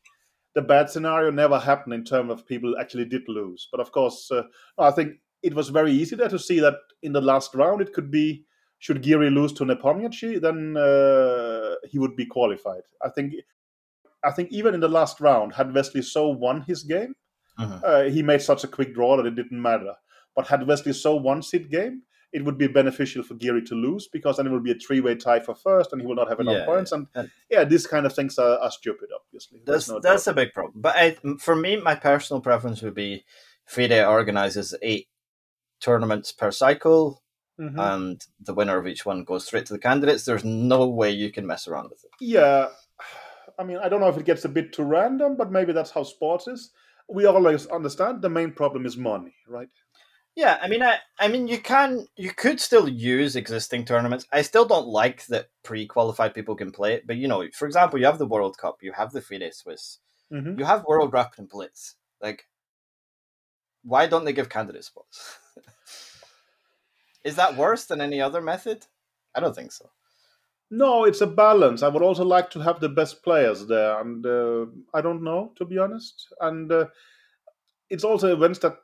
the 0.55 0.61
bad 0.61 0.89
scenario 0.89 1.29
never 1.31 1.59
happened 1.59 1.93
in 1.93 2.03
terms 2.03 2.31
of 2.31 2.47
people 2.47 2.75
actually 2.79 3.05
did 3.05 3.23
lose. 3.27 3.67
But 3.71 3.81
of 3.81 3.91
course, 3.91 4.31
uh, 4.31 4.43
I 4.77 4.91
think 4.91 5.13
it 5.43 5.53
was 5.53 5.69
very 5.69 5.91
easy 5.91 6.15
there 6.15 6.29
to 6.29 6.39
see 6.39 6.59
that 6.61 6.75
in 7.03 7.11
the 7.13 7.21
last 7.21 7.53
round 7.53 7.81
it 7.81 7.93
could 7.93 8.09
be 8.09 8.45
should 8.79 9.01
Giri 9.01 9.29
lose 9.29 9.53
to 9.53 9.63
Nepomniachtchi, 9.65 10.41
then 10.41 10.75
uh, 10.77 11.75
he 11.87 11.97
would 11.99 12.15
be 12.15 12.25
qualified. 12.25 12.83
I 13.03 13.09
think. 13.09 13.33
I 14.23 14.31
think 14.31 14.51
even 14.51 14.73
in 14.73 14.79
the 14.79 14.87
last 14.87 15.21
round, 15.21 15.53
had 15.53 15.71
Wesley 15.73 16.01
So 16.01 16.29
won 16.29 16.61
his 16.61 16.81
game, 16.83 17.13
Mhm. 17.59 17.83
uh, 17.83 18.03
he 18.09 18.23
made 18.23 18.41
such 18.41 18.63
a 18.63 18.67
quick 18.67 18.93
draw 18.95 19.15
that 19.17 19.27
it 19.27 19.35
didn't 19.35 19.61
matter. 19.61 19.93
But 20.35 20.47
had 20.47 20.65
Wesley 20.67 20.93
So 20.93 21.15
won 21.15 21.41
his 21.41 21.67
game, 21.69 22.01
it 22.35 22.43
would 22.45 22.57
be 22.57 22.67
beneficial 22.67 23.23
for 23.23 23.35
Giri 23.35 23.61
to 23.63 23.75
lose 23.75 24.07
because 24.15 24.35
then 24.37 24.47
it 24.47 24.51
will 24.51 24.59
be 24.69 24.71
a 24.71 24.75
three-way 24.85 25.15
tie 25.15 25.39
for 25.39 25.55
first, 25.55 25.91
and 25.93 26.01
he 26.01 26.05
will 26.07 26.15
not 26.21 26.29
have 26.29 26.39
enough 26.41 26.57
Yeah, 26.59 26.65
points. 26.65 26.91
And 26.91 27.07
And- 27.15 27.31
yeah, 27.49 27.63
these 27.63 27.87
kind 27.87 28.05
of 28.05 28.13
things 28.13 28.37
are, 28.37 28.57
are 28.59 28.71
stupid, 28.71 29.09
obviously. 29.19 29.61
That's 29.65 29.87
no 29.89 29.99
that's 29.99 30.27
a 30.27 30.33
big 30.33 30.51
problem. 30.53 30.81
But 30.87 30.95
I, 31.03 31.05
for 31.39 31.55
me, 31.55 31.71
my 31.77 31.95
personal 31.95 32.41
preference 32.41 32.81
would 32.81 32.93
be 33.05 33.23
FIDE 33.65 34.03
organizes 34.17 34.75
eight 34.81 35.07
tournaments 35.79 36.31
per 36.31 36.51
cycle, 36.51 37.21
Mhm. 37.59 37.79
and 37.93 38.25
the 38.47 38.53
winner 38.53 38.77
of 38.77 38.85
each 38.87 39.05
one 39.05 39.23
goes 39.23 39.45
straight 39.45 39.65
to 39.67 39.73
the 39.73 39.79
candidates. 39.79 40.25
There's 40.25 40.43
no 40.43 40.87
way 40.89 41.11
you 41.11 41.31
can 41.31 41.47
mess 41.47 41.67
around 41.69 41.89
with 41.89 42.03
it. 42.03 42.11
Yeah, 42.19 42.67
I 43.59 43.63
mean, 43.63 43.77
I 43.77 43.87
don't 43.89 44.01
know 44.01 44.09
if 44.09 44.17
it 44.17 44.25
gets 44.25 44.43
a 44.45 44.49
bit 44.49 44.73
too 44.73 44.83
random, 44.83 45.37
but 45.37 45.51
maybe 45.51 45.71
that's 45.71 45.91
how 45.91 46.03
sports 46.03 46.47
is. 46.47 46.71
We 47.07 47.25
always 47.25 47.67
understand 47.67 48.21
the 48.21 48.29
main 48.29 48.51
problem 48.51 48.85
is 48.85 48.97
money, 48.97 49.35
right? 49.47 49.69
Yeah, 50.35 50.57
I 50.61 50.67
mean, 50.67 50.83
I, 50.83 50.97
I 51.17 51.29
mean, 51.29 51.47
you 51.47 51.59
can, 51.59 52.07
you 52.17 52.31
could 52.31 52.59
still 52.59 52.89
use 52.89 53.37
existing 53.37 53.85
tournaments. 53.85 54.25
I 54.33 54.41
still 54.41 54.65
don't 54.65 54.87
like 54.87 55.25
that 55.27 55.47
pre-qualified 55.63 56.33
people 56.33 56.55
can 56.55 56.71
play 56.71 56.93
it, 56.93 57.07
but 57.07 57.15
you 57.15 57.29
know, 57.29 57.47
for 57.53 57.65
example, 57.65 57.99
you 57.99 58.05
have 58.05 58.17
the 58.17 58.25
World 58.25 58.57
Cup, 58.57 58.79
you 58.81 58.91
have 58.91 59.13
the 59.13 59.21
FIDE 59.21 59.53
Swiss, 59.53 59.99
hmm 60.29 60.59
you 60.59 60.65
have 60.65 60.83
World 60.83 61.13
Rapid 61.13 61.39
and 61.39 61.49
Blitz. 61.49 61.95
Like, 62.21 62.47
why 63.83 64.07
don't 64.07 64.25
they 64.25 64.33
give 64.33 64.49
candidate 64.49 64.83
spots? 64.83 65.39
Is 67.23 67.35
that 67.37 67.55
worse 67.55 67.85
than 67.85 68.01
any 68.01 68.21
other 68.21 68.41
method? 68.41 68.85
I 69.33 69.39
don't 69.39 69.55
think 69.55 69.71
so. 69.71 69.89
No, 70.69 71.05
it's 71.05 71.21
a 71.21 71.27
balance. 71.27 71.83
I 71.83 71.87
would 71.87 72.03
also 72.03 72.25
like 72.25 72.49
to 72.51 72.59
have 72.59 72.79
the 72.79 72.89
best 72.89 73.23
players 73.23 73.67
there, 73.67 74.01
and 74.01 74.25
uh, 74.25 74.65
I 74.93 75.01
don't 75.01 75.23
know, 75.23 75.53
to 75.57 75.65
be 75.65 75.77
honest. 75.77 76.27
And 76.41 76.71
uh, 76.71 76.85
it's 77.89 78.03
also 78.03 78.33
events 78.33 78.59
that 78.59 78.77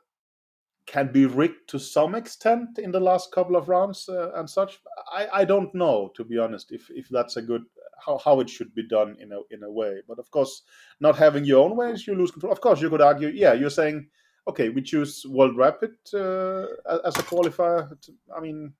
can 0.86 1.12
be 1.12 1.26
rigged 1.26 1.68
to 1.68 1.78
some 1.78 2.14
extent 2.14 2.78
in 2.78 2.90
the 2.90 3.00
last 3.00 3.32
couple 3.32 3.56
of 3.56 3.68
rounds 3.68 4.08
uh, 4.08 4.32
and 4.34 4.48
such. 4.48 4.80
I, 5.12 5.28
I 5.32 5.44
don't 5.44 5.74
know, 5.74 6.10
to 6.16 6.24
be 6.24 6.38
honest, 6.38 6.72
if, 6.72 6.90
if 6.90 7.08
that's 7.08 7.36
a 7.36 7.42
good 7.42 7.62
how, 8.04 8.18
how 8.18 8.40
it 8.40 8.50
should 8.50 8.74
be 8.74 8.86
done 8.86 9.16
in 9.20 9.32
a 9.32 9.40
in 9.50 9.62
a 9.62 9.70
way. 9.70 10.00
But 10.08 10.18
of 10.18 10.30
course, 10.30 10.62
not 11.00 11.16
having 11.16 11.44
your 11.44 11.64
own 11.64 11.76
ways, 11.76 12.06
you 12.06 12.14
lose 12.14 12.30
control. 12.30 12.52
Of 12.52 12.60
course, 12.60 12.80
you 12.80 12.90
could 12.90 13.00
argue, 13.00 13.28
yeah, 13.28 13.52
you're 13.52 13.70
saying, 13.70 14.08
okay, 14.48 14.68
we 14.70 14.82
choose 14.82 15.24
World 15.28 15.56
Rapid 15.56 15.92
uh, 16.14 16.66
as 17.04 17.16
a 17.16 17.22
qualifier. 17.22 17.96
I 18.36 18.40
mean, 18.40 18.72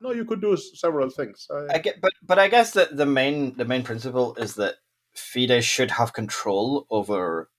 no, 0.00 0.12
you 0.12 0.24
could 0.24 0.40
do 0.40 0.56
several 0.56 1.10
things. 1.10 1.48
I, 1.50 1.76
I 1.76 1.78
get, 1.78 2.00
but 2.00 2.12
but 2.22 2.38
I 2.38 2.48
guess 2.48 2.72
that 2.72 2.96
the 2.96 3.06
main 3.06 3.56
the 3.56 3.64
main 3.64 3.82
principle 3.82 4.34
is 4.36 4.54
that 4.56 4.76
FIDE 5.14 5.64
should 5.64 5.92
have 5.92 6.12
control 6.12 6.86
over 6.90 7.50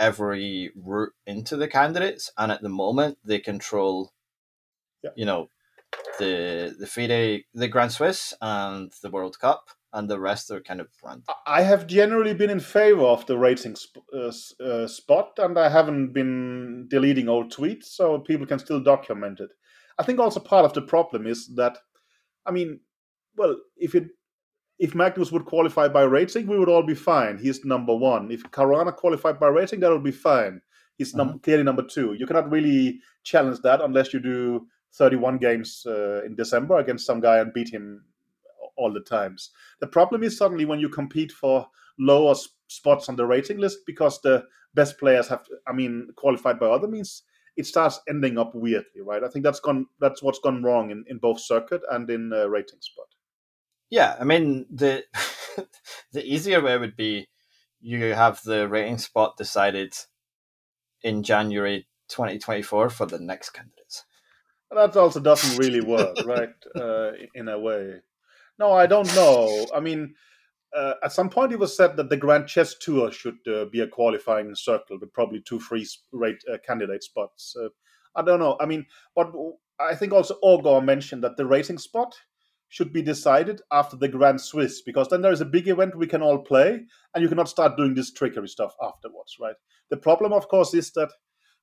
every 0.00 0.72
route 0.74 1.12
into 1.26 1.56
the 1.56 1.68
candidates, 1.68 2.32
and 2.36 2.50
at 2.50 2.62
the 2.62 2.68
moment 2.68 3.18
they 3.24 3.38
control, 3.38 4.12
Yeah. 5.04 5.10
you 5.16 5.26
know, 5.26 5.50
the 6.18 6.74
the 6.78 6.86
FIDE, 6.86 7.44
the 7.54 7.68
Grand 7.68 7.92
Swiss, 7.92 8.34
and 8.40 8.92
the 9.02 9.10
World 9.10 9.38
Cup, 9.38 9.68
and 9.92 10.08
the 10.08 10.20
rest 10.20 10.50
are 10.50 10.60
kind 10.62 10.80
of 10.80 10.88
random. 11.04 11.24
I 11.46 11.62
have 11.62 11.86
generally 11.86 12.34
been 12.34 12.50
in 12.50 12.60
favor 12.60 13.02
of 13.02 13.26
the 13.26 13.36
rating 13.38 13.76
sp- 13.76 14.06
uh, 14.14 14.32
uh, 14.64 14.86
spot, 14.86 15.38
and 15.38 15.58
I 15.58 15.68
haven't 15.68 16.12
been 16.12 16.86
deleting 16.88 17.28
old 17.28 17.52
tweets, 17.52 17.84
so 17.84 18.18
people 18.20 18.46
can 18.46 18.58
still 18.58 18.80
document 18.82 19.40
it. 19.40 19.50
I 19.98 20.02
think 20.04 20.18
also 20.20 20.40
part 20.40 20.64
of 20.64 20.72
the 20.72 20.82
problem 20.82 21.26
is 21.26 21.48
that, 21.56 21.78
I 22.46 22.50
mean, 22.52 22.80
well, 23.36 23.56
if 23.76 23.94
it 23.94 24.04
if 24.80 24.94
Magnus 24.94 25.30
would 25.30 25.44
qualify 25.44 25.88
by 25.88 26.02
rating, 26.02 26.46
we 26.46 26.58
would 26.58 26.70
all 26.70 26.82
be 26.82 26.94
fine. 26.94 27.36
He's 27.38 27.64
number 27.66 27.94
one. 27.94 28.30
If 28.32 28.42
Caruana 28.44 28.96
qualified 28.96 29.38
by 29.38 29.48
rating, 29.48 29.80
that 29.80 29.90
would 29.90 30.02
be 30.02 30.10
fine. 30.10 30.62
He's 30.96 31.14
num- 31.14 31.38
clearly 31.40 31.64
number 31.64 31.82
two. 31.82 32.14
You 32.14 32.26
cannot 32.26 32.50
really 32.50 33.00
challenge 33.22 33.60
that 33.60 33.82
unless 33.82 34.14
you 34.14 34.20
do 34.20 34.66
31 34.94 35.36
games 35.38 35.84
uh, 35.86 36.22
in 36.24 36.34
December 36.34 36.78
against 36.78 37.06
some 37.06 37.20
guy 37.20 37.38
and 37.38 37.52
beat 37.52 37.68
him 37.68 38.02
all 38.76 38.90
the 38.92 39.00
times. 39.00 39.50
The 39.80 39.86
problem 39.86 40.22
is 40.22 40.36
suddenly 40.38 40.64
when 40.64 40.80
you 40.80 40.88
compete 40.88 41.30
for 41.30 41.68
lower 41.98 42.30
s- 42.32 42.48
spots 42.68 43.10
on 43.10 43.16
the 43.16 43.26
rating 43.26 43.58
list 43.58 43.80
because 43.86 44.20
the 44.22 44.44
best 44.74 44.98
players 44.98 45.28
have, 45.28 45.44
I 45.68 45.72
mean, 45.72 46.08
qualified 46.16 46.58
by 46.58 46.66
other 46.66 46.88
means. 46.88 47.22
It 47.56 47.66
starts 47.66 48.00
ending 48.08 48.38
up 48.38 48.54
weirdly, 48.54 49.02
right? 49.04 49.22
I 49.22 49.28
think 49.28 49.44
that's 49.44 49.60
gone. 49.60 49.86
That's 50.00 50.22
what's 50.22 50.38
gone 50.38 50.62
wrong 50.62 50.90
in, 50.90 51.04
in 51.08 51.18
both 51.18 51.40
circuit 51.40 51.82
and 51.90 52.08
in 52.08 52.32
uh, 52.32 52.46
rating 52.48 52.80
spot. 52.80 53.08
Yeah, 53.90 54.16
I 54.20 54.24
mean 54.24 54.66
the 54.70 55.04
the 56.12 56.24
easier 56.24 56.60
way 56.60 56.78
would 56.78 56.96
be 56.96 57.28
you 57.80 58.14
have 58.14 58.42
the 58.42 58.68
rating 58.68 58.98
spot 58.98 59.36
decided 59.36 59.94
in 61.02 61.22
January 61.22 61.88
2024 62.08 62.90
for 62.90 63.06
the 63.06 63.18
next 63.18 63.50
candidates. 63.50 64.04
That 64.70 64.96
also 64.96 65.18
doesn't 65.18 65.58
really 65.58 65.80
work, 65.80 66.16
right? 66.24 66.54
Uh, 66.76 67.12
in 67.34 67.48
a 67.48 67.58
way. 67.58 67.94
No, 68.58 68.72
I 68.72 68.86
don't 68.86 69.12
know. 69.16 69.66
I 69.74 69.80
mean, 69.80 70.14
uh, 70.76 70.94
at 71.02 71.12
some 71.12 71.30
point 71.30 71.52
it 71.52 71.58
was 71.58 71.76
said 71.76 71.96
that 71.96 72.10
the 72.10 72.16
Grand 72.16 72.46
Chess 72.46 72.76
Tour 72.78 73.10
should 73.10 73.38
uh, 73.52 73.64
be 73.64 73.80
a 73.80 73.88
qualifying 73.88 74.54
circle 74.54 74.98
with 75.00 75.12
probably 75.12 75.40
two 75.40 75.58
free 75.58 75.88
rate 76.12 76.42
uh, 76.52 76.58
candidate 76.64 77.02
spots. 77.02 77.56
Uh, 77.60 77.68
I 78.14 78.22
don't 78.22 78.38
know. 78.38 78.56
I 78.60 78.66
mean, 78.66 78.86
but 79.16 79.32
I 79.80 79.94
think 79.94 80.12
also 80.12 80.36
Ogor 80.44 80.84
mentioned 80.84 81.24
that 81.24 81.36
the 81.36 81.46
rating 81.46 81.78
spot 81.78 82.14
should 82.70 82.92
be 82.92 83.02
decided 83.02 83.60
after 83.70 83.96
the 83.96 84.08
Grand 84.08 84.40
Swiss 84.40 84.80
because 84.80 85.08
then 85.08 85.20
there 85.20 85.32
is 85.32 85.42
a 85.42 85.44
big 85.44 85.68
event 85.68 85.94
we 85.94 86.06
can 86.06 86.22
all 86.22 86.38
play, 86.38 86.80
and 87.14 87.22
you 87.22 87.28
cannot 87.28 87.48
start 87.48 87.76
doing 87.76 87.94
this 87.94 88.12
trickery 88.12 88.48
stuff 88.48 88.74
afterwards, 88.82 89.36
right? 89.38 89.56
The 89.90 89.98
problem, 89.98 90.32
of 90.32 90.48
course, 90.48 90.72
is 90.72 90.90
that 90.92 91.10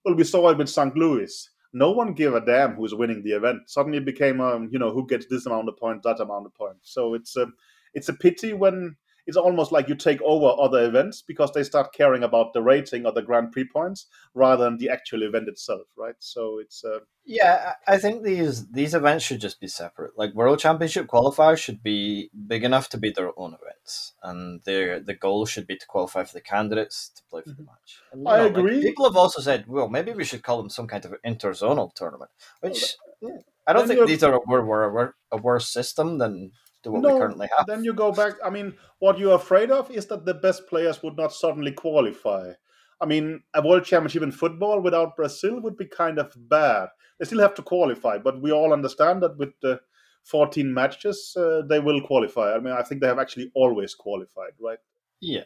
well, 0.05 0.15
we 0.15 0.23
saw 0.23 0.49
it 0.49 0.57
with 0.57 0.69
St. 0.69 0.95
Louis 0.95 1.49
no 1.73 1.91
one 1.91 2.13
gave 2.13 2.33
a 2.33 2.43
damn 2.43 2.75
who's 2.75 2.95
winning 2.95 3.21
the 3.23 3.31
event. 3.31 3.69
Suddenly 3.69 3.99
it 3.99 4.05
became, 4.05 4.41
um, 4.41 4.69
you 4.71 4.79
know, 4.79 4.91
who 4.91 5.05
gets 5.05 5.25
this 5.27 5.45
amount 5.45 5.69
of 5.69 5.77
points, 5.77 6.03
that 6.05 6.19
amount 6.19 6.45
of 6.45 6.55
points. 6.55 6.91
So 6.93 7.13
it's 7.13 7.35
a, 7.37 7.47
it's 7.93 8.09
a 8.09 8.13
pity 8.13 8.53
when 8.53 8.95
it's 9.27 9.37
almost 9.37 9.71
like 9.71 9.89
you 9.89 9.95
take 9.95 10.21
over 10.23 10.55
other 10.59 10.85
events 10.85 11.21
because 11.21 11.51
they 11.51 11.63
start 11.63 11.93
caring 11.93 12.23
about 12.23 12.53
the 12.53 12.61
rating 12.61 13.05
or 13.05 13.11
the 13.11 13.21
Grand 13.21 13.51
Prix 13.51 13.67
points 13.71 14.07
rather 14.33 14.63
than 14.63 14.77
the 14.77 14.89
actual 14.89 15.21
event 15.21 15.47
itself, 15.47 15.87
right? 15.97 16.15
So 16.19 16.59
it's 16.59 16.83
uh, 16.83 16.99
Yeah, 17.25 17.73
I 17.87 17.95
I 17.95 17.97
think 17.97 18.23
these 18.23 18.67
these 18.71 18.93
events 18.93 19.25
should 19.25 19.41
just 19.41 19.59
be 19.59 19.67
separate. 19.67 20.17
Like 20.17 20.33
World 20.33 20.59
Championship 20.59 21.07
qualifiers 21.07 21.57
should 21.57 21.83
be 21.83 22.29
big 22.47 22.63
enough 22.63 22.87
to 22.89 22.97
be 22.97 23.11
their 23.11 23.31
own 23.37 23.53
events, 23.59 24.13
and 24.23 24.61
their 24.63 24.99
the 25.01 25.13
goal 25.13 25.45
should 25.45 25.67
be 25.67 25.75
to 25.75 25.85
qualify 25.85 26.23
for 26.23 26.33
the 26.33 26.41
candidates 26.41 27.11
to 27.15 27.21
play 27.29 27.41
for 27.41 27.55
the 27.57 27.63
match. 27.63 27.99
And, 28.11 28.21
you 28.21 28.29
I 28.29 28.37
know, 28.37 28.43
like, 28.43 28.57
agree. 28.57 28.81
people 28.81 29.05
have 29.05 29.17
also 29.17 29.41
said, 29.41 29.65
well, 29.67 29.89
maybe 29.89 30.13
we 30.13 30.23
should 30.23 30.43
call 30.43 30.57
them 30.57 30.69
some 30.69 30.87
kind 30.87 31.03
of 31.05 31.13
interzonal 31.25 31.93
tournament, 31.93 32.31
which 32.61 32.95
yeah, 33.21 33.41
I 33.67 33.73
don't 33.73 33.87
then 33.87 33.97
think 33.97 34.07
these 34.07 34.23
are 34.23 34.35
a, 34.35 34.39
were, 34.47 34.65
were, 34.65 34.89
were 34.91 35.15
a 35.31 35.37
worse 35.37 35.67
system 35.67 36.17
than 36.19 36.51
to 36.83 36.91
what 36.91 37.01
No, 37.01 37.13
we 37.13 37.19
currently 37.19 37.49
have. 37.57 37.67
then 37.67 37.83
you 37.83 37.93
go 37.93 38.11
back. 38.11 38.33
I 38.43 38.49
mean, 38.49 38.75
what 38.99 39.17
you're 39.19 39.35
afraid 39.35 39.71
of 39.71 39.89
is 39.91 40.05
that 40.07 40.25
the 40.25 40.33
best 40.33 40.67
players 40.67 41.01
would 41.03 41.17
not 41.17 41.33
suddenly 41.33 41.71
qualify. 41.71 42.53
I 42.99 43.05
mean, 43.05 43.43
a 43.53 43.61
world 43.61 43.83
championship 43.85 44.23
in 44.23 44.31
football 44.31 44.81
without 44.81 45.15
Brazil 45.15 45.59
would 45.61 45.77
be 45.77 45.85
kind 45.85 46.17
of 46.19 46.33
bad. 46.49 46.89
They 47.19 47.25
still 47.25 47.39
have 47.39 47.53
to 47.55 47.61
qualify, 47.61 48.17
but 48.17 48.41
we 48.41 48.51
all 48.51 48.73
understand 48.73 49.21
that 49.23 49.37
with 49.37 49.49
the 49.61 49.79
14 50.23 50.73
matches, 50.73 51.35
uh, 51.37 51.61
they 51.67 51.79
will 51.79 52.01
qualify. 52.01 52.53
I 52.55 52.59
mean, 52.59 52.73
I 52.73 52.83
think 52.83 53.01
they 53.01 53.07
have 53.07 53.19
actually 53.19 53.51
always 53.55 53.93
qualified, 53.95 54.53
right? 54.59 54.79
yeah, 55.19 55.45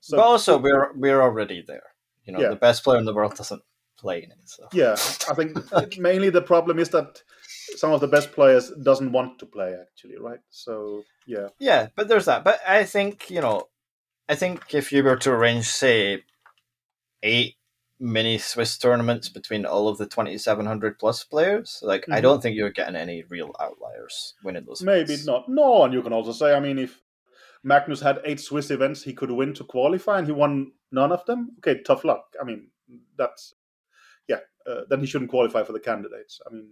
So, 0.00 0.16
but 0.16 0.22
also 0.24 0.58
we're 0.58 0.92
we're 0.94 1.20
already 1.22 1.62
there. 1.66 1.94
You 2.24 2.32
know, 2.32 2.40
Yeah. 2.40 2.48
the 2.50 2.56
best 2.56 2.84
player 2.84 2.98
in 2.98 3.04
the 3.04 3.14
world 3.14 3.34
doesn't 3.36 3.62
play 3.96 4.22
in 4.22 4.30
it. 4.30 4.38
So 4.44 4.68
yeah, 4.72 4.92
I 5.28 5.34
think 5.34 5.58
mainly 5.98 6.30
the 6.30 6.42
problem 6.42 6.78
is 6.78 6.88
that 6.90 7.22
some 7.76 7.92
of 7.92 8.00
the 8.00 8.08
best 8.08 8.32
players 8.32 8.70
doesn't 8.82 9.12
want 9.12 9.38
to 9.40 9.46
play 9.46 9.74
actually, 9.80 10.16
right? 10.18 10.40
So 10.50 11.04
yeah, 11.26 11.48
Yeah, 11.58 11.88
but 11.96 12.08
there's 12.08 12.26
that. 12.26 12.44
But 12.44 12.60
I 12.66 12.84
think 12.84 13.30
you 13.30 13.40
know, 13.40 13.68
I 14.28 14.34
think 14.34 14.74
if 14.74 14.92
you 14.92 15.02
were 15.04 15.16
to 15.16 15.30
arrange, 15.32 15.66
say, 15.68 16.22
eight 17.22 17.56
mini 17.98 18.38
Swiss 18.38 18.78
tournaments 18.78 19.28
between 19.28 19.66
all 19.66 19.86
of 19.88 19.98
the 19.98 20.06
twenty 20.06 20.38
seven 20.38 20.66
hundred 20.66 20.98
plus 20.98 21.22
players, 21.24 21.80
like 21.82 22.06
I 22.10 22.18
Mhm. 22.18 22.22
don't 22.22 22.42
think 22.42 22.56
you're 22.56 22.70
getting 22.70 22.96
any 22.96 23.22
real 23.24 23.54
outliers 23.60 24.34
winning 24.42 24.64
those. 24.64 24.82
maybe 24.82 25.12
events. 25.14 25.26
not. 25.26 25.48
No, 25.48 25.84
and 25.84 25.92
you 25.92 26.02
can 26.02 26.12
also 26.12 26.32
say, 26.32 26.54
I 26.54 26.60
mean, 26.60 26.78
if 26.78 27.02
Magnus 27.62 28.00
had 28.00 28.20
eight 28.24 28.40
Swiss 28.40 28.70
events 28.70 29.02
he 29.02 29.12
could 29.12 29.30
win 29.30 29.52
to 29.54 29.64
qualify 29.64 30.18
and 30.18 30.26
he 30.26 30.32
won 30.32 30.72
none 30.90 31.12
of 31.12 31.24
them, 31.26 31.50
okay, 31.58 31.82
tough 31.82 32.04
luck. 32.04 32.24
I 32.40 32.44
mean, 32.44 32.70
that's 33.16 33.54
yeah. 34.28 34.40
Uh, 34.66 34.82
then 34.88 35.00
he 35.00 35.06
shouldn't 35.06 35.30
qualify 35.30 35.62
for 35.62 35.72
the 35.72 35.80
candidates. 35.80 36.40
I 36.46 36.54
mean, 36.54 36.68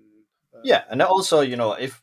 Yeah, 0.64 0.78
um, 0.78 0.84
and 0.90 1.02
also 1.02 1.40
you 1.40 1.56
know 1.56 1.72
if 1.72 2.00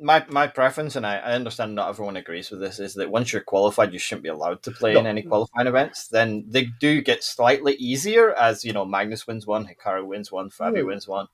my 0.00 0.24
my 0.28 0.46
preference, 0.46 0.96
and 0.96 1.06
I, 1.06 1.16
I 1.18 1.32
understand 1.32 1.74
not 1.74 1.88
everyone 1.90 2.16
agrees 2.16 2.50
with 2.50 2.60
this, 2.60 2.80
is 2.80 2.94
that 2.94 3.10
once 3.10 3.32
you're 3.32 3.42
qualified, 3.42 3.92
you 3.92 3.98
shouldn't 3.98 4.22
be 4.22 4.30
allowed 4.30 4.62
to 4.62 4.70
play 4.70 4.94
No. 4.94 5.00
in 5.00 5.06
any 5.06 5.22
qualifying 5.22 5.66
events. 5.66 6.08
Then 6.08 6.46
they 6.48 6.68
do 6.80 7.02
get 7.02 7.22
slightly 7.22 7.74
easier 7.74 8.32
as 8.34 8.64
you 8.64 8.72
know 8.72 8.84
Magnus 8.84 9.26
wins 9.26 9.46
one, 9.46 9.66
Hikaru 9.66 10.06
wins 10.06 10.32
one, 10.32 10.50
Fabio 10.50 10.78
Yeah. 10.78 10.82
Hmm. 10.82 10.88
wins 10.88 11.08
one. 11.08 11.26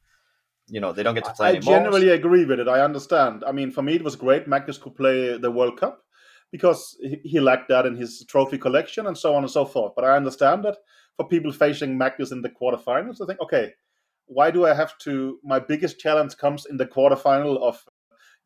You 0.69 0.81
know 0.81 0.93
they 0.93 1.05
don't 1.05 1.15
get 1.15 1.25
to 1.27 1.33
play 1.33 1.49
I 1.49 1.51
anymore. 1.57 1.75
generally 1.79 2.09
agree 2.11 2.45
with 2.45 2.59
it. 2.59 2.67
I 2.69 2.81
understand. 2.81 3.45
I 3.47 3.53
mean, 3.53 3.71
for 3.71 3.83
me, 3.83 3.95
it 3.95 4.03
was 4.05 4.17
great. 4.17 4.49
Magnus 4.49 4.79
could 4.79 4.97
play 4.97 5.39
the 5.39 5.51
World 5.51 5.79
Cup 5.79 6.03
because 6.51 6.97
he, 7.01 7.21
he 7.25 7.41
lacked 7.41 7.69
that 7.69 7.87
in 7.87 7.95
his 7.97 8.25
trophy 8.29 8.59
collection 8.59 9.07
and 9.07 9.17
so 9.17 9.35
on 9.37 9.45
and 9.45 9.51
so 9.51 9.65
forth. 9.65 9.93
But 9.95 10.05
I 10.05 10.17
understand 10.17 10.65
that 10.65 10.79
for 11.17 11.29
people 11.29 11.53
facing 11.53 11.97
Magnus 11.97 12.33
in 12.33 12.43
the 12.43 12.49
quarterfinals, 12.51 13.21
I 13.23 13.27
think, 13.27 13.41
okay, 13.41 13.75
why 14.27 14.51
do 14.51 14.67
I 14.67 14.75
have 14.75 14.97
to? 14.99 15.39
My 15.43 15.59
biggest 15.59 15.99
challenge 15.99 16.37
comes 16.37 16.67
in 16.67 16.77
the 16.77 16.87
quarterfinal 16.87 17.61
of, 17.61 17.85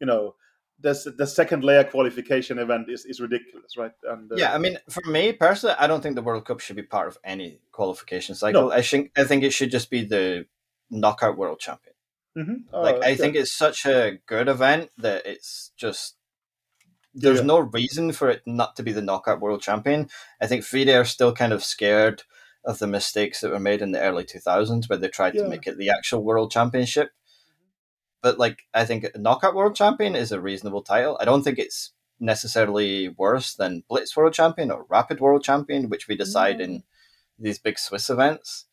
you 0.01 0.07
know, 0.07 0.35
this, 0.79 1.07
the 1.17 1.27
second 1.27 1.63
layer 1.63 1.85
qualification 1.85 2.59
event 2.59 2.89
is, 2.89 3.05
is 3.05 3.21
ridiculous, 3.21 3.77
right? 3.77 3.93
And 4.05 4.33
uh, 4.33 4.37
Yeah, 4.39 4.55
I 4.55 4.59
mean, 4.59 4.79
for 4.89 5.03
me 5.07 5.33
personally, 5.33 5.77
I 5.79 5.87
don't 5.87 6.03
think 6.03 6.15
the 6.15 6.23
World 6.23 6.45
Cup 6.47 6.61
should 6.61 6.77
be 6.77 6.83
part 6.83 7.09
of 7.09 7.19
any 7.25 7.61
qualification 7.73 8.35
cycle. 8.35 8.73
I 8.73 8.83
think 8.83 9.11
I 9.17 9.25
think 9.25 9.43
it 9.43 9.53
should 9.53 9.71
just 9.71 9.91
be 9.91 10.05
the 10.05 10.47
knockout 10.91 11.37
world 11.37 11.61
champion. 11.61 11.95
mhm. 12.37 12.65
Like 12.73 12.97
Uh, 12.97 13.01
I 13.05 13.09
yeah. 13.11 13.17
think 13.17 13.37
it's 13.37 13.57
such 13.57 13.85
a 13.87 14.19
good 14.27 14.49
event 14.49 14.91
that 14.99 15.27
it's 15.27 15.73
just 15.77 16.17
there's 17.15 17.41
Yeah. 17.41 17.47
no 17.47 17.59
reason 17.59 18.13
for 18.13 18.31
it 18.31 18.43
not 18.47 18.77
to 18.77 18.83
be 18.83 18.93
the 18.93 19.03
knockout 19.03 19.41
world 19.41 19.63
champion. 19.63 20.09
I 20.41 20.47
think 20.47 20.65
FIDE 20.65 20.91
are 20.91 21.05
still 21.05 21.33
kind 21.33 21.53
of 21.53 21.65
scared 21.65 22.23
of 22.65 22.79
the 22.79 22.87
mistakes 22.87 23.41
that 23.41 23.51
were 23.51 23.61
made 23.61 23.81
in 23.83 23.93
the 23.93 24.01
early 24.01 24.25
2000s 24.25 24.89
where 24.89 24.99
they 24.99 25.09
tried 25.09 25.35
Yeah. 25.35 25.43
to 25.45 25.49
make 25.49 25.67
it 25.67 25.79
the 25.79 25.91
actual 25.91 26.23
world 26.23 26.51
championship. 26.51 27.11
But 28.23 28.39
like 28.39 28.63
I 28.75 28.85
think 28.85 29.07
knockout 29.17 29.55
world 29.55 29.75
champion 29.75 30.15
is 30.15 30.31
a 30.33 30.41
reasonable 30.41 30.83
title. 30.83 31.17
I 31.21 31.25
don't 31.25 31.43
think 31.43 31.59
it's 31.59 31.93
necessarily 32.19 33.09
worse 33.09 33.55
than 33.55 33.83
Blitz 33.89 34.15
world 34.17 34.35
champion 34.35 34.71
or 34.71 34.85
Rapid 34.91 35.21
world 35.21 35.43
champion, 35.43 35.89
which 35.89 36.07
we 36.07 36.17
decide 36.17 36.61
in 36.61 36.83
these 37.39 37.59
big 37.59 37.79
Swiss 37.79 38.11
events. 38.11 38.67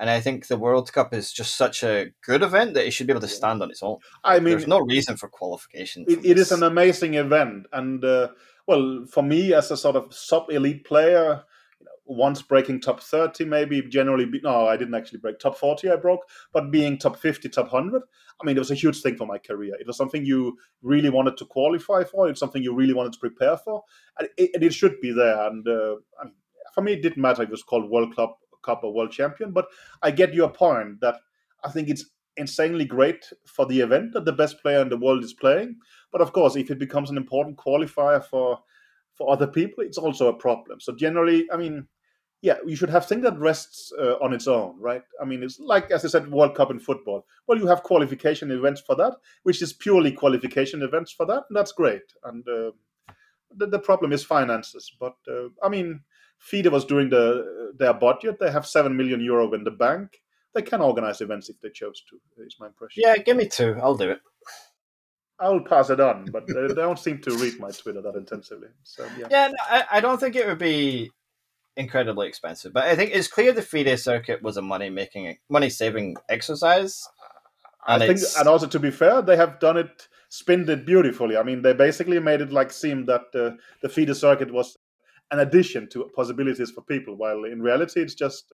And 0.00 0.08
I 0.08 0.20
think 0.20 0.46
the 0.46 0.56
World 0.56 0.92
Cup 0.92 1.12
is 1.12 1.32
just 1.32 1.56
such 1.56 1.82
a 1.82 2.12
good 2.24 2.42
event 2.42 2.74
that 2.74 2.86
it 2.86 2.92
should 2.92 3.08
be 3.08 3.12
able 3.12 3.20
to 3.20 3.28
stand 3.28 3.60
on 3.62 3.70
its 3.70 3.82
own. 3.82 3.98
I 4.22 4.38
mean, 4.38 4.52
There's 4.52 4.68
no 4.68 4.78
reason 4.78 5.16
for 5.16 5.28
qualification. 5.28 6.04
it, 6.08 6.24
it 6.24 6.38
is 6.38 6.52
an 6.52 6.62
amazing 6.62 7.14
event 7.14 7.66
and 7.72 8.02
uh, 8.04 8.28
well 8.66 9.04
for 9.10 9.22
me 9.24 9.52
as 9.52 9.70
a 9.72 9.76
sort 9.76 9.96
of 9.96 10.14
sub 10.14 10.48
elite 10.50 10.84
player 10.86 11.42
once 12.08 12.40
breaking 12.42 12.80
top 12.80 13.00
30 13.00 13.44
maybe 13.44 13.82
generally 13.82 14.24
be, 14.24 14.40
no 14.40 14.66
i 14.66 14.76
didn't 14.76 14.94
actually 14.94 15.18
break 15.18 15.38
top 15.38 15.56
40 15.56 15.90
i 15.90 15.96
broke 15.96 16.22
but 16.52 16.70
being 16.70 16.98
top 16.98 17.16
50 17.16 17.48
top 17.48 17.72
100 17.72 18.02
i 18.40 18.46
mean 18.46 18.56
it 18.56 18.58
was 18.58 18.70
a 18.70 18.74
huge 18.74 19.00
thing 19.02 19.16
for 19.16 19.26
my 19.26 19.38
career 19.38 19.74
it 19.78 19.86
was 19.86 19.96
something 19.96 20.24
you 20.24 20.56
really 20.82 21.10
wanted 21.10 21.36
to 21.36 21.44
qualify 21.44 22.02
for 22.02 22.28
it's 22.28 22.40
something 22.40 22.62
you 22.62 22.74
really 22.74 22.94
wanted 22.94 23.12
to 23.12 23.18
prepare 23.18 23.56
for 23.58 23.82
and 24.18 24.28
it, 24.36 24.50
and 24.54 24.64
it 24.64 24.72
should 24.72 25.00
be 25.00 25.12
there 25.12 25.46
and 25.48 25.68
uh, 25.68 25.96
for 26.74 26.80
me 26.80 26.94
it 26.94 27.02
didn't 27.02 27.20
matter 27.22 27.42
if 27.42 27.48
it 27.48 27.52
was 27.52 27.62
called 27.62 27.90
world 27.90 28.14
cup 28.16 28.38
cup 28.62 28.82
or 28.82 28.92
world 28.92 29.12
champion 29.12 29.52
but 29.52 29.66
i 30.02 30.10
get 30.10 30.34
your 30.34 30.48
point 30.48 31.00
that 31.00 31.16
i 31.64 31.70
think 31.70 31.88
it's 31.88 32.06
insanely 32.38 32.84
great 32.84 33.30
for 33.44 33.66
the 33.66 33.80
event 33.80 34.12
that 34.12 34.24
the 34.24 34.32
best 34.32 34.62
player 34.62 34.80
in 34.80 34.88
the 34.88 34.96
world 34.96 35.22
is 35.22 35.34
playing. 35.34 35.76
But 36.10 36.20
of 36.20 36.32
course, 36.32 36.56
if 36.56 36.70
it 36.70 36.78
becomes 36.78 37.10
an 37.10 37.16
important 37.16 37.58
qualifier 37.58 38.24
for 38.24 38.60
for 39.14 39.32
other 39.32 39.48
people, 39.48 39.82
it's 39.82 39.98
also 39.98 40.28
a 40.28 40.34
problem. 40.34 40.80
So 40.80 40.94
generally, 40.94 41.48
I 41.52 41.56
mean, 41.56 41.88
yeah, 42.40 42.56
you 42.66 42.76
should 42.76 42.90
have 42.90 43.06
things 43.06 43.22
that 43.24 43.38
rests 43.38 43.92
uh, 43.98 44.14
on 44.22 44.32
its 44.32 44.46
own, 44.46 44.76
right? 44.80 45.02
I 45.20 45.24
mean, 45.24 45.42
it's 45.42 45.58
like 45.58 45.90
as 45.90 46.04
I 46.04 46.08
said, 46.08 46.30
World 46.30 46.54
Cup 46.54 46.70
in 46.70 46.78
football. 46.78 47.26
Well, 47.46 47.58
you 47.58 47.66
have 47.66 47.82
qualification 47.82 48.50
events 48.50 48.80
for 48.80 48.94
that, 48.96 49.16
which 49.42 49.62
is 49.62 49.72
purely 49.72 50.12
qualification 50.12 50.82
events 50.82 51.12
for 51.12 51.26
that, 51.26 51.44
and 51.48 51.56
that's 51.56 51.72
great. 51.72 52.02
And 52.24 52.46
uh, 52.48 52.72
the, 53.56 53.66
the 53.66 53.78
problem 53.78 54.12
is 54.12 54.24
finances. 54.24 54.92
But 54.98 55.16
uh, 55.28 55.48
I 55.62 55.68
mean, 55.68 56.00
FIDE 56.38 56.68
was 56.68 56.84
doing 56.84 57.10
the 57.10 57.72
their 57.78 57.94
budget. 57.94 58.38
They 58.38 58.50
have 58.50 58.66
seven 58.66 58.96
million 58.96 59.20
euro 59.20 59.52
in 59.52 59.64
the 59.64 59.70
bank 59.70 60.20
they 60.54 60.62
can 60.62 60.80
organize 60.80 61.20
events 61.20 61.48
if 61.48 61.60
they 61.60 61.70
chose 61.70 62.02
to. 62.10 62.44
Is 62.44 62.56
my 62.58 62.66
impression. 62.66 63.02
Yeah, 63.04 63.16
give 63.18 63.36
me 63.36 63.48
two. 63.48 63.76
I'll 63.82 63.96
do 63.96 64.10
it. 64.10 64.20
I 65.40 65.50
will 65.50 65.62
pass 65.62 65.88
it 65.90 66.00
on, 66.00 66.24
but 66.32 66.48
they 66.48 66.66
don't 66.74 66.98
seem 66.98 67.20
to 67.22 67.30
read 67.36 67.60
my 67.60 67.70
Twitter 67.70 68.02
that 68.02 68.16
intensively. 68.16 68.68
So 68.82 69.06
yeah, 69.16 69.28
Yeah, 69.30 69.48
no, 69.48 69.54
I, 69.68 69.84
I 69.92 70.00
don't 70.00 70.18
think 70.18 70.34
it 70.34 70.46
would 70.46 70.58
be 70.58 71.12
incredibly 71.78 72.26
expensive, 72.28 72.72
but 72.72 72.84
I 72.84 72.94
think 72.96 73.12
it's 73.14 73.28
clear 73.28 73.52
the 73.52 73.62
FIDE 73.62 73.96
circuit 73.98 74.42
was 74.42 74.56
a 74.58 74.62
money 74.62 74.90
making, 74.90 75.38
money 75.48 75.70
saving 75.70 76.16
exercise. 76.28 77.08
And 77.86 78.02
I 78.02 78.06
think, 78.06 78.18
it's- 78.18 78.36
and 78.38 78.48
also 78.48 78.66
to 78.66 78.78
be 78.78 78.90
fair, 78.90 79.22
they 79.22 79.36
have 79.36 79.60
done 79.60 79.76
it, 79.78 80.08
spinned 80.28 80.68
it 80.68 80.84
beautifully. 80.84 81.36
I 81.36 81.42
mean, 81.42 81.62
they 81.62 81.72
basically 81.72 82.18
made 82.18 82.40
it 82.42 82.52
like 82.52 82.72
seem 82.72 83.06
that 83.06 83.26
uh, 83.34 83.56
the 83.82 83.88
FIDE 83.88 84.14
circuit 84.16 84.52
was 84.52 84.76
an 85.30 85.38
addition 85.40 85.88
to 85.90 86.10
possibilities 86.14 86.70
for 86.70 86.82
people, 86.82 87.14
while 87.16 87.44
in 87.44 87.62
reality, 87.62 88.00
it's 88.02 88.14
just 88.14 88.52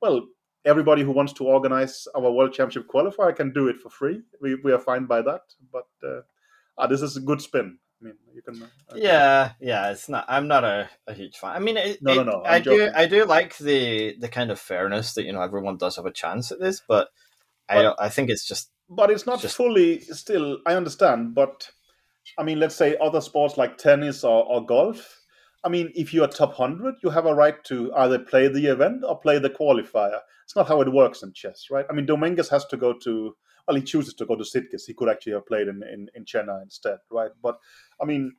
well, 0.00 0.26
everybody 0.64 1.02
who 1.02 1.12
wants 1.12 1.32
to 1.34 1.44
organize 1.44 2.06
our 2.14 2.30
World 2.30 2.52
Championship 2.54 2.86
qualifier 2.88 3.34
can 3.36 3.52
do 3.52 3.68
it 3.68 3.78
for 3.80 3.90
free. 3.90 4.22
We 4.40 4.54
we 4.64 4.72
are 4.72 4.78
fine 4.78 5.06
by 5.06 5.22
that, 5.22 5.42
but 5.72 5.88
uh, 6.04 6.20
ah, 6.78 6.86
this 6.86 7.02
is 7.02 7.16
a 7.16 7.20
good 7.20 7.40
spin. 7.42 7.78
I 8.00 8.04
mean, 8.04 8.14
you 8.34 8.42
can. 8.42 8.62
Uh, 8.62 8.66
Yeah, 8.96 9.52
yeah, 9.60 9.90
it's 9.90 10.08
not. 10.08 10.24
I'm 10.28 10.48
not 10.48 10.64
a, 10.64 10.88
a 11.06 11.12
huge 11.14 11.36
fan. 11.36 11.50
I 11.54 11.58
mean, 11.58 11.76
it, 11.76 12.02
No, 12.02 12.14
no, 12.14 12.20
it- 12.20 12.24
no, 12.26 12.42
I 12.44 12.56
I'm 12.56 12.62
do, 12.62 12.70
joking. 12.78 12.94
I 12.94 13.06
do 13.06 13.24
like 13.24 13.56
the 13.58 14.16
the 14.18 14.28
kind 14.28 14.50
of 14.50 14.58
fairness 14.58 15.14
that 15.14 15.24
you 15.24 15.32
know 15.32 15.42
everyone 15.42 15.76
does 15.76 15.96
have 15.96 16.06
a 16.06 16.12
chance 16.12 16.50
at 16.50 16.60
this, 16.60 16.82
but 16.86 17.08
I 17.68 17.82
don't. 17.82 17.96
I 18.00 18.08
think 18.08 18.30
it's 18.30 18.46
just 18.46 18.70
but 18.88 19.10
it's 19.10 19.26
not 19.26 19.40
Just- 19.40 19.56
fully 19.56 20.00
still 20.00 20.58
i 20.66 20.74
understand 20.74 21.32
but 21.32 21.70
i 22.36 22.42
mean 22.42 22.58
let's 22.58 22.74
say 22.74 22.96
other 23.00 23.20
sports 23.20 23.56
like 23.56 23.78
tennis 23.78 24.24
or, 24.24 24.44
or 24.44 24.66
golf 24.66 25.20
i 25.62 25.68
mean 25.68 25.92
if 25.94 26.12
you're 26.12 26.26
top 26.26 26.58
100 26.58 26.96
you 27.04 27.10
have 27.10 27.24
a 27.24 27.32
right 27.32 27.62
to 27.62 27.94
either 27.94 28.18
play 28.18 28.48
the 28.48 28.66
event 28.66 29.04
or 29.06 29.16
play 29.20 29.38
the 29.38 29.48
qualifier 29.48 30.18
it's 30.44 30.56
not 30.56 30.66
how 30.66 30.80
it 30.80 30.92
works 30.92 31.22
in 31.22 31.32
chess 31.32 31.66
right 31.70 31.86
i 31.88 31.92
mean 31.92 32.04
dominguez 32.04 32.48
has 32.48 32.66
to 32.66 32.76
go 32.76 32.92
to 32.92 33.36
well 33.70 33.76
he 33.76 33.82
chooses 33.82 34.14
to 34.14 34.26
go 34.26 34.34
to 34.34 34.42
sitges. 34.42 34.82
He 34.84 34.94
could 34.94 35.08
actually 35.08 35.34
have 35.34 35.46
played 35.46 35.68
in, 35.68 35.80
in, 35.84 36.08
in 36.16 36.24
chennai 36.24 36.62
instead 36.62 36.98
right? 37.10 37.30
But 37.42 37.58
i 38.02 38.04
mean 38.04 38.34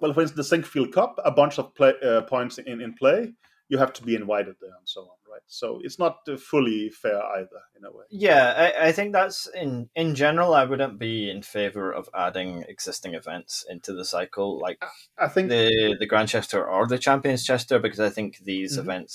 well 0.00 0.12
for 0.12 0.22
instance 0.22 0.48
the 0.48 0.56
Sinquefield 0.56 0.92
cup 0.92 1.18
a 1.24 1.30
bunch 1.30 1.58
of 1.58 1.74
play, 1.74 1.94
uh, 2.04 2.22
points 2.22 2.58
in, 2.58 2.80
in 2.82 2.92
play 2.94 3.32
you 3.70 3.78
have 3.78 3.92
to 3.94 4.02
be 4.02 4.14
invited 4.14 4.56
there 4.60 4.76
and 4.78 4.88
so 4.94 5.00
on 5.02 5.16
right 5.32 5.46
so 5.46 5.80
it's 5.82 5.98
not 5.98 6.18
uh, 6.28 6.36
fully 6.36 6.90
fair 6.90 7.20
either 7.38 7.60
in 7.76 7.84
a 7.84 7.90
way 7.96 8.04
Yeah, 8.10 8.44
I, 8.64 8.88
I 8.88 8.92
think 8.92 9.12
that's 9.12 9.48
in 9.62 9.88
in 10.02 10.14
general. 10.14 10.50
I 10.54 10.64
wouldn't 10.70 10.98
be 10.98 11.30
in 11.34 11.42
favor 11.42 11.86
of 12.00 12.08
adding 12.26 12.50
existing 12.74 13.14
events 13.14 13.64
into 13.72 13.92
the 13.98 14.04
cycle, 14.04 14.50
like 14.66 14.78
i 15.18 15.28
think 15.32 15.48
the 15.48 15.96
the 16.02 16.06
Grand 16.12 16.28
Chess 16.32 16.46
Tour 16.48 16.64
or 16.74 16.86
the 16.86 16.98
Champions 17.08 17.44
Chess 17.48 17.64
Tour, 17.66 17.80
because 17.86 18.00
I 18.08 18.10
think 18.16 18.30
these 18.52 18.72
Mhm. 18.76 18.82
events 18.84 19.14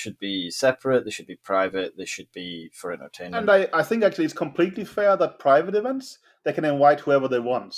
should 0.00 0.18
be 0.18 0.36
separate. 0.64 1.04
They 1.04 1.14
should 1.16 1.30
be 1.34 1.40
private. 1.52 1.90
They 1.98 2.10
should 2.14 2.30
be 2.42 2.48
for 2.80 2.88
entertainment. 2.92 3.40
And 3.40 3.50
I, 3.56 3.80
I 3.80 3.82
think 3.88 4.02
actually 4.02 4.26
it's 4.28 4.42
completely 4.46 4.84
fair 4.96 5.16
that 5.16 5.38
private 5.48 5.74
events 5.82 6.18
they 6.44 6.52
can 6.52 6.64
invite 6.64 7.00
whoever 7.00 7.28
they 7.28 7.40
want. 7.52 7.72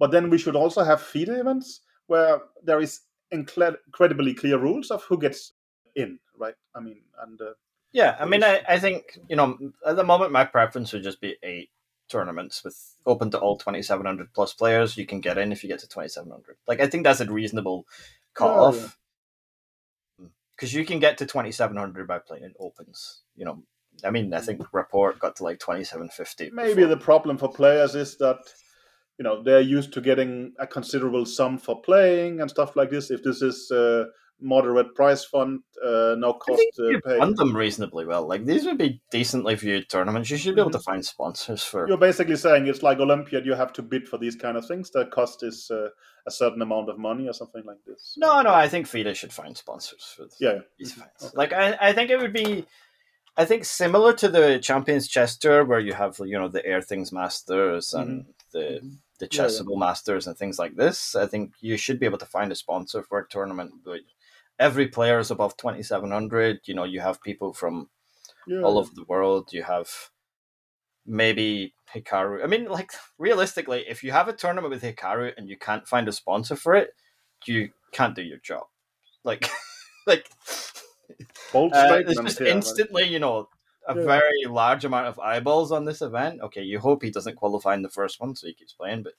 But 0.00 0.10
then 0.10 0.30
we 0.30 0.38
should 0.42 0.56
also 0.62 0.82
have 0.90 1.00
feeder 1.12 1.36
events 1.44 1.68
where 2.10 2.34
there 2.68 2.80
is 2.86 2.92
incredibly 3.30 4.34
clear 4.34 4.58
rules 4.58 4.90
of 4.90 5.02
who 5.04 5.18
gets 5.18 5.52
in, 5.94 6.18
right? 6.38 6.54
I 6.74 6.80
mean, 6.80 7.00
and 7.22 7.40
uh, 7.40 7.52
yeah, 7.92 8.16
I 8.20 8.24
mean, 8.26 8.42
I, 8.44 8.62
I 8.68 8.78
think 8.78 9.18
you 9.28 9.36
know 9.36 9.58
at 9.86 9.96
the 9.96 10.04
moment 10.04 10.32
my 10.32 10.44
preference 10.44 10.92
would 10.92 11.02
just 11.02 11.20
be 11.20 11.36
eight 11.42 11.70
tournaments 12.08 12.62
with 12.62 12.76
open 13.04 13.30
to 13.30 13.38
all 13.38 13.56
twenty 13.56 13.82
seven 13.82 14.06
hundred 14.06 14.32
plus 14.32 14.52
players. 14.52 14.96
You 14.96 15.06
can 15.06 15.20
get 15.20 15.38
in 15.38 15.52
if 15.52 15.62
you 15.62 15.68
get 15.68 15.80
to 15.80 15.88
twenty 15.88 16.08
seven 16.08 16.30
hundred. 16.30 16.56
Like 16.66 16.80
I 16.80 16.86
think 16.86 17.04
that's 17.04 17.20
a 17.20 17.30
reasonable 17.30 17.86
cut 18.34 18.46
Yeah, 18.54 18.60
off. 18.60 18.98
Because 20.54 20.72
you 20.72 20.84
can 20.86 21.00
get 21.00 21.18
to 21.18 21.26
twenty 21.26 21.52
seven 21.52 21.76
hundred 21.76 22.06
by 22.08 22.18
playing 22.18 22.44
in 22.44 22.54
opens. 22.58 23.22
You 23.36 23.44
know, 23.44 23.62
I 24.04 24.10
mean, 24.10 24.32
I 24.32 24.40
think 24.40 24.62
Rapport 24.72 25.12
got 25.14 25.36
to 25.36 25.44
like 25.44 25.58
twenty 25.58 25.84
seven 25.84 26.08
fifty. 26.08 26.50
maybe 26.50 26.84
the 26.84 26.96
problem 26.96 27.38
for 27.38 27.50
players 27.52 27.94
is 27.94 28.16
that 28.18 28.38
you 29.18 29.22
know 29.22 29.42
they're 29.42 29.60
used 29.60 29.92
to 29.94 30.00
getting 30.00 30.52
a 30.58 30.66
considerable 30.66 31.26
sum 31.26 31.58
for 31.58 31.80
playing 31.82 32.40
and 32.40 32.50
stuff 32.50 32.76
like 32.76 32.90
this. 32.90 33.10
If 33.10 33.22
this 33.22 33.42
is 33.42 33.70
uh, 33.70 34.04
moderate 34.40 34.94
price 34.94 35.24
fund, 35.24 35.60
uh, 35.84 36.14
no 36.18 36.34
cost 36.34 36.60
uh, 36.78 37.00
pay. 37.06 37.16
run 37.18 37.34
them 37.34 37.56
reasonably 37.56 38.04
well. 38.04 38.26
Like 38.28 38.44
these 38.44 38.64
would 38.66 38.78
be 38.78 39.00
decently 39.10 39.54
viewed 39.54 39.88
tournaments. 39.88 40.30
You 40.30 40.36
should 40.36 40.54
be 40.54 40.60
able 40.60 40.70
Mm-hmm. 40.70 40.78
to 40.78 40.84
find 40.84 41.04
sponsors 41.06 41.62
for. 41.62 41.88
You're 41.88 41.96
basically 41.96 42.36
saying 42.36 42.66
it's 42.66 42.82
like 42.82 42.98
Olympiad. 42.98 43.46
You 43.46 43.54
have 43.54 43.72
to 43.74 43.82
bid 43.82 44.06
for 44.08 44.18
these 44.18 44.36
kind 44.36 44.56
of 44.56 44.66
things. 44.66 44.90
The 44.90 45.06
cost 45.06 45.42
is 45.42 45.70
uh, 45.70 45.88
a 46.26 46.30
certain 46.30 46.60
amount 46.62 46.90
of 46.90 46.98
money 46.98 47.28
or 47.28 47.32
something 47.32 47.62
like 47.64 47.78
this. 47.86 48.14
No, 48.18 48.42
no, 48.42 48.52
I 48.52 48.68
think 48.68 48.86
FIDE 48.86 49.16
should 49.16 49.32
find 49.32 49.56
sponsors 49.56 50.14
for 50.16 50.24
this. 50.24 50.36
Yeah, 50.40 50.52
yeah. 50.54 50.60
these 50.78 50.92
events. 50.96 51.24
Okay. 51.24 51.32
Like 51.34 51.52
I, 51.52 51.76
I 51.80 51.92
think 51.92 52.10
it 52.10 52.18
would 52.18 52.32
be, 52.32 52.66
I 53.38 53.44
think 53.46 53.64
similar 53.64 54.12
to 54.14 54.28
the 54.28 54.58
Champions 54.58 55.08
Chess 55.08 55.36
Tour, 55.38 55.64
where 55.64 55.80
you 55.80 55.94
have 55.94 56.18
you 56.24 56.38
know 56.38 56.48
the 56.48 56.62
Airthings 56.66 57.10
Masters 57.12 57.94
and 57.94 58.26
the 58.52 58.58
Mhm. 58.82 58.96
the 59.18 59.28
Yeah, 59.30 59.42
yeah. 59.42 59.46
Chessable 59.48 59.78
Masters 59.78 60.26
and 60.26 60.36
things 60.36 60.58
like 60.58 60.76
this. 60.76 61.14
I 61.16 61.26
think 61.26 61.52
you 61.60 61.76
should 61.78 61.98
be 61.98 62.04
able 62.06 62.18
to 62.18 62.26
find 62.26 62.52
a 62.52 62.54
sponsor 62.54 63.02
for 63.02 63.18
a 63.20 63.26
tournament. 63.28 63.72
But 63.84 64.00
every 64.58 64.88
player 64.88 65.18
is 65.18 65.30
above 65.30 65.56
twenty 65.56 65.82
seven 65.82 66.10
hundred. 66.10 66.60
You 66.64 66.74
know, 66.74 66.84
you 66.84 67.00
have 67.00 67.22
people 67.22 67.52
from 67.52 67.88
Yeah. 68.46 68.62
all 68.62 68.78
over 68.78 68.90
the 68.94 69.04
world. 69.04 69.52
You 69.52 69.62
have, 69.64 69.88
maybe 71.04 71.74
Hikaru. 71.94 72.42
I 72.42 72.46
mean, 72.46 72.66
like 72.66 72.92
realistically, 73.18 73.84
if 73.88 74.02
you 74.02 74.12
have 74.12 74.28
a 74.28 74.32
tournament 74.32 74.70
with 74.72 74.82
Hikaru 74.82 75.32
and 75.36 75.48
you 75.48 75.56
can't 75.56 75.86
find 75.86 76.08
a 76.08 76.12
sponsor 76.12 76.56
for 76.56 76.74
it, 76.74 76.90
you 77.46 77.70
can't 77.92 78.14
do 78.16 78.22
your 78.22 78.38
job. 78.38 78.64
Like, 79.24 79.48
like 80.06 80.26
Bold 81.52 81.72
uh, 81.72 82.02
it's 82.06 82.20
just 82.20 82.38
here, 82.38 82.48
but- 82.48 82.56
instantly, 82.56 83.04
you 83.04 83.18
know, 83.18 83.48
a 83.88 83.94
Yeah. 83.96 84.04
very 84.04 84.44
large 84.46 84.84
amount 84.84 85.06
of 85.06 85.18
eyeballs 85.20 85.70
on 85.70 85.84
this 85.84 86.02
event. 86.02 86.40
Okay, 86.42 86.62
you 86.62 86.80
hope 86.80 87.02
he 87.04 87.10
doesn't 87.10 87.36
qualify 87.36 87.74
in 87.74 87.82
the 87.82 87.88
first 87.88 88.20
one, 88.20 88.34
so 88.34 88.46
he 88.48 88.54
keeps 88.54 88.72
playing. 88.72 89.04
But 89.04 89.14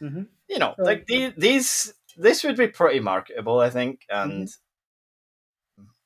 Mhm. 0.00 0.28
you 0.48 0.58
know, 0.58 0.74
Yeah. 0.78 0.84
like 0.84 1.06
these, 1.06 1.32
these, 1.36 1.94
this 2.16 2.44
would 2.44 2.56
be 2.56 2.68
pretty 2.68 3.00
marketable, 3.00 3.58
I 3.58 3.70
think, 3.70 4.06
and 4.08 4.46
Mm-hmm. 4.48 4.62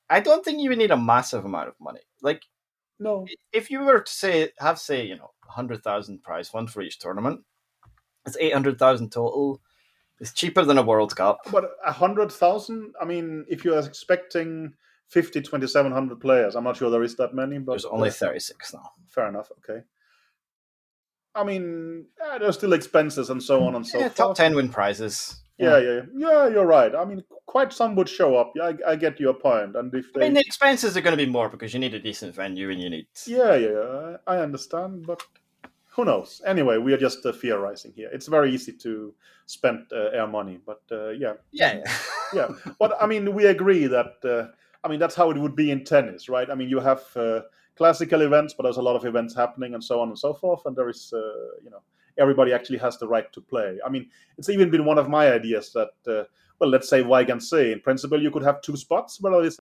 I 0.09 0.21
don't 0.21 0.45
think 0.45 0.61
you 0.61 0.69
would 0.71 0.79
need 0.79 0.91
a 0.91 0.97
massive 0.97 1.45
amount 1.45 1.69
of 1.69 1.75
money. 1.81 2.01
Like, 2.23 2.43
No. 2.99 3.27
if 3.53 3.71
you 3.71 3.81
were 3.81 4.01
to 4.01 4.13
say 4.13 4.53
have 4.59 4.79
say 4.79 5.05
you 5.07 5.17
know 5.17 5.31
hundred 5.49 5.83
thousand 5.83 6.23
prize 6.23 6.49
fund 6.49 6.71
for 6.71 6.83
each 6.83 6.99
tournament, 6.99 7.41
it's 8.27 8.37
eight 8.39 8.53
hundred 8.53 8.79
thousand 8.79 9.11
total. 9.13 9.61
It's 10.19 10.33
cheaper 10.33 10.65
than 10.65 10.79
a 10.79 10.83
World 10.83 11.15
Cup. 11.15 11.41
But 11.53 11.65
a 11.85 11.93
hundred 11.93 12.33
thousand. 12.33 12.95
I 13.01 13.05
mean, 13.05 13.45
if 13.51 13.65
you 13.65 13.75
are 13.75 13.87
expecting 13.87 14.73
50, 15.09 15.43
2,700 15.43 16.19
players, 16.21 16.55
I'm 16.57 16.65
not 16.65 16.77
sure 16.79 16.89
there 16.91 17.03
is 17.03 17.17
that 17.17 17.35
many. 17.35 17.59
But 17.59 17.73
There's 17.73 17.85
only 17.85 18.11
thirty 18.11 18.41
six 18.41 18.73
now. 18.73 18.91
fair 19.09 19.29
enough. 19.29 19.51
Okay. 19.59 19.83
I 21.35 21.45
mean, 21.45 22.07
uh, 22.25 22.39
there's 22.39 22.57
still 22.57 22.73
expenses 22.73 23.29
and 23.29 23.43
so 23.43 23.63
on 23.65 23.75
and 23.75 23.87
so 23.87 23.99
Yeah, 23.99 24.05
forth. 24.09 24.17
top 24.17 24.37
ten 24.37 24.55
win 24.55 24.71
prizes. 24.71 25.43
Yeah, 25.59 25.79
yeah, 25.79 25.93
yeah, 25.93 26.03
yeah. 26.15 26.49
You're 26.49 26.67
right. 26.67 26.95
I 26.95 27.05
mean, 27.05 27.23
quite 27.47 27.73
some 27.73 27.95
would 27.97 28.09
show 28.09 28.37
up. 28.37 28.53
Yeah, 28.55 28.73
I, 28.87 28.93
I 28.93 28.97
get 28.97 29.19
your 29.19 29.35
point. 29.35 29.77
And 29.77 29.95
if 29.95 30.13
they... 30.13 30.21
I 30.21 30.25
mean, 30.25 30.35
the 30.35 30.41
expenses 30.41 30.97
are 30.97 31.01
going 31.01 31.17
to 31.17 31.25
be 31.25 31.31
more 31.31 31.49
because 31.49 31.73
you 31.73 31.81
need 31.81 31.95
a 31.95 31.99
decent 31.99 32.35
venue 32.35 32.71
and 32.71 32.81
you 32.81 32.91
need. 32.91 33.07
yeah, 33.27 33.55
yeah, 33.55 33.71
yeah, 33.71 34.17
I 34.27 34.39
understand, 34.39 35.07
but 35.07 35.23
who 35.97 36.05
knows? 36.05 36.43
Anyway, 36.45 36.77
we 36.77 36.93
are 36.93 36.99
just 36.99 37.25
uh, 37.25 37.33
theorizing 37.33 37.93
here. 37.97 38.11
It's 38.13 38.27
very 38.27 38.53
easy 38.53 38.73
to 38.73 39.15
spend 39.47 39.87
uh, 39.93 40.11
air 40.13 40.27
money, 40.27 40.61
but 40.65 40.83
uh, 40.93 41.09
yeah, 41.11 41.35
Yeah, 41.53 41.83
yeah. 42.35 42.49
But 42.79 42.97
I 43.01 43.07
mean, 43.07 43.35
we 43.35 43.47
agree 43.47 43.87
that 43.87 44.13
uh, 44.23 44.53
I 44.85 44.89
mean 44.89 45.01
that's 45.01 45.15
how 45.15 45.31
it 45.31 45.39
would 45.39 45.57
be 45.57 45.71
in 45.71 45.85
tennis, 45.85 46.29
right? 46.29 46.51
I 46.51 46.55
mean, 46.55 46.69
you 46.69 46.81
have 46.81 47.03
uh, 47.17 47.41
classical 47.77 48.21
events, 48.21 48.53
but 48.53 48.65
there's 48.65 48.77
a 48.77 48.83
lot 48.83 48.97
of 48.97 49.07
events 49.07 49.35
happening, 49.35 49.73
and 49.73 49.83
so 49.83 50.01
on 50.01 50.09
and 50.09 50.19
so 50.19 50.35
forth, 50.35 50.61
and 50.67 50.77
there 50.77 50.91
is, 50.91 51.13
uh, 51.15 51.19
you 51.65 51.71
know, 51.71 51.81
everybody 52.19 52.53
actually 52.53 52.79
has 52.79 52.99
the 52.99 53.09
right 53.09 53.33
to 53.33 53.41
play. 53.41 53.79
I 53.85 53.89
mean, 53.89 54.09
it's 54.39 54.49
even 54.49 54.71
been 54.71 54.85
one 54.85 54.99
of 54.99 55.09
my 55.09 55.33
ideas 55.33 55.73
that, 55.73 55.91
uh, 56.07 56.25
well, 56.59 56.71
let's 56.71 56.89
say 56.89 57.03
Wijk 57.03 57.31
aan 57.31 57.41
Zee 57.41 57.73
in 57.73 57.81
principle, 57.81 58.23
you 58.23 58.31
could 58.31 58.43
have 58.43 58.61
two 58.63 58.77
spots 58.77 59.21
where 59.21 59.33
there 59.33 59.45
is, 59.45 59.59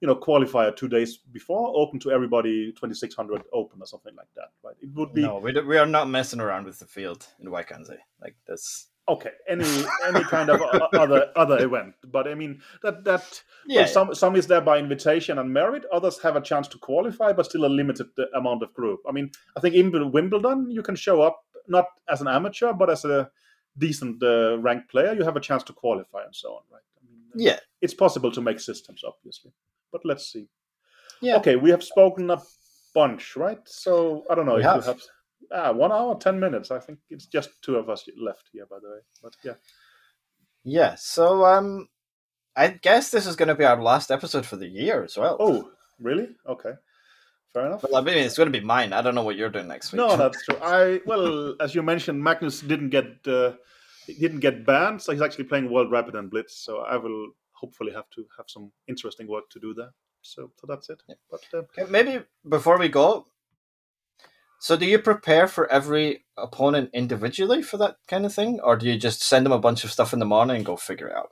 you 0.00 0.08
know, 0.08 0.16
qualifier 0.16 0.74
two 0.74 0.88
days 0.88 1.18
before, 1.32 1.72
open 1.76 1.98
to 2.00 2.10
everybody, 2.10 2.72
2600 2.72 3.42
open 3.52 3.80
or 3.80 3.86
something 3.86 4.14
like 4.16 4.28
that, 4.36 4.50
right? 4.62 4.76
It 4.80 4.90
would 4.94 5.12
be 5.12 5.22
no, 5.22 5.38
we, 5.38 5.52
do, 5.52 5.66
we 5.66 5.78
are 5.78 5.86
not 5.86 6.08
messing 6.08 6.40
around 6.40 6.64
with 6.66 6.78
the 6.78 6.86
field 6.86 7.26
in 7.40 7.48
Wijk 7.50 7.72
aan 7.72 7.84
Zee. 7.84 7.94
Like 8.20 8.36
this. 8.46 8.88
okay, 9.08 9.30
any 9.48 9.64
any 10.06 10.24
kind 10.24 10.50
of 10.50 10.60
other 10.94 11.30
other 11.36 11.64
event, 11.64 11.94
but 12.10 12.26
I 12.26 12.34
mean 12.34 12.60
that 12.82 13.04
that 13.04 13.42
Yeah, 13.66 13.82
Well, 13.82 13.88
some 13.88 14.14
some 14.14 14.36
is 14.36 14.46
there 14.46 14.60
by 14.60 14.78
invitation 14.78 15.38
and 15.38 15.52
merit. 15.52 15.84
Others 15.92 16.20
have 16.22 16.36
a 16.36 16.40
chance 16.40 16.68
to 16.68 16.78
qualify, 16.78 17.32
but 17.32 17.46
still 17.46 17.64
a 17.64 17.68
limited 17.68 18.08
uh, 18.18 18.24
amount 18.38 18.62
of 18.62 18.72
group. 18.74 19.00
I 19.08 19.12
mean, 19.12 19.30
I 19.56 19.60
think 19.60 19.74
in 19.74 20.12
Wimbledon 20.12 20.70
you 20.70 20.82
can 20.82 20.96
show 20.96 21.22
up 21.22 21.44
not 21.68 21.86
as 22.08 22.20
an 22.20 22.28
amateur, 22.28 22.72
but 22.72 22.90
as 22.90 23.04
a 23.04 23.30
decent 23.76 24.22
uh, 24.22 24.58
ranked 24.58 24.90
player. 24.90 25.14
You 25.14 25.24
have 25.24 25.36
a 25.36 25.40
chance 25.40 25.62
to 25.64 25.72
qualify 25.72 26.24
and 26.24 26.34
so 26.34 26.48
on, 26.54 26.62
right? 26.70 26.82
I 26.96 27.06
mean, 27.06 27.20
uh, 27.28 27.36
yeah, 27.36 27.58
it's 27.80 27.94
possible 27.94 28.30
to 28.32 28.40
make 28.40 28.60
systems, 28.60 29.02
obviously, 29.06 29.52
but 29.92 30.02
let's 30.04 30.30
see. 30.32 30.48
yeah. 31.20 31.36
Okay, 31.36 31.56
we 31.56 31.70
have 31.70 31.82
spoken 31.82 32.30
a 32.30 32.40
bunch, 32.94 33.36
right? 33.36 33.60
So 33.66 34.24
I 34.30 34.34
don't 34.34 34.46
know 34.46 34.54
We 34.54 34.60
if 34.60 34.66
have. 34.66 34.76
you 34.86 34.92
have 34.92 35.00
ah, 35.52 35.72
one 35.72 35.92
hour, 35.92 36.14
ten 36.16 36.38
minutes. 36.38 36.70
I 36.70 36.78
think 36.78 36.98
it's 37.10 37.26
just 37.26 37.50
two 37.62 37.76
of 37.76 37.88
us 37.90 38.08
left 38.16 38.48
here, 38.52 38.66
by 38.70 38.78
the 38.80 38.88
way. 38.90 38.98
But 39.22 39.36
yeah, 39.42 39.54
Yeah, 40.62 40.94
so 40.96 41.44
um, 41.44 41.88
I 42.56 42.68
guess 42.68 43.10
this 43.10 43.26
is 43.26 43.36
going 43.36 43.48
to 43.48 43.54
be 43.54 43.64
our 43.64 43.80
last 43.82 44.10
episode 44.10 44.46
for 44.46 44.56
the 44.56 44.68
year 44.68 45.02
as 45.04 45.16
well. 45.16 45.36
oh, 45.40 45.70
really? 46.00 46.28
Okay, 46.46 46.72
fair 47.54 47.66
enough. 47.66 47.82
well, 47.84 47.96
I 47.96 48.02
mean, 48.02 48.18
it's 48.18 48.36
going 48.36 48.52
to 48.52 48.58
be 48.58 48.64
mine. 48.64 48.92
I 48.92 49.00
don't 49.00 49.14
know 49.14 49.22
what 49.22 49.36
you're 49.36 49.48
doing 49.48 49.68
next 49.68 49.92
week. 49.92 49.98
No, 49.98 50.16
that's 50.22 50.44
true. 50.44 50.58
I 50.60 51.00
well, 51.06 51.54
as 51.60 51.74
you 51.74 51.82
mentioned, 51.82 52.22
Magnus 52.22 52.60
didn't 52.60 52.90
get 52.90 53.06
uh, 53.26 53.52
didn't 54.06 54.40
get 54.40 54.66
banned, 54.66 55.00
so 55.00 55.12
he's 55.12 55.22
actually 55.22 55.44
playing 55.44 55.70
World 55.70 55.90
Rapid 55.90 56.16
and 56.16 56.30
Blitz. 56.30 56.56
So 56.56 56.80
I 56.80 56.96
will 56.96 57.28
hopefully 57.52 57.92
have 57.92 58.10
to 58.10 58.26
have 58.36 58.46
some 58.48 58.70
interesting 58.88 59.26
work 59.28 59.48
to 59.50 59.60
do 59.60 59.72
there. 59.72 59.90
So, 60.20 60.50
so 60.60 60.66
that's 60.66 60.90
it. 60.90 61.02
Yeah. 61.08 61.14
But 61.30 61.40
uh, 61.54 61.62
Okay, 61.78 61.90
maybe 61.90 62.24
before 62.48 62.78
we 62.78 62.88
go, 62.88 63.26
so 64.58 64.76
do 64.76 64.86
you 64.86 64.98
prepare 64.98 65.46
for 65.46 65.70
every 65.70 66.24
opponent 66.36 66.90
individually 66.94 67.62
for 67.62 67.76
that 67.78 67.96
kind 68.08 68.24
of 68.26 68.32
thing, 68.34 68.60
or 68.60 68.76
do 68.76 68.86
you 68.86 68.98
just 68.98 69.22
send 69.22 69.44
them 69.44 69.52
a 69.52 69.58
bunch 69.58 69.84
of 69.84 69.92
stuff 69.92 70.12
in 70.12 70.18
the 70.18 70.24
morning 70.24 70.56
and 70.56 70.64
go 70.64 70.76
figure 70.76 71.08
it 71.08 71.16
out? 71.16 71.30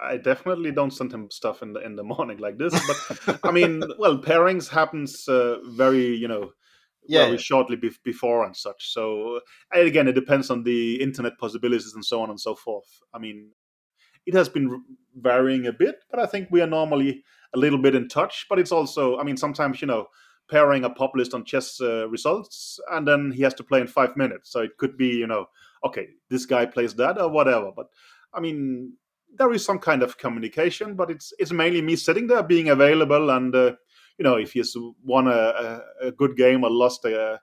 I 0.00 0.16
definitely 0.16 0.72
don't 0.72 0.92
send 0.92 1.12
him 1.12 1.30
stuff 1.30 1.62
in 1.62 1.72
the 1.72 1.80
in 1.80 1.96
the 1.96 2.04
morning 2.04 2.38
like 2.38 2.58
this. 2.58 2.72
But 2.86 3.02
I 3.44 3.50
mean, 3.52 3.82
well, 3.98 4.18
pairings 4.18 4.68
happens 4.68 5.28
uh, 5.28 5.58
very 5.64 6.14
you 6.14 6.28
know 6.28 6.52
Yeah, 7.06 7.24
very 7.24 7.38
shortly 7.38 7.76
bef- 7.76 8.02
before 8.04 8.44
and 8.44 8.56
such. 8.56 8.92
So 8.92 9.40
and 9.72 9.86
again, 9.86 10.08
it 10.08 10.14
depends 10.14 10.50
on 10.50 10.62
the 10.64 11.00
internet 11.02 11.38
possibilities 11.38 11.94
and 11.94 12.04
so 12.04 12.20
on 12.22 12.30
and 12.30 12.40
so 12.40 12.54
forth. 12.54 12.88
I 13.12 13.18
mean, 13.18 13.50
it 14.26 14.34
has 14.34 14.48
been 14.48 14.82
varying 15.16 15.66
a 15.66 15.72
bit, 15.72 16.04
but 16.10 16.20
I 16.20 16.26
think 16.26 16.48
we 16.50 16.60
are 16.60 16.66
normally 16.66 17.24
a 17.54 17.58
little 17.58 17.78
bit 17.78 17.94
in 17.94 18.08
touch. 18.08 18.46
But 18.48 18.58
it's 18.58 18.72
also, 18.72 19.18
I 19.18 19.22
mean, 19.24 19.36
sometimes 19.36 19.80
you 19.80 19.88
know, 19.88 20.06
pairing 20.50 20.84
a 20.84 20.90
pop 20.90 21.12
list 21.14 21.34
on 21.34 21.44
chess 21.44 21.80
uh, 21.80 22.08
results, 22.08 22.78
and 22.90 23.06
then 23.06 23.32
he 23.32 23.42
has 23.42 23.54
to 23.54 23.64
play 23.64 23.80
in 23.80 23.86
five 23.86 24.16
minutes. 24.16 24.50
So 24.52 24.60
it 24.60 24.76
could 24.78 24.96
be, 24.96 25.08
you 25.08 25.26
know, 25.26 25.46
okay, 25.84 26.08
this 26.30 26.46
guy 26.46 26.66
plays 26.66 26.94
that 26.94 27.18
or 27.20 27.30
whatever. 27.30 27.72
But 27.74 27.86
I 28.34 28.40
mean, 28.40 28.94
there 29.36 29.52
is 29.52 29.64
some 29.64 29.78
kind 29.78 30.02
of 30.02 30.18
communication, 30.18 30.94
but 30.94 31.10
it's 31.10 31.32
it's 31.38 31.52
mainly 31.52 31.82
me 31.82 31.96
sitting 31.96 32.26
there, 32.26 32.42
being 32.42 32.68
available, 32.70 33.30
and 33.30 33.54
uh, 33.54 33.72
you 34.18 34.24
know, 34.24 34.36
if 34.36 34.52
he's 34.52 34.76
won 35.04 35.28
a, 35.28 35.82
a, 36.02 36.12
good 36.12 36.36
game 36.36 36.64
or 36.64 36.70
lost 36.70 37.04
a 37.04 37.40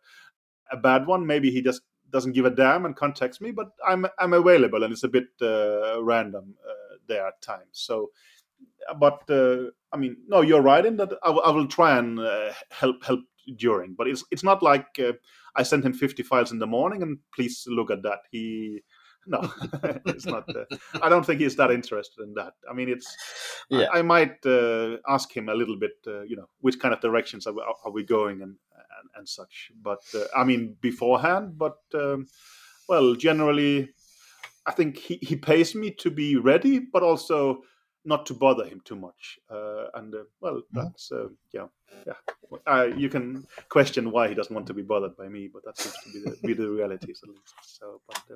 a 0.72 0.78
bad 0.78 1.06
one, 1.06 1.26
maybe 1.26 1.52
he 1.52 1.62
just 1.62 1.82
doesn't 2.10 2.34
give 2.34 2.46
a 2.46 2.50
damn 2.50 2.86
and 2.86 2.96
contacts 2.96 3.40
me. 3.42 3.52
But 3.52 3.70
I'm 3.86 4.06
I'm 4.20 4.34
available, 4.34 4.84
and 4.84 4.92
it's 4.92 5.04
a 5.04 5.10
bit 5.10 5.28
uh, 5.42 6.04
random 6.04 6.56
uh, 6.68 6.96
there 7.08 7.28
at 7.28 7.42
times. 7.42 7.70
So, 7.74 8.12
but 9.00 9.30
uh, 9.30 9.72
I 9.92 9.98
mean, 9.98 10.18
no, 10.28 10.42
you're 10.42 10.62
right 10.62 10.86
in 10.86 10.98
that 10.98 11.14
I 11.24 11.32
I 11.32 11.52
will 11.52 11.68
try 11.68 11.98
and 11.98 12.20
uh, 12.20 12.52
help 12.72 13.04
help 13.06 13.22
during, 13.58 13.94
but 13.94 14.08
it's 14.08 14.24
it's 14.32 14.44
not 14.44 14.64
like 14.64 14.88
uh, 15.00 15.14
I 15.56 15.64
sent 15.64 15.86
him 15.86 15.94
50 15.94 16.24
files 16.24 16.52
in 16.52 16.60
the 16.60 16.68
morning 16.68 17.02
and 17.02 17.18
please 17.34 17.66
look 17.68 17.92
at 17.92 18.04
that. 18.04 18.20
He 18.32 18.82
no, 19.28 19.52
it's 20.06 20.26
not. 20.26 20.48
Uh, 20.50 20.66
I 21.02 21.10
don't 21.10 21.26
think 21.26 21.42
he's 21.42 21.56
that 21.56 21.72
interested 21.72 22.24
in 22.24 22.34
that. 22.36 22.54
I 22.70 22.74
mean, 22.74 22.90
it's. 22.90 23.16
Yeah. 23.70 23.88
I, 23.94 24.00
I 24.00 24.02
might 24.02 24.46
uh, 24.46 24.98
ask 25.08 25.36
him 25.36 25.50
a 25.50 25.54
little 25.54 25.78
bit. 25.78 25.94
Uh, 26.06 26.22
you 26.24 26.36
know, 26.36 26.48
which 26.62 26.80
kind 26.80 26.94
of 26.94 27.02
directions 27.02 27.48
are 27.48 27.54
we, 27.54 27.62
are 27.62 27.92
we 27.92 28.04
going 28.04 28.42
and, 28.42 28.56
and 28.76 29.10
and 29.16 29.30
such. 29.30 29.72
But 29.82 30.04
uh, 30.14 30.26
I 30.36 30.44
mean, 30.44 30.76
beforehand. 30.82 31.58
But 31.58 31.78
um, 31.94 32.28
well, 32.88 33.16
generally, 33.16 33.90
I 34.66 34.72
think 34.72 34.98
he 34.98 35.20
he 35.22 35.36
pays 35.36 35.76
me 35.76 35.92
to 35.92 36.12
be 36.12 36.36
ready, 36.36 36.80
but 36.80 37.04
also 37.04 37.64
not 38.06 38.26
to 38.28 38.34
bother 38.34 38.66
him 38.66 38.82
too 38.86 38.96
much. 38.96 39.40
Uh, 39.50 39.86
and 39.96 40.14
uh, 40.14 40.24
well, 40.40 40.62
that's 40.72 41.12
uh, 41.12 41.28
yeah, 41.52 41.68
yeah. 42.06 42.84
You 42.96 43.10
can 43.10 43.46
question 43.70 44.12
why 44.12 44.28
he 44.28 44.36
doesn't 44.36 44.54
want 44.54 44.68
to 44.68 44.74
be 44.74 44.84
bothered 44.84 45.18
by 45.18 45.28
me, 45.28 45.50
but 45.52 45.64
that 45.66 45.78
seems 45.78 45.96
to 46.04 46.12
be 46.12 46.30
the, 46.30 46.48
be 46.48 46.54
the 46.54 46.70
realities 46.70 47.20
at 47.24 47.30
least. 47.30 47.56
So, 47.64 48.02
but 48.08 48.22
uh, 48.32 48.36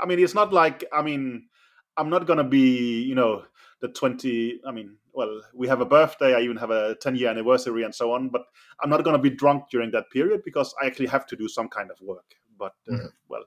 I 0.00 0.06
mean, 0.06 0.18
it's 0.18 0.34
not 0.34 0.52
like 0.52 0.84
I 0.92 1.02
mean, 1.02 1.48
I'm 1.96 2.10
not 2.10 2.26
gonna 2.26 2.44
be 2.44 3.02
you 3.02 3.14
know 3.14 3.44
the 3.80 3.88
20. 3.88 4.60
I 4.66 4.72
mean, 4.72 4.96
well, 5.12 5.40
we 5.54 5.68
have 5.68 5.80
a 5.80 5.84
birthday. 5.86 6.34
I 6.34 6.40
even 6.40 6.56
have 6.56 6.70
a 6.70 6.96
10 6.96 7.16
year 7.16 7.30
anniversary 7.30 7.84
and 7.84 7.94
so 7.94 8.12
on. 8.12 8.28
But 8.28 8.42
I'm 8.82 8.90
not 8.90 9.04
gonna 9.04 9.18
be 9.18 9.30
drunk 9.30 9.64
during 9.70 9.90
that 9.92 10.10
period 10.10 10.42
because 10.44 10.74
I 10.82 10.86
actually 10.86 11.06
have 11.08 11.26
to 11.26 11.36
do 11.36 11.48
some 11.48 11.68
kind 11.68 11.90
of 11.90 12.00
work. 12.00 12.24
But 12.58 12.74
uh, 12.88 12.92
Mhm. 12.94 13.12
well, 13.28 13.44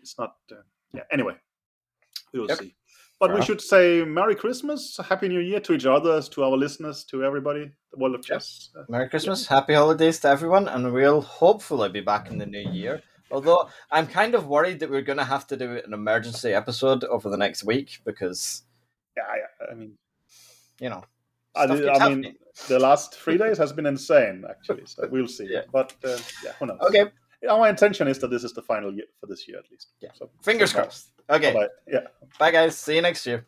it's 0.00 0.18
not. 0.18 0.36
Uh, 0.50 0.56
yeah. 0.92 1.04
Anyway, 1.10 1.36
we 2.32 2.40
will 2.40 2.48
Yep. 2.48 2.58
see. 2.58 2.74
But 3.18 3.32
we 3.34 3.40
should 3.42 3.60
say 3.60 4.04
Merry 4.04 4.34
Christmas, 4.34 4.96
Happy 5.08 5.28
New 5.28 5.38
Year 5.38 5.60
to 5.60 5.74
each 5.74 5.86
other, 5.86 6.20
to 6.20 6.42
our 6.42 6.56
listeners, 6.56 7.04
to 7.04 7.22
everybody, 7.22 7.70
the 7.92 7.96
world 7.98 8.16
of 8.16 8.24
chess. 8.24 8.70
Uh, 8.76 8.82
Merry 8.88 9.08
Christmas, 9.08 9.46
Happy 9.46 9.74
Holidays 9.74 10.18
to 10.20 10.28
everyone, 10.28 10.66
and 10.66 10.92
we'll 10.92 11.20
hopefully 11.20 11.88
be 11.88 12.00
back 12.00 12.30
in 12.32 12.38
the 12.38 12.46
new 12.46 12.68
year. 12.72 13.00
Although 13.32 13.68
I'm 13.90 14.06
kind 14.06 14.34
of 14.34 14.46
worried 14.46 14.78
that 14.80 14.90
we're 14.90 15.02
going 15.02 15.18
to 15.18 15.24
have 15.24 15.46
to 15.48 15.56
do 15.56 15.80
an 15.84 15.92
emergency 15.92 16.52
episode 16.52 17.02
over 17.04 17.30
the 17.30 17.36
next 17.36 17.64
week 17.64 18.00
because 18.04 18.62
yeah, 19.16 19.24
I, 19.24 19.72
I 19.72 19.74
mean, 19.74 19.96
you 20.80 20.90
know 20.90 21.02
I, 21.54 21.66
did- 21.66 21.88
I 21.88 21.92
mean, 21.92 22.00
happening. 22.00 22.34
the 22.68 22.78
last 22.78 23.14
three 23.14 23.38
days 23.38 23.58
has 23.58 23.72
been 23.72 23.86
insane, 23.86 24.44
actually. 24.50 24.82
So 24.86 25.08
we'll 25.10 25.26
see. 25.28 25.48
Yeah. 25.50 25.62
But 25.72 25.94
uh, 26.04 26.18
yeah, 26.44 26.52
who 26.58 26.66
knows? 26.66 26.80
Okay, 26.80 27.04
Our 27.48 27.68
intention 27.68 28.08
is 28.08 28.18
that 28.20 28.28
this 28.28 28.44
is 28.44 28.52
the 28.52 28.62
final 28.62 28.92
year 28.94 29.06
for 29.20 29.26
this 29.26 29.46
year, 29.48 29.58
at 29.58 29.70
least. 29.70 29.88
Yeah. 30.00 30.10
So, 30.14 30.30
fingers 30.42 30.72
so, 30.72 30.80
crossed. 30.82 31.08
Okay, 31.28 31.52
Bye. 31.52 31.68
Yeah. 31.86 32.06
bye 32.38 32.50
guys. 32.50 32.76
See 32.76 32.96
you 32.96 33.02
next 33.02 33.26
year. 33.26 33.44